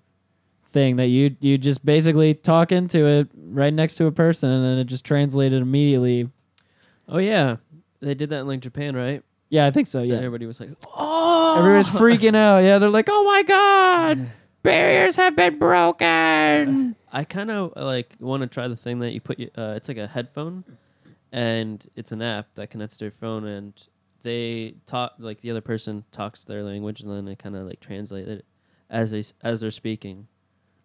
thing 0.65 0.95
that 0.95 1.07
you 1.07 1.36
you 1.39 1.57
just 1.57 1.86
basically 1.86 2.34
talk 2.34 2.71
into 2.71 3.05
it 3.05 3.28
right 3.36 3.74
next 3.74 3.95
to 3.95 4.05
a 4.07 4.11
person 4.11 4.49
and 4.49 4.65
then 4.65 4.78
it 4.80 4.86
just 4.86 5.05
translated 5.05 5.61
immediately. 5.61 6.30
Oh 7.07 7.19
yeah, 7.19 7.57
they 7.99 8.15
did 8.15 8.30
that 8.30 8.39
in 8.41 8.47
like 8.47 8.59
Japan, 8.61 8.95
right? 8.95 9.21
Yeah, 9.49 9.67
I 9.67 9.71
think 9.71 9.86
so. 9.88 9.99
And 9.99 10.09
Yeah. 10.09 10.15
everybody 10.15 10.47
was 10.47 10.59
like, 10.59 10.69
"Oh!" 10.97 11.55
Everybody's 11.59 11.89
freaking 11.89 12.36
out. 12.36 12.59
Yeah, 12.63 12.80
they're 12.80 12.89
like, 12.89 13.07
"Oh 13.11 13.24
my 13.24 13.43
god. 13.43 14.32
Barriers 14.63 15.15
have 15.17 15.36
been 15.36 15.59
broken." 15.59 16.95
I 17.14 17.24
kind 17.24 17.51
of 17.51 17.74
like 17.78 18.16
want 18.20 18.41
to 18.41 18.47
try 18.47 18.68
the 18.68 18.76
thing 18.76 18.99
that 18.99 19.11
you 19.14 19.22
put. 19.22 19.39
Your, 19.39 19.49
uh, 19.55 19.74
it's 19.76 19.88
like 19.88 19.97
a 19.97 20.07
headphone, 20.07 20.64
and 21.32 21.86
it's 21.95 22.11
an 22.11 22.22
app 22.22 22.55
that 22.55 22.70
connects 22.72 22.97
to 22.97 23.05
your 23.05 23.11
phone, 23.11 23.45
and 23.45 23.74
they 24.24 24.76
talk 24.86 25.14
like 25.20 25.41
the 25.41 25.51
other 25.51 25.61
person 25.61 26.05
talks 26.11 26.43
their 26.43 26.64
language, 26.64 27.01
and 27.01 27.11
then 27.11 27.26
they 27.26 27.36
kind 27.36 27.55
of 27.55 27.68
like 27.68 27.80
translate 27.80 28.28
it 28.28 28.45
as 28.89 29.11
they 29.11 29.24
as 29.41 29.61
they're 29.61 29.72
speaking. 29.72 30.28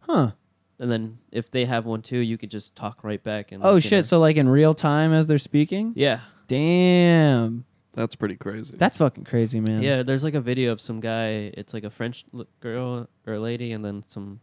Huh. 0.01 0.33
And 0.81 0.93
then 0.93 1.18
if 1.33 1.51
they 1.51 1.64
have 1.64 1.87
one 1.87 2.03
too, 2.03 2.18
you 2.18 2.39
could 2.39 2.51
just 2.53 2.76
talk 2.76 3.03
right 3.03 3.22
back. 3.22 3.51
And 3.51 3.62
Oh 3.64 3.72
like, 3.74 3.85
you 3.85 3.91
know- 3.91 3.97
shit, 3.99 4.05
so 4.05 4.20
like 4.20 4.37
in 4.37 4.49
real 4.49 4.74
time 4.74 5.12
as 5.12 5.26
they're 5.26 5.39
speaking? 5.39 5.93
yeah, 5.97 6.20
Damn. 6.47 7.64
That's 7.95 8.14
pretty 8.14 8.37
crazy. 8.37 8.76
That's 8.76 8.97
fucking 8.99 9.24
crazy, 9.24 9.59
man. 9.61 9.83
yeah. 9.83 10.03
There's 10.05 10.22
like 10.22 10.35
a 10.35 10.41
video 10.41 10.70
of 10.70 10.81
some 10.81 11.01
guy. 11.01 11.51
It's 11.55 11.74
like 11.74 11.83
a 11.83 11.91
French 11.91 12.24
l- 12.33 12.47
girl 12.61 13.09
or 13.26 13.39
lady, 13.41 13.72
and 13.72 13.85
then 13.85 14.05
some, 14.07 14.39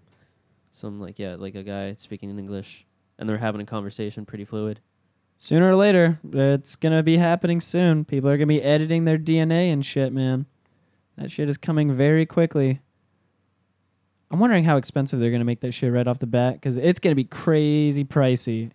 some 0.75 0.99
like 0.99 1.17
yeah, 1.19 1.35
like 1.35 1.55
a 1.55 1.63
guy 1.63 1.93
speaking 1.93 2.29
in 2.29 2.37
English, 2.37 2.85
and 3.17 3.27
they're 3.29 3.37
having 3.37 3.61
a 3.61 3.65
conversation, 3.65 4.25
pretty 4.25 4.45
fluid. 4.45 4.81
Sooner 5.37 5.69
or 5.69 5.75
later, 5.75 6.19
it's 6.31 6.75
gonna 6.75 7.03
be 7.03 7.17
happening 7.17 7.59
soon. 7.59 8.05
People 8.05 8.29
are 8.29 8.37
gonna 8.37 8.47
be 8.47 8.61
editing 8.61 9.05
their 9.05 9.17
DNA 9.17 9.71
and 9.71 9.85
shit, 9.85 10.11
man. 10.13 10.45
That 11.17 11.31
shit 11.31 11.49
is 11.49 11.57
coming 11.57 11.93
very 11.93 12.25
quickly. 12.25 12.81
I'm 14.31 14.39
wondering 14.39 14.65
how 14.65 14.77
expensive 14.77 15.19
they're 15.19 15.31
gonna 15.31 15.45
make 15.45 15.61
that 15.61 15.71
shit 15.73 15.91
right 15.91 16.07
off 16.07 16.19
the 16.19 16.27
bat, 16.27 16.55
because 16.55 16.77
it's 16.77 16.99
gonna 16.99 17.15
be 17.15 17.23
crazy 17.25 18.03
pricey. 18.03 18.71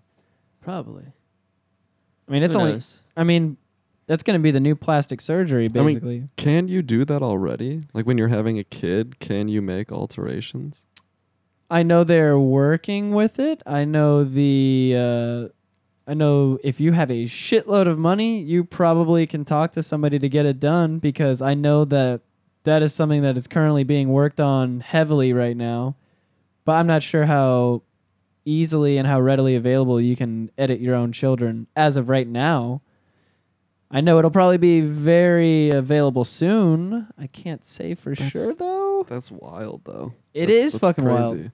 Probably. 0.61 1.05
I 2.29 2.33
mean, 2.33 2.43
it's 2.43 2.55
Who 2.55 2.61
only. 2.61 2.73
knows? 2.73 3.03
I 3.17 3.25
mean, 3.25 3.57
that's 4.07 4.23
gonna 4.23 4.39
be 4.39 4.51
the 4.51 4.61
new 4.61 4.77
plastic 4.77 5.21
surgery, 5.21 5.69
mean- 5.69 5.85
basically. 5.87 6.29
Can 6.37 6.69
you 6.69 6.83
do 6.83 7.05
that 7.05 7.23
already? 7.23 7.83
Like 7.93 8.07
when 8.07 8.17
you're 8.19 8.29
having 8.29 8.59
a 8.59 8.65
kid, 8.65 9.19
can 9.19 9.49
you 9.49 9.61
make 9.61 9.91
alterations? 9.93 10.87
I 11.71 11.83
know 11.83 12.03
they're 12.05 12.39
working 12.39 13.13
with 13.13 13.39
it. 13.39 13.63
I 13.67 13.85
know 13.85 14.25
the. 14.25 14.95
Uh, 14.97 15.49
I 16.11 16.15
know 16.15 16.59
if 16.65 16.81
you 16.81 16.93
have 16.93 17.11
a 17.11 17.25
shitload 17.25 17.87
of 17.87 17.97
money, 17.99 18.41
you 18.41 18.65
probably 18.65 19.27
can 19.29 19.45
talk 19.45 19.71
to 19.73 19.83
somebody 19.83 20.19
to 20.19 20.29
get 20.29 20.45
it 20.47 20.59
done 20.59 20.99
because 20.99 21.41
I 21.41 21.55
know 21.55 21.85
that 21.85 22.23
that 22.65 22.83
is 22.83 22.93
something 22.93 23.23
that 23.23 23.37
is 23.37 23.47
currently 23.47 23.85
being 23.85 24.09
worked 24.09 24.41
on 24.41 24.81
heavily 24.81 25.33
right 25.33 25.57
now. 25.57 25.95
But 26.65 26.73
I'm 26.73 26.89
not 26.89 27.05
sure 27.05 27.27
how 27.27 27.83
easily 28.45 28.97
and 28.97 29.07
how 29.07 29.21
readily 29.21 29.55
available 29.55 30.01
you 30.01 30.17
can 30.17 30.51
edit 30.59 30.81
your 30.81 30.97
own 30.97 31.13
children 31.13 31.69
as 31.77 31.97
of 31.97 32.09
right 32.09 32.27
now. 32.27 32.83
I 33.89 34.01
know 34.01 34.19
it'll 34.19 34.31
probably 34.33 34.59
be 34.59 34.81
very 34.81 35.71
available 35.71 36.25
soon. 36.25 37.09
I 37.19 37.29
can't 37.29 37.65
say 37.65 37.95
for 37.95 38.15
That's- 38.15 38.33
sure 38.33 38.55
though. 38.57 39.07
That's 39.09 39.31
wild 39.31 39.83
though. 39.85 40.13
It 40.35 40.47
That's- 40.47 40.65
is 40.67 40.73
that's 40.73 40.81
fucking 40.81 41.05
wild. 41.05 41.51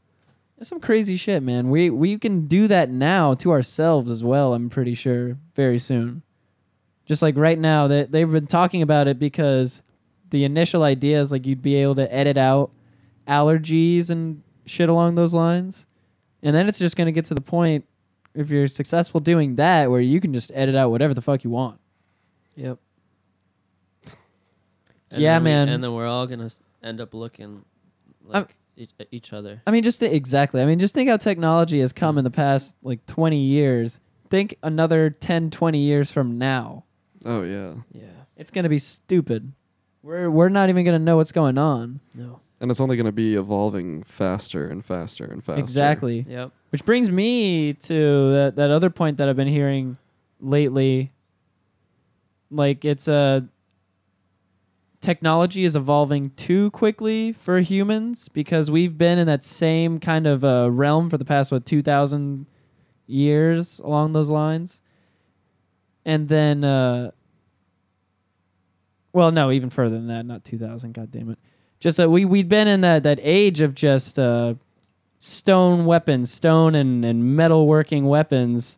That's 0.57 0.71
some 0.71 0.81
crazy 0.81 1.17
shit, 1.17 1.43
man. 1.43 1.69
We 1.69 1.91
we 1.91 2.19
can 2.19 2.47
do 2.47 2.67
that 2.69 2.91
now 2.91 3.35
to 3.35 3.51
ourselves 3.51 4.11
as 4.11 4.25
well. 4.25 4.55
I'm 4.55 4.71
pretty 4.71 4.95
sure 4.95 5.37
very 5.55 5.79
soon. 5.79 6.23
Just 7.05 7.23
like 7.23 7.37
right 7.37 7.59
now, 7.59 7.87
that 7.89 8.11
they've 8.11 8.31
been 8.31 8.47
talking 8.47 8.83
about 8.83 9.07
it 9.07 9.19
because 9.19 9.83
the 10.31 10.45
initial 10.45 10.83
idea 10.83 11.21
is 11.21 11.31
like 11.31 11.47
you'd 11.47 11.63
be 11.63 11.77
able 11.77 11.95
to 11.97 12.13
edit 12.13 12.37
out 12.39 12.71
allergies 13.29 14.09
and 14.11 14.43
shit 14.65 14.89
along 14.89 15.15
those 15.15 15.35
lines, 15.35 15.87
and 16.43 16.57
then 16.57 16.69
it's 16.69 16.79
just 16.79 16.97
gonna 16.97 17.13
get 17.13 17.27
to 17.27 17.35
the 17.35 17.41
point 17.43 17.85
if 18.35 18.51
you're 18.51 18.67
successful 18.67 19.21
doing 19.21 19.57
that 19.57 19.91
where 19.91 20.01
you 20.01 20.21
can 20.21 20.33
just 20.33 20.51
edit 20.55 20.75
out 20.75 20.91
whatever 20.91 21.15
the 21.15 21.23
fuck 21.23 21.45
you 21.45 21.51
want. 21.51 21.79
Yep. 22.57 22.79
Yeah, 25.13 25.35
then 25.35 25.43
we- 25.43 25.51
man. 25.51 25.69
and 25.69 25.85
then 25.85 25.93
we're 25.95 26.07
all 26.07 26.27
gonna 26.27 26.51
end 26.83 27.01
up 27.01 27.15
looking 27.15 27.65
like 28.25 28.57
each, 28.77 28.91
uh, 29.01 29.05
each 29.11 29.33
other. 29.33 29.63
I 29.67 29.71
mean, 29.71 29.83
just 29.85 30.01
thi- 30.01 30.07
exactly. 30.07 30.61
I 30.63 30.67
mean, 30.67 30.79
just 30.79 30.95
think 30.95 31.09
how 31.09 31.17
technology 31.17 31.81
has 31.81 31.93
come 31.93 32.19
in 32.19 32.25
the 32.25 32.31
past 32.31 32.77
like 32.83 33.05
20 33.07 33.39
years. 33.39 34.01
Think 34.31 34.57
another 34.63 35.11
10, 35.11 35.51
20 35.51 35.79
years 35.79 36.11
from 36.11 36.39
now. 36.39 36.85
Oh 37.25 37.43
yeah. 37.43 37.75
Yeah. 37.93 38.05
It's 38.37 38.51
gonna 38.51 38.69
be 38.69 38.79
stupid. 38.79 39.53
We're 40.03 40.31
we're 40.31 40.49
not 40.49 40.69
even 40.69 40.85
gonna 40.85 40.99
know 40.99 41.17
what's 41.17 41.33
going 41.33 41.59
on. 41.59 42.01
No. 42.15 42.41
And 42.61 42.71
it's 42.71 42.81
only 42.81 42.97
going 42.97 43.05
to 43.05 43.13
be 43.13 43.35
evolving 43.35 44.03
faster 44.03 44.67
and 44.67 44.83
faster 44.83 45.27
and 45.27 45.45
faster. 45.45 45.61
Exactly. 45.61 46.25
Yep. 46.27 46.53
Which 46.71 46.87
brings 46.87 47.11
me 47.11 47.75
to 47.75 48.31
that 48.33 48.57
that 48.57 48.71
other 48.71 48.89
point 48.89 49.19
that 49.19 49.29
I've 49.29 49.37
been 49.37 49.47
hearing 49.47 49.99
lately. 50.41 51.11
Like 52.51 52.85
it's 52.85 53.09
a 53.09 53.47
technology 55.07 55.65
is 55.65 55.77
evolving 55.77 56.31
too 56.31 56.71
quickly 56.73 57.33
for 57.33 57.61
humans 57.61 58.29
because 58.29 58.73
we've 58.73 58.99
been 58.99 59.19
in 59.19 59.27
that 59.29 59.45
same 59.45 60.01
kind 60.01 60.27
of 60.27 60.45
uh, 60.45 60.69
realm 60.69 61.09
for 61.09 61.17
the 61.17 61.25
past 61.25 61.53
what 61.53 61.65
two 61.65 61.81
thousand 61.81 62.47
years 63.07 63.79
along 63.79 64.13
those 64.13 64.29
lines, 64.29 64.83
and 66.05 66.29
then. 66.29 66.65
Uh, 66.65 67.13
well, 69.13 69.33
no, 69.33 69.51
even 69.51 69.71
further 69.71 69.95
than 69.95 70.09
that, 70.09 70.27
not 70.27 70.45
2000. 70.45 70.93
God 70.93 71.11
damn 71.11 71.31
it! 71.31 71.39
Just 71.81 71.97
that 71.97 72.11
we 72.11 72.27
we'd 72.27 72.51
been 72.51 72.69
in 72.69 72.83
that 72.83 73.03
that 73.05 73.19
age 73.23 73.63
of 73.63 73.75
just 73.75 74.19
uh, 74.19 74.55
stone 75.21 75.87
weapons, 75.87 76.31
stone 76.31 76.75
and 76.75 77.03
and 77.03 77.35
metal 77.37 77.67
working 77.67 78.07
weapons, 78.07 78.77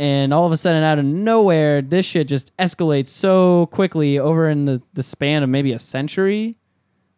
and 0.00 0.32
all 0.32 0.46
of 0.46 0.52
a 0.52 0.56
sudden 0.56 0.82
out 0.82 0.98
of 0.98 1.04
nowhere 1.04 1.82
this 1.82 2.06
shit 2.06 2.26
just 2.26 2.56
escalates 2.56 3.08
so 3.08 3.66
quickly 3.66 4.18
over 4.18 4.48
in 4.48 4.64
the, 4.64 4.82
the 4.94 5.02
span 5.02 5.42
of 5.42 5.48
maybe 5.50 5.72
a 5.72 5.78
century 5.78 6.56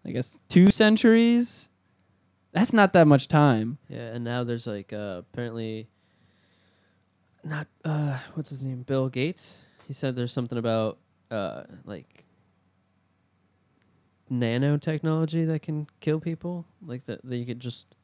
i 0.05 0.11
guess 0.11 0.39
two 0.49 0.71
centuries. 0.71 1.69
That's 2.53 2.73
not 2.73 2.93
that 2.93 3.07
much 3.07 3.29
time. 3.29 3.79
Yeah, 3.89 4.13
and 4.13 4.25
now 4.25 4.45
there's 4.45 4.67
like 4.67 4.93
uh, 4.93 5.23
apparently 5.33 5.89
not 7.43 7.67
uh, 7.85 8.19
what's 8.35 8.51
his 8.51 8.63
name, 8.63 8.83
Bill 8.83 9.09
Gates. 9.09 9.65
He 9.87 9.95
said 9.95 10.15
there's 10.15 10.33
something 10.33 10.59
about 10.59 10.99
uh, 11.31 11.63
like 11.85 12.27
nanotechnology 14.31 15.47
that 15.47 15.63
can 15.63 15.87
kill 16.01 16.21
people, 16.21 16.67
like 16.85 17.05
that 17.05 17.25
that 17.25 17.37
you 17.37 17.47
could 17.47 17.61
just 17.61 17.95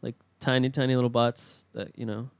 like 0.00 0.14
tiny 0.40 0.70
tiny 0.70 0.94
little 0.94 1.10
bots 1.10 1.66
that 1.74 1.98
you 1.98 2.06
know 2.06 2.30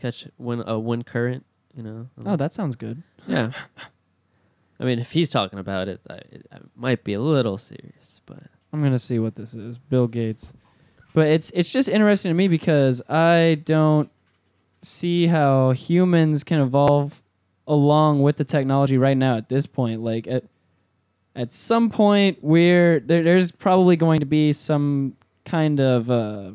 catch 0.00 0.26
wind 0.38 0.64
a 0.66 0.78
wind 0.78 1.06
current. 1.06 1.44
You 1.76 1.84
know. 1.84 2.08
oh 2.26 2.34
that 2.34 2.52
sounds 2.52 2.74
good 2.74 3.04
yeah. 3.28 3.52
I 4.80 4.84
mean, 4.84 4.98
if 4.98 5.12
he's 5.12 5.28
talking 5.28 5.58
about 5.58 5.88
it, 5.88 6.00
I, 6.08 6.14
it, 6.14 6.46
it 6.50 6.62
might 6.74 7.04
be 7.04 7.12
a 7.12 7.20
little 7.20 7.58
serious, 7.58 8.20
but 8.26 8.42
i'm 8.72 8.82
gonna 8.82 8.98
see 8.98 9.18
what 9.18 9.34
this 9.34 9.54
is 9.54 9.78
bill 9.78 10.06
gates 10.06 10.52
but 11.14 11.26
it's 11.26 11.50
it's 11.50 11.72
just 11.72 11.88
interesting 11.88 12.30
to 12.30 12.34
me 12.34 12.48
because 12.48 13.02
i 13.08 13.60
don't 13.64 14.10
see 14.82 15.26
how 15.26 15.72
humans 15.72 16.44
can 16.44 16.60
evolve 16.60 17.22
along 17.66 18.22
with 18.22 18.36
the 18.36 18.44
technology 18.44 18.96
right 18.96 19.16
now 19.16 19.36
at 19.36 19.48
this 19.48 19.66
point 19.66 20.00
like 20.00 20.26
at 20.26 20.44
at 21.34 21.52
some 21.52 21.90
point 21.90 22.38
we're 22.42 23.00
there, 23.00 23.22
there's 23.22 23.52
probably 23.52 23.96
going 23.96 24.20
to 24.20 24.26
be 24.26 24.52
some 24.52 25.16
kind 25.44 25.80
of 25.80 26.10
uh 26.10 26.52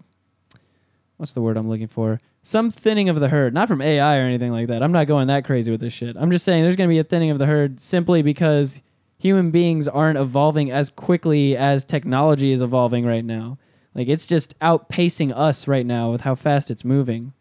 what's 1.18 1.34
the 1.34 1.42
word 1.42 1.58
i'm 1.58 1.70
looking 1.70 1.88
for 1.88 2.20
some 2.46 2.70
thinning 2.70 3.10
of 3.10 3.20
the 3.20 3.30
herd 3.30 3.56
not 3.56 3.68
from 3.68 3.82
ai 3.82 4.18
or 4.18 4.22
anything 4.22 4.52
like 4.52 4.68
that. 4.68 4.84
I'm 4.84 4.92
not 4.92 5.08
going 5.08 5.28
that 5.28 5.46
crazy 5.46 5.72
with 5.72 5.82
this 5.82 5.94
shit. 5.94 6.16
I'm 6.16 6.30
just 6.30 6.46
saying 6.46 6.62
there's 6.62 6.76
going 6.76 6.88
to 6.88 6.94
be 6.94 7.00
a 7.00 7.04
thinning 7.04 7.32
of 7.32 7.40
the 7.40 7.48
herd 7.48 7.82
simply 7.82 8.22
because 8.22 8.82
human 9.18 9.50
beings 9.50 9.88
aren't 9.88 10.20
evolving 10.20 10.70
as 10.70 10.92
quickly 10.92 11.58
as 11.58 11.84
technology 11.84 12.52
is 12.52 12.62
evolving 12.62 13.04
right 13.04 13.26
now. 13.26 13.58
Like 13.96 14.08
it's 14.08 14.28
just 14.28 14.58
outpacing 14.60 15.36
us 15.36 15.68
right 15.68 15.88
now 15.88 16.12
with 16.12 16.22
how 16.22 16.36
fast 16.36 16.70
it's 16.70 16.86
moving. 16.86 17.34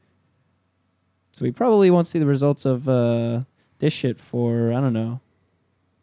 So 1.32 1.44
we 1.44 1.52
probably 1.52 1.90
won't 1.90 2.06
see 2.06 2.18
the 2.18 2.26
results 2.26 2.64
of 2.64 2.88
uh 2.88 3.42
this 3.80 3.92
shit 3.92 4.18
for 4.18 4.72
i 4.72 4.80
don't 4.80 4.92
know 4.92 5.20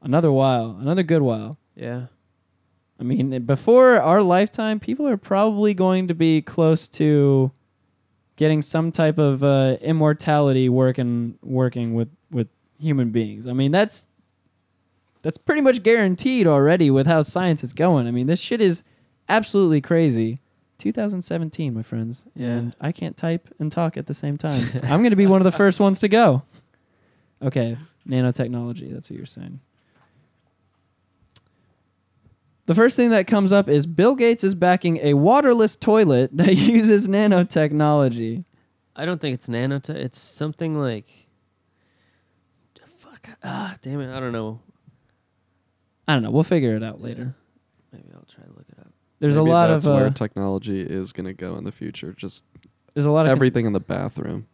another 0.03 0.31
while 0.31 0.77
another 0.79 1.03
good 1.03 1.23
while. 1.23 1.57
Yeah. 1.75 2.07
I 2.99 3.03
mean, 3.03 3.45
before 3.45 3.99
our 3.99 4.21
lifetime, 4.21 4.79
people 4.79 5.07
are 5.07 5.17
probably 5.17 5.73
going 5.73 6.07
to 6.09 6.13
be 6.13 6.43
close 6.43 6.87
to 6.89 7.51
getting 8.41 8.63
some 8.63 8.91
type 8.91 9.19
of 9.19 9.43
uh, 9.43 9.77
immortality 9.81 10.67
working 10.67 11.37
working 11.43 11.93
with 11.93 12.09
with 12.31 12.47
human 12.79 13.11
beings. 13.11 13.45
I 13.45 13.53
mean, 13.53 13.71
that's 13.71 14.07
that's 15.21 15.37
pretty 15.37 15.61
much 15.61 15.83
guaranteed 15.83 16.47
already 16.47 16.89
with 16.89 17.05
how 17.05 17.21
science 17.21 17.63
is 17.63 17.73
going. 17.73 18.07
I 18.07 18.11
mean, 18.11 18.25
this 18.25 18.41
shit 18.41 18.59
is 18.59 18.81
absolutely 19.29 19.79
crazy. 19.79 20.39
2017, 20.79 21.75
my 21.75 21.83
friends, 21.83 22.25
Yeah. 22.35 22.47
and 22.47 22.75
I 22.81 22.91
can't 22.91 23.15
type 23.15 23.47
and 23.59 23.71
talk 23.71 23.95
at 23.97 24.07
the 24.07 24.15
same 24.15 24.35
time. 24.39 24.65
I'm 24.85 25.01
going 25.01 25.11
to 25.11 25.15
be 25.15 25.27
one 25.27 25.39
of 25.39 25.45
the 25.45 25.51
first 25.63 25.79
ones 25.79 25.99
to 25.99 26.07
go. 26.07 26.41
Okay, 27.39 27.77
nanotechnology. 28.09 28.91
That's 28.91 29.11
what 29.11 29.17
you're 29.17 29.27
saying. 29.27 29.59
The 32.65 32.75
first 32.75 32.95
thing 32.95 33.09
that 33.09 33.27
comes 33.27 33.51
up 33.51 33.67
is 33.67 33.85
Bill 33.85 34.15
Gates 34.15 34.43
is 34.43 34.55
backing 34.55 34.97
a 34.97 35.13
waterless 35.15 35.75
toilet 35.75 36.29
that 36.37 36.55
uses 36.55 37.07
nanotechnology. 37.07 38.45
I 38.95 39.05
don't 39.05 39.19
think 39.19 39.33
it's 39.33 39.47
nanotech. 39.47 39.95
It's 39.95 40.19
something 40.19 40.77
like. 40.77 41.09
Fuck. 42.99 43.29
Ah, 43.43 43.77
damn 43.81 43.99
it. 44.01 44.15
I 44.15 44.19
don't 44.19 44.31
know. 44.31 44.59
I 46.07 46.13
don't 46.13 46.23
know. 46.23 46.31
We'll 46.31 46.43
figure 46.43 46.75
it 46.75 46.83
out 46.83 47.01
later. 47.01 47.35
Maybe 47.91 48.05
I'll 48.13 48.25
try 48.25 48.43
to 48.43 48.51
look 48.51 48.67
it 48.69 48.79
up. 48.79 48.91
There's 49.19 49.37
Maybe 49.37 49.49
a 49.49 49.53
lot 49.53 49.67
that's 49.67 49.85
of 49.85 49.95
where 49.95 50.07
uh, 50.07 50.09
technology 50.11 50.81
is 50.81 51.13
going 51.13 51.25
to 51.25 51.33
go 51.33 51.55
in 51.55 51.63
the 51.63 51.71
future. 51.71 52.13
Just 52.13 52.45
there's 52.93 53.05
a 53.05 53.11
lot 53.11 53.25
of 53.25 53.31
everything 53.31 53.65
in 53.65 53.73
the 53.73 53.79
bathroom. 53.79 54.47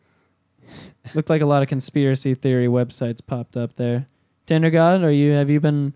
looked 1.14 1.30
like 1.30 1.42
a 1.42 1.46
lot 1.46 1.62
of 1.64 1.70
conspiracy 1.70 2.36
theory 2.36 2.68
websites 2.68 3.26
popped 3.26 3.58
up 3.58 3.76
there. 3.76 4.08
Tinder 4.46 4.70
God, 4.70 5.04
are 5.04 5.12
you 5.12 5.32
have 5.32 5.50
you 5.50 5.60
been 5.60 5.94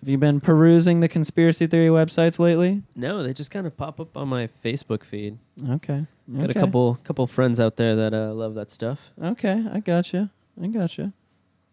have 0.00 0.08
you 0.08 0.18
been 0.18 0.40
perusing 0.40 1.00
the 1.00 1.08
conspiracy 1.08 1.66
theory 1.66 1.88
websites 1.88 2.38
lately? 2.38 2.82
No, 2.94 3.22
they 3.22 3.32
just 3.32 3.50
kind 3.50 3.66
of 3.66 3.76
pop 3.76 3.98
up 4.00 4.16
on 4.16 4.28
my 4.28 4.48
Facebook 4.64 5.02
feed. 5.04 5.38
Okay. 5.70 6.06
Got 6.36 6.50
a 6.50 6.54
couple 6.54 6.94
couple 7.04 7.26
friends 7.26 7.58
out 7.58 7.76
there 7.76 7.96
that 7.96 8.12
uh, 8.14 8.32
love 8.34 8.54
that 8.54 8.70
stuff. 8.70 9.10
Okay, 9.22 9.64
I 9.72 9.80
gotcha. 9.80 10.30
I 10.62 10.66
gotcha. 10.68 11.12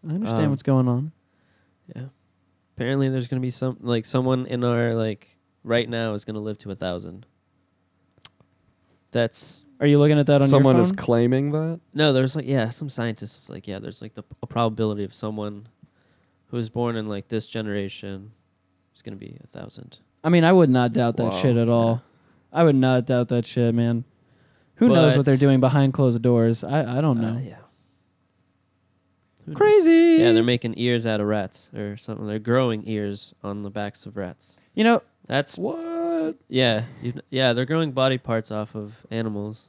I 0.08 0.12
understand 0.14 0.44
Um, 0.46 0.50
what's 0.50 0.62
going 0.62 0.88
on. 0.88 1.12
Yeah. 1.94 2.06
Apparently, 2.76 3.08
there's 3.08 3.28
gonna 3.28 3.40
be 3.40 3.50
some 3.50 3.76
like 3.80 4.06
someone 4.06 4.46
in 4.46 4.64
our 4.64 4.94
like 4.94 5.36
right 5.62 5.88
now 5.88 6.14
is 6.14 6.24
gonna 6.24 6.40
live 6.40 6.58
to 6.58 6.70
a 6.70 6.74
thousand. 6.74 7.26
That's 9.12 9.64
Are 9.80 9.86
you 9.86 9.98
looking 9.98 10.18
at 10.18 10.26
that 10.26 10.42
on 10.42 10.48
Someone 10.48 10.76
your 10.76 10.82
is 10.82 10.92
claiming 10.92 11.52
that. 11.52 11.80
no. 11.94 12.12
There's 12.12 12.34
like 12.36 12.46
yeah, 12.46 12.70
some 12.70 12.88
scientists 12.88 13.44
is 13.44 13.50
like 13.50 13.66
yeah. 13.68 13.78
There's 13.78 14.02
like 14.02 14.14
the 14.14 14.24
a 14.42 14.46
probability 14.46 15.04
of 15.04 15.14
someone 15.14 15.68
who 16.48 16.56
was 16.56 16.68
born 16.70 16.96
in 16.96 17.08
like 17.08 17.28
this 17.28 17.48
generation 17.48 18.32
is 18.94 19.02
gonna 19.02 19.16
be 19.16 19.38
a 19.42 19.46
thousand. 19.46 19.98
I 20.24 20.28
mean, 20.28 20.44
I 20.44 20.52
would 20.52 20.70
not 20.70 20.92
doubt 20.92 21.16
that 21.18 21.24
Wow. 21.24 21.30
shit 21.30 21.56
at 21.56 21.68
all. 21.68 22.02
I 22.52 22.64
would 22.64 22.76
not 22.76 23.06
doubt 23.06 23.28
that 23.28 23.46
shit, 23.46 23.74
man. 23.74 24.04
Who 24.76 24.88
knows 24.88 25.16
what 25.16 25.24
they're 25.26 25.36
doing 25.36 25.60
behind 25.60 25.92
closed 25.94 26.20
doors? 26.22 26.62
I, 26.64 26.98
I 26.98 27.00
don't 27.00 27.20
know. 27.20 27.36
Uh, 27.36 27.40
yeah. 27.40 27.56
Who 29.44 29.52
knows? 29.52 29.56
Crazy. 29.56 30.22
Yeah, 30.22 30.32
they're 30.32 30.42
making 30.42 30.74
ears 30.76 31.06
out 31.06 31.20
of 31.20 31.26
rats 31.26 31.70
or 31.74 31.96
something. 31.96 32.26
They're 32.26 32.38
growing 32.38 32.82
ears 32.88 33.34
on 33.42 33.62
the 33.62 33.70
backs 33.70 34.04
of 34.06 34.16
rats. 34.16 34.58
you 34.74 34.84
know, 34.84 35.02
That's 35.26 35.56
What? 35.58 36.36
yeah, 36.48 36.82
you, 37.02 37.14
yeah. 37.30 37.52
They're 37.52 37.64
growing 37.64 37.92
body 37.92 38.18
parts 38.18 38.50
off 38.50 38.74
of 38.74 39.06
animals. 39.10 39.68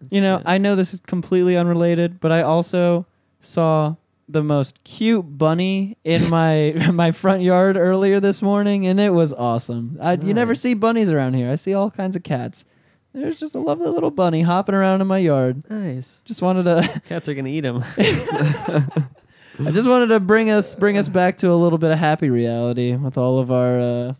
It's- 0.00 0.12
you 0.12 0.20
know, 0.20 0.38
yeah. 0.38 0.42
I 0.46 0.58
know 0.58 0.74
this 0.76 0.94
is 0.94 1.00
completely 1.00 1.56
unrelated, 1.56 2.20
but 2.20 2.32
I 2.32 2.42
also 2.42 3.06
saw 3.38 3.96
the 4.32 4.42
most 4.42 4.82
cute 4.84 5.38
bunny 5.38 5.96
in 6.04 6.28
my 6.30 6.74
my 6.92 7.10
front 7.10 7.42
yard 7.42 7.76
earlier 7.76 8.20
this 8.20 8.42
morning, 8.42 8.86
and 8.86 9.00
it 9.00 9.10
was 9.10 9.32
awesome. 9.32 9.98
I, 10.00 10.14
You 10.14 10.34
never 10.34 10.54
see 10.54 10.74
bunnies 10.74 11.10
around 11.10 11.34
here. 11.34 11.50
I 11.50 11.54
see 11.56 11.74
all 11.74 11.90
kinds 11.90 12.16
of 12.16 12.22
cats. 12.22 12.64
There's 13.12 13.40
just 13.40 13.56
a 13.56 13.58
lovely 13.58 13.88
little 13.88 14.12
bunny 14.12 14.42
hopping 14.42 14.74
around 14.74 15.00
in 15.00 15.06
my 15.08 15.18
yard. 15.18 15.68
nice. 15.68 16.22
Just 16.24 16.42
wanted 16.42 16.64
to 16.64 17.00
Cats 17.08 17.28
are 17.28 17.34
gonna 17.34 17.48
eat 17.48 17.64
him. 17.64 17.82
I 17.98 19.72
just 19.72 19.88
wanted 19.88 20.06
to 20.08 20.20
bring 20.20 20.50
us 20.50 20.74
bring 20.74 20.96
us 20.96 21.08
back 21.08 21.36
to 21.38 21.50
a 21.50 21.54
little 21.54 21.78
bit 21.78 21.90
of 21.90 21.98
happy 21.98 22.30
reality 22.30 22.94
with 22.94 23.18
all 23.18 23.38
of 23.38 23.50
our 23.50 23.80
uh, 23.80 24.14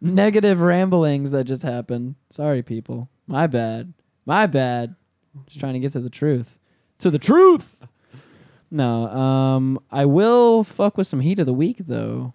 negative 0.00 0.60
ramblings 0.60 1.30
that 1.30 1.44
just 1.44 1.62
happened. 1.62 2.16
Sorry, 2.30 2.62
people. 2.62 3.08
My 3.26 3.46
bad. 3.46 3.92
My 4.26 4.46
bad. 4.46 4.96
Just 5.46 5.60
trying 5.60 5.74
to 5.74 5.78
get 5.78 5.92
to 5.92 6.00
the 6.00 6.10
truth. 6.10 6.58
To 7.00 7.10
the 7.10 7.18
truth. 7.18 7.86
No, 8.74 9.06
um, 9.08 9.78
I 9.90 10.06
will 10.06 10.64
fuck 10.64 10.96
with 10.96 11.06
some 11.06 11.20
heat 11.20 11.38
of 11.38 11.44
the 11.44 11.52
week 11.52 11.76
though. 11.76 12.32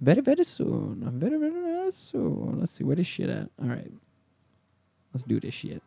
Very 0.00 0.20
very 0.20 0.44
soon. 0.44 1.02
Very 1.18 1.36
very 1.36 1.90
soon. 1.90 2.60
Let's 2.60 2.70
see 2.70 2.84
where 2.84 2.94
this 2.94 3.08
shit 3.08 3.28
at. 3.28 3.50
All 3.60 3.66
right, 3.66 3.90
let's 5.12 5.24
do 5.24 5.40
this 5.40 5.52
shit. 5.52 5.82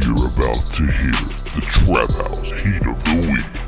You're 0.00 0.28
about 0.32 0.64
to 0.64 0.82
hear 0.82 1.12
the 1.52 1.60
Trap 1.68 2.10
House 2.24 2.52
Heat 2.52 2.86
of 2.86 3.04
the 3.04 3.30
Week. 3.30 3.63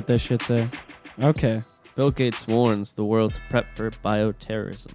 What 0.00 0.06
that 0.06 0.18
shit 0.18 0.40
say? 0.40 0.66
Okay, 1.20 1.62
Bill 1.94 2.10
Gates 2.10 2.48
warns 2.48 2.94
the 2.94 3.04
world 3.04 3.34
to 3.34 3.40
prep 3.50 3.76
for 3.76 3.90
bioterrorism. 3.90 4.94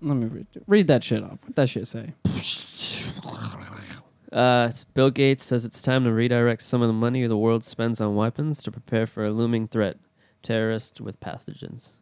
let 0.00 0.16
me 0.16 0.26
read, 0.26 0.46
read 0.68 0.86
that 0.86 1.02
shit 1.02 1.24
off. 1.24 1.40
What 1.42 1.56
that 1.56 1.68
shit 1.68 1.88
say? 1.88 2.12
Uh, 4.30 4.70
Bill 4.94 5.10
Gates 5.10 5.42
says 5.42 5.64
it's 5.64 5.82
time 5.82 6.04
to 6.04 6.12
redirect 6.12 6.62
some 6.62 6.80
of 6.80 6.86
the 6.86 6.92
money 6.92 7.26
the 7.26 7.36
world 7.36 7.64
spends 7.64 8.00
on 8.00 8.14
weapons 8.14 8.62
to 8.62 8.70
prepare 8.70 9.08
for 9.08 9.24
a 9.24 9.32
looming 9.32 9.66
threat 9.66 9.96
terrorists 10.44 11.00
with 11.00 11.18
pathogens. 11.18 11.94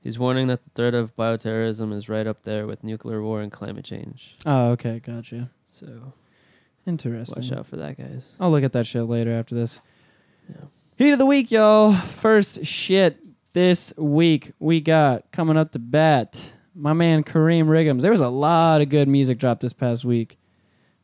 He's 0.00 0.20
warning 0.20 0.46
that 0.46 0.62
the 0.62 0.70
threat 0.70 0.94
of 0.94 1.16
bioterrorism 1.16 1.92
is 1.92 2.08
right 2.08 2.28
up 2.28 2.44
there 2.44 2.68
with 2.68 2.84
nuclear 2.84 3.20
war 3.20 3.40
and 3.40 3.50
climate 3.50 3.84
change. 3.84 4.36
Oh, 4.46 4.70
okay, 4.70 5.00
gotcha. 5.00 5.50
So 5.66 6.12
Interesting. 6.86 7.42
watch 7.42 7.50
out 7.50 7.66
for 7.66 7.74
that, 7.76 7.98
guys. 7.98 8.30
I'll 8.38 8.52
look 8.52 8.62
at 8.62 8.72
that 8.72 8.86
shit 8.86 9.02
later 9.04 9.32
after 9.32 9.56
this. 9.56 9.80
Yeah. 10.48 10.66
Heat 10.96 11.12
of 11.12 11.18
the 11.18 11.26
week, 11.26 11.50
y'all. 11.50 11.92
First 11.92 12.64
shit 12.64 13.18
this 13.52 13.94
week 13.96 14.52
we 14.58 14.80
got 14.80 15.30
coming 15.32 15.56
up 15.56 15.72
to 15.72 15.78
bat. 15.78 16.52
My 16.74 16.92
man 16.92 17.22
Kareem 17.22 17.66
Riggums. 17.66 18.02
There 18.02 18.10
was 18.10 18.20
a 18.20 18.28
lot 18.28 18.80
of 18.80 18.88
good 18.88 19.08
music 19.08 19.38
dropped 19.38 19.60
this 19.60 19.72
past 19.72 20.04
week. 20.04 20.38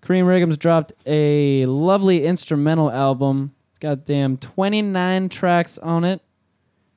Kareem 0.03 0.25
Riggums 0.25 0.59
dropped 0.59 0.93
a 1.07 1.65
lovely 1.67 2.25
instrumental 2.25 2.91
album. 2.91 3.55
It's 3.71 3.79
got 3.79 4.05
damn 4.05 4.37
29 4.37 5.29
tracks 5.29 5.79
on 5.79 6.05
it. 6.05 6.23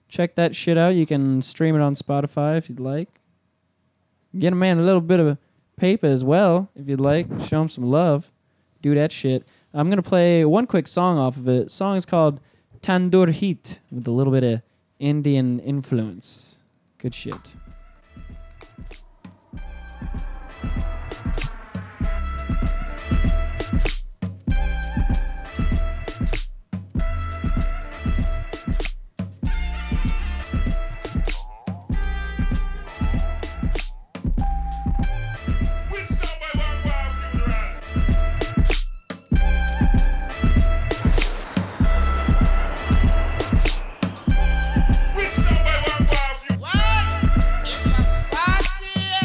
Check 0.08 0.36
that 0.36 0.56
shit 0.56 0.78
out. 0.78 0.96
You 0.96 1.06
can 1.06 1.42
stream 1.42 1.76
it 1.76 1.82
on 1.82 1.94
Spotify 1.94 2.58
if 2.58 2.70
you'd 2.70 2.80
like. 2.80 3.10
Get 4.38 4.54
a 4.54 4.56
man 4.56 4.80
a 4.80 4.84
little 4.84 5.02
bit 5.02 5.20
of 5.20 5.38
paper 5.76 6.08
as 6.08 6.24
well 6.24 6.70
if 6.76 6.88
you'd 6.88 7.00
like. 7.00 7.28
Show 7.42 7.62
him 7.62 7.70
some 7.70 7.86
love. 7.86 8.32
Do 8.82 8.96
that 8.96 9.12
shit. 9.12 9.48
I'm 9.76 9.90
gonna 9.90 10.04
play 10.04 10.46
one 10.46 10.68
quick 10.68 10.88
song 10.88 11.18
off 11.18 11.36
of 11.36 11.50
it. 11.50 11.72
song 11.72 11.98
is 11.98 12.06
called 12.06 12.40
Tandoor 12.82 13.32
Heat 13.32 13.80
with 13.92 14.08
a 14.08 14.12
little 14.12 14.32
bit 14.32 14.44
of 14.44 14.62
Indian 15.00 15.60
influence. 15.60 16.60
Good 17.00 17.16
shit. 17.16 17.54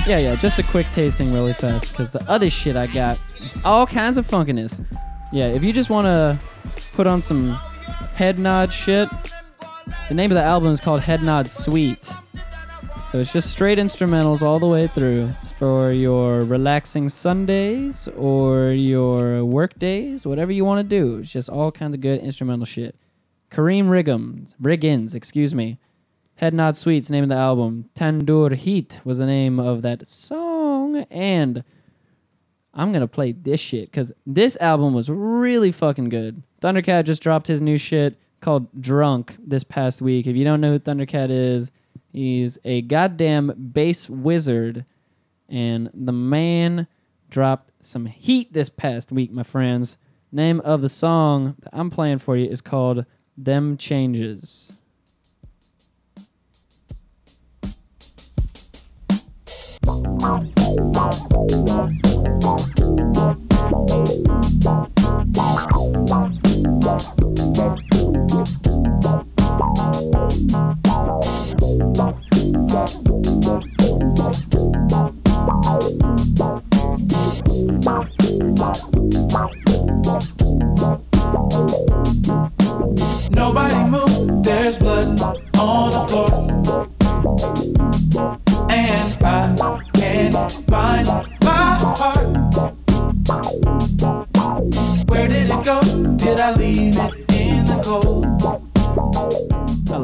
Yeah, 0.09 0.16
yeah, 0.16 0.36
just 0.36 0.59
a 0.59 0.62
quick 0.62 0.89
tasting 0.89 1.35
really 1.35 1.52
fast 1.52 1.93
because 1.93 2.10
the 2.10 2.24
other 2.32 2.48
shit 2.48 2.76
I 2.76 2.86
got 2.86 3.20
is 3.43 3.55
all 3.62 3.86
kinds 3.86 4.16
of 4.16 4.26
funkiness. 4.26 4.82
Yeah, 5.35 5.48
if 5.48 5.62
you 5.62 5.70
just 5.70 5.90
want 5.90 6.06
to 6.06 6.40
put 6.94 7.06
on 7.06 7.20
some 7.20 7.51
head 8.14 8.39
nod 8.39 8.72
shit, 8.72 9.06
the 10.09 10.14
name 10.14 10.30
of 10.30 10.36
the 10.36 10.43
album 10.43 10.72
is 10.72 10.80
called 10.80 11.02
Head 11.02 11.22
Nod 11.22 11.51
Suite. 11.51 12.10
So 13.06 13.18
it's 13.18 13.35
just 13.35 13.52
straight 13.52 13.76
instrumentals 13.76 14.40
all 14.40 14.59
the 14.59 14.66
way 14.66 14.86
through 14.86 15.28
for 15.59 15.93
your 15.93 16.40
relaxing 16.40 17.10
Sundays 17.10 18.09
or 18.16 18.70
your 18.70 19.44
work 19.44 19.78
days, 19.78 20.26
whatever 20.26 20.52
you 20.52 20.64
want 20.64 20.78
to 20.78 20.89
do. 20.89 21.18
It's 21.18 21.30
just 21.30 21.51
all 21.51 21.70
kinds 21.70 21.94
of 21.94 22.01
good 22.01 22.20
instrumental 22.20 22.64
shit. 22.64 22.97
Kareem 23.51 23.89
Riggums, 23.89 24.55
Riggins, 24.59 25.14
excuse 25.14 25.55
me. 25.55 25.76
Head 26.39 26.55
Nod 26.55 26.77
Sweets, 26.77 27.10
name 27.10 27.24
of 27.24 27.31
the 27.31 27.35
album. 27.35 27.90
Tandoor 27.97 28.55
Heat 28.55 29.01
was 29.02 29.19
the 29.19 29.27
name 29.27 29.59
of 29.59 29.82
that 29.82 30.06
song. 30.06 31.05
And 31.10 31.65
I'm 32.73 32.93
going 32.93 33.01
to 33.01 33.09
play 33.09 33.32
this 33.32 33.59
shit 33.59 33.90
because 33.90 34.12
this 34.24 34.56
album 34.59 34.94
was 34.94 35.10
really 35.10 35.73
fucking 35.73 36.10
good. 36.10 36.44
Thundercat 36.62 37.06
just 37.06 37.24
dropped 37.24 37.48
his 37.48 37.60
new 37.60 37.77
shit 37.77 38.20
called 38.40 38.69
Drunk 38.81 39.35
this 39.40 39.65
past 39.65 40.01
week. 40.01 40.28
If 40.28 40.36
you 40.36 40.44
don't 40.44 40.60
know 40.60 40.70
who 40.70 40.78
Thundercat 40.78 41.28
is, 41.28 41.73
he's 42.12 42.56
a 42.65 42.82
goddamn 42.82 43.73
bass 43.73 44.09
wizard. 44.09 44.85
And 45.48 45.90
the 45.93 46.12
man 46.12 46.86
dropped 47.28 47.73
some 47.81 48.06
heat 48.06 48.52
this 48.52 48.69
past 48.69 49.10
week, 49.10 49.32
my 49.32 49.43
friends. 49.43 49.98
Name 50.31 50.60
of 50.60 50.82
the 50.82 50.89
song 50.89 51.56
that 51.59 51.70
I'm 51.73 51.90
playing 51.90 52.19
for 52.19 52.36
you 52.36 52.48
is 52.48 52.60
called 52.60 53.06
Them 53.36 53.77
Changes. 53.77 54.73
Bye. 60.16 60.48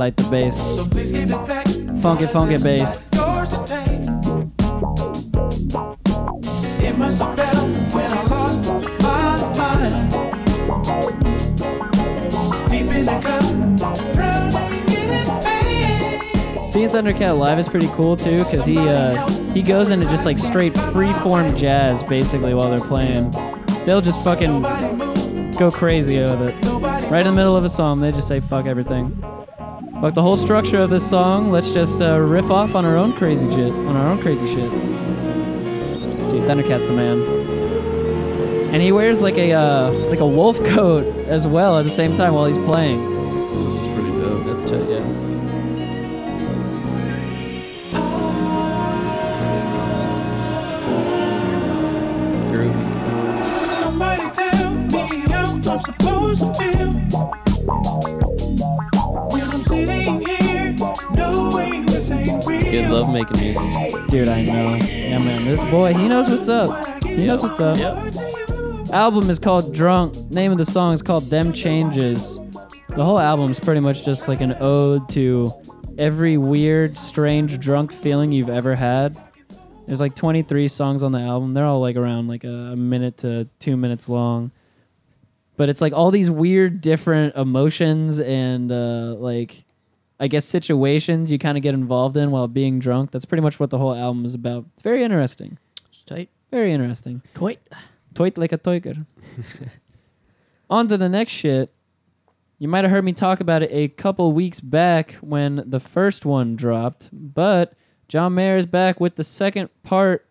Like 0.04 0.16
the 0.16 0.28
bass. 0.30 0.76
So 0.76 0.84
please 0.84 1.10
give 1.12 1.30
it 1.30 1.46
back. 1.48 1.66
Funky, 2.02 2.26
funky 2.26 2.58
bass. 2.62 3.08
Yours 3.14 3.52
to 3.52 3.64
take. 3.64 3.86
It 6.84 6.98
must 6.98 7.22
have 7.22 7.34
fell 7.34 7.68
when 7.96 8.10
I 8.10 8.22
lost 8.28 8.68
my 9.00 9.36
mind. 9.56 10.10
Deep 12.68 12.92
in 12.92 13.06
the 13.06 13.18
cup, 13.24 13.44
drowning 14.12 14.84
in 14.92 15.24
pain. 15.40 16.68
Seeing 16.68 16.90
Thundercat 16.90 17.38
live 17.38 17.58
is 17.58 17.70
pretty 17.70 17.88
cool 17.92 18.14
too, 18.14 18.44
because 18.44 18.66
he 18.66 18.76
uh, 18.76 19.26
he 19.54 19.62
goes 19.62 19.90
into 19.90 20.04
just 20.10 20.26
like 20.26 20.38
straight 20.38 20.74
freeform 20.74 21.56
jazz 21.56 22.02
basically 22.02 22.52
while 22.52 22.68
they're 22.68 22.86
playing. 22.86 23.30
They'll 23.86 24.02
just 24.02 24.22
fucking 24.22 24.60
go 25.52 25.70
crazy 25.70 26.18
with 26.20 26.42
it. 26.42 26.54
Right 27.10 27.20
in 27.20 27.26
the 27.26 27.32
middle 27.32 27.56
of 27.56 27.64
a 27.64 27.70
song, 27.70 28.00
they 28.00 28.12
just 28.12 28.28
say 28.28 28.40
fuck 28.40 28.66
everything. 28.66 29.18
Fuck 30.00 30.14
the 30.14 30.22
whole 30.22 30.36
structure 30.36 30.78
of 30.78 30.90
this 30.90 31.08
song. 31.08 31.50
Let's 31.50 31.72
just 31.72 32.02
uh, 32.02 32.18
riff 32.18 32.50
off 32.50 32.74
on 32.74 32.84
our 32.84 32.96
own 32.96 33.12
crazy 33.14 33.50
shit, 33.50 33.72
on 33.72 33.96
our 33.96 34.10
own 34.10 34.20
crazy 34.20 34.46
shit. 34.46 34.70
Dude, 36.30 36.46
Thundercat's 36.46 36.84
the 36.84 36.92
man. 36.92 37.22
And 38.72 38.82
he 38.82 38.92
wears 38.92 39.22
like 39.22 39.38
a 39.38 39.52
uh, 39.52 39.92
like 40.10 40.20
a 40.20 40.26
wolf 40.26 40.62
coat 40.74 41.06
as 41.28 41.46
well 41.46 41.78
at 41.78 41.84
the 41.84 41.90
same 41.90 42.14
time 42.16 42.34
while 42.34 42.46
he's 42.46 42.58
playing. 42.58 43.00
This 43.64 43.78
is 43.78 43.88
pretty 43.88 44.10
dope. 44.18 44.44
That's 44.44 44.64
tight, 44.64 44.88
yeah. 44.88 45.33
Making 63.14 63.38
music. 63.38 64.08
Dude, 64.08 64.28
I 64.28 64.42
know. 64.42 64.74
Yeah, 64.74 65.18
man. 65.18 65.44
This 65.44 65.62
boy, 65.70 65.94
he 65.94 66.08
knows 66.08 66.28
what's 66.28 66.48
up. 66.48 67.04
He 67.04 67.26
knows 67.26 67.44
what's 67.44 67.60
up. 67.60 67.78
Album 68.92 69.30
is 69.30 69.38
called 69.38 69.72
Drunk. 69.72 70.16
Name 70.32 70.50
of 70.50 70.58
the 70.58 70.64
song 70.64 70.92
is 70.92 71.00
called 71.00 71.24
Them 71.30 71.52
Changes. 71.52 72.40
The 72.88 73.04
whole 73.04 73.20
album 73.20 73.52
is 73.52 73.60
pretty 73.60 73.80
much 73.80 74.04
just 74.04 74.26
like 74.26 74.40
an 74.40 74.56
ode 74.58 75.08
to 75.10 75.48
every 75.96 76.36
weird, 76.36 76.98
strange, 76.98 77.60
drunk 77.60 77.92
feeling 77.92 78.32
you've 78.32 78.50
ever 78.50 78.74
had. 78.74 79.16
There's 79.86 80.00
like 80.00 80.16
23 80.16 80.66
songs 80.66 81.04
on 81.04 81.12
the 81.12 81.20
album. 81.20 81.54
They're 81.54 81.66
all 81.66 81.80
like 81.80 81.94
around 81.94 82.26
like 82.26 82.42
a 82.42 82.74
minute 82.76 83.18
to 83.18 83.48
two 83.60 83.76
minutes 83.76 84.08
long. 84.08 84.50
But 85.56 85.68
it's 85.68 85.80
like 85.80 85.92
all 85.92 86.10
these 86.10 86.32
weird, 86.32 86.80
different 86.80 87.36
emotions 87.36 88.18
and 88.18 88.72
uh, 88.72 89.14
like 89.14 89.64
I 90.18 90.28
guess 90.28 90.44
situations 90.44 91.32
you 91.32 91.38
kind 91.38 91.56
of 91.56 91.62
get 91.62 91.74
involved 91.74 92.16
in 92.16 92.30
while 92.30 92.48
being 92.48 92.78
drunk. 92.78 93.10
That's 93.10 93.24
pretty 93.24 93.42
much 93.42 93.58
what 93.58 93.70
the 93.70 93.78
whole 93.78 93.94
album 93.94 94.24
is 94.24 94.34
about. 94.34 94.66
It's 94.74 94.82
very 94.82 95.02
interesting. 95.02 95.58
It's 95.88 96.02
tight. 96.02 96.30
Very 96.50 96.72
interesting. 96.72 97.22
Tight. 97.34 97.60
Toit 98.14 98.38
like 98.38 98.52
a 98.52 98.58
toiker. 98.58 99.06
On 100.70 100.86
to 100.88 100.96
the 100.96 101.08
next 101.08 101.32
shit. 101.32 101.72
You 102.58 102.68
might 102.68 102.84
have 102.84 102.92
heard 102.92 103.04
me 103.04 103.12
talk 103.12 103.40
about 103.40 103.62
it 103.62 103.70
a 103.72 103.88
couple 103.88 104.32
weeks 104.32 104.60
back 104.60 105.12
when 105.14 105.64
the 105.66 105.80
first 105.80 106.24
one 106.24 106.54
dropped, 106.54 107.10
but 107.12 107.74
John 108.08 108.34
Mayer 108.34 108.56
is 108.56 108.66
back 108.66 109.00
with 109.00 109.16
the 109.16 109.24
second 109.24 109.70
part 109.82 110.26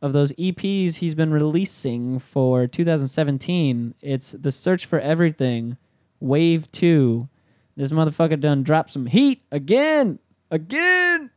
of 0.00 0.12
those 0.12 0.32
EPs 0.34 0.96
he's 0.96 1.14
been 1.14 1.32
releasing 1.32 2.18
for 2.18 2.66
2017. 2.66 3.94
It's 4.00 4.32
The 4.32 4.50
Search 4.50 4.86
for 4.86 5.00
Everything, 5.00 5.76
Wave 6.20 6.70
2. 6.72 7.28
This 7.76 7.90
motherfucker 7.90 8.38
done 8.38 8.62
dropped 8.62 8.90
some 8.90 9.06
heat 9.06 9.42
again. 9.50 10.18
Again. 10.50 11.30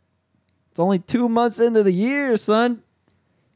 It's 0.72 0.80
only 0.80 1.00
two 1.00 1.30
months 1.30 1.60
into 1.60 1.84
the 1.84 1.92
year, 1.92 2.36
son. 2.36 2.82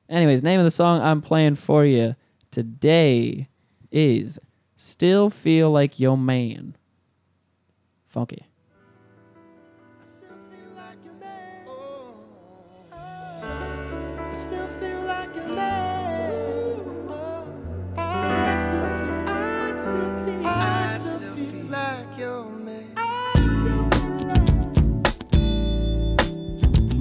Anyways, 0.09 0.43
name 0.43 0.59
of 0.59 0.63
the 0.63 0.71
song 0.71 1.01
I'm 1.01 1.21
playing 1.21 1.55
for 1.55 1.85
you 1.85 2.15
today 2.51 3.47
is 3.91 4.39
Still 4.77 5.29
Feel 5.29 5.71
Like 5.71 5.99
Your 5.99 6.17
Man. 6.17 6.75
Funky. 8.05 8.45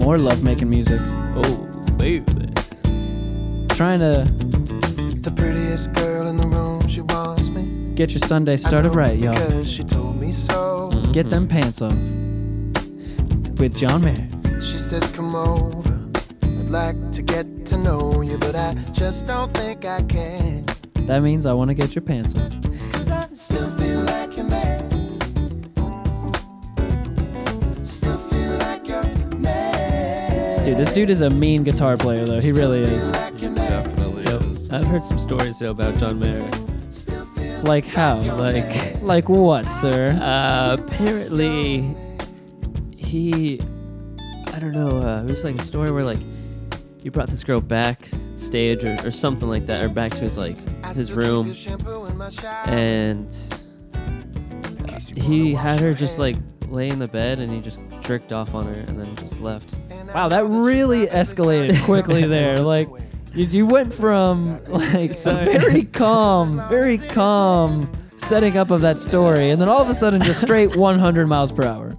More 0.07 0.19
love 0.19 0.45
making 0.45 0.71
music. 0.71 1.01
Oh, 1.35 1.57
baby. 1.99 2.53
Trying 3.71 3.99
to 3.99 4.25
the 5.21 5.33
prettiest 5.35 5.93
girl 5.95 6.29
in 6.29 6.37
the 6.37 6.47
room. 6.47 6.87
She 6.87 7.01
wants 7.01 7.49
me. 7.51 7.93
get 7.97 8.13
your 8.13 8.21
Sunday 8.21 8.57
started 8.57 8.95
right, 8.95 9.19
y'all. 9.19 9.35
Because 9.35 9.69
she 9.69 9.83
told 9.83 10.21
me 10.21 10.31
so. 10.31 10.93
Mm-hmm. 10.95 11.11
Get 11.11 11.29
them 11.29 11.49
pants 11.49 11.83
off. 11.83 11.99
With 13.59 13.77
John 13.77 14.05
Mayer. 14.05 14.29
She 14.61 14.79
says, 14.79 15.11
Come 15.11 15.35
over. 15.35 15.99
I'd 16.41 16.71
like 16.71 17.11
to 17.11 17.23
get 17.23 17.67
to 17.67 17.77
know 17.77 18.21
you, 18.21 18.39
but 18.39 18.55
I 18.55 18.75
just 18.93 19.27
don't 19.27 19.53
think 19.55 19.87
I 19.87 20.03
can. 20.03 20.67
That 21.07 21.25
means 21.25 21.47
I 21.47 21.53
want 21.53 21.71
to 21.71 21.75
get 21.75 21.97
your 21.97 22.03
pants 22.03 22.37
off. 22.37 22.53
Cause 22.93 23.09
I 23.09 23.27
still 23.33 23.69
feel 23.77 24.03
like 24.03 24.37
your 24.37 24.47
man. 24.47 24.76
Dude, 30.67 30.77
this 30.79 30.93
dude 30.93 31.11
is 31.11 31.21
a 31.21 31.31
mean 31.31 31.63
guitar 31.63 31.97
player, 31.97 32.27
though. 32.27 32.41
He 32.41 32.51
really 32.51 32.83
is. 32.83 33.13
Like 33.13 33.41
your. 33.41 33.55
Definitely 33.55 34.25
is. 34.25 34.69
I've 34.73 34.85
heard 34.89 35.05
some 35.05 35.17
stories 35.17 35.61
though 35.61 35.71
about 35.71 35.97
John 35.97 36.19
Mayer. 36.19 36.45
Like 37.63 37.87
how? 37.87 38.19
Like, 38.35 39.01
Like 39.01 39.29
what, 39.29 39.71
sir? 39.71 40.19
uh, 40.21 40.77
apparently, 40.81 41.95
he, 42.97 43.61
I 44.53 44.59
don't 44.59 44.73
know. 44.73 44.99
Uh, 44.99 45.23
it 45.23 45.27
was 45.27 45.45
like 45.45 45.55
a 45.55 45.63
story 45.63 45.93
where 45.93 46.03
like 46.03 46.19
he 46.99 47.11
brought 47.11 47.29
this 47.29 47.45
girl 47.45 47.61
back 47.61 48.09
stage 48.35 48.85
or, 48.85 48.97
or 49.05 49.13
something 49.13 49.49
like 49.49 49.67
that, 49.67 49.85
or 49.85 49.89
back 49.89 50.11
to 50.15 50.23
his 50.23 50.37
like 50.37 50.59
his 50.97 51.13
room, 51.13 51.47
your 51.47 51.55
shampoo 51.55 52.07
in 52.07 52.17
my 52.17 52.29
shower. 52.29 52.69
and 52.69 53.29
uh, 54.89 54.99
he 55.15 55.55
had 55.55 55.79
her 55.79 55.95
just 55.95 56.19
like 56.19 56.37
lay 56.69 56.89
in 56.89 56.99
the 56.99 57.07
bed, 57.07 57.39
and 57.39 57.53
he 57.53 57.61
just 57.61 57.79
jerked 58.01 58.33
off 58.33 58.53
on 58.53 58.67
her, 58.67 58.75
and 58.75 58.99
then 58.99 59.15
just 59.15 59.39
left. 59.39 59.77
Wow, 60.17 60.31
that 60.31 60.47
really 60.47 61.09
escalated 61.09 61.85
quickly 61.85 62.25
there. 62.27 62.63
Like, 62.63 62.89
you, 63.35 63.45
you 63.45 63.67
went 63.67 63.93
from 63.93 64.65
like 64.65 65.11
a 65.27 65.45
very 65.45 65.83
calm, 65.83 66.67
very 66.71 66.97
calm 66.97 67.93
setting 68.17 68.57
up 68.57 68.71
of 68.71 68.81
that 68.81 68.99
story, 68.99 69.51
and 69.51 69.61
then 69.61 69.69
all 69.69 69.83
of 69.83 69.91
a 69.91 69.95
sudden 69.95 70.23
just 70.23 70.41
straight 70.41 70.75
100 70.75 71.27
miles 71.27 71.53
per 71.53 71.65
hour. 71.65 71.99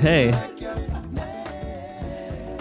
Hey, 0.00 0.32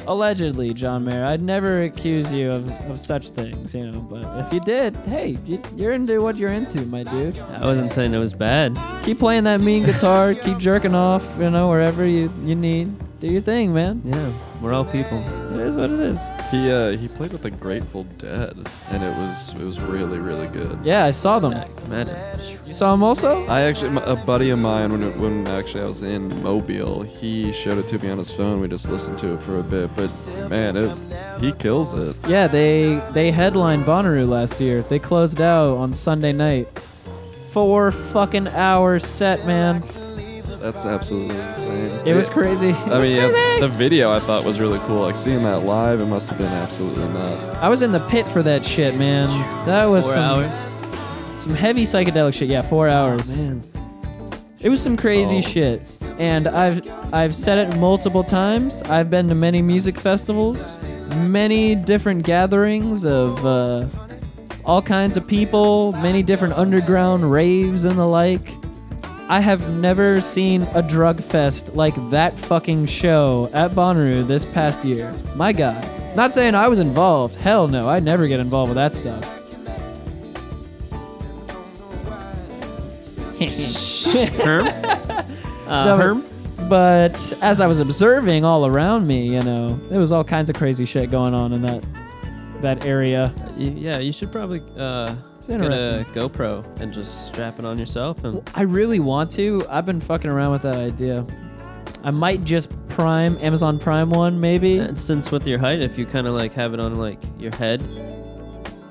Allegedly, 0.07 0.73
John 0.73 1.03
Mayer. 1.03 1.25
I'd 1.25 1.41
never 1.41 1.83
accuse 1.83 2.31
you 2.31 2.51
of, 2.51 2.69
of 2.89 2.97
such 2.97 3.31
things, 3.31 3.75
you 3.75 3.91
know. 3.91 3.99
But 3.99 4.45
if 4.45 4.53
you 4.53 4.61
did, 4.61 4.95
hey, 5.07 5.37
you, 5.45 5.61
you're 5.75 5.91
into 5.91 6.21
what 6.21 6.37
you're 6.37 6.53
into, 6.53 6.85
my 6.85 7.03
dude. 7.03 7.37
I 7.37 7.65
wasn't 7.65 7.91
saying 7.91 8.13
it 8.13 8.17
was 8.17 8.33
bad. 8.33 8.79
Keep 9.03 9.19
playing 9.19 9.43
that 9.43 9.59
mean 9.59 9.83
guitar. 9.83 10.33
keep 10.35 10.57
jerking 10.57 10.95
off, 10.95 11.37
you 11.37 11.49
know, 11.49 11.67
wherever 11.67 12.05
you, 12.05 12.31
you 12.45 12.55
need. 12.55 12.95
Do 13.19 13.27
your 13.27 13.41
thing, 13.41 13.73
man. 13.73 14.01
Yeah, 14.05 14.31
we're 14.61 14.73
all 14.73 14.85
people. 14.85 15.17
It 15.53 15.59
is 15.59 15.77
what 15.77 15.89
it 15.89 15.99
is. 15.99 16.25
He 16.51 16.71
uh, 16.71 16.91
he 16.91 17.09
played 17.09 17.33
with 17.33 17.41
the 17.41 17.51
Grateful 17.51 18.05
Dead, 18.17 18.55
and 18.91 19.03
it 19.03 19.13
was 19.17 19.53
it 19.55 19.59
was 19.65 19.77
really 19.81 20.19
really 20.19 20.47
good. 20.47 20.79
Yeah, 20.85 21.03
I 21.03 21.11
saw 21.11 21.37
them. 21.39 21.51
Imagine. 21.87 22.15
You 22.65 22.73
saw 22.73 22.91
them 22.91 23.03
also? 23.03 23.45
I 23.47 23.61
actually, 23.61 24.01
a 24.05 24.15
buddy 24.15 24.51
of 24.51 24.59
mine, 24.59 24.93
when 24.93 25.03
it, 25.03 25.17
when 25.17 25.45
actually 25.47 25.83
I 25.83 25.87
was 25.87 26.01
in 26.01 26.41
Mobile, 26.41 27.01
he 27.01 27.51
showed 27.51 27.77
it 27.77 27.89
to 27.89 27.99
me 27.99 28.09
on 28.09 28.19
his 28.19 28.33
phone. 28.33 28.61
We 28.61 28.69
just 28.69 28.89
listened 28.89 29.17
to 29.17 29.33
it 29.33 29.41
for 29.41 29.59
a 29.59 29.63
bit, 29.63 29.93
but 29.97 30.49
man, 30.49 30.77
it 30.77 30.97
he 31.41 31.51
kills 31.51 31.93
it. 31.93 32.15
Yeah, 32.25 32.47
they 32.47 33.01
they 33.11 33.31
headlined 33.31 33.83
Bonnaroo 33.83 34.29
last 34.29 34.61
year. 34.61 34.81
They 34.83 34.99
closed 34.99 35.41
out 35.41 35.75
on 35.75 35.93
Sunday 35.93 36.31
night. 36.31 36.67
Four 37.51 37.91
fucking 37.91 38.47
hours 38.47 39.05
set, 39.05 39.45
man. 39.45 39.83
That's 40.59 40.85
absolutely 40.85 41.37
insane. 41.37 42.05
It 42.05 42.13
was 42.15 42.29
crazy. 42.29 42.71
I 42.71 43.01
mean, 43.01 43.15
yeah, 43.15 43.57
the 43.59 43.69
video 43.71 44.11
I 44.11 44.19
thought 44.19 44.43
was 44.43 44.59
really 44.59 44.79
cool. 44.79 45.01
Like 45.01 45.15
seeing 45.15 45.43
that 45.43 45.59
live, 45.65 46.01
it 46.01 46.05
must 46.05 46.29
have 46.29 46.37
been 46.37 46.47
absolutely 46.51 47.07
nuts. 47.09 47.51
I 47.51 47.69
was 47.69 47.81
in 47.81 47.91
the 47.91 47.99
pit 48.09 48.27
for 48.27 48.43
that 48.43 48.65
shit, 48.65 48.95
man. 48.97 49.25
That 49.65 49.85
was 49.85 50.05
Four 50.05 50.13
some, 50.15 50.23
hours. 50.39 50.65
some 51.35 51.53
heavy 51.55 51.83
psychedelic 51.83 52.33
shit. 52.33 52.49
Yeah, 52.49 52.61
four 52.61 52.89
hours. 52.89 53.37
Man. 53.37 53.63
It 54.59 54.67
was 54.69 54.81
some 54.83 54.97
crazy 54.97 55.37
Oh. 55.37 55.41
shit. 55.41 55.97
And 56.17 56.47
I've 56.47 56.81
I've 57.13 57.33
said 57.33 57.57
it 57.69 57.77
multiple 57.77 58.23
times. 58.25 58.81
I've 58.83 59.09
been 59.09 59.29
to 59.29 59.35
many 59.35 59.61
music 59.61 59.95
festivals, 59.97 60.75
many 61.15 61.75
different 61.75 62.25
gatherings 62.25 63.05
of 63.05 63.45
uh, 63.45 63.85
all 64.65 64.81
kinds 64.81 65.15
of 65.15 65.25
people, 65.25 65.93
many 65.93 66.21
different 66.21 66.55
underground 66.55 67.31
raves 67.31 67.85
and 67.85 67.97
the 67.97 68.05
like. 68.05 68.53
I 69.29 69.41
have 69.41 69.69
never 69.77 70.21
seen 70.21 70.63
a 70.73 70.81
drug 70.81 71.21
fest 71.21 71.75
like 71.75 71.93
that 72.09 72.37
fucking 72.37 72.87
show 72.87 73.49
at 73.53 73.71
Bonnaroo 73.71 74.25
this 74.25 74.43
past 74.43 74.83
year. 74.83 75.13
My 75.35 75.53
God. 75.53 75.87
Not 76.15 76.33
saying 76.33 76.55
I 76.55 76.67
was 76.67 76.79
involved. 76.79 77.35
Hell 77.35 77.67
no, 77.67 77.87
I'd 77.87 78.03
never 78.03 78.27
get 78.27 78.39
involved 78.39 78.69
with 78.69 78.75
that 78.77 78.95
stuff. 78.95 79.23
Herm? 84.43 84.67
Uh, 85.69 85.85
No, 85.85 85.97
Herm? 85.97 86.25
But 86.67 87.31
as 87.43 87.61
I 87.61 87.67
was 87.67 87.79
observing 87.79 88.43
all 88.43 88.65
around 88.65 89.05
me, 89.05 89.27
you 89.27 89.39
know, 89.43 89.75
there 89.89 89.99
was 89.99 90.11
all 90.11 90.23
kinds 90.23 90.49
of 90.49 90.55
crazy 90.55 90.83
shit 90.83 91.11
going 91.11 91.35
on 91.35 91.53
in 91.53 91.61
that 91.61 91.83
that 92.61 92.83
area. 92.85 93.31
Y- 93.59 93.73
Yeah, 93.77 93.99
you 93.99 94.11
should 94.11 94.31
probably 94.31 94.61
uh, 94.77 95.13
get 95.45 95.49
a 95.49 95.53
interesting. 95.65 96.05
GoPro 96.13 96.79
and 96.79 96.93
just 96.93 97.27
strap 97.27 97.59
it 97.59 97.65
on 97.65 97.77
yourself. 97.77 98.23
And 98.23 98.41
I 98.55 98.61
really 98.63 98.99
want 98.99 99.29
to. 99.31 99.63
I've 99.69 99.85
been 99.85 99.99
fucking 99.99 100.29
around 100.31 100.51
with 100.53 100.61
that 100.63 100.75
idea. 100.75 101.25
I 102.03 102.11
might 102.11 102.43
just 102.45 102.71
Prime 102.87 103.37
Amazon 103.41 103.77
Prime 103.79 104.09
one, 104.09 104.39
maybe. 104.39 104.77
and 104.79 104.97
since 104.99 105.31
with 105.31 105.45
your 105.47 105.59
height, 105.59 105.79
if 105.81 105.97
you 105.97 106.05
kind 106.05 106.27
of 106.27 106.33
like 106.33 106.53
have 106.53 106.73
it 106.73 106.79
on 106.79 106.95
like 106.95 107.21
your 107.37 107.53
head, 107.55 107.81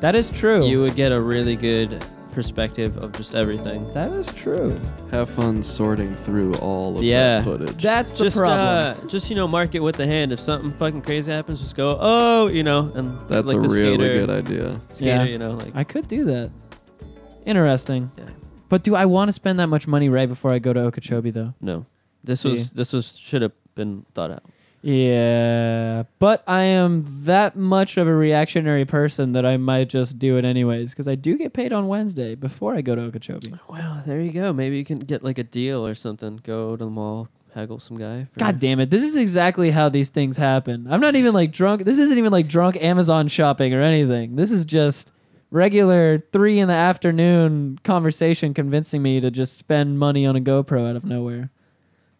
That 0.00 0.14
is 0.14 0.30
true. 0.30 0.66
you 0.66 0.80
would 0.82 0.94
get 0.96 1.12
a 1.12 1.20
really 1.20 1.56
good 1.56 2.04
perspective 2.38 2.96
of 2.98 3.10
just 3.12 3.34
everything. 3.34 3.90
that 3.90 4.12
is 4.12 4.32
true. 4.32 4.76
Have 5.10 5.28
fun 5.28 5.60
sorting 5.60 6.14
through 6.14 6.54
all 6.58 6.96
of 6.96 7.02
Yeah. 7.02 7.38
that 7.40 7.44
footage. 7.44 7.82
That's 7.82 8.12
the 8.14 8.24
just 8.26 8.36
problem. 8.38 8.58
uh, 9.04 9.06
just 9.08 9.28
you 9.28 9.34
know, 9.34 9.48
mark 9.48 9.74
it 9.74 9.82
with 9.82 9.96
the 9.96 10.06
hand. 10.06 10.30
If 10.30 10.38
something 10.38 10.70
fucking 10.78 11.02
crazy 11.02 11.32
happens, 11.32 11.58
just 11.60 11.74
go, 11.74 11.98
oh, 12.00 12.46
you 12.46 12.62
know, 12.62 12.92
and 12.94 13.18
That's 13.28 13.48
like 13.52 13.56
a 13.56 13.60
the 13.60 13.68
really 13.68 13.94
skater, 13.96 14.14
good 14.26 14.30
idea. 14.30 14.80
Skater, 14.90 15.10
Yeah. 15.10 15.24
you 15.24 15.38
know, 15.38 15.50
like 15.54 15.72
I 15.74 15.82
could 15.82 16.06
do 16.06 16.26
that. 16.26 16.52
Interesting. 17.44 18.12
Yeah. 18.16 18.24
But 18.68 18.84
do 18.84 18.94
I 18.94 19.06
want 19.06 19.28
to 19.28 19.32
spend 19.32 19.58
that 19.58 19.66
much 19.66 19.88
money 19.88 20.08
right 20.08 20.28
before 20.28 20.52
I 20.52 20.60
go 20.60 20.72
to 20.72 20.80
Okeechobee 20.80 21.30
though? 21.32 21.54
no. 21.60 21.86
This 22.22 22.40
See. 22.42 22.50
was 22.50 22.70
this 22.72 22.92
was 22.92 23.16
should 23.18 23.42
have 23.42 23.52
been 23.74 24.04
thought 24.14 24.30
out. 24.30 24.44
Yeah, 24.80 26.04
but 26.18 26.44
I 26.46 26.62
am 26.62 27.24
that 27.24 27.56
much 27.56 27.96
of 27.96 28.06
a 28.06 28.14
reactionary 28.14 28.84
person 28.84 29.32
that 29.32 29.44
I 29.44 29.56
might 29.56 29.88
just 29.88 30.18
do 30.18 30.36
it 30.36 30.44
anyways 30.44 30.92
because 30.92 31.08
I 31.08 31.16
do 31.16 31.36
get 31.36 31.52
paid 31.52 31.72
on 31.72 31.88
Wednesday 31.88 32.34
before 32.34 32.74
I 32.74 32.80
go 32.80 32.94
to 32.94 33.02
Okeechobee. 33.02 33.54
Well, 33.68 34.02
there 34.06 34.20
you 34.20 34.30
go. 34.30 34.52
Maybe 34.52 34.78
you 34.78 34.84
can 34.84 34.98
get 34.98 35.24
like 35.24 35.38
a 35.38 35.44
deal 35.44 35.84
or 35.84 35.94
something. 35.94 36.40
Go 36.44 36.76
to 36.76 36.84
the 36.84 36.90
mall, 36.90 37.28
haggle 37.54 37.80
some 37.80 37.98
guy. 37.98 38.28
For 38.32 38.40
God 38.40 38.60
damn 38.60 38.78
it! 38.78 38.90
This 38.90 39.02
is 39.02 39.16
exactly 39.16 39.72
how 39.72 39.88
these 39.88 40.10
things 40.10 40.36
happen. 40.36 40.86
I'm 40.88 41.00
not 41.00 41.16
even 41.16 41.34
like 41.34 41.50
drunk. 41.50 41.84
This 41.84 41.98
isn't 41.98 42.16
even 42.16 42.32
like 42.32 42.46
drunk 42.46 42.76
Amazon 42.82 43.26
shopping 43.26 43.74
or 43.74 43.82
anything. 43.82 44.36
This 44.36 44.52
is 44.52 44.64
just 44.64 45.12
regular 45.50 46.18
three 46.18 46.60
in 46.60 46.68
the 46.68 46.74
afternoon 46.74 47.80
conversation 47.82 48.54
convincing 48.54 49.02
me 49.02 49.18
to 49.20 49.30
just 49.30 49.56
spend 49.56 49.98
money 49.98 50.26
on 50.26 50.36
a 50.36 50.40
GoPro 50.40 50.88
out 50.88 50.94
of 50.96 51.04
nowhere. 51.04 51.50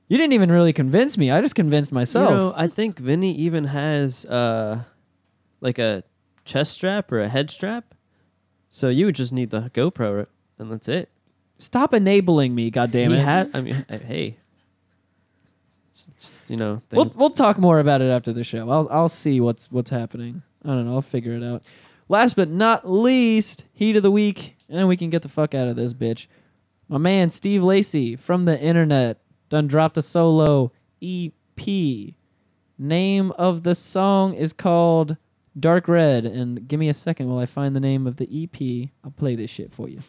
You 0.09 0.16
didn't 0.16 0.32
even 0.32 0.51
really 0.51 0.72
convince 0.72 1.18
me. 1.18 1.30
I 1.30 1.40
just 1.40 1.55
convinced 1.55 1.93
myself. 1.93 2.30
You 2.30 2.36
know, 2.36 2.52
I 2.56 2.66
think 2.66 2.98
Vinny 2.98 3.32
even 3.35 3.64
has 3.64 4.24
uh, 4.24 4.85
like 5.60 5.78
a 5.78 6.02
chest 6.44 6.72
strap 6.72 7.12
or 7.12 7.20
a 7.20 7.28
head 7.28 7.51
strap. 7.51 7.94
So 8.70 8.89
you 8.89 9.06
would 9.06 9.14
just 9.14 9.32
need 9.32 9.51
the 9.51 9.70
GoPro, 9.74 10.26
and 10.59 10.72
that's 10.72 10.89
it. 10.89 11.10
Stop 11.59 11.93
enabling 11.93 12.55
me, 12.55 12.70
goddammit. 12.70 13.16
He 13.16 13.20
had. 13.20 13.51
I 13.55 13.60
mean, 13.60 13.85
hey. 13.89 14.39
It's 15.90 16.06
just, 16.16 16.51
you 16.51 16.56
know, 16.56 16.82
We'll 16.93 17.10
we'll 17.16 17.30
talk 17.30 17.59
more 17.59 17.78
about 17.78 18.01
it 18.01 18.10
after 18.10 18.32
the 18.32 18.44
show. 18.44 18.70
I'll 18.70 18.89
I'll 18.90 19.09
see 19.09 19.40
what's 19.40 19.70
what's 19.70 19.90
happening. 19.90 20.43
I 20.64 20.68
don't 20.68 20.86
know. 20.86 20.94
I'll 20.94 21.02
figure 21.02 21.32
it 21.32 21.43
out. 21.43 21.62
Last 22.09 22.36
but 22.36 22.48
not 22.48 22.89
least, 22.89 23.64
heat 23.72 23.97
of 23.97 24.02
the 24.02 24.10
week, 24.10 24.56
and 24.68 24.78
then 24.78 24.86
we 24.86 24.97
can 24.97 25.10
get 25.10 25.22
the 25.22 25.28
fuck 25.28 25.55
out 25.55 25.68
of 25.68 25.76
this 25.76 25.93
bitch. 25.93 26.26
My 26.89 26.98
man 26.98 27.28
Steve 27.30 27.62
Lacy 27.62 28.16
from 28.16 28.44
the 28.44 28.59
internet 28.59 29.20
done 29.48 29.66
dropped 29.66 29.96
a 29.96 30.02
solo 30.02 30.72
EP. 31.02 31.32
Name 32.78 33.32
of 33.32 33.62
the 33.62 33.74
song 33.74 34.34
is 34.34 34.52
called 34.52 35.16
Dark 35.58 35.88
Red. 35.88 36.24
And 36.24 36.68
give 36.68 36.78
me 36.78 36.88
a 36.88 36.94
second 36.94 37.28
while 37.28 37.38
I 37.38 37.46
find 37.46 37.74
the 37.74 37.80
name 37.80 38.06
of 38.06 38.16
the 38.16 38.28
EP. 38.30 38.90
I'll 39.04 39.10
play 39.10 39.34
this 39.34 39.50
shit 39.50 39.72
for 39.72 39.88
you. 39.88 40.00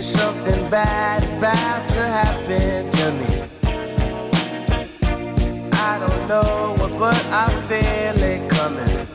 Something 0.00 0.70
bad 0.70 1.24
is 1.24 1.34
about 1.34 1.88
to 1.88 2.06
happen 2.06 2.88
to 2.88 3.12
me. 3.12 3.57
I 6.00 6.06
don't 6.06 6.28
know 6.28 6.76
what, 6.78 6.92
but 6.98 7.24
I 7.32 7.48
feel 7.66 8.22
it 8.22 8.48
coming. 8.50 9.06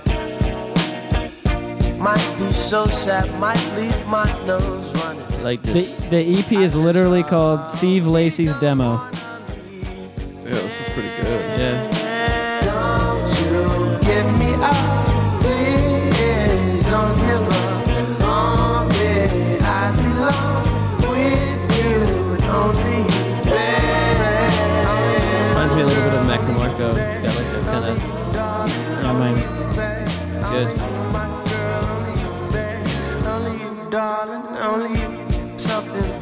Might 1.97 2.35
be 2.37 2.51
so 2.51 2.85
sad, 2.87 3.29
might 3.39 3.63
leave 3.77 4.05
my 4.07 4.25
nose 4.45 4.93
running. 5.03 5.23
I 5.33 5.41
like 5.41 5.61
The, 5.61 5.71
this. 5.73 6.01
the 6.09 6.39
EP 6.39 6.51
is 6.51 6.75
literally 6.75 7.23
called 7.23 7.67
Steve 7.69 8.05
Lacy's 8.05 8.53
Demo. 8.55 8.95
Yeah, 10.43 10.59
this 10.59 10.81
is 10.81 10.89
pretty 10.89 11.09
good. 11.21 11.59
yeah. 11.59 12.12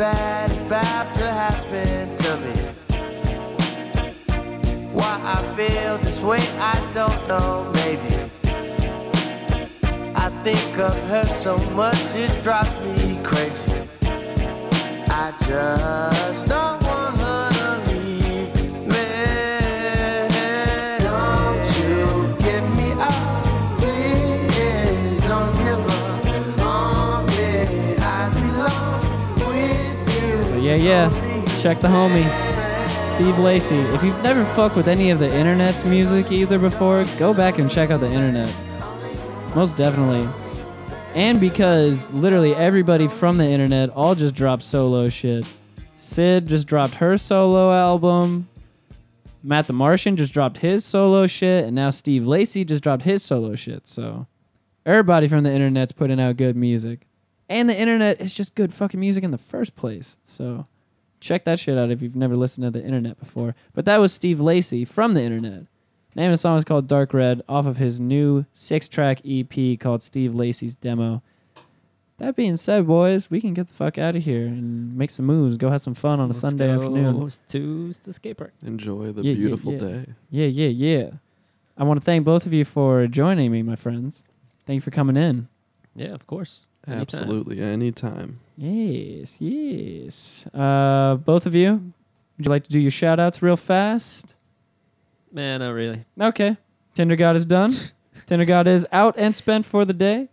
Bad 0.01 0.49
is 0.49 0.61
about 0.61 1.13
to 1.13 1.27
happen 1.27 2.17
to 2.17 2.31
me. 2.43 2.55
Why 4.97 5.13
I 5.35 5.39
feel 5.55 5.99
this 5.99 6.23
way, 6.23 6.39
I 6.57 6.75
don't 6.95 7.27
know, 7.27 7.71
maybe. 7.75 8.15
I 10.15 10.27
think 10.43 10.79
of 10.79 10.97
her 11.11 11.25
so 11.27 11.55
much, 11.81 12.01
it 12.15 12.41
drives 12.41 12.75
me 12.83 13.21
crazy. 13.23 13.73
I 15.23 15.33
just 15.47 16.47
don't 16.47 16.80
yeah, 30.75 31.09
yeah. 31.09 31.45
Check 31.61 31.79
the 31.79 31.87
homie. 31.87 32.25
Steve 33.05 33.39
Lacy. 33.39 33.77
If 33.77 34.03
you've 34.03 34.21
never 34.23 34.45
fucked 34.45 34.75
with 34.75 34.87
any 34.87 35.09
of 35.09 35.19
the 35.19 35.33
internet's 35.33 35.83
music 35.83 36.31
either 36.31 36.59
before, 36.59 37.05
go 37.17 37.33
back 37.33 37.57
and 37.57 37.69
check 37.69 37.89
out 37.89 37.99
the 37.99 38.11
internet. 38.11 38.53
Most 39.55 39.75
definitely. 39.75 40.27
And 41.13 41.39
because 41.39 42.13
literally 42.13 42.55
everybody 42.55 43.07
from 43.07 43.37
the 43.37 43.45
internet 43.45 43.89
all 43.89 44.15
just 44.15 44.35
dropped 44.35 44.63
solo 44.63 45.09
shit. 45.09 45.45
Sid 45.97 46.47
just 46.47 46.67
dropped 46.67 46.95
her 46.95 47.17
solo 47.17 47.73
album. 47.73 48.47
Matt 49.43 49.67
the 49.67 49.73
Martian 49.73 50.15
just 50.15 50.33
dropped 50.33 50.57
his 50.57 50.85
solo 50.85 51.27
shit. 51.27 51.65
And 51.65 51.75
now 51.75 51.89
Steve 51.89 52.25
Lacy 52.25 52.63
just 52.63 52.83
dropped 52.83 53.03
his 53.03 53.23
solo 53.23 53.55
shit. 53.55 53.87
So 53.87 54.27
everybody 54.85 55.27
from 55.27 55.43
the 55.43 55.51
internet's 55.51 55.91
putting 55.91 56.21
out 56.21 56.37
good 56.37 56.55
music. 56.55 57.07
And 57.51 57.69
the 57.69 57.77
internet 57.77 58.21
is 58.21 58.33
just 58.33 58.55
good 58.55 58.73
fucking 58.73 58.99
music 58.99 59.23
in 59.25 59.31
the 59.31 59.37
first 59.37 59.75
place. 59.75 60.15
So 60.23 60.65
check 61.19 61.43
that 61.43 61.59
shit 61.59 61.77
out 61.77 61.91
if 61.91 62.01
you've 62.01 62.15
never 62.15 62.35
listened 62.37 62.63
to 62.63 62.71
the 62.71 62.83
internet 62.85 63.19
before. 63.19 63.55
But 63.73 63.83
that 63.85 63.97
was 63.99 64.13
Steve 64.13 64.39
Lacy 64.39 64.85
from 64.85 65.13
the 65.15 65.21
internet. 65.21 65.63
Name 66.15 66.27
of 66.27 66.33
the 66.33 66.37
song 66.37 66.57
is 66.57 66.63
called 66.63 66.87
Dark 66.87 67.13
Red 67.13 67.41
off 67.49 67.65
of 67.65 67.75
his 67.77 67.99
new 67.99 68.45
six 68.53 68.87
track 68.87 69.21
EP 69.25 69.77
called 69.79 70.01
Steve 70.01 70.33
Lacy's 70.33 70.75
Demo. 70.75 71.21
That 72.17 72.35
being 72.37 72.55
said, 72.55 72.87
boys, 72.87 73.29
we 73.29 73.41
can 73.41 73.53
get 73.53 73.67
the 73.67 73.73
fuck 73.73 73.97
out 73.97 74.15
of 74.15 74.23
here 74.23 74.45
and 74.45 74.93
make 74.95 75.09
some 75.09 75.25
moves. 75.25 75.57
Go 75.57 75.69
have 75.69 75.81
some 75.81 75.93
fun 75.95 76.19
on 76.19 76.25
a 76.25 76.27
Let's 76.27 76.39
Sunday 76.39 76.67
go 76.67 76.73
afternoon. 76.75 77.29
to 77.47 77.91
the 78.03 78.13
skate 78.13 78.37
park. 78.37 78.53
Enjoy 78.63 79.11
the 79.11 79.23
Yeah, 79.23 79.31
yeah, 79.33 79.37
beautiful 79.39 79.73
yeah. 79.73 79.77
day. 79.79 80.05
Yeah, 80.29 80.45
yeah, 80.47 80.67
yeah. 80.67 81.09
I 81.77 81.83
want 81.83 81.99
to 81.99 82.05
thank 82.05 82.23
both 82.23 82.45
of 82.45 82.53
you 82.53 82.63
for 82.63 83.07
joining 83.07 83.51
me, 83.51 83.61
my 83.63 83.75
friends. 83.75 84.23
Thank 84.67 84.75
you 84.75 84.81
for 84.81 84.91
coming 84.91 85.17
in. 85.17 85.47
Yeah, 85.95 86.09
of 86.13 86.27
course. 86.27 86.67
Anytime. 86.87 87.01
Absolutely, 87.01 87.61
anytime. 87.61 88.39
Yes, 88.57 89.39
yes. 89.39 90.47
Uh, 90.53 91.15
both 91.15 91.45
of 91.45 91.53
you, 91.53 91.93
would 92.37 92.45
you 92.45 92.49
like 92.49 92.63
to 92.63 92.69
do 92.69 92.79
your 92.79 92.91
shout 92.91 93.19
outs 93.19 93.41
real 93.41 93.55
fast? 93.57 94.35
Man, 95.31 95.59
not 95.59 95.71
really. 95.71 96.05
Okay. 96.19 96.57
Tinder 96.93 97.15
God 97.15 97.35
is 97.35 97.45
done. 97.45 97.71
Tinder 98.25 98.45
God 98.45 98.67
is 98.67 98.85
out 98.91 99.15
and 99.17 99.35
spent 99.35 99.65
for 99.65 99.85
the 99.85 99.93
day. 99.93 100.29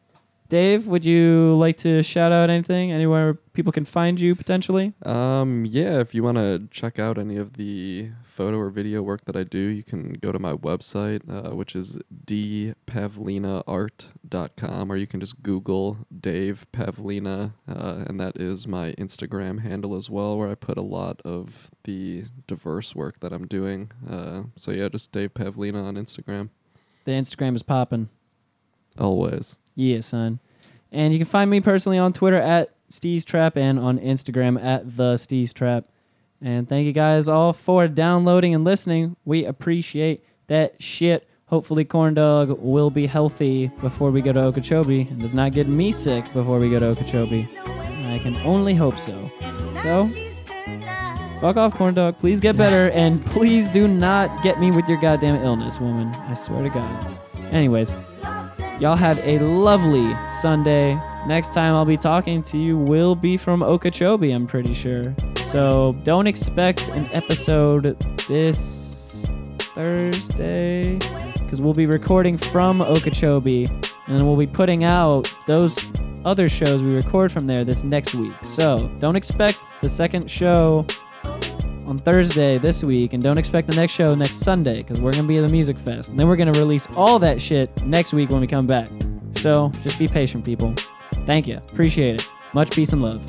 Dave, 0.48 0.86
would 0.86 1.04
you 1.04 1.56
like 1.58 1.76
to 1.78 2.02
shout 2.02 2.32
out 2.32 2.48
anything? 2.48 2.90
Anywhere 2.90 3.34
people 3.52 3.70
can 3.70 3.84
find 3.84 4.18
you 4.18 4.34
potentially? 4.34 4.94
Um, 5.02 5.66
yeah, 5.66 6.00
if 6.00 6.14
you 6.14 6.22
want 6.22 6.38
to 6.38 6.66
check 6.70 6.98
out 6.98 7.18
any 7.18 7.36
of 7.36 7.52
the 7.54 8.12
photo 8.22 8.56
or 8.56 8.70
video 8.70 9.02
work 9.02 9.26
that 9.26 9.36
I 9.36 9.44
do, 9.44 9.58
you 9.58 9.82
can 9.82 10.14
go 10.14 10.32
to 10.32 10.38
my 10.38 10.54
website, 10.54 11.20
uh, 11.28 11.54
which 11.54 11.76
is 11.76 11.98
dpavlinaart.com, 12.24 14.90
or 14.92 14.96
you 14.96 15.06
can 15.06 15.20
just 15.20 15.42
Google 15.42 15.98
Dave 16.18 16.66
Pavlina, 16.72 17.52
uh, 17.68 18.04
and 18.06 18.18
that 18.18 18.40
is 18.40 18.66
my 18.66 18.92
Instagram 18.92 19.60
handle 19.60 19.94
as 19.96 20.08
well, 20.08 20.38
where 20.38 20.48
I 20.50 20.54
put 20.54 20.78
a 20.78 20.82
lot 20.82 21.20
of 21.24 21.70
the 21.84 22.24
diverse 22.46 22.94
work 22.94 23.20
that 23.20 23.32
I'm 23.32 23.46
doing. 23.46 23.90
Uh, 24.08 24.44
so 24.56 24.70
yeah, 24.70 24.88
just 24.88 25.12
Dave 25.12 25.34
Pavlina 25.34 25.84
on 25.84 25.96
Instagram, 25.96 26.48
The 27.04 27.12
Instagram 27.12 27.54
is 27.54 27.62
popping. 27.62 28.08
always. 28.98 29.58
Yeah, 29.78 30.00
son. 30.00 30.40
And 30.90 31.12
you 31.12 31.20
can 31.20 31.26
find 31.26 31.48
me 31.48 31.60
personally 31.60 31.98
on 31.98 32.12
Twitter 32.12 32.36
at 32.36 32.70
Steve's 32.88 33.24
Trap 33.24 33.56
and 33.56 33.78
on 33.78 34.00
Instagram 34.00 34.60
at 34.60 34.96
the 34.96 35.16
Steve's 35.16 35.52
Trap. 35.52 35.84
And 36.42 36.68
thank 36.68 36.84
you 36.84 36.92
guys 36.92 37.28
all 37.28 37.52
for 37.52 37.86
downloading 37.86 38.56
and 38.56 38.64
listening. 38.64 39.14
We 39.24 39.44
appreciate 39.44 40.24
that 40.48 40.82
shit. 40.82 41.28
Hopefully, 41.46 41.84
Corn 41.84 42.14
Dog 42.14 42.58
will 42.58 42.90
be 42.90 43.06
healthy 43.06 43.68
before 43.80 44.10
we 44.10 44.20
go 44.20 44.32
to 44.32 44.40
Okeechobee 44.40 45.02
and 45.02 45.20
does 45.20 45.32
not 45.32 45.52
get 45.52 45.68
me 45.68 45.92
sick 45.92 46.24
before 46.32 46.58
we 46.58 46.70
go 46.70 46.80
to 46.80 46.86
Okeechobee. 46.86 47.46
I 48.06 48.18
can 48.18 48.34
only 48.44 48.74
hope 48.74 48.98
so. 48.98 49.30
So, 49.80 50.08
fuck 51.40 51.56
off, 51.56 51.74
Corn 51.74 51.94
Dog. 51.94 52.18
Please 52.18 52.40
get 52.40 52.56
better 52.56 52.90
and 52.96 53.24
please 53.26 53.68
do 53.68 53.86
not 53.86 54.42
get 54.42 54.58
me 54.58 54.72
with 54.72 54.88
your 54.88 55.00
goddamn 55.00 55.36
illness, 55.44 55.78
woman. 55.78 56.08
I 56.08 56.34
swear 56.34 56.64
to 56.64 56.68
God. 56.68 57.18
Anyways, 57.52 57.92
Y'all 58.80 58.94
have 58.94 59.18
a 59.26 59.40
lovely 59.40 60.14
Sunday. 60.30 60.94
Next 61.26 61.52
time 61.52 61.74
I'll 61.74 61.84
be 61.84 61.96
talking 61.96 62.42
to 62.44 62.56
you 62.56 62.78
will 62.78 63.16
be 63.16 63.36
from 63.36 63.60
Okeechobee, 63.60 64.30
I'm 64.30 64.46
pretty 64.46 64.72
sure. 64.72 65.16
So 65.38 65.96
don't 66.04 66.28
expect 66.28 66.88
an 66.90 67.08
episode 67.12 67.98
this 68.28 69.26
Thursday 69.58 70.94
because 71.34 71.60
we'll 71.60 71.74
be 71.74 71.86
recording 71.86 72.36
from 72.36 72.80
Okeechobee 72.80 73.64
and 74.06 74.24
we'll 74.24 74.36
be 74.36 74.46
putting 74.46 74.84
out 74.84 75.34
those 75.48 75.84
other 76.24 76.48
shows 76.48 76.80
we 76.80 76.94
record 76.94 77.32
from 77.32 77.48
there 77.48 77.64
this 77.64 77.82
next 77.82 78.14
week. 78.14 78.32
So 78.42 78.88
don't 79.00 79.16
expect 79.16 79.58
the 79.80 79.88
second 79.88 80.30
show 80.30 80.86
on 81.88 81.98
Thursday 81.98 82.58
this 82.58 82.84
week, 82.84 83.14
and 83.14 83.22
don't 83.22 83.38
expect 83.38 83.66
the 83.66 83.74
next 83.74 83.94
show 83.94 84.14
next 84.14 84.36
Sunday 84.36 84.78
because 84.82 85.00
we're 85.00 85.12
gonna 85.12 85.26
be 85.26 85.38
at 85.38 85.40
the 85.40 85.48
Music 85.48 85.78
Fest, 85.78 86.10
and 86.10 86.20
then 86.20 86.28
we're 86.28 86.36
gonna 86.36 86.52
release 86.52 86.86
all 86.94 87.18
that 87.18 87.40
shit 87.40 87.70
next 87.84 88.12
week 88.12 88.28
when 88.28 88.40
we 88.40 88.46
come 88.46 88.66
back. 88.66 88.88
So 89.36 89.72
just 89.82 89.98
be 89.98 90.06
patient, 90.06 90.44
people. 90.44 90.74
Thank 91.24 91.48
you, 91.48 91.56
appreciate 91.56 92.16
it. 92.16 92.28
Much 92.52 92.70
peace 92.72 92.92
and 92.92 93.02
love. 93.02 93.22